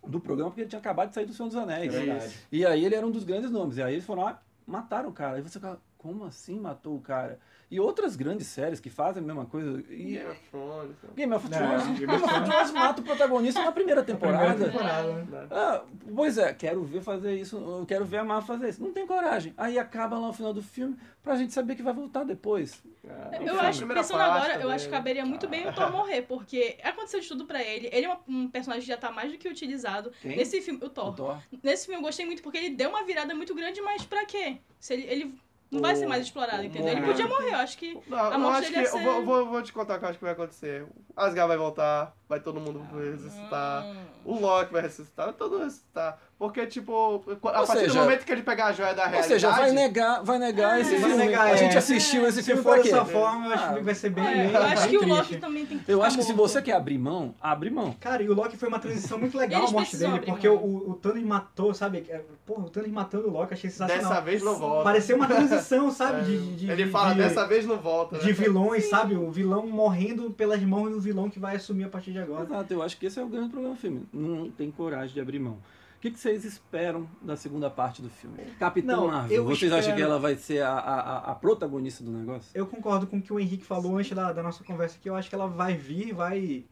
do 0.06 0.20
programa, 0.20 0.50
porque 0.50 0.62
ele 0.62 0.68
tinha 0.68 0.80
acabado 0.80 1.08
de 1.08 1.14
sair 1.14 1.26
do 1.26 1.32
Senhor 1.32 1.48
dos 1.48 1.56
Anéis. 1.56 1.94
É. 1.94 2.30
E 2.52 2.66
aí 2.66 2.84
ele 2.84 2.94
era 2.94 3.06
um 3.06 3.10
dos 3.10 3.24
grandes 3.24 3.50
nomes. 3.50 3.78
E 3.78 3.82
aí 3.82 3.94
eles 3.94 4.04
foram 4.04 4.24
lá, 4.24 4.42
mataram 4.66 5.08
o 5.08 5.12
cara. 5.12 5.36
Aí 5.36 5.42
você 5.42 5.58
fala, 5.58 5.80
como 5.96 6.24
assim 6.24 6.60
matou 6.60 6.96
o 6.96 7.00
cara? 7.00 7.38
E 7.70 7.80
outras 7.80 8.14
grandes 8.14 8.46
séries 8.46 8.78
que 8.78 8.90
fazem 8.90 9.22
a 9.22 9.26
mesma 9.26 9.46
coisa. 9.46 9.82
E 9.90 10.14
Game 10.14 10.26
of 10.26 10.40
Thrones. 10.50 10.90
né? 11.02 11.08
Game 11.16 11.34
of 11.34 11.48
Thrones, 11.48 11.84
Game 11.84 11.98
Game 12.06 12.12
of 12.22 12.44
Thrones 12.44 12.70
mata 12.72 13.00
o 13.00 13.04
protagonista 13.04 13.64
na 13.64 13.72
primeira 13.72 14.02
temporada. 14.04 14.54
Primeira 14.54 14.72
temporada, 14.72 15.12
né? 15.24 15.46
Ah, 15.50 15.82
pois 16.14 16.38
é, 16.38 16.52
quero 16.54 16.84
ver 16.84 17.00
fazer 17.00 17.34
isso, 17.34 17.56
eu 17.56 17.84
quero 17.86 18.04
ver 18.04 18.18
a 18.18 18.24
Marvel 18.24 18.46
fazer 18.46 18.68
isso. 18.68 18.82
Não 18.82 18.92
tem 18.92 19.06
coragem. 19.06 19.52
Aí 19.56 19.78
acaba 19.78 20.18
lá 20.18 20.26
no 20.28 20.32
final 20.32 20.52
do 20.52 20.62
filme 20.62 20.96
pra 21.22 21.36
gente 21.36 21.52
saber 21.52 21.74
que 21.74 21.82
vai 21.82 21.92
voltar 21.94 22.22
depois. 22.24 22.82
É, 23.02 23.48
Eu 23.48 23.58
acho, 23.60 23.86
pensando 23.86 24.18
parte 24.18 24.36
agora, 24.36 24.52
eu 24.54 24.60
também. 24.60 24.74
acho 24.74 24.84
que 24.86 24.90
caberia 24.90 25.24
muito 25.26 25.48
bem 25.48 25.66
o 25.68 25.72
Thor 25.72 25.90
morrer, 25.90 26.22
porque 26.22 26.78
aconteceu 26.82 27.20
de 27.20 27.28
tudo 27.28 27.44
pra 27.44 27.62
ele. 27.62 27.88
Ele 27.92 28.06
é 28.06 28.08
uma- 28.08 28.20
um 28.28 28.48
personagem 28.48 28.82
que 28.82 28.88
já 28.88 28.96
tá 28.96 29.10
mais 29.10 29.30
do 29.32 29.38
que 29.38 29.48
utilizado. 29.48 30.10
Quem? 30.22 30.36
Nesse 30.36 30.60
filme, 30.60 30.80
o 30.82 30.88
Thor. 30.88 31.08
O 31.08 31.12
Thor. 31.12 31.38
Nesse 31.62 31.86
filme 31.86 31.98
eu 31.98 32.04
gostei 32.04 32.24
muito 32.24 32.42
porque 32.42 32.58
ele 32.58 32.70
deu 32.70 32.90
uma 32.90 33.04
virada 33.04 33.34
muito 33.34 33.54
grande, 33.54 33.80
mas 33.82 34.04
pra 34.04 34.24
quê? 34.24 34.58
Se 34.78 34.92
ele, 34.94 35.02
ele 35.04 35.34
não 35.70 35.80
vai 35.80 35.96
ser 35.96 36.06
mais 36.06 36.22
explorado, 36.24 36.62
entendeu? 36.64 36.88
Ele 36.92 37.02
podia 37.02 37.26
morrer, 37.26 37.50
eu 37.52 37.56
acho 37.58 37.76
que. 37.78 37.98
Não, 38.06 38.18
A 38.18 38.32
eu 38.34 38.38
morte 38.38 38.58
acho 38.58 38.66
que. 38.68 38.72
dele 38.74 38.82
ia 38.86 38.88
Eu 38.88 38.92
ser- 38.92 39.02
vou, 39.04 39.24
vou, 39.24 39.46
vou 39.46 39.62
te 39.62 39.72
contar 39.72 39.96
o 39.96 39.98
que 39.98 40.04
eu 40.04 40.08
acho 40.08 40.18
que 40.18 40.24
vai 40.24 40.32
acontecer. 40.34 40.86
Asgard 41.16 41.48
vai 41.48 41.56
voltar, 41.56 42.14
vai 42.28 42.40
todo 42.40 42.58
mundo 42.60 42.80
ressuscitar. 42.98 43.84
Hum. 43.84 43.96
O 44.24 44.40
Loki 44.40 44.72
vai 44.72 44.82
ressuscitar, 44.82 45.26
vai 45.26 45.34
todo 45.34 45.52
mundo 45.52 45.64
ressuscitar. 45.64 46.18
Porque, 46.36 46.66
tipo, 46.66 47.22
a 47.44 47.52
partir 47.52 47.72
seja- 47.72 47.92
do 47.92 48.00
momento 48.00 48.24
que 48.24 48.32
ele 48.32 48.42
pegar 48.42 48.66
a 48.66 48.72
joia 48.72 48.92
da 48.92 49.04
Ou 49.04 49.08
realidade. 49.10 49.28
seja, 49.40 49.50
vai 49.50 49.70
negar, 49.70 50.22
vai 50.24 50.38
negar 50.38 50.80
esse 50.80 50.96
vai 50.96 51.10
filme. 51.10 51.24
negar, 51.26 51.46
a 51.46 51.50
é. 51.50 51.56
gente 51.56 51.78
assistiu 51.78 52.26
esse 52.26 52.42
Se 52.42 52.52
filme 52.54 52.62
quê? 52.82 52.90
dessa 52.90 53.04
forma, 53.04 53.46
eu 53.46 53.52
acho 53.54 53.64
Ah, 53.64 53.74
que 53.74 53.80
vai 53.82 53.94
ser 53.94 54.10
bem. 54.10 54.24
É, 54.26 54.50
eu 54.52 54.62
acho 54.62 54.88
que 54.88 54.96
o 54.96 55.00
triste. 55.00 55.16
Loki 55.16 55.36
também 55.36 55.64
tem 55.66 55.78
que 55.78 55.90
Eu 55.92 56.02
acho 56.02 56.16
que 56.18 56.24
se 56.24 56.32
morto. 56.34 56.48
você 56.50 56.60
quer 56.60 56.72
abrir 56.72 56.98
mão, 56.98 57.34
abre 57.40 57.70
mão. 57.70 57.94
Cara, 58.00 58.20
e 58.22 58.28
o 58.28 58.34
Loki 58.34 58.56
foi 58.56 58.68
uma 58.68 58.80
transição 58.80 59.16
muito 59.16 59.38
legal 59.38 59.66
a 59.66 59.70
morte 59.70 59.96
dele, 59.96 60.20
porque 60.20 60.48
o, 60.48 60.90
o 60.90 60.94
Thanos 61.00 61.22
matou, 61.22 61.72
sabe? 61.72 62.04
É, 62.08 62.20
Porra, 62.44 62.66
o 62.66 62.68
Thanos 62.70 62.90
matando 62.90 63.28
o 63.28 63.30
Loki, 63.30 63.54
achei 63.54 63.70
sensacional. 63.70 64.10
Dessa 64.10 64.20
vez 64.20 64.42
não 64.42 64.58
volta. 64.58 64.84
Pareceu 64.84 65.16
uma 65.16 65.26
transição, 65.28 65.90
sabe? 65.92 66.20
É, 66.20 66.24
De, 66.24 66.56
de- 66.56 66.70
ele 66.70 66.90
fala, 66.90 67.12
de- 67.14 67.20
dessa 67.22 67.46
vez 67.46 67.64
não 67.64 67.76
volta. 67.78 68.18
de 68.18 68.26
né? 68.26 68.32
vilões, 68.32 68.90
sabe? 68.90 69.14
O 69.14 69.30
vilão 69.30 69.66
morrendo 69.68 70.30
pelas 70.32 70.60
mãos 70.62 70.90
do 70.90 71.00
vilão 71.00 71.30
que 71.30 71.38
vai 71.38 71.56
assumir 71.56 71.84
a 71.84 71.88
partir 71.88 72.12
de 72.14 72.20
agora. 72.20 72.44
Exato, 72.44 72.72
eu 72.72 72.82
acho 72.82 72.96
que 72.96 73.06
esse 73.06 73.18
é 73.18 73.22
o 73.22 73.28
grande 73.28 73.50
problema 73.50 73.74
do 73.74 73.80
filme. 73.80 74.06
Não 74.12 74.50
tem 74.50 74.70
coragem 74.70 75.12
de 75.14 75.20
abrir 75.20 75.38
mão. 75.38 75.58
O 75.96 76.00
que, 76.04 76.10
que 76.10 76.18
vocês 76.18 76.44
esperam 76.44 77.08
da 77.22 77.34
segunda 77.36 77.70
parte 77.70 78.02
do 78.02 78.10
filme? 78.10 78.36
Capitão 78.58 79.02
Não, 79.02 79.06
Marvel, 79.08 79.44
vocês 79.44 79.72
acham 79.72 79.80
espero- 79.80 79.96
que 79.96 80.02
ela 80.02 80.18
vai 80.18 80.34
ser 80.36 80.62
a, 80.62 80.72
a, 80.72 81.18
a- 81.30 81.34
protagonista 81.34 82.04
do 82.04 82.10
negócio? 82.10 82.50
Eu 82.54 82.66
concordo 82.66 83.06
com 83.06 83.16
o 83.16 83.22
que 83.22 83.32
o 83.32 83.40
Henrique 83.40 83.64
falou 83.64 83.96
antes 83.96 84.12
da, 84.14 84.30
da 84.32 84.42
nossa 84.42 84.62
conversa 84.64 84.98
aqui. 84.98 85.08
Eu 85.08 85.16
acho 85.16 85.30
que 85.30 85.34
ela 85.34 85.46
vai 85.48 85.74
vir, 85.74 86.12
vai, 86.12 86.66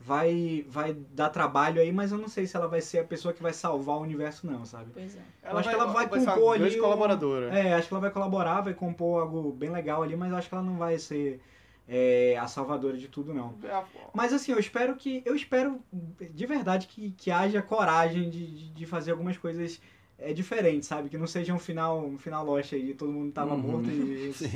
vai, 0.00 0.64
vai 0.68 0.92
dar 1.14 1.28
trabalho 1.28 1.80
aí, 1.80 1.92
mas 1.92 2.10
eu 2.10 2.18
não 2.18 2.26
sei 2.28 2.48
se 2.48 2.56
ela 2.56 2.66
vai 2.66 2.80
ser 2.80 2.98
a 2.98 3.04
pessoa 3.04 3.32
que 3.32 3.40
vai 3.40 3.52
salvar 3.52 3.96
o 3.96 4.00
universo, 4.00 4.44
não, 4.44 4.64
sabe? 4.64 4.90
Pois 4.92 5.14
é. 5.16 5.20
Eu 5.50 5.56
acho 5.58 5.68
que 5.68 5.74
ela 5.76 5.86
vai 5.86 6.08
ser 6.08 6.18
uma 6.18 6.34
compor 6.34 6.54
grande 6.58 6.70
ali. 6.74 6.80
um- 6.80 6.82
colaboradora. 6.82 7.46
É, 7.56 7.74
acho 7.74 7.86
que 7.88 7.94
ela 7.94 8.00
vai 8.00 8.10
colaborar, 8.10 8.60
vai 8.60 8.74
compor 8.74 9.22
algo 9.22 9.52
bem 9.52 9.70
legal 9.70 10.02
ali, 10.02 10.16
mas 10.16 10.32
eu 10.32 10.36
acho 10.36 10.48
que 10.48 10.54
ela 10.54 10.64
não 10.64 10.76
vai 10.76 10.98
ser 10.98 11.40
é, 11.86 12.36
a 12.40 12.46
salvadora 12.46 12.96
de 12.96 13.08
tudo, 13.08 13.34
não. 13.34 13.54
É 13.62 13.84
Mas 14.12 14.32
assim, 14.32 14.52
eu 14.52 14.58
espero 14.58 14.96
que. 14.96 15.22
Eu 15.24 15.34
espero 15.34 15.80
de 15.92 16.46
verdade 16.46 16.86
que, 16.86 17.10
que 17.12 17.30
haja 17.30 17.60
coragem 17.60 18.30
de, 18.30 18.70
de, 18.70 18.86
fazer 18.86 19.10
algumas 19.10 19.36
coisas 19.36 19.80
é, 20.18 20.32
diferentes, 20.32 20.88
sabe? 20.88 21.08
Que 21.10 21.18
não 21.18 21.26
seja 21.26 21.52
um 21.52 21.58
final, 21.58 22.04
um 22.04 22.16
final 22.16 22.44
Lost 22.44 22.72
aí, 22.72 22.94
todo 22.94 23.12
mundo 23.12 23.32
tava 23.32 23.54
Uhum. 23.54 23.60
morto 23.60 23.90
e. 23.90 24.32
Sim. 24.34 24.48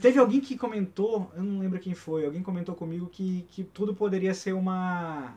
Teve 0.00 0.18
alguém 0.18 0.40
que 0.40 0.56
comentou, 0.56 1.30
eu 1.36 1.42
não 1.42 1.60
lembro 1.60 1.78
quem 1.78 1.94
foi, 1.94 2.24
alguém 2.26 2.42
comentou 2.42 2.74
comigo 2.74 3.06
que, 3.06 3.46
que 3.50 3.62
tudo 3.62 3.94
poderia 3.94 4.34
ser 4.34 4.52
uma. 4.54 5.34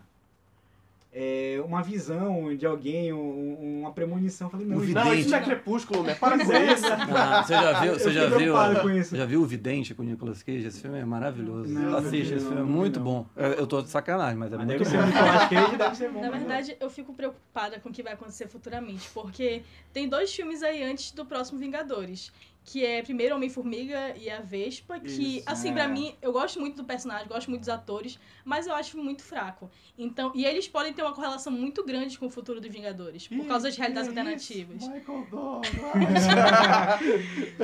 É, 1.14 1.62
uma 1.66 1.84
visão 1.84 2.56
de 2.56 2.66
alguém, 2.66 3.12
um- 3.12 3.80
uma 3.82 3.92
premonição. 3.92 4.48
Eu 4.48 4.52
falei, 4.52 4.66
não, 4.66 4.80
gente, 4.80 4.94
Não, 4.94 5.04
Vidente. 5.04 5.22
isso 5.22 5.30
não 5.32 5.38
é 5.38 5.42
crepúsculo, 5.42 6.04
né? 6.04 6.16
Para 6.16 6.44
com 6.46 6.52
é, 6.54 6.74
isso. 6.74 6.86
Ah, 6.88 7.44
você 7.44 7.54
já 7.54 7.80
viu, 7.82 7.94
você 7.94 8.12
já 8.12 8.26
viu, 8.28 8.54
já 9.18 9.26
viu 9.26 9.42
o 9.42 9.46
Vidente 9.46 9.94
com 9.94 10.04
o 10.04 10.06
Nicolas 10.06 10.42
Cage? 10.42 10.66
Esse 10.68 10.80
filme 10.82 11.00
é 11.00 11.06
maravilhoso. 11.06 11.68
Não, 11.74 11.98
Assiste, 11.98 12.34
esse 12.36 12.46
filme 12.46 12.62
é 12.62 12.64
muito 12.64 13.00
não. 13.00 13.06
bom. 13.06 13.26
Eu, 13.36 13.48
eu 13.54 13.68
tô 13.68 13.82
de 13.82 13.90
sacanagem, 13.90 14.38
mas 14.38 14.54
é 14.54 14.58
Mas 14.58 14.66
muito 14.68 14.84
bom. 14.86 14.92
Cage, 15.50 15.78
deve 15.78 15.96
ser 15.98 16.10
bom. 16.14 16.22
Na 16.22 16.30
verdade, 16.30 16.78
eu 16.80 16.90
fico 16.90 17.14
preocupada 17.14 17.80
com 17.80 17.90
o 17.90 17.92
que 17.92 18.02
vai 18.04 18.14
acontecer 18.14 18.48
futuramente, 18.48 19.10
porque 19.14 19.64
tem 19.92 20.08
dois 20.08 20.34
filmes 20.34 20.64
aí 20.64 20.82
antes 20.84 21.12
do 21.12 21.26
próximo 21.26 21.60
Vingadores, 21.60 22.32
que 22.64 22.86
é 22.86 23.02
primeiro 23.02 23.36
Homem-Formiga 23.36 24.16
e 24.16 24.30
a 24.30 24.40
Vespa, 24.40 25.00
que, 25.00 25.38
Isso, 25.38 25.50
assim, 25.50 25.70
é. 25.70 25.74
pra 25.74 25.88
mim, 25.88 26.16
eu 26.22 26.32
gosto 26.32 26.60
muito 26.60 26.78
do 26.78 26.84
personagem, 26.84 27.28
gosto 27.28 27.50
muito 27.50 27.62
dos 27.62 27.70
atores, 27.70 28.20
mas 28.46 28.68
eu 28.68 28.74
acho 28.74 28.98
muito 28.98 29.24
fraco. 29.24 29.70
Então, 29.98 30.32
e 30.36 30.46
eles 30.46 30.68
podem 30.68 30.94
ter 30.94 31.02
uma 31.02 31.14
correlação 31.14 31.52
muito 31.52 31.84
grande 31.84 32.20
com 32.20 32.28
o 32.28 32.30
futuro 32.30 32.62
dos 32.62 32.72
Vingadores, 32.72 33.28
por 33.28 33.46
causa 33.48 33.68
das 33.68 33.78
realidades 33.78 34.08
é 34.08 34.12
alternativas. 34.12 34.82
Isso, 34.82 34.92
Michael 34.92 35.28
Douglas. 35.32 36.24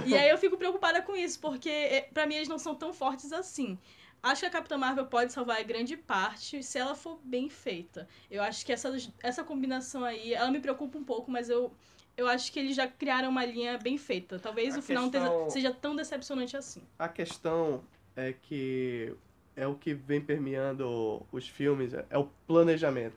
E 0.06 0.16
aí 0.16 0.30
eu 0.30 0.38
fico 0.38 0.58
preocupada 0.58 1.02
com 1.02 1.16
isso, 1.16 1.40
porque 1.40 1.70
eh, 1.70 2.10
pra 2.14 2.26
mim 2.26 2.36
eles 2.36 2.48
não 2.48 2.58
são 2.58 2.74
tão 2.76 2.92
fortes 2.94 3.32
assim. 3.32 3.78
Acho 4.22 4.42
que 4.42 4.48
a 4.48 4.50
Capitã 4.50 4.78
Marvel 4.78 5.06
pode 5.06 5.32
salvar 5.32 5.60
a 5.60 5.64
grande 5.64 5.96
parte 5.96 6.64
se 6.64 6.78
ela 6.78 6.96
for 6.96 7.20
bem 7.24 7.50
feita. 7.50 8.08
Eu 8.30 8.42
acho 8.42 8.66
que 8.66 8.74
essa, 8.74 8.92
essa 9.22 9.44
combinação 9.44 10.04
aí, 10.04 10.34
ela 10.34 10.50
me 10.50 10.60
preocupa 10.60 10.98
um 10.98 11.04
pouco, 11.04 11.30
mas 11.30 11.50
eu, 11.50 11.72
eu 12.18 12.28
acho 12.28 12.52
que 12.52 12.60
eles 12.60 12.76
já 12.76 12.88
criaram 12.88 13.30
uma 13.30 13.46
linha 13.46 13.78
bem 13.78 13.98
feita. 13.98 14.40
Talvez 14.40 14.76
A 14.76 14.80
o 14.80 14.82
final 14.82 15.10
questão- 15.10 15.50
seja 15.50 15.72
tão 15.74 15.96
decepcionante 15.96 16.58
assim. 16.58 16.82
A 16.98 17.08
questão 17.08 17.82
é 18.16 18.34
que 18.34 19.14
é 19.56 19.66
o 19.68 19.76
que 19.76 19.94
vem 19.94 20.20
permeando 20.20 21.22
os 21.32 21.48
filmes, 21.48 21.94
é 21.94 22.18
o 22.18 22.26
planejamento, 22.48 23.16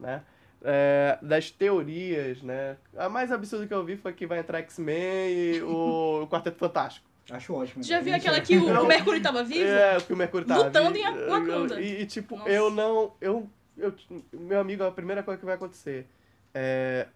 né? 0.00 0.22
É, 0.62 1.18
das 1.22 1.50
teorias, 1.52 2.42
né? 2.42 2.76
A 2.96 3.08
mais 3.08 3.30
absurda 3.30 3.66
que 3.66 3.72
eu 3.72 3.84
vi 3.84 3.96
foi 3.96 4.12
que 4.12 4.26
vai 4.26 4.40
entrar 4.40 4.58
X-Men 4.58 5.30
e 5.32 5.62
o, 5.62 6.26
Quarteto 6.32 6.58
Fantástico. 6.58 7.06
Acho 7.30 7.54
ótimo. 7.54 7.82
Já 7.84 8.00
viu 8.00 8.08
Isso 8.16 8.26
aquela 8.26 8.38
é- 8.38 8.40
que 8.40 8.56
o, 8.56 8.82
o 8.82 8.86
Mercúrio 8.86 9.22
tava 9.22 9.44
vivo? 9.44 9.68
É, 9.68 10.00
que 10.00 10.12
o 10.12 10.16
Mercúrio 10.16 10.46
tá 10.46 10.56
Lutando 10.56 10.92
vi- 10.94 11.00
em 11.02 11.26
Wakanda. 11.28 11.80
E, 11.80 12.02
e, 12.02 12.06
tipo, 12.06 12.36
Nossa. 12.36 12.48
eu 12.50 12.70
não. 12.70 13.12
Eu, 13.20 13.48
eu, 13.76 13.94
meu 14.32 14.58
amigo, 14.58 14.82
a 14.82 14.90
primeira 14.90 15.22
coisa 15.22 15.38
que 15.38 15.44
vai 15.44 15.54
acontecer 15.54 16.06
é. 16.54 17.06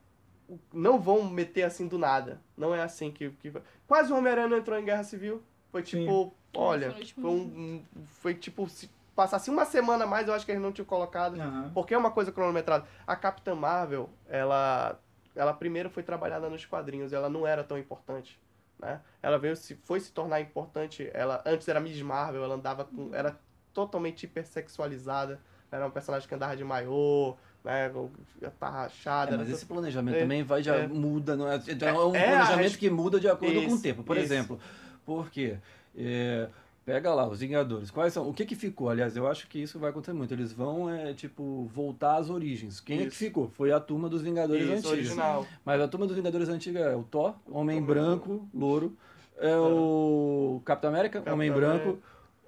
Não 0.73 1.01
vão 1.01 1.25
meter 1.25 1.63
assim 1.63 1.87
do 1.89 1.99
nada. 1.99 2.41
Não 2.57 2.75
é 2.75 2.83
assim 2.83 3.11
que. 3.11 3.31
que 3.31 3.53
quase 3.87 4.13
o 4.13 4.17
Homem-Aranha 4.17 4.49
não 4.49 4.57
entrou 4.59 4.79
em 4.79 4.85
Guerra 4.85 5.05
Civil. 5.05 5.43
Foi 5.71 5.85
Sim. 5.85 6.01
tipo, 6.01 6.35
olha, 6.55 6.95
Foi 7.15 7.31
um, 7.31 7.83
foi 8.21 8.35
tipo, 8.35 8.69
se 8.69 8.91
passasse 9.15 9.51
uma 9.51 9.65
semana 9.65 10.05
a 10.05 10.07
mais, 10.07 10.29
eu 10.29 10.35
acho 10.35 10.45
que 10.45 10.53
eles 10.53 10.63
não 10.63 10.73
tinham 10.73 10.87
colocado. 10.87 11.41
Aham. 11.41 11.71
Porque 11.73 11.95
é 11.95 11.99
uma 11.99 12.11
coisa 12.11 12.31
cronometrada. 12.31 12.87
A 13.07 13.17
Capitã 13.17 13.55
Marvel, 13.55 14.11
ela, 14.29 14.99
ela 15.35 15.55
primeiro 15.55 15.89
foi 15.89 16.03
trabalhada 16.03 16.49
nos 16.51 16.65
quadrinhos, 16.67 17.13
ela 17.13 17.29
não 17.29 17.47
era 17.47 17.65
tão 17.65 17.79
importante. 17.79 18.39
Né? 18.79 19.01
Ela 19.23 19.39
veio 19.39 19.57
se 19.57 19.77
foi 19.77 20.01
se 20.01 20.13
tornar 20.13 20.41
importante. 20.41 21.09
Ela 21.15 21.43
antes 21.47 21.67
era 21.69 21.81
Miss 21.81 22.01
Marvel, 22.03 22.43
ela 22.45 22.55
andava 22.55 22.85
com, 22.85 23.15
era 23.15 23.39
totalmente 23.73 24.25
hipersexualizada. 24.25 25.41
Era 25.71 25.87
uma 25.87 25.91
personagem 25.91 26.29
que 26.29 26.35
andava 26.35 26.55
de 26.55 26.65
maiô, 26.65 27.35
né, 27.65 27.89
com- 27.91 28.11
tá 28.59 28.69
rachada. 28.69 29.31
É, 29.31 29.35
era 29.35 29.43
mas 29.45 29.51
esse 29.53 29.67
to- 29.67 29.73
planejamento 29.75 30.17
É, 30.17 30.21
também 30.21 30.43
vai 30.43 30.63
já 30.63 30.77
é. 30.77 30.87
muda, 30.87 31.37
não 31.37 31.49
é? 31.51 31.61
Então 31.69 31.89
é 31.89 32.07
um 32.07 32.15
É, 32.17 32.25
a 32.35 32.39
planejamento 32.45 32.79
que 32.79 32.91
muda 32.91 33.21
de 33.21 33.29
acordo 33.29 33.55
com 33.55 33.71
o 33.71 33.75
Isso, 33.75 33.83
tempo. 33.83 34.03
Por 34.03 34.17
isso. 34.17 34.27
exemplo, 34.27 34.59
porque 35.07 35.57
é, 35.97 36.49
pega 36.85 37.15
lá 37.15 37.29
os 37.29 37.39
Vingadores. 37.41 37.91
Quais 37.91 38.13
são? 38.13 38.29
O 38.29 38.35
que 38.35 38.45
que 38.45 38.57
ficou? 38.57 38.89
Aliás, 38.89 39.17
eu 39.17 39.27
acho 39.29 39.47
que 39.49 39.61
isso 39.63 39.79
vai 39.79 39.91
acontecer 39.91 40.13
muito. 40.13 40.35
Eles 40.35 40.53
vão 40.53 40.91
é, 40.91 41.13
tipo 41.15 41.71
voltar 41.75 42.17
às 42.17 42.29
origens. 42.31 42.81
Quem 42.81 42.99
é 42.99 43.03
que 43.03 43.09
Isso. 43.09 43.19
ficou? 43.19 43.49
Foi 43.51 43.71
a 43.73 43.79
turma 43.79 44.09
dos 44.09 44.23
Vingadores 44.23 44.63
Isso, 44.65 44.73
antigos. 44.73 44.91
original. 44.91 45.47
Mas 45.65 45.81
a 45.81 45.87
turma 45.89 46.07
dos 46.07 46.17
Vingadores 46.17 46.49
antiga 46.49 46.81
é 46.81 46.97
o 46.97 47.03
Thor, 47.05 47.35
Homem 47.49 47.77
Homem 47.79 47.83
Branco, 47.83 48.49
louro. 48.53 48.97
É 49.39 49.57
o 49.57 50.61
Capitão 50.65 50.91
América, 50.91 51.15
Capitão 51.19 51.35
Homem 51.35 51.51
América. 51.51 51.97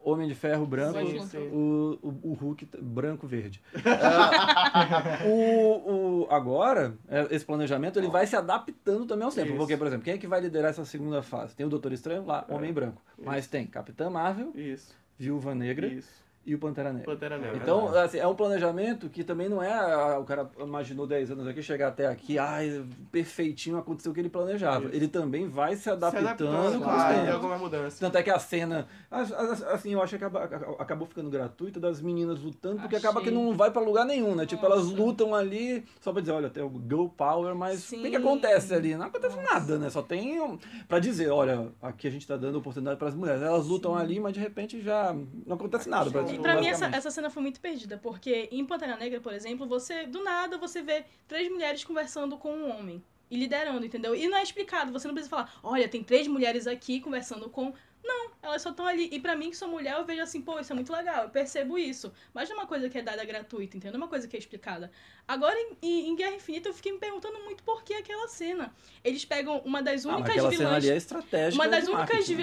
Homem 0.05 0.29
de 0.29 0.35
Ferro 0.35 0.67
branco, 0.67 0.99
Sim, 1.01 1.27
sim. 1.27 1.49
o, 1.51 1.99
o, 2.03 2.09
o 2.31 2.33
Hulk 2.35 2.69
branco 2.81 3.27
verde. 3.27 3.63
É, 3.75 5.27
o, 5.27 6.25
o, 6.25 6.27
agora, 6.31 6.95
é, 7.09 7.27
esse 7.35 7.45
planejamento 7.45 7.99
ele 7.99 8.09
vai 8.09 8.27
se 8.27 8.37
adaptando 8.37 9.07
também 9.07 9.25
aos 9.25 9.35
tempos. 9.35 9.51
Isso. 9.51 9.59
Porque, 9.59 9.77
por 9.77 9.87
exemplo, 9.87 10.05
quem 10.05 10.15
é 10.15 10.19
que 10.19 10.27
vai 10.27 10.41
liderar 10.41 10.71
essa 10.71 10.85
segunda 10.85 11.23
fase? 11.23 11.57
Tem 11.57 11.65
o 11.65 11.71
Doutor 11.71 11.93
Estranho 11.93 12.25
lá, 12.27 12.45
É. 12.49 12.55
Homem 12.55 12.73
Branco. 12.73 13.01
Mas 13.19 13.47
tem 13.47 13.67
Capitã 13.67 14.11
Marvel, 14.11 14.53
Isso, 14.55 14.95
Viúva 15.19 15.55
Negra 15.55 15.87
isso. 15.87 16.24
E 16.47 16.55
o 16.55 16.59
Pantera 16.59 16.93
Negra. 16.93 17.13
Pantera 17.13 17.39
Negra. 17.39 17.57
Então, 17.57 17.89
assim, 17.97 18.19
é 18.19 18.27
um 18.27 18.35
planejamento 18.35 19.09
que 19.09 19.25
também 19.25 19.49
não 19.49 19.63
é. 19.63 19.73
ah, 19.73 20.19
O 20.21 20.25
cara 20.25 20.49
imaginou 20.61 21.07
10 21.07 21.31
anos 21.31 21.47
aqui, 21.47 21.63
chegar 21.63 21.89
até 21.89 22.07
aqui, 22.07 22.39
ai, 22.39 22.85
perfeitinho, 23.11 23.79
aconteceu 23.79 24.13
o 24.13 24.15
que 24.15 24.21
ele 24.21 24.29
planejava. 24.29 24.87
Isso. 24.87 24.95
Ele 24.95 25.09
também 25.09 25.49
vai 25.49 25.77
se 25.77 25.83
Se 25.85 25.91
adaptando, 25.91 26.27
adaptando, 26.27 26.79
com 26.79 26.85
claro, 26.85 27.33
alguma 27.33 27.59
mudança. 27.59 27.97
Tanto 28.01 28.19
é 28.19 28.23
que 28.23 28.31
a 28.31 28.39
cena, 28.39 28.87
as- 29.11 29.33
as- 29.33 29.63
assim, 29.65 29.93
eu 29.93 30.03
acho 30.03 30.19
que 30.19 30.25
acaba- 30.25 30.45
acabou 30.79 31.07
ficando 31.07 31.31
gratuita 31.31 31.79
das 31.81 32.01
meninas 32.01 32.41
lutando, 32.41 32.81
porque 32.81 32.97
acaba 32.97 33.21
que 33.21 33.29
Achei. 33.29 33.39
não 33.39 33.57
vai 33.57 33.71
pra 33.71 33.81
lugar 33.83 34.05
nenhum, 34.05 34.35
né? 34.35 34.45
Tipo, 34.47 34.65
elas 34.67 34.85
Nossa. 34.91 34.97
lutam 34.97 35.35
ali 35.35 35.85
só 36.01 36.13
pra 36.13 36.21
dizer, 36.21 36.33
olha, 36.33 36.51
tem 36.51 36.63
o 36.63 36.71
Girl 36.89 37.07
Power, 37.07 37.55
mas 37.55 37.87
o 37.87 37.97
que, 37.97 38.03
que 38.03 38.09
Sim. 38.11 38.17
acontece 38.17 38.75
ali? 38.75 38.95
Não 38.97 39.07
acontece 39.07 39.37
Nossa. 39.37 39.53
nada, 39.55 39.79
né? 39.79 39.91
Só 39.91 40.03
tem 40.03 40.41
um- 40.41 40.59
pra 40.89 40.99
dizer, 40.99 41.31
olha, 41.31 41.69
aqui 41.83 42.07
a 42.07 42.11
gente 42.11 42.27
tá 42.27 42.37
dando 42.37 42.59
oportunidade 42.59 42.99
pras 42.99 43.15
mulheres. 43.15 43.43
Elas 43.43 43.67
lutam 43.67 43.95
ali, 43.97 44.19
mas 44.21 44.33
de 44.33 44.41
repente 44.41 44.81
já 44.81 45.15
não 45.47 45.57
acontece 45.57 45.89
nada. 45.89 46.11
Show. 46.11 46.34
E 46.35 46.39
pra 46.43 46.61
mim 46.61 46.67
essa, 46.69 46.87
essa 46.87 47.11
cena 47.11 47.31
foi 47.31 47.43
muito 47.43 47.61
perdida, 47.61 47.99
porque 47.99 48.49
em 48.53 48.65
Pantera 48.65 48.97
Negra, 48.97 49.21
por 49.21 49.33
exemplo, 49.33 49.67
você, 49.67 50.07
do 50.07 50.23
nada, 50.23 50.59
você 50.59 50.83
vê 50.83 51.05
três 51.29 51.51
mulheres 51.51 51.85
conversando 51.85 52.37
com 52.37 52.53
um 52.53 52.71
homem. 52.71 53.03
e 53.31 53.37
liderando, 53.37 53.85
entendeu? 53.85 54.15
E 54.15 54.29
não 54.29 54.37
é 54.39 54.43
explicado, 54.43 54.93
você 54.93 55.09
não 55.09 55.15
precisa 55.15 55.31
falar, 55.35 55.53
olha, 55.63 55.89
tem 55.89 56.05
três 56.05 56.29
mulheres 56.29 56.67
aqui 56.67 57.01
conversando 57.01 57.49
com. 57.49 57.73
Não, 58.07 58.31
elas 58.43 58.61
só 58.61 58.69
estão 58.71 58.87
ali. 58.87 59.09
E 59.11 59.19
pra 59.19 59.35
mim, 59.35 59.49
que 59.51 59.57
sou 59.57 59.67
mulher, 59.67 59.95
eu 59.97 60.05
vejo 60.05 60.21
assim, 60.21 60.43
pô, 60.43 60.61
isso 60.61 60.71
é 60.71 60.75
muito 60.75 60.93
legal, 60.93 61.25
eu 61.25 61.31
percebo 61.31 61.79
isso. 61.79 62.13
Mas 62.35 62.49
não 62.51 62.57
é 62.57 62.61
uma 62.61 62.67
coisa 62.67 62.89
que 62.91 62.99
é 62.99 63.03
dada 63.03 63.25
gratuita, 63.25 63.79
entendeu? 63.79 63.93
Não 63.99 64.01
é 64.01 64.03
uma 64.05 64.11
coisa 64.11 64.29
que 64.29 64.37
é 64.37 64.39
explicada. 64.39 64.91
Agora, 65.27 65.57
em, 65.83 66.11
em- 66.11 66.15
Guerra 66.15 66.35
Infinita, 66.37 66.69
eu 66.69 66.75
fiquei 66.75 66.93
me 66.93 66.99
perguntando 66.99 67.41
muito 67.43 67.63
por 67.65 67.83
que 67.83 67.95
aquela 67.95 68.29
cena. 68.29 68.73
Eles 69.03 69.25
pegam 69.25 69.59
uma 69.65 69.83
das 69.83 70.05
Ah, 70.05 70.11
únicas 70.17 70.35
cena 70.35 70.49
vilãs. 70.51 70.75
ali 70.75 70.91
é 70.91 70.97
estratégica. 70.97 71.55
Uma 71.55 71.67
das 71.69 71.85
únicas 71.89 71.99
marketing, 72.11 72.33
né? 72.33 72.37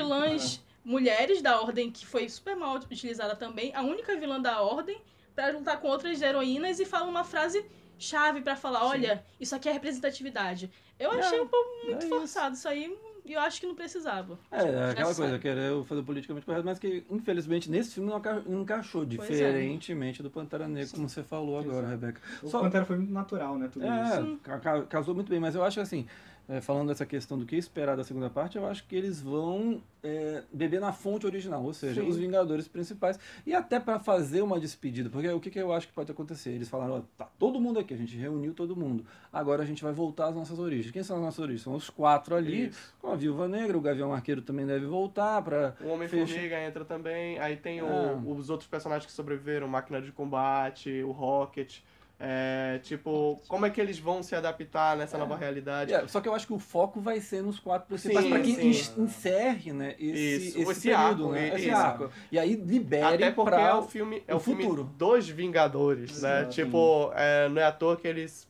Mulheres 0.83 1.41
da 1.41 1.59
Ordem 1.61 1.91
que 1.91 2.05
foi 2.05 2.27
super 2.29 2.55
mal 2.55 2.75
utilizada 2.75 3.35
também, 3.35 3.73
a 3.75 3.81
única 3.81 4.15
vilã 4.17 4.39
da 4.41 4.61
Ordem, 4.61 4.99
pra 5.35 5.49
lutar 5.51 5.79
com 5.79 5.87
outras 5.87 6.21
heroínas 6.21 6.79
e 6.79 6.85
fala 6.85 7.07
uma 7.07 7.23
frase 7.23 7.63
chave 7.97 8.41
pra 8.41 8.55
falar, 8.55 8.85
olha, 8.85 9.23
isso 9.39 9.55
aqui 9.55 9.69
é 9.69 9.71
representatividade. 9.71 10.71
Eu 10.99 11.13
É, 11.13 11.19
achei 11.19 11.39
um 11.39 11.47
pouco 11.47 11.69
muito 11.85 12.03
é 12.03 12.07
isso. 12.07 12.15
forçado 12.17 12.55
isso 12.55 12.67
aí 12.67 12.97
e 13.23 13.33
eu 13.33 13.39
acho 13.39 13.61
que 13.61 13.67
não 13.67 13.75
precisava. 13.75 14.39
É, 14.51 14.57
é 14.63 14.89
aquela 14.89 15.13
coisa, 15.13 15.37
querer 15.39 15.83
fazer 15.85 16.01
politicamente 16.01 16.45
correto, 16.45 16.65
mas 16.65 16.79
que 16.79 17.03
infelizmente 17.09 17.69
nesse 17.69 17.93
filme 17.93 18.09
não 18.09 18.17
enca- 18.17 18.41
não 18.45 18.61
encaixou, 18.63 19.05
Pois 19.15 19.29
é. 19.29 19.33
diferentemente 19.33 20.23
do 20.23 20.31
Pantera 20.31 20.67
Negra, 20.67 20.89
como 20.95 21.07
você 21.07 21.21
falou 21.23 21.59
agora, 21.59 21.87
Rebeca. 21.87 22.19
O 22.41 22.47
Só- 22.49 22.59
Pantera 22.61 22.83
foi 22.85 22.97
muito 22.97 23.13
natural, 23.13 23.57
né? 23.59 23.69
Tudo 23.71 23.85
isso. 23.85 24.39
É, 24.49 24.57
ca- 24.59 24.81
casou 24.83 25.13
muito 25.13 25.29
bem, 25.29 25.39
mas 25.39 25.53
eu 25.53 25.63
acho 25.63 25.75
que 25.75 25.81
assim, 25.81 26.07
é, 26.51 26.59
falando 26.59 26.89
dessa 26.89 27.05
questão 27.05 27.37
do 27.39 27.45
que 27.45 27.55
esperar 27.55 27.95
da 27.95 28.03
segunda 28.03 28.29
parte, 28.29 28.57
eu 28.57 28.65
acho 28.67 28.85
que 28.85 28.93
eles 28.95 29.21
vão 29.21 29.81
é, 30.03 30.43
beber 30.51 30.81
na 30.81 30.91
fonte 30.91 31.25
original, 31.25 31.63
ou 31.63 31.71
seja, 31.73 32.01
Sim. 32.01 32.09
os 32.09 32.17
Vingadores 32.17 32.67
principais, 32.67 33.17
e 33.45 33.53
até 33.53 33.79
pra 33.79 33.99
fazer 33.99 34.41
uma 34.41 34.59
despedida, 34.59 35.09
porque 35.09 35.29
o 35.29 35.39
que, 35.39 35.49
que 35.49 35.59
eu 35.59 35.71
acho 35.71 35.87
que 35.87 35.93
pode 35.93 36.11
acontecer? 36.11 36.49
Eles 36.49 36.67
falaram, 36.67 36.95
ó, 36.97 37.01
tá 37.17 37.29
todo 37.39 37.59
mundo 37.61 37.79
aqui, 37.79 37.93
a 37.93 37.97
gente 37.97 38.17
reuniu 38.17 38.53
todo 38.53 38.75
mundo, 38.75 39.05
agora 39.31 39.63
a 39.63 39.65
gente 39.65 39.81
vai 39.81 39.93
voltar 39.93 40.27
às 40.27 40.35
nossas 40.35 40.59
origens. 40.59 40.91
Quem 40.91 41.03
são 41.03 41.15
as 41.17 41.21
nossas 41.23 41.39
origens? 41.39 41.61
São 41.61 41.73
os 41.75 41.89
quatro 41.89 42.35
ali, 42.35 42.67
Isso. 42.67 42.93
com 42.99 43.07
a 43.11 43.15
Viúva 43.15 43.47
Negra, 43.47 43.77
o 43.77 43.81
Gavião 43.81 44.11
Arqueiro 44.11 44.41
também 44.41 44.65
deve 44.65 44.85
voltar 44.85 45.41
pra... 45.41 45.73
O 45.79 45.87
Homem-Formiga 45.87 46.59
entra 46.61 46.83
também. 46.83 47.39
Aí 47.39 47.55
tem 47.55 47.81
o- 47.81 47.85
É. 47.87 48.15
os 48.25 48.49
outros 48.49 48.67
personagens 48.67 49.05
que 49.05 49.11
sobreviveram, 49.13 49.67
Máquina 49.69 50.01
de 50.01 50.11
Combate, 50.11 51.01
o 51.03 51.11
Rocket. 51.11 51.79
É, 52.23 52.79
tipo, 52.83 53.41
como 53.47 53.65
é 53.65 53.69
que 53.71 53.81
eles 53.81 53.97
vão 53.97 54.21
se 54.21 54.35
adaptar 54.35 54.95
nessa 54.95 55.17
nova 55.17 55.35
realidade? 55.35 55.91
É, 55.91 56.07
só 56.07 56.21
que 56.21 56.29
eu 56.29 56.35
acho 56.35 56.45
que 56.45 56.53
o 56.53 56.59
foco 56.59 57.01
vai 57.01 57.19
ser 57.19 57.41
nos 57.41 57.57
quatro 57.59 57.87
principais, 57.87 58.27
para 58.27 58.39
que 58.41 58.53
sim. 58.53 58.69
en- 58.99 59.03
encerre 59.05 59.73
né, 59.73 59.95
esse, 59.97 60.47
Isso, 60.47 60.59
esse, 60.59 60.71
esse 60.71 60.81
período, 60.89 61.23
arco, 61.23 61.31
né, 61.31 61.47
e- 61.49 61.55
esse 61.55 61.67
isso. 61.69 61.75
arco. 61.77 62.11
E 62.31 62.37
aí 62.37 62.53
libere 62.55 63.03
Até 63.15 63.31
porque 63.31 63.55
é 63.55 63.73
o 63.73 63.81
filme, 63.81 64.23
é 64.27 64.33
o 64.35 64.37
o 64.37 64.39
filme 64.39 64.61
futuro. 64.63 64.83
dos 64.83 65.27
Vingadores, 65.29 66.21
né? 66.21 66.45
Tipo, 66.45 67.11
é, 67.15 67.49
não 67.49 67.59
é 67.59 67.65
à 67.65 67.71
toa 67.71 67.97
que 67.97 68.07
eles 68.07 68.47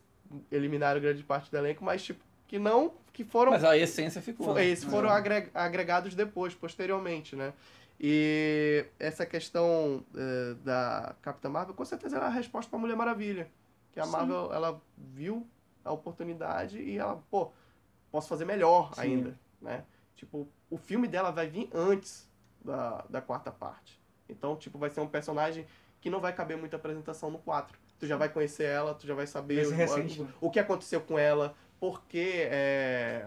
eliminaram 0.50 1.00
grande 1.00 1.22
parte 1.22 1.50
do 1.50 1.56
elenco, 1.56 1.82
mas 1.82 2.02
tipo, 2.02 2.22
que 2.46 2.58
não, 2.58 2.92
que 3.10 3.24
foram 3.24 3.52
Mas 3.52 3.64
a 3.64 3.74
essência 3.76 4.20
ficou. 4.20 4.52
Né? 4.52 4.66
Esses 4.66 4.84
foram 4.84 5.08
É. 5.08 5.12
agre- 5.12 5.48
agregados 5.54 6.14
depois, 6.14 6.54
posteriormente, 6.54 7.34
né? 7.34 7.54
E 8.00 8.84
essa 8.98 9.24
questão 9.24 10.02
eh, 10.16 10.54
da 10.64 11.14
Capitã 11.22 11.48
Marvel, 11.48 11.72
com 11.74 11.84
certeza 11.84 12.16
era 12.16 12.26
a 12.26 12.30
resposta 12.30 12.68
para 12.68 12.78
Mulher 12.78 12.96
Maravilha. 12.96 13.46
Que 13.92 14.00
a 14.00 14.04
Sim. 14.04 14.10
Marvel, 14.10 14.52
ela 14.52 14.80
viu 14.96 15.46
a 15.84 15.92
oportunidade 15.92 16.78
e 16.80 16.96
ela, 16.98 17.22
pô, 17.30 17.50
posso 18.10 18.28
fazer 18.28 18.44
melhor 18.44 18.94
Sim. 18.94 19.00
ainda, 19.02 19.38
né? 19.60 19.84
Tipo, 20.16 20.48
o 20.70 20.76
filme 20.78 21.06
dela 21.08 21.30
vai 21.30 21.48
vir 21.48 21.68
antes 21.74 22.28
da, 22.64 23.04
da 23.08 23.20
quarta 23.20 23.50
parte. 23.50 24.00
Então, 24.28 24.56
tipo, 24.56 24.78
vai 24.78 24.88
ser 24.88 25.00
um 25.00 25.06
personagem 25.08 25.66
que 26.00 26.08
não 26.08 26.20
vai 26.20 26.32
caber 26.32 26.56
muita 26.56 26.76
apresentação 26.76 27.30
no 27.30 27.38
4. 27.38 27.78
Tu 27.98 28.06
já 28.06 28.16
vai 28.16 28.28
conhecer 28.28 28.64
ela, 28.64 28.94
tu 28.94 29.06
já 29.06 29.14
vai 29.14 29.26
saber 29.26 29.66
o- 29.66 29.70
o, 29.70 30.24
né? 30.24 30.32
o 30.40 30.50
que 30.50 30.58
aconteceu 30.58 31.00
com 31.00 31.18
ela, 31.18 31.54
por 31.78 32.02
que 32.04 32.42
é, 32.50 33.26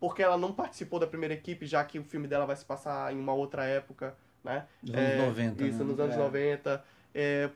porque 0.00 0.22
ela 0.22 0.36
não 0.36 0.52
participou 0.52 0.98
da 0.98 1.06
primeira 1.06 1.34
equipe, 1.34 1.66
já 1.66 1.84
que 1.84 1.98
o 1.98 2.04
filme 2.04 2.26
dela 2.28 2.44
vai 2.46 2.56
se 2.56 2.64
passar 2.64 3.12
em 3.12 3.18
uma 3.18 3.32
outra 3.32 3.64
época, 3.64 4.16
né? 4.42 4.66
Dos 4.82 4.94
anos 4.94 5.08
É, 5.10 5.26
90. 5.26 5.64
Isso, 5.64 5.78
né? 5.78 5.84
nos 5.84 6.00
anos 6.00 6.14
É. 6.14 6.18
90. 6.18 6.84
É, 7.14 7.44
é, 7.44 7.50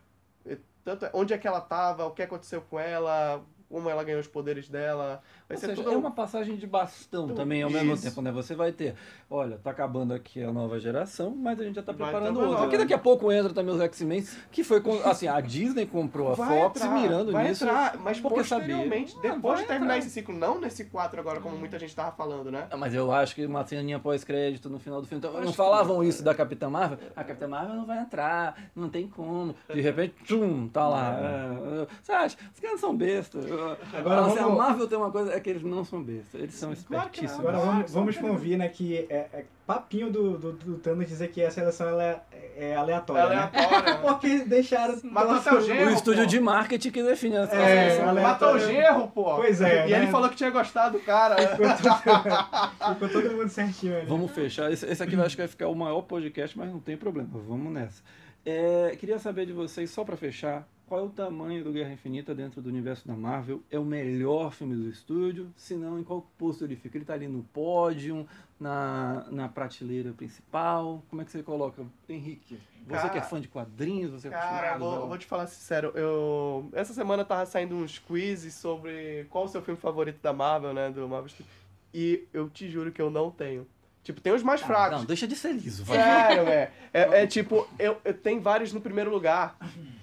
tanto, 0.89 1.05
é- 1.07 1.11
onde 1.12 1.34
é 1.34 1.39
que 1.39 1.47
ela 1.47 1.61
tava, 1.61 2.07
o 2.07 2.12
que 2.12 2.22
aconteceu 2.22 2.62
com 2.62 2.78
ela, 2.78 3.45
como 3.68 3.91
ela 3.91 4.03
ganhou 4.05 4.20
os 4.20 4.26
poderes 4.26 4.68
dela. 4.68 5.22
Vai 5.49 5.57
Ou 5.57 5.61
ser 5.61 5.66
seja, 5.68 5.82
tudo... 5.82 5.94
é 5.94 5.96
uma 5.96 6.11
passagem 6.11 6.57
de 6.57 6.66
bastão 6.66 7.28
também 7.28 7.62
ao 7.62 7.70
mesmo 7.70 7.94
isso. 7.94 8.03
tempo, 8.03 8.20
né? 8.20 8.30
Você 8.32 8.55
vai 8.55 8.70
ter, 8.70 8.94
olha, 9.30 9.57
tá 9.57 9.70
acabando 9.70 10.12
aqui 10.12 10.42
a 10.42 10.53
nova 10.53 10.78
geração, 10.78 11.34
mas 11.34 11.59
a 11.59 11.64
gente 11.64 11.76
já 11.76 11.82
tá 11.82 11.92
Vai 11.92 12.11
preparando 12.11 12.34
ter 12.36 12.40
uma 12.42 12.49
outra. 12.51 12.62
Porque 12.64 12.76
daqui 12.76 12.92
a 12.92 12.99
pouco 12.99 13.32
entra 13.32 13.55
também 13.55 13.74
os 13.74 13.80
X-Men, 13.80 14.26
que 14.53 14.62
foi, 14.62 14.82
assim, 15.07 15.26
a 15.26 15.40
Disney 15.40 15.86
comprou 15.86 16.32
a 16.32 16.34
Vai 16.34 16.59
Fox 16.61 16.80
entrar, 16.82 17.01
mirando 17.01 17.32
vai 17.32 17.49
nisso. 17.49 17.64
entrar, 17.64 17.96
mas 17.99 18.20
porque 18.20 18.40
posteriormente, 18.40 19.12
sabia. 19.12 19.30
Ah, 19.30 19.34
depois 19.36 19.55
vai 19.55 19.62
de 19.62 19.68
terminar 19.68 19.94
entrar. 19.94 19.99
esse 20.07 20.11
ciclo, 20.11 20.34
não 20.36 20.61
nesse 20.61 20.84
4 20.84 21.18
agora, 21.18 21.40
como 21.40 21.57
muita 21.57 21.78
gente 21.78 21.96
tava 21.96 22.12
falando, 22.12 22.51
né? 22.53 22.66
Ah, 22.70 22.76
Mas 22.76 22.92
eu 22.92 23.11
acho 23.11 23.34
que 23.34 23.46
uma 23.46 23.64
ceninha 23.64 23.99
pós-crédito 23.99 24.68
no 24.68 24.78
final 24.78 25.01
do 25.01 25.07
filme. 25.07 25.24
Então, 25.26 25.40
não 25.40 25.53
falavam 25.55 26.05
isso 26.05 26.22
da 26.22 26.34
Capitã 26.34 26.68
Marvel? 26.68 26.99
A 27.16 27.24
Capitã 27.24 27.49
Marvel 27.49 27.74
não 27.74 27.86
vai 27.86 28.01
entrar, 28.03 28.55
não 28.76 28.90
tem 28.90 29.09
como. 29.09 29.55
De 29.72 29.80
repente, 29.80 30.14
tchum, 30.24 30.68
tá 30.68 30.86
lá. 30.86 31.16
É, 31.18 31.86
Você 32.03 32.12
acha? 32.12 32.36
Os 32.55 32.61
caras 32.61 32.80
são 32.80 32.94
bestas. 32.94 33.46
Agora 33.94 34.26
Assim, 34.26 34.34
vamos- 34.36 34.53
A 34.53 34.62
Marvel 34.62 34.86
tem 34.88 34.99
uma 34.99 35.11
coisa, 35.11 35.38
é 35.39 35.41
que 35.41 35.51
eles 35.51 35.62
não 35.62 35.84
são 35.84 36.03
bestas. 36.03 36.41
Eles 36.41 36.55
são 36.55 36.72
espertíssimos. 36.72 37.39
Agora 37.41 37.59
vamos, 37.59 37.93
vamos 37.93 38.16
convir, 38.18 38.59
né, 38.59 38.68
que 38.68 39.07
é, 39.09 39.28
é 39.32 39.45
papinho 39.66 40.11
do, 40.11 40.39
do, 40.39 40.53
do 40.53 40.78
Thanos 40.78 41.07
dizer 41.09 41.28
que 41.28 41.43
a 41.45 41.51
seleção 41.51 41.89
ela 41.89 42.03
é, 42.03 42.20
é 42.57 42.76
aleatória, 42.76 43.22
é 43.22 43.36
né? 43.36 43.51
aleatória. 43.53 43.99
Porque 44.03 44.39
deixaram... 44.41 44.99
Matou 45.05 45.34
até 45.36 45.55
o 45.55 45.61
genro. 45.61 45.91
O 45.91 45.93
estúdio 45.93 46.24
pô. 46.24 46.28
de 46.28 46.41
marketing 46.41 46.91
que 46.91 47.03
define 47.03 47.36
as 47.36 47.53
É, 47.53 47.57
coisas. 47.57 48.01
ela- 48.01 48.20
Matou 48.20 48.55
o 48.55 48.59
genro, 48.59 49.09
pô. 49.09 49.36
Pois 49.36 49.61
é, 49.61 49.86
E 49.89 49.91
né? 49.91 49.99
ele 49.99 50.07
falou 50.11 50.28
que 50.28 50.36
tinha 50.36 50.51
gostado 50.51 50.99
do 50.99 51.05
cara. 51.05 51.36
Ficou 51.57 51.68
todo, 51.76 52.95
ficou 52.95 53.09
todo 53.09 53.36
mundo 53.36 53.49
certinho 53.49 53.97
ali. 53.97 54.07
Vamos 54.07 54.30
fechar. 54.32 54.72
Esse, 54.72 54.86
esse 54.86 55.03
aqui 55.03 55.14
eu 55.14 55.22
acho 55.22 55.36
que 55.36 55.43
vai 55.43 55.49
ficar 55.49 55.68
o 55.68 55.74
maior 55.74 56.03
podcast, 56.03 56.57
mas 56.57 56.70
não 56.70 56.80
tem 56.80 56.97
problema. 56.97 57.28
Vamos 57.32 57.72
nessa. 57.72 58.03
É, 58.47 58.97
queria 58.99 59.18
saber 59.18 59.45
de 59.47 59.53
vocês, 59.53 59.91
só 59.91 60.05
pra 60.05 60.16
fechar, 60.16 60.66
qual 60.89 61.01
é 61.01 61.05
o 61.05 61.09
tamanho 61.11 61.62
do 61.62 61.70
Guerra 61.72 61.93
Infinita 61.93 62.34
dentro 62.34 62.62
do 62.62 62.68
universo 62.68 63.07
da 63.07 63.14
Marvel? 63.14 63.62
É 63.70 63.78
o 63.78 63.84
melhor 63.84 64.53
filme 64.53 64.74
do 64.74 64.89
estúdio? 64.89 65.53
Se 65.57 65.74
não, 65.74 65.99
em 65.99 66.03
qual 66.03 66.26
posto 66.39 66.64
ele 66.64 66.76
fica? 66.76 66.97
Ele 66.97 67.05
tá 67.05 67.12
ali 67.14 67.28
no 67.28 67.43
pódio, 67.43 68.26
na, 68.59 69.26
na 69.30 69.49
prateleira 69.49 70.12
principal? 70.12 71.03
Como 71.11 71.20
é 71.20 71.24
que 71.24 71.30
você 71.30 71.43
coloca? 71.43 71.84
Henrique, 72.09 72.59
você 72.86 72.95
Cara- 72.97 73.09
que 73.11 73.18
é 73.18 73.22
fã 73.22 73.41
de 73.41 73.49
quadrinhos, 73.49 74.11
você 74.11 74.28
é 74.28 74.30
Cara, 74.30 74.68
acostumado, 74.70 74.99
vou, 75.01 75.09
vou 75.09 75.18
te 75.18 75.26
falar 75.26 75.47
sincero, 75.47 75.93
eu. 75.95 76.68
Essa 76.72 76.95
semana 76.95 77.24
tava 77.24 77.45
saindo 77.47 77.74
uns 77.76 77.99
quizzes 77.99 78.55
sobre 78.55 79.26
qual 79.30 79.45
o 79.45 79.49
seu 79.49 79.61
filme 79.62 79.78
favorito 79.78 80.20
da 80.22 80.32
Marvel, 80.32 80.72
né? 80.72 80.91
Do 80.91 81.07
Marvel 81.07 81.28
Studios. 81.28 81.55
E 81.93 82.26
eu 82.32 82.49
te 82.49 82.68
juro 82.68 82.91
que 82.93 83.01
eu 83.01 83.11
não 83.11 83.30
tenho. 83.30 83.66
Tipo, 84.09 84.22
tem 84.22 84.32
os 84.32 84.42
mais 84.42 84.62
Ah, 84.62 84.66
fracos. 84.66 84.98
Não, 85.00 85.04
deixa 85.04 85.28
de 85.28 85.36
ser 85.36 85.52
liso, 85.52 85.84
vai. 85.84 85.98
Sério, 85.98 86.48
é. 86.48 86.72
É, 86.94 87.00
é 87.24 87.26
tipo, 87.26 87.68
eu, 87.78 87.98
eu 88.02 88.14
tenho 88.14 88.40
vários 88.40 88.72
no 88.72 88.80
primeiro 88.80 89.11
lugar. 89.11 89.54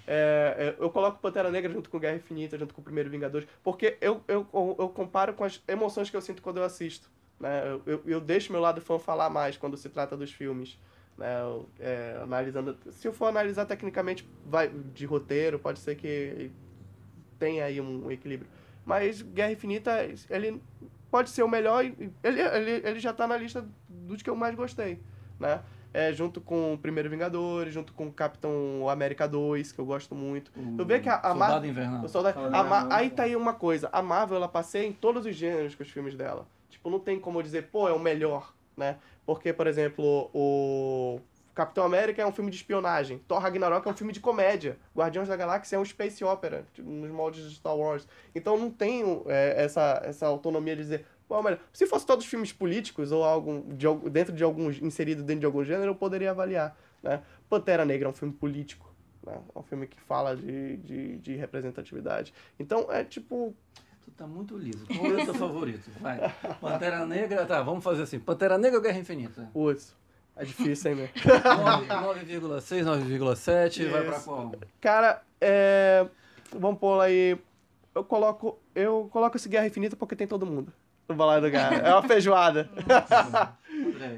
É, 0.06 0.76
é, 0.78 0.84
eu 0.84 0.92
coloco 0.92 1.18
Pantera 1.18 1.50
Negra 1.50 1.74
junto 1.74 1.90
com 1.90 1.98
Guerra 1.98 2.18
Infinita, 2.18 2.56
junto 2.56 2.72
com 2.72 2.82
o 2.82 2.84
Primeiro 2.84 3.10
Vingadores, 3.10 3.48
porque 3.64 3.98
eu, 4.00 4.22
eu, 4.28 4.46
eu 4.54 4.90
comparo 4.90 5.34
com 5.34 5.44
as 5.44 5.60
emoções 5.68 6.08
que 6.08 6.16
eu 6.16 6.22
sinto 6.22 6.44
quando 6.44 6.58
eu 6.58 6.64
assisto. 6.64 7.10
Né? 7.40 7.64
Eu, 7.66 7.82
eu, 7.88 8.02
eu 8.06 8.22
deixo 8.22 8.52
meu 8.52 8.62
lado 8.62 8.80
fã 8.80 9.00
falar 9.00 9.28
mais 9.32 9.58
quando 9.58 9.76
se 9.76 9.90
trata 9.90 10.16
dos 10.16 10.32
filmes. 10.32 10.78
Né? 11.18 11.42
Eu, 11.42 11.68
é, 11.80 12.20
analisando. 12.22 12.78
Se 12.92 13.08
eu 13.08 13.12
for 13.12 13.26
analisar 13.26 13.66
tecnicamente 13.66 14.24
vai, 14.46 14.70
de 14.70 15.08
roteiro, 15.08 15.58
pode 15.58 15.80
ser 15.80 15.96
que 15.96 16.52
tenha 17.40 17.66
aí 17.66 17.82
um 17.82 18.12
equilíbrio. 18.12 18.48
Mas 18.86 19.24
Guerra 19.24 19.54
Infinita, 19.54 20.08
ele 20.30 20.62
pode 21.10 21.30
ser 21.30 21.44
o 21.44 21.48
melhor. 21.48 21.84
Ele, 21.84 22.12
ele, 22.24 22.72
ele 22.88 23.00
já 23.00 23.14
tá 23.14 23.26
na 23.26 23.38
lista 23.38 23.66
dos 24.06 24.22
que 24.22 24.30
eu 24.30 24.36
mais 24.36 24.56
gostei, 24.56 25.00
né? 25.40 25.62
É, 25.94 26.12
junto 26.12 26.42
com 26.42 26.74
o 26.74 26.78
Primeiro 26.78 27.10
Vingadores, 27.10 27.74
junto 27.74 27.94
com 27.94 28.08
o 28.08 28.12
Capitão 28.12 28.90
América 28.90 29.28
2, 29.28 29.72
que 29.72 29.80
eu 29.80 29.86
gosto 29.86 30.14
muito. 30.14 30.52
Tu 30.52 30.86
vê 30.86 31.00
que 31.00 31.08
a, 31.08 31.16
a 31.16 31.22
Soldado 31.30 31.40
Marvel... 31.40 31.70
Invernal. 31.70 32.04
o 32.04 32.10
Soldado- 32.10 32.34
Soldado 32.42 32.56
a 32.56 32.64
Ma-. 32.64 32.96
Aí 32.96 33.10
tá 33.10 33.24
aí 33.24 33.34
uma 33.36 33.54
coisa, 33.54 33.90
a 33.94 34.02
Marvel, 34.02 34.36
ela 34.36 34.48
passeia 34.50 34.86
em 34.86 34.92
todos 34.92 35.26
os 35.26 35.34
gêneros 35.34 35.74
com 35.74 35.84
os 35.84 35.90
filmes 35.90 36.16
dela. 36.16 36.46
Tipo, 36.70 36.90
não 36.90 37.00
tem 37.00 37.18
como 37.18 37.42
dizer, 37.42 37.68
pô, 37.72 37.88
é 37.88 37.94
o 37.94 38.00
melhor, 38.00 38.54
né? 38.76 38.98
Porque, 39.26 39.54
por 39.54 39.68
exemplo, 39.68 40.30
o 40.34 41.22
Capitão 41.54 41.86
América 41.86 42.22
é 42.22 42.26
um 42.26 42.32
filme 42.34 42.52
de 42.52 42.58
espionagem. 42.58 43.18
Thor 43.26 43.40
Ragnarok 43.40 43.88
é 43.88 43.90
um 43.90 43.96
filme 43.96 44.12
de 44.12 44.20
comédia. 44.20 44.78
Guardiões 44.94 45.30
da 45.30 45.38
Galáxia 45.38 45.78
é 45.78 45.80
um 45.80 45.86
space 45.86 46.22
opera, 46.26 46.66
tipo, 46.74 46.90
nos 46.90 47.10
moldes 47.10 47.50
de 47.50 47.56
Star 47.56 47.76
Wars. 47.76 48.06
Então 48.36 48.58
não 48.58 48.70
tem 48.70 49.02
é, 49.28 49.64
essa, 49.64 50.02
essa 50.04 50.28
autonomia 50.28 50.76
de 50.76 50.82
dizer, 50.82 51.06
pô, 51.28 51.42
melhor. 51.42 51.60
Se 51.74 51.86
fosse 51.86 52.06
todos 52.06 52.26
filmes 52.26 52.52
políticos 52.52 53.12
ou 53.12 53.24
algo 53.24 53.66
de, 53.74 53.88
dentro 54.10 54.34
de 54.34 54.44
alguns 54.44 54.82
inserido 54.82 55.24
dentro 55.24 55.42
de 55.42 55.46
algum 55.46 55.64
gênero, 55.64 55.92
eu 55.92 55.96
poderia 55.96 56.32
avaliar, 56.32 56.78
né? 57.02 57.22
Pantera 57.50 57.86
Negra 57.86 58.08
é 58.08 58.12
um 58.12 58.14
filme 58.14 58.34
político, 58.34 58.94
né? 59.26 59.40
É 59.54 59.60
um 59.60 59.64
filme 59.64 59.88
que 59.88 60.00
fala 60.02 60.36
de, 60.36 60.78
de, 60.78 61.18
de 61.18 61.36
representatividade. 61.36 62.34
Então 62.60 62.92
é 62.92 63.04
tipo, 63.04 63.56
Tu 64.04 64.12
tá 64.12 64.28
muito 64.28 64.56
liso. 64.58 64.86
Qual 64.86 65.12
é 65.12 65.22
o 65.22 65.26
teu 65.26 65.34
favorito? 65.34 65.90
Vai. 66.00 66.20
Pantera 66.62 67.06
Negra, 67.06 67.46
tá, 67.46 67.62
vamos 67.62 67.84
fazer 67.84 68.04
assim. 68.04 68.20
Pantera 68.20 68.58
Negra 68.58 68.78
ou 68.78 68.84
Guerra 68.84 69.00
Infinita? 69.00 69.50
putz, 69.52 69.96
é 70.36 70.46
difícil, 70.46 70.92
hein, 70.92 70.98
meu? 70.98 71.08
9,6, 71.08 72.84
9,7, 72.84 73.90
vai 73.90 74.04
pra 74.04 74.20
qual? 74.20 74.54
Cara, 74.80 75.24
é... 75.42 76.08
Vamos 76.52 76.80
pôr 76.80 77.02
aí 77.02 77.38
eu 77.96 78.04
coloco, 78.04 78.60
eu 78.76 79.08
coloco 79.12 79.38
esse 79.38 79.48
Guerra 79.48 79.68
Infinita 79.68 79.96
porque 79.96 80.16
tem 80.16 80.28
todo 80.28 80.46
mundo. 80.46 80.72
No 81.08 81.16
Balada 81.16 81.42
do 81.48 81.52
Guerra. 81.52 81.76
É 81.78 81.92
uma 81.94 82.04
feijoada. 82.04 82.70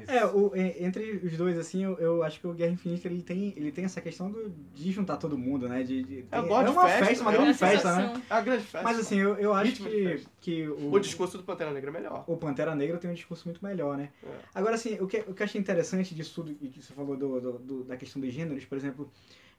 É, 0.06 0.24
o- 0.24 0.52
entre 0.54 1.20
os 1.24 1.36
dois, 1.36 1.58
assim, 1.58 1.82
eu, 1.82 1.94
eu 1.98 2.22
acho 2.22 2.38
que 2.40 2.46
o 2.46 2.52
Guerra 2.52 2.72
Infinita 2.72 3.08
ele 3.08 3.22
tem, 3.22 3.52
ele 3.56 3.72
tem 3.72 3.84
essa 3.84 4.00
questão 4.00 4.30
do- 4.30 4.50
de 4.74 4.92
juntar 4.92 5.16
todo 5.16 5.36
mundo, 5.36 5.68
né? 5.68 5.82
De, 5.82 6.02
de- 6.04 6.24
é, 6.30 6.40
de 6.40 6.46
uma 6.48 6.86
festa, 6.86 7.04
festa, 7.06 7.22
uma 7.24 7.32
eu 7.32 7.36
grande 7.38 7.52
de 7.54 7.58
festa, 7.58 7.96
né? 7.96 8.22
É 8.30 8.34
uma 8.34 8.40
grande 8.40 8.62
festa. 8.62 8.82
Mas 8.82 8.98
assim, 9.00 9.16
eu, 9.18 9.34
eu 9.36 9.52
acho 9.52 9.72
que, 9.82 10.22
que 10.40 10.68
o, 10.68 10.92
o 10.92 11.00
discurso 11.00 11.36
do 11.36 11.42
Pantera 11.44 11.72
Negra 11.72 11.90
é 11.90 11.92
melhor. 11.92 12.24
o 12.26 12.36
Pantera 12.36 12.74
Negra 12.74 12.98
tem 12.98 13.10
um 13.10 13.14
discurso 13.14 13.48
muito 13.48 13.64
melhor, 13.64 13.96
né? 13.96 14.10
É. 14.22 14.28
Agora, 14.54 14.76
assim, 14.76 14.94
o 15.00 15.06
que, 15.08 15.18
o 15.26 15.34
que 15.34 15.42
eu 15.42 15.44
achei 15.44 15.60
interessante 15.60 16.14
disso 16.14 16.34
tudo, 16.36 16.56
e 16.62 16.68
que 16.68 16.80
você 16.82 16.92
falou 16.92 17.16
do, 17.16 17.40
do- 17.40 17.58
do- 17.58 17.84
da 17.84 17.96
questão 17.96 18.20
dos 18.22 18.32
gêneros, 18.32 18.64
por 18.64 18.78
exemplo, 18.78 19.10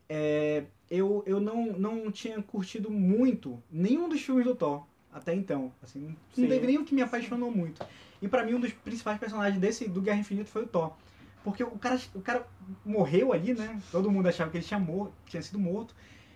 é, 0.07 0.63
eu, 0.89 1.23
eu 1.27 1.39
não, 1.41 1.73
não 1.73 2.09
tinha 2.11 2.41
curtido 2.41 2.89
muito 2.89 3.61
nenhum 3.71 4.07
dos 4.07 4.21
filmes 4.21 4.45
do 4.45 4.55
Thor 4.55 4.85
até 5.19 5.33
então. 5.33 5.71
Assim, 5.83 5.99
não, 6.07 6.15
Sim. 6.33 6.47
teve 6.47 6.65
nenhum 6.67 6.83
que 6.83 6.95
me 6.95 7.01
apaixonou 7.01 7.51
muito. 7.51 7.85
E 8.21 8.27
pra 8.27 8.43
mim, 8.43 8.55
um 8.55 8.59
dos 8.59 8.73
principais 8.73 9.17
personagens 9.19 9.59
desse 9.59 9.87
do 9.87 10.01
Guerra 10.01 10.19
Infinita 10.19 10.49
foi 10.49 10.63
o 10.63 10.67
Thor. 10.67 10.93
Porque 11.43 11.63
o 11.63 11.71
cara, 11.71 11.99
o 12.13 12.21
cara 12.21 12.45
morreu 12.85 13.31
ali, 13.31 13.53
né? 13.53 13.79
Todo 13.91 14.11
mundo 14.11 14.27
achava 14.27 14.49
que 14.51 14.57
ele 14.57 14.65
tinha, 14.65 14.79
mor 14.79 15.11
tinha 15.25 15.41
sido 15.41 15.57
morto. 15.57 15.95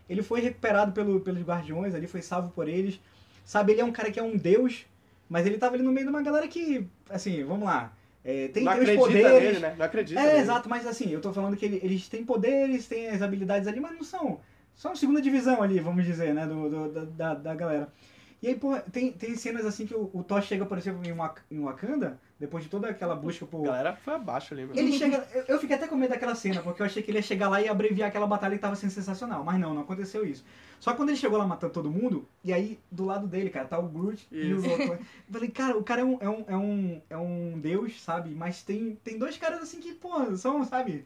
Ele 0.09 0.21
foi 0.21 0.39
recuperado 0.41 0.91
pelo, 0.91 1.19
pelos 1.19 1.41
guardiões 1.43 1.93
ali, 1.95 2.07
foi 2.07 2.21
salvo 2.21 2.49
por 2.51 2.67
eles. 2.69 2.99
Sabe, 3.43 3.73
ele 3.73 3.81
é 3.81 3.85
um 3.85 3.91
cara 3.91 4.11
que 4.11 4.19
é 4.19 4.23
um 4.23 4.37
deus, 4.37 4.85
mas 5.29 5.45
ele 5.45 5.57
tava 5.57 5.75
ali 5.75 5.83
no 5.83 5.91
meio 5.91 6.05
de 6.07 6.09
uma 6.13 6.21
galera 6.21 6.47
que, 6.47 6.87
assim, 7.09 7.43
vamos 7.43 7.65
lá. 7.65 7.93
é, 8.23 8.47
tem, 8.47 8.63
não 8.63 8.71
tem 8.73 8.81
os 8.83 8.95
poderes. 8.95 9.43
nele, 9.43 9.59
né? 9.59 9.75
Não 9.77 9.85
acredita 9.85 10.19
É, 10.21 10.25
nele. 10.27 10.37
exato, 10.39 10.69
mas 10.69 10.87
assim, 10.87 11.09
eu 11.09 11.19
tô 11.19 11.33
falando 11.33 11.57
que 11.57 11.65
ele- 11.65 11.81
eles 11.83 12.07
têm 12.07 12.23
poderes, 12.23 12.87
têm 12.87 13.09
as 13.09 13.21
habilidades 13.21 13.67
ali, 13.67 13.81
mas 13.81 13.91
não 13.93 14.03
são. 14.03 14.39
São 14.75 14.95
segunda 14.95 15.21
divisão 15.21 15.61
ali, 15.61 15.79
vamos 15.81 16.05
dizer, 16.05 16.33
né? 16.33 16.47
Do, 16.47 16.69
do- 16.89 17.05
da, 17.07 17.33
da 17.33 17.53
galera. 17.53 17.91
E 18.43 18.47
aí, 18.49 18.55
pô, 18.55 18.77
tem, 18.91 19.09
tem 19.09 19.37
cenas 19.37 19.65
assim 19.65 19.85
que 19.85 19.95
o, 19.95 20.09
o 20.13 20.21
Thor 20.21 20.41
chega, 20.41 20.65
por 20.65 20.77
exemplo, 20.77 20.99
em, 21.07 21.13
Wak- 21.13 21.41
em 21.49 21.61
Wakanda, 21.61 22.19
depois 22.37 22.65
de 22.65 22.69
toda 22.69 22.89
aquela 22.89 23.15
busca 23.15 23.45
por. 23.45 23.61
A 23.61 23.71
galera 23.71 23.95
foi 23.95 24.15
abaixo 24.15 24.53
ali, 24.53 24.65
meu. 24.65 24.75
Ele 24.75 24.91
chega. 24.91 25.25
Eu, 25.33 25.43
eu 25.47 25.59
fiquei 25.59 25.77
até 25.77 25.87
com 25.87 25.95
medo 25.95 26.09
daquela 26.09 26.35
cena, 26.35 26.61
porque 26.61 26.81
eu 26.81 26.85
achei 26.85 27.01
que 27.01 27.09
ele 27.09 27.19
ia 27.19 27.21
chegar 27.21 27.47
lá 27.47 27.61
e 27.61 27.69
abreviar 27.69 28.09
aquela 28.09 28.27
batalha 28.27 28.55
que 28.57 28.61
tava 28.61 28.75
sendo 28.75 28.89
sensacional. 28.89 29.45
Mas 29.45 29.57
não, 29.61 29.73
não 29.73 29.83
aconteceu 29.83 30.25
isso. 30.25 30.43
Só 30.77 30.91
que 30.91 30.97
quando 30.97 31.07
ele 31.11 31.17
chegou 31.17 31.37
lá 31.37 31.47
matando 31.47 31.71
todo 31.71 31.89
mundo, 31.89 32.27
e 32.43 32.51
aí 32.51 32.77
do 32.91 33.05
lado 33.05 33.27
dele, 33.27 33.49
cara, 33.49 33.65
tá 33.65 33.79
o 33.79 33.87
Groot 33.87 34.27
e 34.29 34.53
o 34.53 34.57
Isso. 34.57 34.69
outro. 34.69 34.91
Eu 34.93 34.99
falei, 35.31 35.49
cara, 35.49 35.77
o 35.77 35.83
cara 35.85 36.01
é 36.01 36.03
um, 36.03 36.17
é 36.19 36.27
um, 36.29 36.43
é 36.49 36.57
um, 36.57 37.01
é 37.11 37.17
um 37.17 37.59
deus, 37.61 38.01
sabe? 38.01 38.31
Mas 38.35 38.61
tem, 38.61 38.97
tem 39.05 39.17
dois 39.17 39.37
caras 39.37 39.61
assim 39.61 39.79
que, 39.79 39.93
pô, 39.93 40.35
são, 40.35 40.65
sabe? 40.65 41.05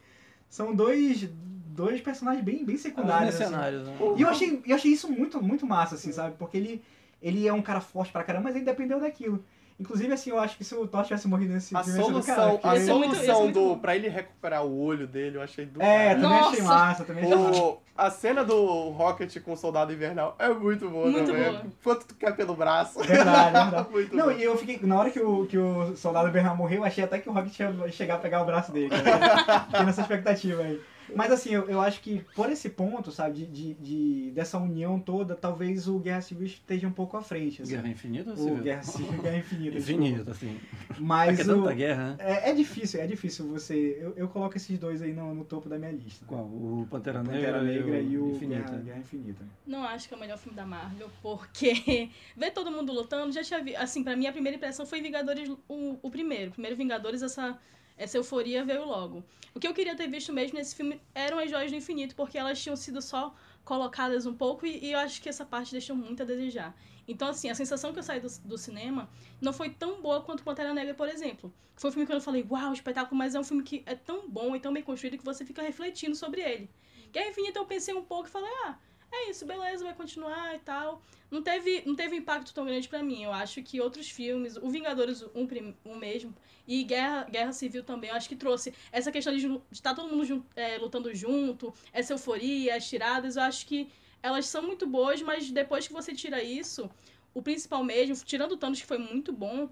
São 0.50 0.74
dois, 0.74 1.30
dois 1.68 2.02
personagens 2.02 2.44
bem, 2.44 2.66
bem 2.66 2.78
secundários. 2.78 3.36
assim. 3.36 3.44
cenários, 3.46 3.86
né? 3.88 3.96
E 4.16 4.22
eu 4.24 4.28
achei, 4.28 4.60
eu 4.66 4.76
achei 4.76 4.92
isso 4.92 5.08
muito, 5.08 5.40
muito 5.40 5.68
massa, 5.68 5.94
assim, 5.94 6.12
sabe? 6.12 6.36
Porque 6.40 6.58
ele, 6.58 6.82
ele 7.22 7.48
é 7.48 7.54
um 7.54 7.62
cara 7.62 7.82
forte 7.82 8.12
pra 8.12 8.24
caramba, 8.24 8.46
mas 8.46 8.56
ele 8.56 8.66
dependeu 8.66 9.00
daquilo. 9.00 9.44
Inclusive, 9.80 10.12
assim, 10.12 10.32
eu 10.32 10.40
acho 10.40 10.58
que 10.58 10.64
se 10.64 10.74
o 10.74 10.88
Thor 10.88 11.04
tivesse 11.04 11.28
morrido 11.28 11.54
nesse 11.54 11.76
A 11.78 11.84
filme, 11.84 12.00
solução, 12.02 12.58
caralho, 12.58 12.60
a 12.64 12.74
é 12.74 12.78
é 12.78 12.86
solução 12.86 13.44
muito 13.44 13.54
do. 13.76 13.78
Pra 13.78 13.96
ele 13.96 14.08
recuperar 14.10 14.66
o 14.66 14.76
olho 14.76 15.06
dele, 15.06 15.38
eu 15.38 15.42
achei 15.44 15.68
do 15.68 15.80
É, 15.80 16.16
também 16.16 16.40
achei 16.40 16.62
Nossa! 16.62 16.64
massa, 16.64 17.04
também 17.06 17.24
achei 17.24 17.36
massa. 17.38 17.62
O, 17.62 17.78
a 17.96 18.10
cena 18.10 18.44
do 18.44 18.90
Rocket 18.90 19.40
com 19.44 19.54
o 19.54 19.58
Soldado 19.58 19.94
Invernal 19.94 20.36
é 20.40 20.50
muito 20.50 20.90
boa 20.90 21.12
Muito 21.12 21.28
também. 21.32 21.52
boa. 21.52 21.66
Quanto 21.84 22.08
tu 22.08 22.16
quer 22.16 22.36
pelo 22.36 22.56
braço. 22.56 22.98
Verdade, 23.04 23.54
verdade. 23.54 23.90
muito 23.94 24.16
Não, 24.16 24.26
bom. 24.26 24.32
e 24.32 24.44
eu 24.44 24.58
fiquei. 24.58 24.80
Na 24.82 25.00
hora 25.00 25.12
que 25.12 25.20
o, 25.20 25.46
que 25.46 25.60
o 25.60 25.96
soldado 25.96 26.32
Bernard 26.32 26.58
morreu, 26.58 26.80
eu 26.80 26.84
achei 26.84 27.04
até 27.04 27.20
que 27.20 27.30
o 27.30 27.32
Rocket 27.32 27.60
ia 27.60 27.92
chegar 27.92 28.16
a 28.16 28.20
pegar 28.20 28.42
o 28.42 28.46
braço 28.46 28.72
dele. 28.72 28.90
Cara. 28.90 29.60
Fiquei 29.70 29.84
nessa 29.86 30.02
expectativa 30.02 30.64
aí. 30.64 30.82
Mas 31.16 31.32
assim, 31.32 31.50
eu, 31.52 31.70
eu 31.70 31.80
acho 31.82 32.02
que 32.02 32.22
por 32.36 32.50
esse 32.52 32.70
ponto, 32.70 33.12
sabe, 33.12 33.46
de, 33.46 33.46
de, 33.48 33.74
de- 33.76 34.32
dessa 34.32 34.58
união 34.58 35.00
toda, 35.00 35.36
talvez 35.36 35.88
o 35.88 36.00
Guerra 36.00 36.22
Civil 36.22 36.46
esteja 36.46 36.88
um 36.88 36.92
pouco 36.92 37.16
à 37.18 37.22
frente. 37.22 37.62
Assim. 37.62 37.74
Guerra 37.74 37.88
Infinita 37.90 38.30
ou 38.32 38.36
o 38.36 38.40
Civil? 38.40 38.64
Guerra 38.64 38.84
Civil, 38.84 39.22
Guerra 39.22 39.38
Infinita. 39.40 39.78
Infinita, 39.78 40.32
assim. 40.32 40.48
desculpa. 40.48 40.98
É 40.98 41.00
Mas 41.00 41.36
que 41.36 41.42
é 41.42 41.46
tanta 41.46 41.72
o, 41.72 41.76
guerra, 41.76 42.10
né? 42.10 42.16
é, 42.20 42.50
é 42.50 42.54
difícil, 42.54 43.00
é 43.02 43.08
difícil 43.08 43.48
você. 43.48 43.98
Eu, 44.00 44.14
eu 44.16 44.28
coloco 44.28 44.58
esses 44.58 44.78
dois 44.78 45.02
aí 45.02 45.14
no, 45.14 45.34
no 45.34 45.46
topo 45.46 45.70
da 45.70 45.78
minha 45.78 45.92
lista. 45.92 46.26
Qual? 46.26 46.44
O 46.46 46.88
Pantera, 46.90 47.20
Pantera 47.24 47.62
Negra 47.64 48.00
e 48.00 48.18
o 48.18 48.30
Infinita. 48.32 48.62
Guerra, 48.64 48.82
Guerra 48.84 49.00
Infinita. 49.00 49.46
Não 49.66 49.84
acho 49.84 50.08
que 50.08 50.14
é 50.14 50.18
o 50.18 50.20
melhor 50.20 50.38
filme 50.38 50.56
da 50.56 50.66
Marvel, 50.66 51.10
porque 51.22 52.10
ver 52.36 52.52
todo 52.52 52.72
mundo 52.72 52.92
lutando, 52.94 53.32
já 53.32 53.44
tinha 53.44 53.64
vi, 53.64 53.76
assim, 53.76 54.04
pra 54.04 54.16
mim 54.16 54.28
a 54.28 54.32
primeira 54.32 54.56
impressão 54.58 54.86
foi 54.86 55.02
Vingadores 55.02 55.50
o, 55.70 55.98
o 56.02 56.10
primeiro. 56.10 56.52
Primeiro 56.52 56.76
Vingadores, 56.76 57.22
essa, 57.22 57.58
essa 57.98 58.18
euforia 58.18 58.64
veio 58.64 58.86
logo. 58.86 59.24
O 59.54 59.60
que 59.60 59.68
eu 59.68 59.74
queria 59.74 59.96
ter 59.96 60.08
visto 60.08 60.32
mesmo 60.32 60.58
nesse 60.58 60.76
filme 60.76 61.02
eram 61.16 61.40
as 61.40 61.50
joias 61.50 61.72
do 61.72 61.78
infinito, 61.78 62.16
porque 62.16 62.38
elas 62.38 62.62
tinham 62.62 62.76
sido 62.76 63.02
só 63.02 63.34
colocadas 63.66 64.26
um 64.26 64.34
pouco 64.34 64.66
e, 64.66 64.86
e 64.86 64.92
eu 64.92 65.00
acho 65.00 65.22
que 65.22 65.28
essa 65.28 65.44
parte 65.46 65.72
deixou 65.72 65.96
muito 65.96 66.22
a 66.24 66.26
desejar. 66.26 66.76
Então, 67.08 67.30
assim, 67.30 67.50
a 67.50 67.56
sensação 67.56 67.92
que 67.92 68.00
eu 68.00 68.04
saí 68.04 68.20
do, 68.20 68.28
do 68.46 68.58
cinema 68.58 69.10
não 69.42 69.52
foi 69.52 69.70
tão 69.70 70.02
boa 70.02 70.22
quanto 70.22 70.44
Pantera 70.44 70.74
Negra, 70.74 70.94
por 70.94 71.08
exemplo. 71.08 71.54
Foi 71.76 71.90
um 71.90 71.94
filme 71.94 72.06
que 72.06 72.14
eu 72.14 72.22
falei, 72.22 72.46
uau, 72.50 72.74
espetáculo, 72.74 73.18
mas 73.18 73.34
é 73.34 73.40
um 73.40 73.44
filme 73.44 73.64
que 73.64 73.84
é 73.86 73.96
tão 73.96 74.30
bom 74.30 74.56
e 74.56 74.60
tão 74.60 74.74
bem 74.74 74.84
construído 74.84 75.18
que 75.18 75.26
você 75.26 75.46
fica 75.46 75.62
refletindo 75.62 76.16
sobre 76.16 76.42
ele. 76.42 76.70
Guerra 77.12 77.30
Infinita 77.30 77.60
eu 77.60 77.66
pensei 77.66 77.94
um 77.94 78.04
pouco 78.04 78.28
e 78.28 78.32
falei, 78.32 78.50
ah, 78.66 78.78
é 79.12 79.30
isso, 79.30 79.46
beleza, 79.46 79.84
vai 79.84 79.94
continuar 79.94 80.56
e 80.56 80.60
tal. 80.60 81.02
Não 81.30 81.42
teve, 81.42 81.84
não 81.86 81.96
teve 81.96 82.16
impacto 82.16 82.54
tão 82.54 82.66
grande 82.66 82.88
pra 82.88 83.04
mim. 83.04 83.24
Eu 83.24 83.34
acho 83.34 83.62
que 83.64 83.82
outros 83.82 84.10
filmes, 84.10 84.58
o 84.58 84.70
Vingadores, 84.70 85.24
um, 85.36 85.48
um 85.86 85.96
mesmo, 85.96 86.34
e 86.68 86.84
Guerra, 86.84 87.24
Guerra 87.30 87.54
Civil 87.54 87.84
também, 87.84 88.10
eu 88.10 88.16
acho 88.16 88.28
que 88.28 88.36
trouxe 88.36 88.74
essa 88.92 89.12
questão 89.12 89.36
de 89.36 89.62
estar 89.72 89.96
todo 89.96 90.14
mundo 90.14 90.46
é, 90.56 90.78
lutando 90.78 91.14
junto, 91.16 91.74
essa 91.94 92.14
euforia, 92.14 92.76
as 92.76 92.88
tiradas, 92.88 93.38
eu 93.38 93.44
acho 93.44 93.66
que 93.66 93.90
elas 94.22 94.48
são 94.48 94.62
muito 94.62 94.86
boas, 94.86 95.22
mas 95.22 95.50
depois 95.50 95.88
que 95.88 95.94
você 95.94 96.14
tira 96.14 96.44
isso, 96.44 96.90
o 97.34 97.42
principal 97.42 97.84
mesmo, 97.84 98.16
tirando 98.26 98.54
o 98.54 98.58
Thanos, 98.58 98.82
que 98.82 98.88
foi 98.88 98.98
muito 98.98 99.32
bom, 99.32 99.70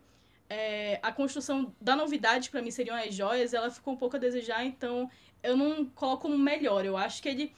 é, 0.49 0.99
a 1.01 1.11
construção 1.11 1.75
da 1.81 1.95
novidade 1.95 2.49
pra 2.49 2.61
mim 2.61 2.71
seriam 2.71 2.95
as 2.95 3.13
joias, 3.13 3.53
ela 3.53 3.69
ficou 3.69 3.93
um 3.93 3.97
pouco 3.97 4.15
a 4.15 4.19
desejar, 4.19 4.63
então 4.65 5.09
eu 5.41 5.57
não 5.57 5.85
coloco 5.85 6.23
como 6.23 6.37
melhor. 6.37 6.85
Eu 6.85 6.95
acho 6.97 7.21
que 7.21 7.29
ele 7.29 7.53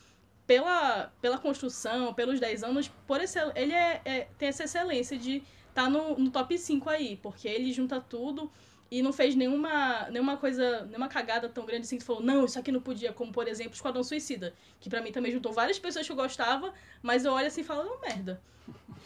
pela, 0.47 1.11
pela 1.21 1.37
construção, 1.37 2.13
pelos 2.13 2.39
10 2.39 2.63
anos, 2.63 2.87
por 3.05 3.21
esse, 3.21 3.37
ele 3.53 3.73
é, 3.73 4.01
é- 4.05 4.27
tem 4.37 4.47
essa 4.47 4.63
excelência 4.63 5.17
de 5.17 5.43
estar 5.69 5.83
tá 5.83 5.89
no, 5.89 6.17
no 6.17 6.31
top 6.31 6.57
5 6.57 6.89
aí, 6.89 7.19
porque 7.21 7.47
ele 7.47 7.71
junta 7.73 7.99
tudo 7.99 8.49
e 8.89 9.01
não 9.01 9.11
fez 9.11 9.35
nenhuma, 9.35 10.07
nenhuma 10.09 10.37
coisa, 10.37 10.85
nenhuma 10.85 11.09
cagada 11.09 11.49
tão 11.49 11.65
grande 11.65 11.81
assim 11.81 11.97
que 11.97 12.05
falou, 12.05 12.23
não, 12.23 12.45
isso 12.45 12.57
aqui 12.57 12.71
não 12.71 12.79
podia, 12.79 13.11
como 13.11 13.33
por 13.33 13.45
exemplo 13.47 13.73
Esquadrão 13.73 14.03
Suicida, 14.03 14.55
que 14.79 14.89
pra 14.89 15.01
mim 15.01 15.11
também 15.11 15.31
juntou 15.31 15.51
várias 15.51 15.77
pessoas 15.77 16.05
que 16.05 16.11
eu 16.11 16.15
gostava, 16.15 16.73
mas 17.01 17.25
eu 17.25 17.33
olho 17.33 17.47
assim 17.47 17.61
e 17.61 17.65
falo, 17.65 17.83
não, 17.83 17.99
merda. 17.99 18.41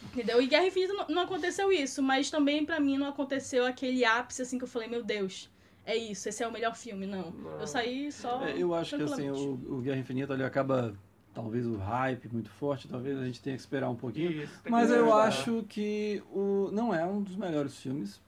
Entendeu? 0.04 0.40
E 0.40 0.46
Guerra 0.46 0.66
Infinita 0.66 0.92
não, 0.92 1.08
não 1.08 1.22
aconteceu 1.22 1.72
isso, 1.72 2.02
mas 2.02 2.30
também 2.30 2.64
pra 2.64 2.78
mim 2.78 2.96
não 2.96 3.08
aconteceu 3.08 3.66
aquele 3.66 4.04
ápice 4.04 4.42
assim 4.42 4.58
que 4.58 4.64
eu 4.64 4.68
falei, 4.68 4.86
meu 4.86 5.02
Deus, 5.02 5.50
é 5.84 5.96
isso, 5.96 6.28
esse 6.28 6.42
é 6.42 6.46
o 6.46 6.52
melhor 6.52 6.76
filme, 6.76 7.06
não. 7.06 7.30
Não. 7.30 7.60
Eu 7.60 7.66
saí 7.66 8.12
só. 8.12 8.42
É, 8.44 8.56
eu 8.56 8.72
acho 8.74 8.96
que 8.96 9.02
assim, 9.02 9.30
o, 9.30 9.54
o 9.54 9.80
Guerra 9.80 9.98
Infinita 9.98 10.34
ele 10.34 10.44
acaba, 10.44 10.94
talvez 11.34 11.66
o 11.66 11.76
hype 11.76 12.28
muito 12.32 12.50
forte, 12.50 12.88
talvez 12.88 13.18
a 13.18 13.24
gente 13.24 13.40
tenha 13.40 13.56
que 13.56 13.60
esperar 13.62 13.88
um 13.88 13.94
pouquinho. 13.96 14.30
Isso, 14.30 14.60
Mas 14.68 14.90
eu 14.90 15.06
esperar. 15.06 15.28
acho 15.28 15.64
que 15.68 16.22
o 16.30 16.70
não 16.72 16.94
é 16.94 17.04
um 17.04 17.22
dos 17.22 17.36
melhores 17.36 17.76
filmes. 17.78 18.20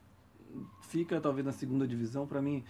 Fica 0.83 1.19
talvez 1.19 1.45
na 1.45 1.51
segunda 1.51 1.87
divisão. 1.87 2.25
Pra 2.25 2.41
mim, 2.41 2.63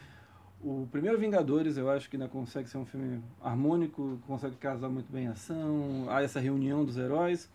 o 0.62 0.88
primeiro 0.92 1.18
Vingadores 1.18 1.78
eu 1.78 1.90
acho 1.90 2.10
que 2.10 2.16
ainda 2.16 2.28
consegue 2.28 2.70
ser 2.70 2.78
um 2.78 2.86
filme 2.86 3.22
harmônico, 3.42 4.20
consegue 4.28 4.56
casar 4.56 4.90
muito 4.90 5.12
bem 5.12 5.28
a 5.28 5.32
ação, 5.32 6.06
há 6.10 6.22
essa 6.22 6.40
reunião 6.40 6.84
dos 6.84 6.98
heróis. 6.98 7.50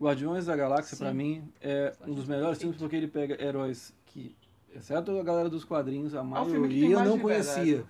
Guardiões 0.00 0.46
da 0.46 0.54
Galáxia, 0.54 0.96
pra 0.96 1.12
mim, 1.12 1.42
é 1.60 1.92
um 2.06 2.14
dos 2.14 2.26
melhores 2.26 2.58
filmes 2.58 2.76
porque 2.76 2.94
ele 2.94 3.08
pega 3.08 3.40
heróis 3.42 3.92
que, 4.06 4.34
exceto 4.72 5.10
a 5.18 5.22
galera 5.24 5.48
dos 5.48 5.64
quadrinhos, 5.64 6.14
a 6.14 6.18
É 6.18 6.20
um 6.20 6.24
maioria 6.24 6.96
mais 6.96 7.08
não 7.08 7.16
de 7.16 7.22
conhecia. 7.22 7.84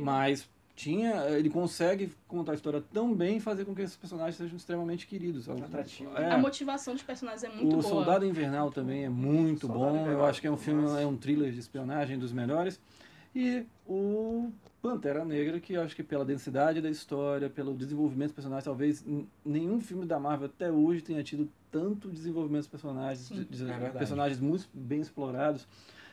Mas 0.00 0.46
tinha, 0.78 1.24
ele 1.30 1.50
consegue 1.50 2.12
contar 2.28 2.52
a 2.52 2.54
história 2.54 2.80
tão 2.92 3.12
bem 3.12 3.38
e 3.38 3.40
fazer 3.40 3.64
com 3.64 3.74
que 3.74 3.82
esses 3.82 3.96
personagens 3.96 4.36
sejam 4.36 4.56
extremamente 4.56 5.08
queridos. 5.08 5.48
Atrativo. 5.48 6.16
É. 6.16 6.30
A 6.30 6.38
motivação 6.38 6.94
dos 6.94 7.02
personagens 7.02 7.42
é 7.42 7.48
muito 7.48 7.66
o 7.66 7.80
boa. 7.80 7.82
Soldado 7.82 8.24
Invernal 8.24 8.70
também 8.70 9.04
é 9.04 9.08
muito 9.08 9.66
Soldado 9.66 9.80
bom. 9.80 9.96
Invernal, 9.96 10.12
Eu 10.20 10.24
acho 10.26 10.40
que 10.40 10.46
é 10.46 10.50
um 10.50 10.56
filme, 10.56 10.82
nossa. 10.82 11.00
é 11.00 11.06
um 11.06 11.16
thriller 11.16 11.50
de 11.50 11.58
espionagem 11.58 12.16
dos 12.16 12.32
melhores. 12.32 12.80
E 13.34 13.64
o 13.86 14.50
Pantera 14.80 15.24
Negra, 15.24 15.58
que 15.58 15.72
eu 15.74 15.82
acho 15.82 15.96
que 15.96 16.02
pela 16.04 16.24
densidade 16.24 16.80
da 16.80 16.88
história, 16.88 17.50
pelo 17.50 17.74
desenvolvimento 17.74 18.28
dos 18.28 18.36
personagens, 18.36 18.64
talvez 18.64 19.04
nenhum 19.44 19.80
filme 19.80 20.06
da 20.06 20.20
Marvel 20.20 20.46
até 20.46 20.70
hoje 20.70 21.02
tenha 21.02 21.22
tido 21.24 21.48
tanto 21.72 22.08
desenvolvimento 22.08 22.60
dos 22.62 22.68
personagens, 22.70 23.28
de- 23.28 23.44
de- 23.44 23.62
É 23.64 23.66
verdade. 23.66 23.98
personagens 23.98 24.40
muito 24.40 24.68
bem 24.72 25.00
explorados. 25.00 25.66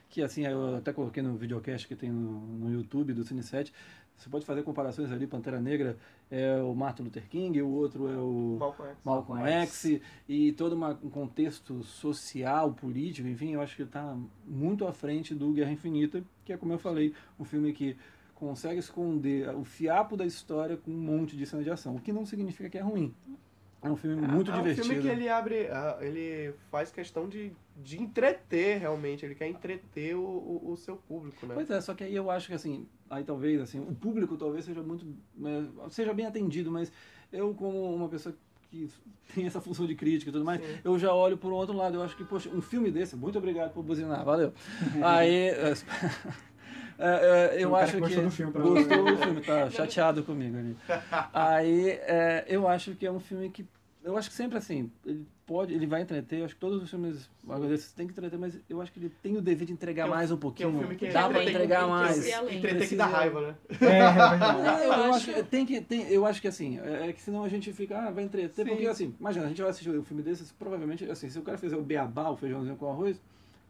Que 0.09 0.21
assim, 0.21 0.45
eu 0.45 0.77
até 0.77 0.93
coloquei 0.93 1.21
no 1.23 1.35
videocast 1.35 1.87
que 1.87 1.95
tem 1.95 2.09
no, 2.11 2.39
no 2.41 2.71
YouTube 2.71 3.11
do 3.13 3.23
Cine 3.23 3.41
7. 3.43 3.73
Você 4.17 4.29
pode 4.29 4.45
fazer 4.45 4.63
comparações 4.63 5.11
ali, 5.11 5.27
Pantera 5.27 5.59
Negra 5.59 5.97
é 6.31 6.55
o 6.61 6.73
Martin 6.73 7.03
Luther 7.03 7.27
King, 7.29 7.61
o 7.61 7.69
outro 7.69 8.07
é 8.07 8.17
o 8.17 8.57
Malcolm 8.59 8.89
X. 8.91 8.97
Malcolm 9.03 9.43
X 9.47 10.01
e 10.27 10.51
todo 10.53 10.73
uma- 10.73 10.97
um 11.03 11.09
contexto 11.09 11.83
social, 11.83 12.73
político, 12.73 13.27
enfim, 13.27 13.53
eu 13.53 13.61
acho 13.61 13.75
que 13.75 13.83
está 13.83 14.17
muito 14.45 14.87
à 14.87 14.93
frente 14.93 15.35
do 15.35 15.51
Guerra 15.51 15.71
Infinita, 15.71 16.23
que 16.43 16.53
é 16.53 16.57
como 16.57 16.71
eu 16.73 16.79
falei, 16.79 17.13
um 17.39 17.43
filme 17.43 17.73
que 17.73 17.95
consegue 18.33 18.79
esconder 18.79 19.49
o 19.55 19.63
fiapo 19.63 20.17
da 20.17 20.25
história 20.25 20.75
com 20.77 20.91
um 20.91 20.97
monte 20.97 21.37
de 21.37 21.45
cena 21.45 21.63
de 21.63 21.69
ação, 21.69 21.95
o 21.95 21.99
que 22.01 22.11
não 22.11 22.25
significa 22.25 22.69
que 22.69 22.77
é 22.77 22.81
ruim. 22.81 23.13
É 23.81 23.89
um 23.89 23.95
filme 23.95 24.15
muito 24.27 24.49
é 24.51 24.55
divertido. 24.55 24.87
um 24.87 24.89
filme 24.89 25.01
que 25.03 25.07
ele 25.15 25.29
abre, 25.29 25.67
ah, 25.67 25.99
ele 26.01 26.53
faz 26.71 26.91
questão 26.91 27.29
de, 27.29 27.51
de 27.77 28.01
entreter 28.01 28.79
realmente, 28.79 29.23
ele 29.23 29.35
quer 29.35 29.47
entreter 29.47 30.15
o, 30.15 30.21
o, 30.21 30.71
o 30.71 30.77
seu 30.77 30.95
público, 30.97 31.45
né? 31.45 31.53
Pois 31.53 31.69
é, 31.69 31.79
só 31.79 31.93
que 31.93 32.03
aí 32.03 32.15
eu 32.15 32.31
acho 32.31 32.47
que 32.47 32.53
assim, 32.55 32.87
aí 33.09 33.23
talvez 33.23 33.61
assim, 33.61 33.79
o 33.79 33.93
público 33.93 34.37
talvez 34.37 34.65
seja 34.65 34.81
muito 34.81 35.05
né, 35.35 35.67
seja 35.89 36.13
bem 36.13 36.25
atendido, 36.25 36.71
mas 36.71 36.91
eu 37.31 37.53
como 37.53 37.95
uma 37.95 38.09
pessoa 38.09 38.35
que 38.69 38.89
tem 39.33 39.45
essa 39.45 39.61
função 39.61 39.85
de 39.85 39.95
crítica 39.95 40.29
e 40.29 40.33
tudo 40.33 40.45
mais, 40.45 40.61
Sim. 40.61 40.79
eu 40.83 40.97
já 40.97 41.13
olho 41.13 41.37
por 41.37 41.51
um 41.51 41.55
outro 41.55 41.75
lado, 41.75 41.95
eu 41.95 42.03
acho 42.03 42.15
que 42.15 42.23
poxa, 42.23 42.49
um 42.49 42.61
filme 42.61 42.91
desse, 42.91 43.15
muito 43.15 43.37
obrigado 43.37 43.73
por 43.73 43.83
buzinar, 43.83 44.23
valeu. 44.23 44.53
aí 45.03 45.49
é, 45.49 45.73
é, 46.97 47.55
é, 47.57 47.63
eu 47.63 47.71
um 47.71 47.75
acho 47.75 47.93
que 47.93 47.99
gostou 47.99 48.23
do 48.23 48.31
filme, 48.31 48.51
gostou 48.51 49.05
do 49.05 49.17
filme, 49.17 49.41
tá 49.41 49.69
chateado 49.69 50.23
comigo 50.23 50.57
ali. 50.57 50.77
Aí 51.33 51.99
eu 52.47 52.67
acho 52.67 52.95
que 52.95 53.05
é 53.05 53.11
um 53.11 53.19
filme 53.19 53.49
que 53.49 53.65
eu 54.05 54.15
acho 54.17 54.29
que 54.29 54.35
sempre 54.35 54.57
assim, 54.57 54.89
ele 55.05 55.25
pode, 55.45 55.73
ele 55.73 55.85
vai 55.87 56.01
entreter, 56.01 56.39
eu 56.39 56.45
acho 56.45 56.53
que 56.53 56.59
todos 56.61 56.81
os 56.81 56.89
filmes 56.89 57.29
agora 57.47 57.67
desses 57.69 57.91
tem 57.91 58.05
que 58.07 58.13
entreter, 58.13 58.37
mas 58.39 58.57
eu 58.69 58.79
acho 58.81 58.91
que 58.91 58.99
ele 58.99 59.09
tem 59.21 59.35
o 59.35 59.41
dever 59.41 59.65
de 59.67 59.73
entregar 59.73 60.03
é 60.03 60.05
um- 60.05 60.09
mais 60.11 60.31
um 60.31 60.35
Que 60.35 60.39
é 60.39 60.41
pouquinho. 60.41 60.69
um 60.69 60.79
filme 60.79 60.95
que 60.95 61.09
Dá 61.09 61.27
pra 61.27 61.43
entregar 61.43 61.83
que- 61.83 61.89
mais. 61.89 62.25
É. 62.27 62.55
Entreter 62.55 62.87
que 62.89 62.95
dá 62.95 63.05
raiva, 63.07 63.41
né? 63.41 63.55
É, 63.81 63.97
é 63.99 64.11
verdade. 64.11 64.83
Eu, 64.83 64.93
Eu 64.93 65.13
acho 65.13 65.33
que 65.33 65.43
tem 65.43 65.65
que 65.65 65.81
tem, 65.81 66.07
eu 66.09 66.25
acho 66.25 66.39
que 66.41 66.47
assim, 66.47 66.79
é 66.79 67.09
é 67.09 67.13
que 67.13 67.21
senão 67.21 67.43
a 67.43 67.49
gente 67.49 67.73
fica, 67.73 67.97
ah, 67.99 68.11
vai 68.11 68.23
entreter, 68.23 68.63
Sim. 68.63 68.71
porque 68.71 68.87
assim, 68.87 69.15
imagina, 69.19 69.45
a 69.45 69.49
gente 69.49 69.61
vai 69.61 69.71
assistir 69.71 69.89
um 69.89 70.03
filme 70.03 70.21
desses, 70.23 70.51
provavelmente, 70.51 71.03
assim, 71.09 71.27
se 71.29 71.37
o 71.37 71.41
cara 71.41 71.57
fizer 71.57 71.75
o 71.75 71.81
beabá, 71.83 72.29
o 72.29 72.37
feijãozinho 72.37 72.75
com 72.75 72.89
arroz, 72.89 73.19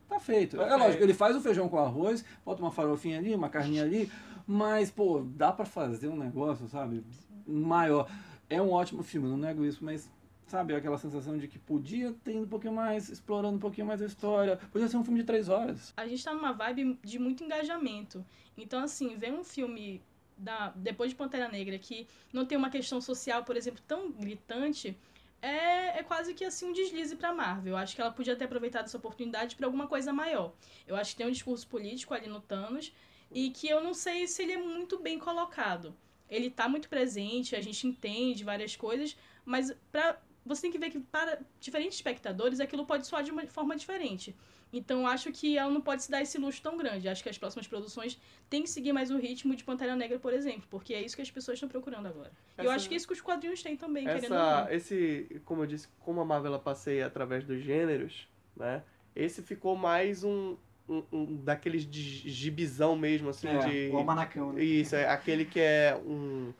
tá 0.09 0.19
feito. 0.19 0.59
É 0.61 0.75
lógico, 0.75 1.01
ele 1.03 1.13
faz 1.13 1.35
o 1.35 1.41
feijão 1.41 1.67
com 1.69 1.79
arroz, 1.79 2.23
bota 2.45 2.61
uma 2.61 2.71
farofinha 2.71 3.17
ali, 3.19 3.33
uma 3.33 3.49
carninha 3.49 3.83
ali, 3.83 4.11
mas, 4.45 4.91
pô, 4.91 5.23
dá 5.25 5.51
pra 5.51 5.65
fazer 5.65 6.07
um 6.09 6.17
negócio, 6.17 6.67
sabe, 6.67 7.03
maior. 7.47 8.07
É 8.47 8.61
um 8.61 8.69
ótimo 8.71 9.01
filme, 9.01 9.27
não 9.27 9.37
nego 9.37 9.65
isso, 9.65 9.83
mas 9.83 10.07
sabe, 10.47 10.75
aquela 10.75 10.97
sensação 10.97 11.37
de 11.37 11.47
que 11.47 11.57
podia 11.57 12.13
ter 12.23 12.31
ido 12.31 12.43
um 12.43 12.47
pouquinho 12.47 12.73
mais, 12.73 13.09
explorando 13.09 13.55
um 13.55 13.59
pouquinho 13.59 13.87
mais 13.87 14.01
a 14.01 14.05
história, 14.05 14.57
podia 14.71 14.87
ser 14.87 14.97
um 14.97 15.03
filme 15.03 15.19
de 15.19 15.25
três 15.25 15.49
horas. 15.49 15.93
a 15.97 16.07
gente 16.07 16.23
tá 16.23 16.33
numa 16.33 16.53
vibe 16.53 16.99
de 17.03 17.19
muito 17.19 17.43
engajamento. 17.43 18.25
Então, 18.57 18.83
assim, 18.83 19.17
ver 19.17 19.33
um 19.33 19.43
filme 19.43 20.01
da, 20.37 20.69
depois 20.75 21.09
de 21.11 21.15
Pantera 21.15 21.47
Negra 21.49 21.77
que 21.79 22.07
não 22.31 22.45
tem 22.45 22.57
uma 22.57 22.69
questão 22.69 23.01
social, 23.01 23.43
por 23.43 23.55
exemplo, 23.57 23.81
tão 23.87 24.11
gritante, 24.11 24.97
é, 25.41 25.99
é 25.99 26.03
quase 26.03 26.33
que 26.33 26.43
assim 26.43 26.69
um 26.69 26.73
deslize 26.73 27.15
pra 27.15 27.33
Marvel. 27.33 27.73
Eu 27.73 27.77
acho 27.77 27.95
que 27.95 28.01
ela 28.01 28.11
podia 28.11 28.35
ter 28.35 28.45
aproveitado 28.45 28.85
essa 28.85 28.97
oportunidade 28.97 29.55
pra 29.55 29.67
alguma 29.67 29.87
coisa 29.87 30.11
maior. 30.11 30.53
Eu 30.87 30.95
acho 30.95 31.11
que 31.11 31.17
tem 31.17 31.27
um 31.27 31.31
discurso 31.31 31.67
político 31.67 32.13
ali 32.13 32.27
no 32.27 32.41
Thanos 32.41 32.93
e 33.31 33.49
que 33.49 33.67
eu 33.67 33.83
não 33.83 33.93
sei 33.93 34.27
se 34.27 34.43
ele 34.43 34.53
é 34.53 34.57
muito 34.57 34.99
bem 34.99 35.19
colocado. 35.19 35.95
Ele 36.29 36.49
tá 36.49 36.67
muito 36.67 36.89
presente, 36.89 37.55
a 37.55 37.61
gente 37.61 37.85
entende 37.85 38.43
várias 38.43 38.75
coisas, 38.75 39.15
mas 39.45 39.75
pra, 39.91 40.19
você 40.45 40.61
tem 40.63 40.71
que 40.71 40.77
ver 40.77 40.89
que 40.91 40.99
para 40.99 41.39
diferentes 41.59 41.97
espectadores 41.97 42.59
aquilo 42.59 42.85
pode 42.85 43.07
soar 43.07 43.23
de 43.23 43.31
uma 43.31 43.45
forma 43.47 43.75
diferente. 43.75 44.35
Então 44.71 45.01
eu 45.01 45.07
acho 45.07 45.31
que 45.31 45.57
ela 45.57 45.71
não 45.71 45.79
pode 45.81 46.03
se 46.03 46.11
dar 46.11 46.21
esse 46.21 46.37
luxo 46.37 46.61
tão 46.61 46.77
grande. 46.77 47.07
Acho 47.07 47.23
que 47.23 47.29
as 47.29 47.37
próximas 47.37 47.65
produções 47.67 48.19
têm 48.49 48.61
que 48.61 48.69
seguir 48.69 48.91
mais 48.93 49.09
o 49.09 49.17
ritmo 49.17 49.55
de 49.55 49.63
Pantera 49.63 49.95
Negra, 49.95 50.19
por 50.19 50.33
exemplo, 50.33 50.65
porque 50.69 50.93
é 50.93 51.01
isso 51.01 51.15
que 51.15 51.21
as 51.21 51.31
pessoas 51.31 51.55
estão 51.55 51.69
procurando 51.69 52.07
agora. 52.07 52.31
E 52.57 52.61
eu 52.61 52.65
Essa- 52.65 52.75
acho 52.75 52.87
que 52.89 52.93
é 52.93 52.97
isso 52.97 53.07
que 53.07 53.13
os 53.13 53.21
quadrinhos 53.21 53.63
têm 53.63 53.75
também, 53.77 54.05
querendo 54.05 54.33
ou 54.33 54.37
Essa, 54.37 54.61
não. 54.65 54.71
esse, 54.71 55.41
como 55.45 55.63
eu 55.63 55.67
disse, 55.67 55.87
como 55.99 56.19
a 56.21 56.25
Marvel 56.25 56.47
ela 56.53 56.59
passeia 56.59 57.05
através 57.07 57.43
dos 57.45 57.61
gêneros, 57.63 58.27
né? 58.55 58.83
Esse 59.15 59.41
ficou 59.41 59.77
mais 59.77 60.23
um, 60.25 60.57
um, 60.89 61.03
um 61.11 61.35
daqueles 61.37 61.89
de 61.89 62.01
gibizão 62.29 62.95
mesmo, 62.97 63.29
assim, 63.29 63.47
É, 63.47 63.59
de... 63.59 63.89
o 63.93 63.97
almanacão, 63.97 64.51
né? 64.51 64.61
Isso, 64.63 64.95
é 64.95 65.07
aquele 65.07 65.45
que 65.45 65.59
é 65.59 65.95
um... 66.05 66.53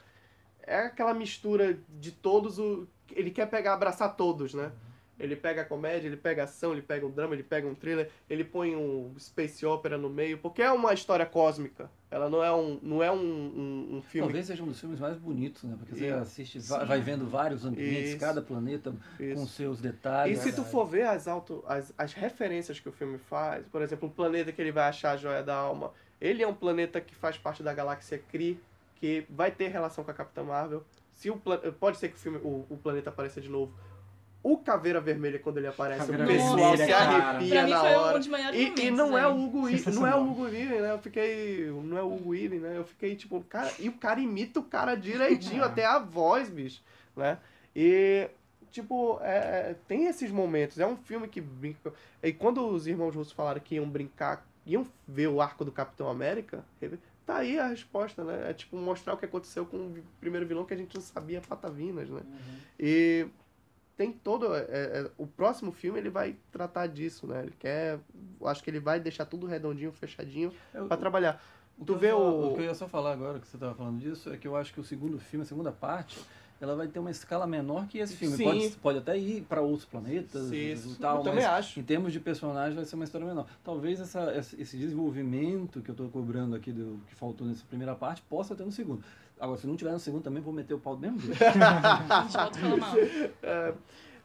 É 0.66 0.78
aquela 0.80 1.14
mistura 1.14 1.78
de 2.00 2.12
todos 2.12 2.60
o... 2.60 2.88
Ele 3.12 3.32
quer 3.32 3.48
pegar, 3.48 3.74
abraçar 3.74 4.16
todos, 4.16 4.54
né? 4.54 4.72
Ele 5.18 5.36
pega 5.36 5.62
a 5.62 5.66
comédia, 5.66 6.08
ele 6.08 6.18
pega 6.18 6.42
a 6.42 6.44
ação, 6.44 6.74
ele 6.74 6.82
pega 6.82 7.06
um 7.06 7.10
drama, 7.10 7.34
ele 7.34 7.44
pega 7.44 7.66
um 7.66 7.74
thriller, 7.74 8.10
ele 8.30 8.44
põe 8.44 8.76
um 8.76 9.14
space 9.18 9.66
opera 9.66 9.98
no 9.98 10.10
meio, 10.10 10.38
porque 10.40 10.62
é 10.62 10.70
uma 10.70 10.94
história 10.94 11.26
cósmica. 11.26 11.90
Ela 12.12 12.30
não 12.30 12.44
é 12.44 12.54
um, 12.54 12.78
não 12.84 13.02
é 13.02 13.10
um, 13.10 13.16
um, 13.16 13.96
um 13.98 14.02
filme... 14.02 14.28
Talvez 14.28 14.48
seja 14.48 14.62
um 14.62 14.68
dos 14.68 14.78
filmes 14.78 15.00
mais 15.00 15.16
bonitos, 15.16 15.64
né? 15.64 15.76
Porque 15.78 15.96
você 15.96 16.10
assiste, 16.10 16.60
vai, 16.60 16.86
vai 16.86 17.00
vendo 17.00 17.26
vários 17.26 17.64
ambientes, 17.64 18.10
Isso. 18.10 18.20
cada 18.20 18.42
planeta 18.42 18.94
Isso. 19.18 19.40
com 19.40 19.48
seus 19.48 19.80
E 19.80 19.84
detalhes. 19.84 20.40
se 20.40 20.52
tu 20.52 20.66
for 20.66 20.86
ver 20.86 21.08
as, 21.08 21.30
auto, 21.30 21.64
as, 21.66 21.94
as 21.98 22.12
referências 22.12 22.82
que 22.82 22.90
o 22.90 22.92
filme 22.92 23.18
faz, 23.18 23.66
por 23.68 23.82
exemplo, 23.82 24.10
o 24.10 24.12
planeta 24.12 24.52
que 24.52 24.62
ele 24.62 24.72
vai 24.74 24.90
achar 24.90 25.12
a 25.12 25.18
joia 25.18 25.42
da 25.42 25.56
alma, 25.56 25.94
ele 26.20 26.44
é 26.44 26.48
um 26.48 26.54
planeta 26.54 27.00
que 27.00 27.16
faz 27.16 27.38
parte 27.38 27.64
da 27.64 27.74
galáxia 27.74 28.22
Kree, 28.30 28.60
que 28.95 29.26
vai 29.30 29.51
ter 29.51 29.67
relação 29.69 30.03
com 30.03 30.11
a 30.11 30.13
Capitã 30.13 30.43
Marvel. 30.43 30.84
Se 31.13 31.30
o 31.30 31.39
pode 31.80 31.97
ser 31.97 32.09
que 32.09 32.15
o, 32.15 32.19
filme, 32.19 32.38
o, 32.39 32.65
o 32.69 32.77
planeta 32.77 33.09
apareça 33.09 33.39
de 33.39 33.49
novo. 33.49 33.73
O 34.43 34.57
Caveira 34.59 35.01
Vermelha, 35.01 35.39
quando 35.39 35.57
ele 35.57 35.65
aparece, 35.65 36.01
Caveira 36.01 36.23
o 36.23 36.27
pessoal 36.27 36.55
Vermelha, 36.55 36.85
se 36.85 36.91
cara. 36.91 37.09
arrepia 37.30 37.49
Pra 37.55 37.63
mim 37.63 37.69
na 37.72 37.80
foi 37.80 37.93
hora. 37.95 38.15
um 38.15 38.19
dos 38.19 38.27
maiores 38.27 38.59
E, 38.59 38.63
momentos. 38.63 38.84
e 38.84 38.91
não 38.91 39.17
é 39.17 39.27
o 39.27 39.43
Hugo 39.43 39.61
Weaving, 39.63 39.91
não 39.91 40.07
é 40.07 40.15
o 40.15 40.22
Hugo 40.30 40.43
Weaving, 40.43 40.76
né? 40.81 40.91
Eu 40.91 40.99
fiquei, 40.99 41.65
não 41.84 41.97
é 41.97 42.03
o 42.03 42.13
Hugo 42.13 42.30
Weaving, 42.30 42.59
né? 42.59 42.77
Eu 42.77 42.84
fiquei 42.85 43.15
tipo, 43.15 43.41
cara, 43.49 43.72
e 43.80 43.89
o 43.89 43.93
cara 43.93 44.19
imita 44.19 44.59
o 44.59 44.63
cara 44.63 44.93
direitinho, 44.95 45.63
É. 45.63 45.65
até 45.67 45.85
a 45.85 45.97
voz, 45.97 46.47
bicho, 46.49 46.84
né? 47.15 47.39
E 47.76 48.30
tipo, 48.72 49.17
é, 49.23 49.72
é, 49.72 49.76
tem 49.88 50.05
esses 50.05 50.30
momentos. 50.30 50.80
É 50.80 50.85
um 50.85 50.95
filme 50.97 51.27
que 51.27 51.41
brinca. 51.41 51.91
E 52.22 52.31
quando 52.31 52.67
os 52.67 52.85
irmãos 52.85 53.15
russos 53.15 53.34
falaram 53.34 53.59
que 53.61 53.76
iam 53.76 53.89
brincar, 53.89 54.45
iam 54.63 54.85
ver 55.07 55.27
o 55.27 55.41
arco 55.41 55.65
do 55.65 55.72
Capitão 55.72 56.07
América, 56.07 56.63
tá 57.26 57.38
aí 57.38 57.57
a 57.60 57.68
resposta, 57.68 58.23
né? 58.23 58.49
É 58.49 58.53
tipo 58.53 58.76
mostrar 58.77 59.14
o 59.14 59.18
que 59.18 59.26
aconteceu 59.26 59.65
com 59.65 59.77
o 59.77 60.03
primeiro 60.19 60.45
vilão 60.45 60.65
que 60.65 60.73
a 60.73 60.77
gente 60.77 60.93
não 60.95 61.02
sabia 61.02 61.41
patavinas, 61.41 62.10
né? 62.10 62.22
E 62.80 63.27
tem 63.97 64.11
todo. 64.11 64.53
é, 64.56 64.60
é, 64.69 65.11
o 65.18 65.26
próximo 65.26 65.72
filme 65.72 65.99
ele 65.99 66.10
vai 66.10 66.35
tratar 66.52 66.88
disso, 66.88 67.26
né? 67.27 67.41
Ele 67.43 67.53
quer. 67.57 67.99
eu 68.39 68.47
Acho 68.47 68.64
que 68.64 68.69
ele 68.69 68.80
vai 68.80 68.99
deixar 68.99 69.26
tudo 69.26 69.47
redondinho, 69.47 69.91
fechadinho 69.91 70.52
Eu- 70.73 70.88
pra 70.88 70.97
trabalhar. 70.97 71.41
o 71.77 71.84
tu 71.85 71.95
vê 71.95 72.10
falar- 72.11 72.23
o- 72.23 72.52
o 72.52 72.56
que 72.56 72.61
eu 72.61 72.65
ia 72.65 72.73
só 72.73 72.88
falar 72.88 73.14
agora, 73.14 73.39
que 73.39 73.47
você 73.47 73.56
estava 73.57 73.73
falando 73.73 73.99
disso, 73.99 74.31
é 74.31 74.38
que 74.38 74.47
eu 74.47 74.56
acho 74.56 74.73
que 74.73 74.80
o 74.80 74.84
segundo 74.84 75.18
filme, 75.19 75.43
a 75.43 75.47
segunda 75.47 75.72
parte, 75.72 76.19
ela 76.66 76.76
vai 76.76 76.88
ter 76.88 77.00
uma 77.00 77.12
escala 77.12 77.48
menor 77.48 77.88
que 77.88 78.00
esse 78.00 78.16
filme. 78.16 78.36
Sim. 78.36 78.44
Pode, 78.44 78.70
pode 78.82 78.98
até 79.00 79.18
ir 79.18 79.42
para 79.44 79.62
outros 79.62 79.86
planetas 79.86 80.52
Isso, 80.52 80.94
e 80.94 80.96
tal, 80.96 81.18
eu 81.18 81.24
também 81.24 81.44
mas 81.44 81.54
acho. 81.54 81.80
em 81.80 81.84
termos 81.84 82.12
de 82.12 82.20
personagem 82.20 82.76
vai 82.76 82.86
ser 82.86 82.96
uma 82.96 83.06
história 83.06 83.26
menor. 83.26 83.46
Talvez 83.64 84.00
essa, 84.00 84.36
esse 84.36 84.78
desenvolvimento 84.78 85.82
que 85.82 85.90
eu 85.90 85.94
estou 85.94 86.10
cobrando 86.10 86.56
aqui, 86.56 86.72
do 86.72 87.00
que 87.08 87.16
faltou 87.16 87.48
nessa 87.48 87.64
primeira 87.66 87.96
parte, 87.96 88.22
possa 88.24 88.56
ter 88.56 88.66
no 88.66 88.72
segundo. 88.72 89.04
Agora, 89.40 89.58
se 89.58 89.68
não 89.68 89.76
tiver 89.76 89.92
no 89.92 90.00
segundo, 90.00 90.24
também 90.24 90.42
vou 90.42 90.54
meter 90.54 90.74
o 90.74 90.80
pau 90.80 90.96
do 90.96 91.02
mesmo 91.02 91.20
jeito. 91.20 91.36
É, 93.44 93.74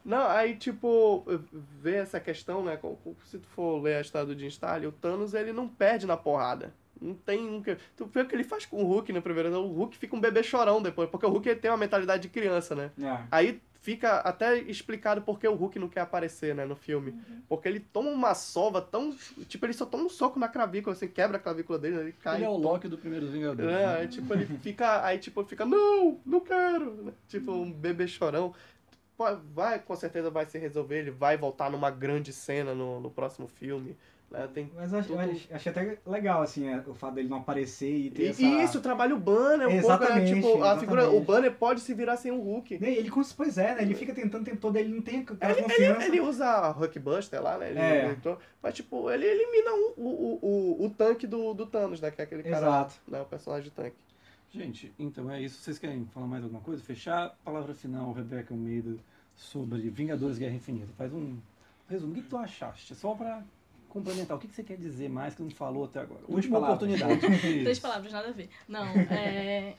não, 0.04 0.26
aí, 0.28 0.56
tipo, 0.56 1.24
ver 1.52 2.02
essa 2.02 2.18
questão, 2.18 2.64
né? 2.64 2.78
Se 3.24 3.38
tu 3.38 3.46
for 3.48 3.82
ler 3.82 3.96
a 3.96 4.00
história 4.00 4.26
do 4.26 4.38
Jim 4.38 4.46
Starlin, 4.46 4.86
o 4.86 4.92
Thanos, 4.92 5.34
ele 5.34 5.52
não 5.52 5.68
perde 5.68 6.06
na 6.06 6.16
porrada. 6.16 6.72
Não 7.00 7.14
tem 7.14 7.48
um 7.48 7.62
que... 7.62 7.76
Tu 7.96 8.04
vê 8.06 8.20
o 8.20 8.26
que 8.26 8.34
ele 8.34 8.44
faz 8.44 8.66
com 8.66 8.82
o 8.82 8.86
Hulk 8.86 9.12
no 9.12 9.22
primeiro... 9.22 9.50
O 9.58 9.72
Hulk 9.72 9.96
fica 9.96 10.14
um 10.14 10.20
bebê 10.20 10.42
chorão 10.42 10.82
depois, 10.82 11.08
porque 11.08 11.26
o 11.26 11.30
Hulk 11.30 11.48
ele 11.48 11.60
tem 11.60 11.70
uma 11.70 11.76
mentalidade 11.76 12.22
de 12.22 12.28
criança, 12.28 12.74
né? 12.74 12.90
É. 13.00 13.18
Aí 13.30 13.60
fica 13.80 14.18
até 14.18 14.58
explicado 14.58 15.22
por 15.22 15.38
que 15.38 15.48
o 15.48 15.54
Hulk 15.54 15.78
não 15.78 15.88
quer 15.88 16.00
aparecer, 16.00 16.54
né, 16.54 16.66
no 16.66 16.76
filme. 16.76 17.14
Porque 17.48 17.66
ele 17.66 17.80
toma 17.80 18.10
uma 18.10 18.34
sova 18.34 18.82
tão... 18.82 19.16
Tipo, 19.48 19.64
ele 19.66 19.72
só 19.72 19.86
toma 19.86 20.04
um 20.04 20.08
soco 20.10 20.38
na 20.38 20.48
clavícula, 20.48 20.94
assim, 20.94 21.08
quebra 21.08 21.38
a 21.38 21.40
clavícula 21.40 21.78
dele, 21.78 21.96
ele 21.96 22.12
cai. 22.12 22.36
Ele 22.36 22.44
é 22.44 22.48
o 22.48 22.56
Loki 22.56 22.88
do 22.88 22.98
primeiro 22.98 23.26
Vingador. 23.28 23.70
É, 23.70 24.00
aí, 24.00 24.08
tipo, 24.08 24.32
ele 24.34 24.44
fica. 24.58 25.02
Aí, 25.04 25.18
tipo, 25.18 25.42
fica, 25.44 25.64
não, 25.64 26.20
não 26.26 26.40
quero. 26.40 26.90
né? 27.04 27.12
Tipo, 27.28 27.52
um 27.52 27.72
bebê 27.72 28.06
chorão. 28.06 28.54
Vai, 29.54 29.78
com 29.78 29.94
certeza 29.96 30.30
vai 30.30 30.46
se 30.46 30.58
resolver, 30.58 30.98
ele 30.98 31.10
vai 31.10 31.36
voltar 31.36 31.70
numa 31.70 31.90
grande 31.90 32.32
cena 32.32 32.74
no, 32.74 33.00
no 33.00 33.10
próximo 33.10 33.46
filme. 33.46 33.96
Tem 34.54 34.70
Mas 34.76 34.94
acho- 34.94 35.08
tudo- 35.08 35.18
acho- 35.18 35.48
achei 35.52 35.72
até 35.72 35.98
legal, 36.06 36.40
assim, 36.42 36.68
é, 36.68 36.78
o 36.86 36.94
fato 36.94 37.14
dele 37.14 37.28
não 37.28 37.38
aparecer 37.38 37.92
e 37.92 38.10
ter 38.12 38.22
E, 38.22 38.26
essa... 38.28 38.42
isso, 38.42 38.78
o 38.78 38.80
Banner 38.82 39.16
um 39.16 39.20
pouco, 39.20 39.58
né? 39.58 39.76
Exatamente, 39.76 40.34
Tipo, 40.34 40.62
a 40.62 40.78
figura, 40.78 41.00
o 41.00 41.04
exatamente. 41.06 41.26
Banner 41.26 41.52
pode 41.56 41.80
se 41.80 41.92
virar 41.94 42.16
sem 42.16 42.30
o 42.30 42.40
Hulk. 42.40 42.78
Né, 42.78 42.92
Ele, 42.94 43.10
pois 43.36 43.58
é, 43.58 43.74
né? 43.74 43.82
Ele 43.82 43.94
fica 43.94 44.14
tentando 44.14 44.42
o 44.42 44.44
tempo 44.44 44.58
todo, 44.58 44.76
ele 44.76 44.94
não 44.94 45.02
tem 45.02 45.20
aquela 45.20 45.52
Ele, 45.52 45.62
confiança. 45.64 46.04
ele 46.06 46.20
usa 46.20 46.46
a 46.46 46.70
Hulkbuster 46.70 47.42
lá, 47.42 47.58
né? 47.58 47.70
Ele, 47.70 47.78
É. 47.80 48.04
ele 48.06 48.16
to- 48.16 48.38
mas, 48.62 48.72
tipo, 48.74 49.10
ele 49.10 49.26
elimina 49.26 49.72
o, 49.72 49.94
o, 49.96 50.38
o, 50.80 50.84
o 50.86 50.90
tanque 50.90 51.26
do, 51.26 51.52
do 51.52 51.66
Thanos, 51.66 52.00
né? 52.00 52.12
Que 52.12 52.20
é 52.20 52.24
aquele 52.24 52.44
cara, 52.44 52.56
Exato. 52.66 52.94
né? 53.08 53.20
O 53.20 53.24
personagem 53.24 53.64
de 53.64 53.70
tanque. 53.72 53.96
Gente, 54.52 54.92
então 54.98 55.28
é 55.30 55.40
isso. 55.42 55.60
Vocês 55.60 55.78
querem 55.78 56.04
falar 56.14 56.26
mais 56.28 56.42
alguma 56.44 56.60
coisa? 56.62 56.80
Fechar? 56.82 57.36
Palavra 57.44 57.74
final, 57.74 58.12
Rebecca 58.12 58.54
Almeida, 58.54 58.96
sobre 59.34 59.80
Vingadores 59.90 60.38
Guerra 60.38 60.54
Infinita. 60.54 60.92
Faz 60.96 61.12
um 61.12 61.36
resumo. 61.88 62.12
O 62.12 62.14
que, 62.14 62.22
que 62.22 62.28
tu 62.28 62.36
achaste? 62.36 62.94
Só 62.94 63.14
pra 63.14 63.42
complementar. 63.90 64.36
O 64.36 64.40
que, 64.40 64.48
que 64.48 64.54
você 64.54 64.64
quer 64.64 64.76
dizer 64.76 65.08
mais 65.08 65.34
que 65.34 65.42
não 65.42 65.50
falou 65.50 65.84
até 65.84 66.00
agora? 66.00 66.20
Duas 66.20 66.36
Última 66.36 66.60
palavras. 66.60 66.90
oportunidade. 66.90 67.40
Três 67.64 67.78
palavras, 67.78 68.12
nada 68.12 68.28
a 68.28 68.32
ver. 68.32 68.48
Não, 68.68 68.86
é. 69.10 69.74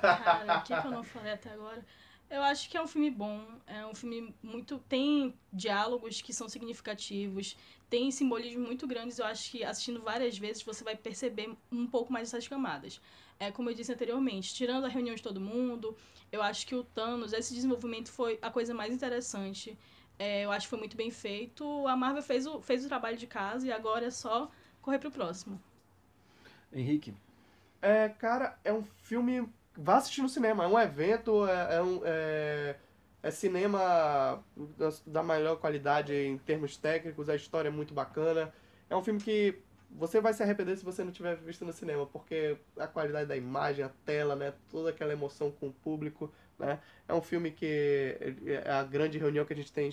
Cara, 0.00 0.58
o 0.58 0.62
que, 0.62 0.80
que 0.80 0.86
eu 0.86 0.90
não 0.90 1.02
falei 1.02 1.32
até 1.32 1.50
agora? 1.50 1.84
Eu 2.30 2.42
acho 2.42 2.70
que 2.70 2.76
é 2.76 2.82
um 2.82 2.86
filme 2.86 3.10
bom, 3.10 3.44
é 3.66 3.84
um 3.84 3.94
filme 3.94 4.32
muito. 4.40 4.78
tem 4.88 5.34
diálogos 5.52 6.22
que 6.22 6.32
são 6.32 6.48
significativos, 6.48 7.56
tem 7.88 8.10
simbolismos 8.12 8.64
muito 8.64 8.86
grandes. 8.86 9.18
Eu 9.18 9.26
acho 9.26 9.50
que 9.50 9.64
assistindo 9.64 10.00
várias 10.00 10.38
vezes 10.38 10.62
você 10.62 10.84
vai 10.84 10.94
perceber 10.94 11.50
um 11.72 11.86
pouco 11.88 12.12
mais 12.12 12.28
essas 12.28 12.46
camadas. 12.46 13.00
É 13.38 13.50
como 13.50 13.68
eu 13.70 13.74
disse 13.74 13.92
anteriormente, 13.92 14.54
tirando 14.54 14.84
a 14.84 14.88
reunião 14.88 15.14
de 15.16 15.22
todo 15.22 15.40
mundo, 15.40 15.96
eu 16.30 16.40
acho 16.40 16.66
que 16.66 16.74
o 16.74 16.84
Thanos, 16.84 17.32
esse 17.32 17.52
desenvolvimento 17.52 18.12
foi 18.12 18.38
a 18.40 18.50
coisa 18.50 18.72
mais 18.72 18.94
interessante. 18.94 19.76
É, 20.20 20.44
eu 20.44 20.52
acho 20.52 20.66
que 20.66 20.70
foi 20.70 20.78
muito 20.78 20.96
bem 20.98 21.10
feito. 21.10 21.86
A 21.88 21.96
Marvel 21.96 22.22
fez 22.22 22.46
o, 22.46 22.60
fez 22.60 22.84
o 22.84 22.88
trabalho 22.88 23.16
de 23.16 23.26
casa 23.26 23.66
e 23.66 23.72
agora 23.72 24.04
é 24.06 24.10
só 24.10 24.50
correr 24.82 24.98
pro 24.98 25.10
próximo. 25.10 25.58
Henrique, 26.72 27.14
É, 27.82 28.08
cara, 28.10 28.58
é 28.64 28.72
um 28.72 28.84
filme. 29.02 29.48
Vá 29.76 29.96
assistir 29.98 30.22
no 30.22 30.28
cinema. 30.28 30.64
É 30.64 30.68
um 30.68 30.78
evento, 30.78 31.46
é, 31.46 31.76
é 31.76 31.82
um. 31.82 32.02
É, 32.04 32.76
é 33.22 33.30
cinema 33.30 34.42
da, 34.78 34.90
da 35.06 35.22
melhor 35.22 35.56
qualidade 35.58 36.14
em 36.14 36.38
termos 36.38 36.76
técnicos, 36.76 37.28
a 37.28 37.36
história 37.36 37.68
é 37.68 37.72
muito 37.72 37.94
bacana. 37.94 38.52
É 38.90 38.96
um 38.96 39.02
filme 39.02 39.20
que 39.20 39.58
você 39.90 40.20
vai 40.20 40.32
se 40.34 40.42
arrepender 40.42 40.76
se 40.76 40.84
você 40.84 41.04
não 41.04 41.12
tiver 41.12 41.36
visto 41.36 41.64
no 41.64 41.72
cinema, 41.72 42.06
porque 42.06 42.58
a 42.78 42.86
qualidade 42.86 43.28
da 43.28 43.36
imagem, 43.36 43.84
a 43.84 43.90
tela, 44.04 44.36
né, 44.36 44.54
toda 44.70 44.90
aquela 44.90 45.12
emoção 45.12 45.50
com 45.50 45.68
o 45.68 45.72
público, 45.72 46.32
né? 46.60 46.80
É 47.08 47.14
um 47.14 47.22
filme 47.22 47.50
que 47.50 48.16
é 48.46 48.70
a 48.70 48.84
grande 48.84 49.18
reunião 49.18 49.44
que 49.44 49.52
a 49.52 49.56
gente 49.56 49.72
tem, 49.72 49.90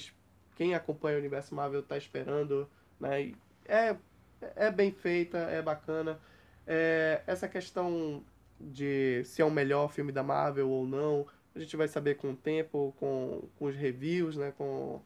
quem 0.55 0.75
acompanha 0.75 1.17
o 1.17 1.19
universo 1.19 1.55
Marvel 1.55 1.81
tá 1.83 1.97
esperando, 1.97 2.69
né? 2.99 3.33
É 3.65 3.95
é 4.55 4.71
bem 4.71 4.91
feita, 4.91 5.37
é 5.37 5.61
bacana. 5.61 6.19
É, 6.65 7.23
essa 7.27 7.47
questão 7.47 8.23
de 8.59 9.23
se 9.25 9.41
é 9.41 9.45
o 9.45 9.51
melhor 9.51 9.91
filme 9.91 10.11
da 10.11 10.23
Marvel 10.23 10.69
ou 10.69 10.85
não, 10.85 11.25
a 11.55 11.59
gente 11.59 11.75
vai 11.75 11.87
saber 11.87 12.15
com 12.15 12.31
o 12.31 12.35
tempo, 12.35 12.93
com, 12.99 13.47
com 13.57 13.65
os 13.65 13.75
reviews, 13.75 14.37
né? 14.37 14.53
Com, 14.57 15.01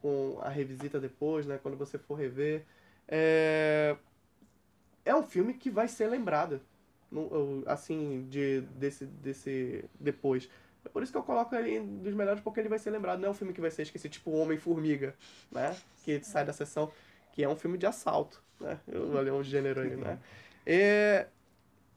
com 0.00 0.38
a 0.42 0.48
revisita 0.48 1.00
depois, 1.00 1.46
né? 1.46 1.58
Quando 1.62 1.76
você 1.76 1.98
for 1.98 2.14
rever. 2.14 2.64
É, 3.08 3.96
é 5.04 5.14
um 5.14 5.22
filme 5.22 5.54
que 5.54 5.70
vai 5.70 5.88
ser 5.88 6.08
lembrado, 6.08 6.60
assim, 7.66 8.26
de, 8.28 8.60
desse, 8.60 9.06
desse 9.06 9.84
depois. 9.98 10.48
É 10.88 10.90
por 10.90 11.02
isso 11.02 11.12
que 11.12 11.18
eu 11.18 11.22
coloco 11.22 11.54
ele 11.54 11.80
dos 11.80 12.14
melhores, 12.14 12.40
porque 12.40 12.60
ele 12.60 12.68
vai 12.68 12.78
ser 12.78 12.90
lembrado. 12.90 13.20
Não 13.20 13.28
é 13.28 13.30
um 13.30 13.34
filme 13.34 13.52
que 13.52 13.60
vai 13.60 13.70
ser 13.70 13.82
esquecido, 13.82 14.10
tipo 14.10 14.30
Homem-Formiga, 14.30 15.14
né? 15.52 15.76
Que 16.02 16.24
sai 16.24 16.46
da 16.46 16.52
sessão, 16.52 16.90
que 17.32 17.44
é 17.44 17.48
um 17.48 17.54
filme 17.56 17.76
de 17.76 17.84
assalto, 17.84 18.42
né? 18.58 18.80
Eu 18.88 19.12
olhei 19.12 19.30
um 19.30 19.42
gênero 19.44 19.82
aí, 19.82 19.94
né? 19.94 20.18
É, 20.64 21.26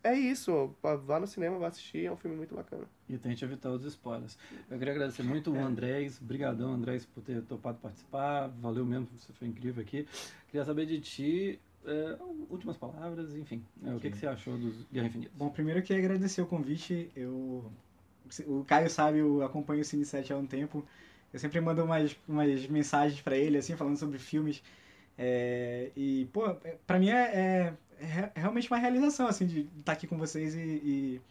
é 0.04 0.14
isso, 0.14 0.76
vá 0.82 1.20
no 1.22 1.26
cinema, 1.28 1.58
vá 1.58 1.68
assistir, 1.68 2.06
é 2.06 2.12
um 2.12 2.18
filme 2.18 2.36
muito 2.36 2.54
bacana. 2.54 2.84
e 3.08 3.18
tente 3.18 3.46
evitar 3.46 3.70
os 3.72 3.86
spoilers. 3.86 4.38
Eu 4.70 4.78
queria 4.78 4.94
agradecer 4.94 5.24
muito 5.24 5.52
o 5.54 5.58
Andrés. 5.58 6.20
Brigadão, 6.20 6.74
Andrés, 6.74 7.06
por 7.06 7.24
ter 7.24 7.42
topado 7.44 7.78
participar. 7.78 8.50
Valeu 8.60 8.86
mesmo, 8.86 9.08
você 9.18 9.32
foi 9.32 9.48
incrível 9.48 9.82
aqui. 9.82 10.06
Queria 10.48 10.66
saber 10.66 10.86
de 10.86 11.00
ti, 11.00 11.60
é, 11.86 12.18
últimas 12.50 12.76
palavras, 12.78 13.36
enfim. 13.36 13.64
é, 13.86 13.94
o 13.94 14.00
que, 14.02 14.12
que 14.12 14.18
você 14.18 14.28
achou 14.28 14.58
dos 14.58 14.84
Guerra 14.92 15.08
Infinita? 15.08 15.32
Bom, 15.34 15.50
primeiro 15.50 15.80
eu 15.80 15.84
queria 15.84 16.04
agradecer 16.04 16.42
o 16.42 16.46
convite. 16.46 17.10
Eu, 17.16 17.72
o 18.48 18.64
Caio 18.66 18.90
sabe, 18.90 19.20
eu 19.20 19.44
acompanho 19.44 19.82
o 19.82 19.86
Cine 19.86 20.06
7 20.06 20.32
há 20.34 20.38
um 20.38 20.46
tempo. 20.46 20.86
Eu 21.34 21.40
sempre 21.40 21.60
mando 21.62 21.84
umas, 21.84 22.16
umas 22.28 22.68
mensagens 22.68 23.22
pra 23.22 23.38
ele, 23.38 23.58
assim, 23.58 23.76
falando 23.76 23.98
sobre 23.98 24.20
filmes. 24.20 24.62
É, 25.18 25.92
e, 25.96 26.28
pô, 26.34 26.48
é- 26.64 26.78
pra 26.88 27.00
mim 27.00 27.10
é, 27.10 27.16
é- 27.22 27.74
é 28.02 28.06
re- 28.06 28.32
realmente 28.36 28.68
uma 28.72 28.78
realização, 28.80 29.28
assim, 29.28 29.46
de 29.48 29.70
estar 29.80 29.94
aqui 29.94 30.08
com 30.08 30.18
vocês 30.18 30.56
e, 30.56 30.60
e, 30.60 31.22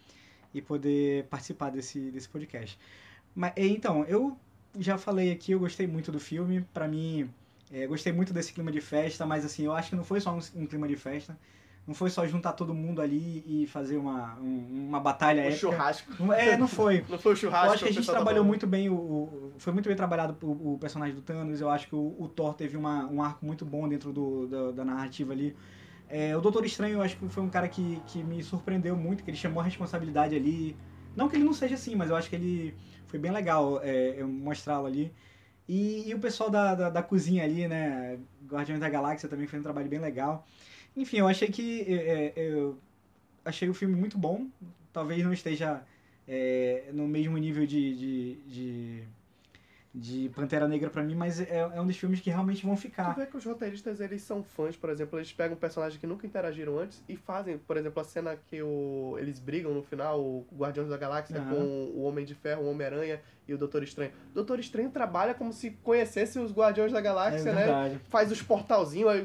e 0.55 0.62
poder 0.62 1.24
participar 1.27 1.70
desse, 1.70 2.10
desse 2.10 2.28
podcast. 2.28 2.78
Mas, 3.35 3.52
então, 3.56 4.05
eu 4.06 4.36
já 4.78 4.98
falei 4.98 5.32
aqui, 5.32 5.52
eu 5.52 5.60
gostei 5.60 5.86
muito 5.86 6.12
do 6.12 6.20
filme. 6.20 6.62
Pra 6.74 6.89
mim, 6.89 7.31
é, 7.72 7.86
gostei 7.86 8.12
muito 8.12 8.32
desse 8.32 8.52
clima 8.52 8.72
de 8.72 8.81
festa, 8.81 9.27
mas, 9.27 9.44
assim, 9.44 9.64
eu 9.64 9.72
acho 9.74 9.90
que 9.90 9.97
não 9.97 10.05
foi 10.05 10.20
só 10.20 10.35
um, 10.35 10.40
um 10.56 10.66
clima 10.66 10.89
de 10.89 10.97
festa. 10.97 11.39
Não 11.86 11.94
foi 11.94 12.09
só 12.11 12.27
juntar 12.27 12.52
todo 12.52 12.73
mundo 12.73 13.02
ali 13.02 13.43
e 13.47 13.66
fazer 13.66 13.97
uma, 13.97 14.36
um- 14.39 14.86
uma 14.89 15.01
batalha 15.01 15.40
épica. 15.40 15.59
churrasco. 15.59 16.32
É, 16.32 16.57
não 16.57 16.69
foi. 16.69 17.05
Não 17.09 17.19
foi 17.19 17.32
o 17.32 17.36
churrasco. 17.36 17.66
Eu 17.66 17.73
acho 17.73 17.82
que 17.82 17.89
a 17.89 17.93
gente 17.93 18.07
tá 18.07 18.12
trabalhou 18.12 18.39
falando. 18.39 18.48
muito 18.48 18.66
bem, 18.66 18.89
o, 18.89 18.94
o- 18.94 19.55
foi 19.59 19.73
muito 19.73 19.89
bem 19.89 19.97
trabalhado 19.97 20.36
o, 20.47 20.74
o 20.74 20.78
personagem 20.78 21.15
do 21.15 21.23
Thanos. 21.23 21.61
Eu 21.61 21.69
acho 21.69 21.89
que 21.89 21.94
o, 21.97 22.15
o 22.19 22.28
Thor 22.28 22.55
teve 22.55 22.77
uma, 22.77 23.07
um 23.07 23.23
arco 23.23 23.44
muito 23.44 23.65
bom 23.65 23.89
dentro 23.89 24.12
do, 24.12 24.47
da, 24.47 24.70
da 24.73 24.85
narrativa 24.85 25.32
ali. 25.32 25.57
É, 26.09 26.36
o 26.36 26.40
Doutor 26.40 26.65
Estranho, 26.65 26.94
eu 26.94 27.02
acho 27.02 27.16
que 27.16 27.28
foi 27.28 27.43
um 27.43 27.51
cara 27.51 27.69
que, 27.69 28.01
que 28.07 28.23
me 28.23 28.43
surpreendeu 28.43 28.97
muito, 28.97 29.23
que 29.24 29.31
ele 29.31 29.36
chamou 29.36 29.61
a 29.61 29.65
responsabilidade 29.65 30.35
ali. 30.35 30.77
Não 31.15 31.28
que 31.28 31.36
ele 31.36 31.44
não 31.44 31.52
seja 31.52 31.74
assim, 31.77 31.94
mas 31.97 32.11
eu 32.11 32.16
acho 32.16 32.28
que 32.28 32.36
ele 32.36 32.77
foi 33.07 33.19
bem 33.19 33.31
legal 33.32 33.81
é, 33.82 34.23
mostrá-lo 34.24 34.86
ali. 34.86 35.12
E, 35.69 36.09
e 36.09 36.15
o 36.15 36.19
pessoal 36.20 36.51
da, 36.51 36.74
da, 36.74 36.90
da 36.90 37.02
cozinha 37.02 37.44
ali, 37.44 37.69
né? 37.69 38.19
Guardiões 38.47 38.81
da 38.81 38.89
Galáxia 38.89 39.28
também 39.28 39.47
fez 39.47 39.61
um 39.61 39.62
trabalho 39.62 39.89
bem 39.89 40.01
legal. 40.01 40.47
Enfim, 40.96 41.18
eu 41.18 41.28
achei 41.28 41.48
que. 41.48 41.82
é, 41.82 42.32
é, 42.36 42.52
eu 42.52 42.78
achei 43.44 43.68
o 43.68 43.74
filme 43.74 43.94
muito 43.96 44.18
bom. 44.18 44.48
Talvez 44.92 45.22
não 45.24 45.32
esteja 45.32 45.84
é, 46.26 46.90
no 46.92 47.06
mesmo 47.08 47.36
nível 47.38 47.66
de, 47.66 47.96
de, 47.96 48.34
de, 48.46 49.04
de 49.92 50.28
Pantera 50.28 50.68
Negra 50.68 50.88
pra 50.88 51.02
mim, 51.02 51.16
mas 51.16 51.40
é, 51.40 51.68
é 51.74 51.80
um 51.80 51.86
dos 51.86 51.96
filmes 51.96 52.20
que 52.20 52.30
realmente 52.30 52.64
vão 52.64 52.76
Tu 52.76 52.82
ficar. 52.82 53.12
vê 53.16 53.26
que 53.26 53.36
os 53.36 53.44
roteiristas, 53.44 53.98
eles 54.00 54.22
são 54.22 54.40
fãs, 54.40 54.76
por 54.76 54.88
exemplo, 54.88 55.18
eles 55.18 55.32
pegam 55.32 55.56
personagens 55.56 56.00
que 56.00 56.06
nunca 56.06 56.24
interagiram 56.24 56.78
antes 56.78 57.02
e 57.08 57.16
fazem, 57.16 57.58
por 57.58 57.76
exemplo, 57.76 58.00
a 58.00 58.04
cena 58.04 58.36
que 58.36 58.62
o, 58.62 59.16
eles 59.18 59.40
brigam 59.40 59.74
no 59.74 59.82
final, 59.82 60.20
o 60.20 60.46
Guardiões 60.56 60.88
da 60.88 60.96
Galáxia 60.96 61.38
Aham. 61.40 61.50
com 61.56 61.60
o 61.96 62.02
Homem 62.04 62.24
de 62.24 62.36
Ferro, 62.36 62.62
o 62.62 62.70
Homem-Aranha 62.70 63.20
e 63.48 63.52
o 63.52 63.58
Doutor 63.58 63.82
Estranho. 63.82 64.12
O 64.30 64.34
Doutor 64.34 64.60
Estranho 64.60 64.90
trabalha 64.90 65.34
como 65.34 65.52
se 65.52 65.72
conhecesse 65.82 66.38
os 66.38 66.52
Guardiões 66.52 66.92
da 66.92 67.00
É 67.00 67.02
Galáxia, 67.02 67.52
né? 67.52 67.64
verdade. 67.64 68.00
Faz 68.08 68.30
os 68.30 68.40
portalzinhos, 68.40 69.10
aí 69.10 69.22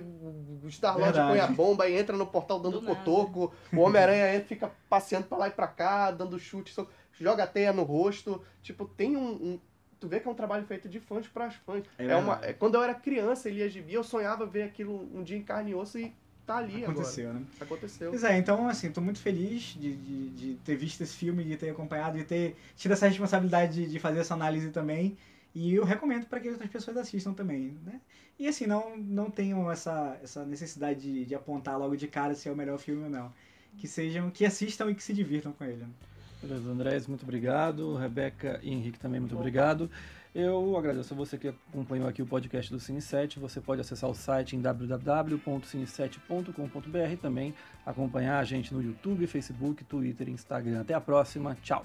o 0.64 0.68
Star-Lord 0.68 1.16
põe 1.16 1.40
a 1.42 1.46
bomba 1.54 1.88
e 1.88 1.96
entra 1.96 2.18
no 2.18 2.26
portal 2.26 2.60
dando 2.60 2.80
Do 2.80 2.88
nada. 2.88 2.96
cotoco, 2.96 3.54
o 3.72 3.80
Homem-Aranha 3.82 4.34
entra, 4.34 4.48
fica 4.48 4.72
passeando 4.90 5.28
pra 5.28 5.38
lá 5.38 5.48
e 5.48 5.52
pra 5.52 5.68
cá, 5.68 6.10
dando 6.10 6.40
chute, 6.40 6.74
joga 7.12 7.44
a 7.44 7.48
teia 7.48 7.72
no 7.72 7.84
rosto. 7.84 8.42
Tipo, 8.64 8.86
tem 8.86 9.16
um... 9.16 9.30
um- 9.32 9.60
Tu 10.06 10.10
vê 10.10 10.20
que 10.20 10.28
é 10.28 10.32
um 10.32 10.36
trabalho 10.36 10.64
feito 10.68 10.88
de 10.88 11.00
fãs 11.00 11.28
para 11.28 11.50
fãs. 11.50 11.84
É 11.98 12.06
É 12.06 12.16
uma, 12.16 12.40
é- 12.44 12.54
quando 12.54 12.76
eu 12.76 12.84
era 12.84 12.94
criança, 12.94 13.50
Elias 13.50 13.74
de 13.74 13.82
Bia, 13.82 13.96
eu 13.96 14.04
sonhava 14.04 14.46
ver 14.46 14.62
aquilo 14.62 15.10
um 15.12 15.24
dia 15.24 15.36
em 15.36 15.42
carne 15.42 15.72
e 15.72 15.76
osso 15.76 15.98
e 15.98 16.14
tá 16.46 16.58
ali 16.58 16.84
Aconteceu, 16.84 17.34
né? 17.34 17.40
agora. 17.40 17.46
Aconteceu. 17.62 18.12
Pois 18.12 18.24
é, 18.24 18.38
então, 18.38 18.70
assim, 18.70 18.92
tô 18.92 19.02
muito 19.02 19.20
feliz 19.20 19.76
de, 19.80 19.96
de, 19.96 20.30
de 20.30 20.54
ter 20.64 20.76
visto 20.76 21.02
esse 21.02 21.16
filme, 21.16 21.44
de 21.44 21.58
ter 21.58 21.72
acompanhado, 21.72 22.20
de 22.20 22.24
ter 22.24 22.56
tido 22.76 22.92
essa 22.92 23.08
responsabilidade 23.08 23.74
de, 23.74 23.90
de 23.90 23.98
fazer 24.00 24.20
essa 24.20 24.36
análise 24.36 24.70
também. 24.70 25.18
E 25.56 25.74
eu 25.74 25.84
recomendo 25.84 26.28
para 26.28 26.40
que 26.40 26.50
outras 26.50 26.70
pessoas 26.70 26.98
assistam 26.98 27.34
também, 27.34 27.76
né? 27.84 28.00
E 28.38 28.48
assim, 28.48 28.68
não, 28.68 28.96
não 28.96 29.32
tenham 29.32 29.72
essa, 29.72 30.20
essa 30.22 30.46
necessidade 30.46 31.02
de, 31.02 31.26
de 31.26 31.34
apontar 31.34 31.80
logo 31.80 31.96
de 31.98 32.08
cara 32.08 32.36
se 32.36 32.48
é 32.48 32.52
o 32.52 32.56
melhor 32.56 32.78
filme 32.78 33.06
ou 33.06 33.10
não. 33.10 33.34
Que 33.80 33.88
sejam, 33.88 34.30
que 34.30 34.46
assistam 34.46 34.92
e 34.92 34.94
que 34.96 35.02
se 35.02 35.14
divirtam 35.14 35.52
com 35.52 35.64
ele. 35.64 35.84
Beleza, 36.46 36.70
Andrés, 36.70 37.08
muito 37.08 37.24
obrigado. 37.24 37.96
Rebeca 37.96 38.60
e 38.62 38.72
Henrique 38.72 39.00
também, 39.00 39.20
muito 39.20 39.36
obrigado. 39.36 39.90
Eu 40.34 40.78
agradeço 40.78 41.14
a 41.14 41.18
você 41.18 41.38
que 41.40 41.48
acompanhou 41.48 42.08
aqui 42.08 42.22
o 42.22 42.26
podcast 42.26 42.72
do 42.72 42.80
Cine 42.80 43.02
7. 43.02 43.40
Você 43.40 43.60
pode 43.60 43.82
acessar 43.82 44.08
o 44.08 44.14
site 44.14 44.56
em 44.56 44.62
www.cine7.com.br 44.62 47.12
e 47.12 47.18
também 47.18 47.56
acompanhar 47.84 48.38
a 48.38 48.44
gente 48.44 48.72
no 48.74 48.84
YouTube, 48.84 49.26
Facebook, 49.26 49.84
Twitter 49.86 50.30
e 50.30 50.32
Instagram. 50.32 50.82
Até 50.82 50.94
a 50.94 51.02
próxima. 51.02 51.58
Tchau. 51.64 51.84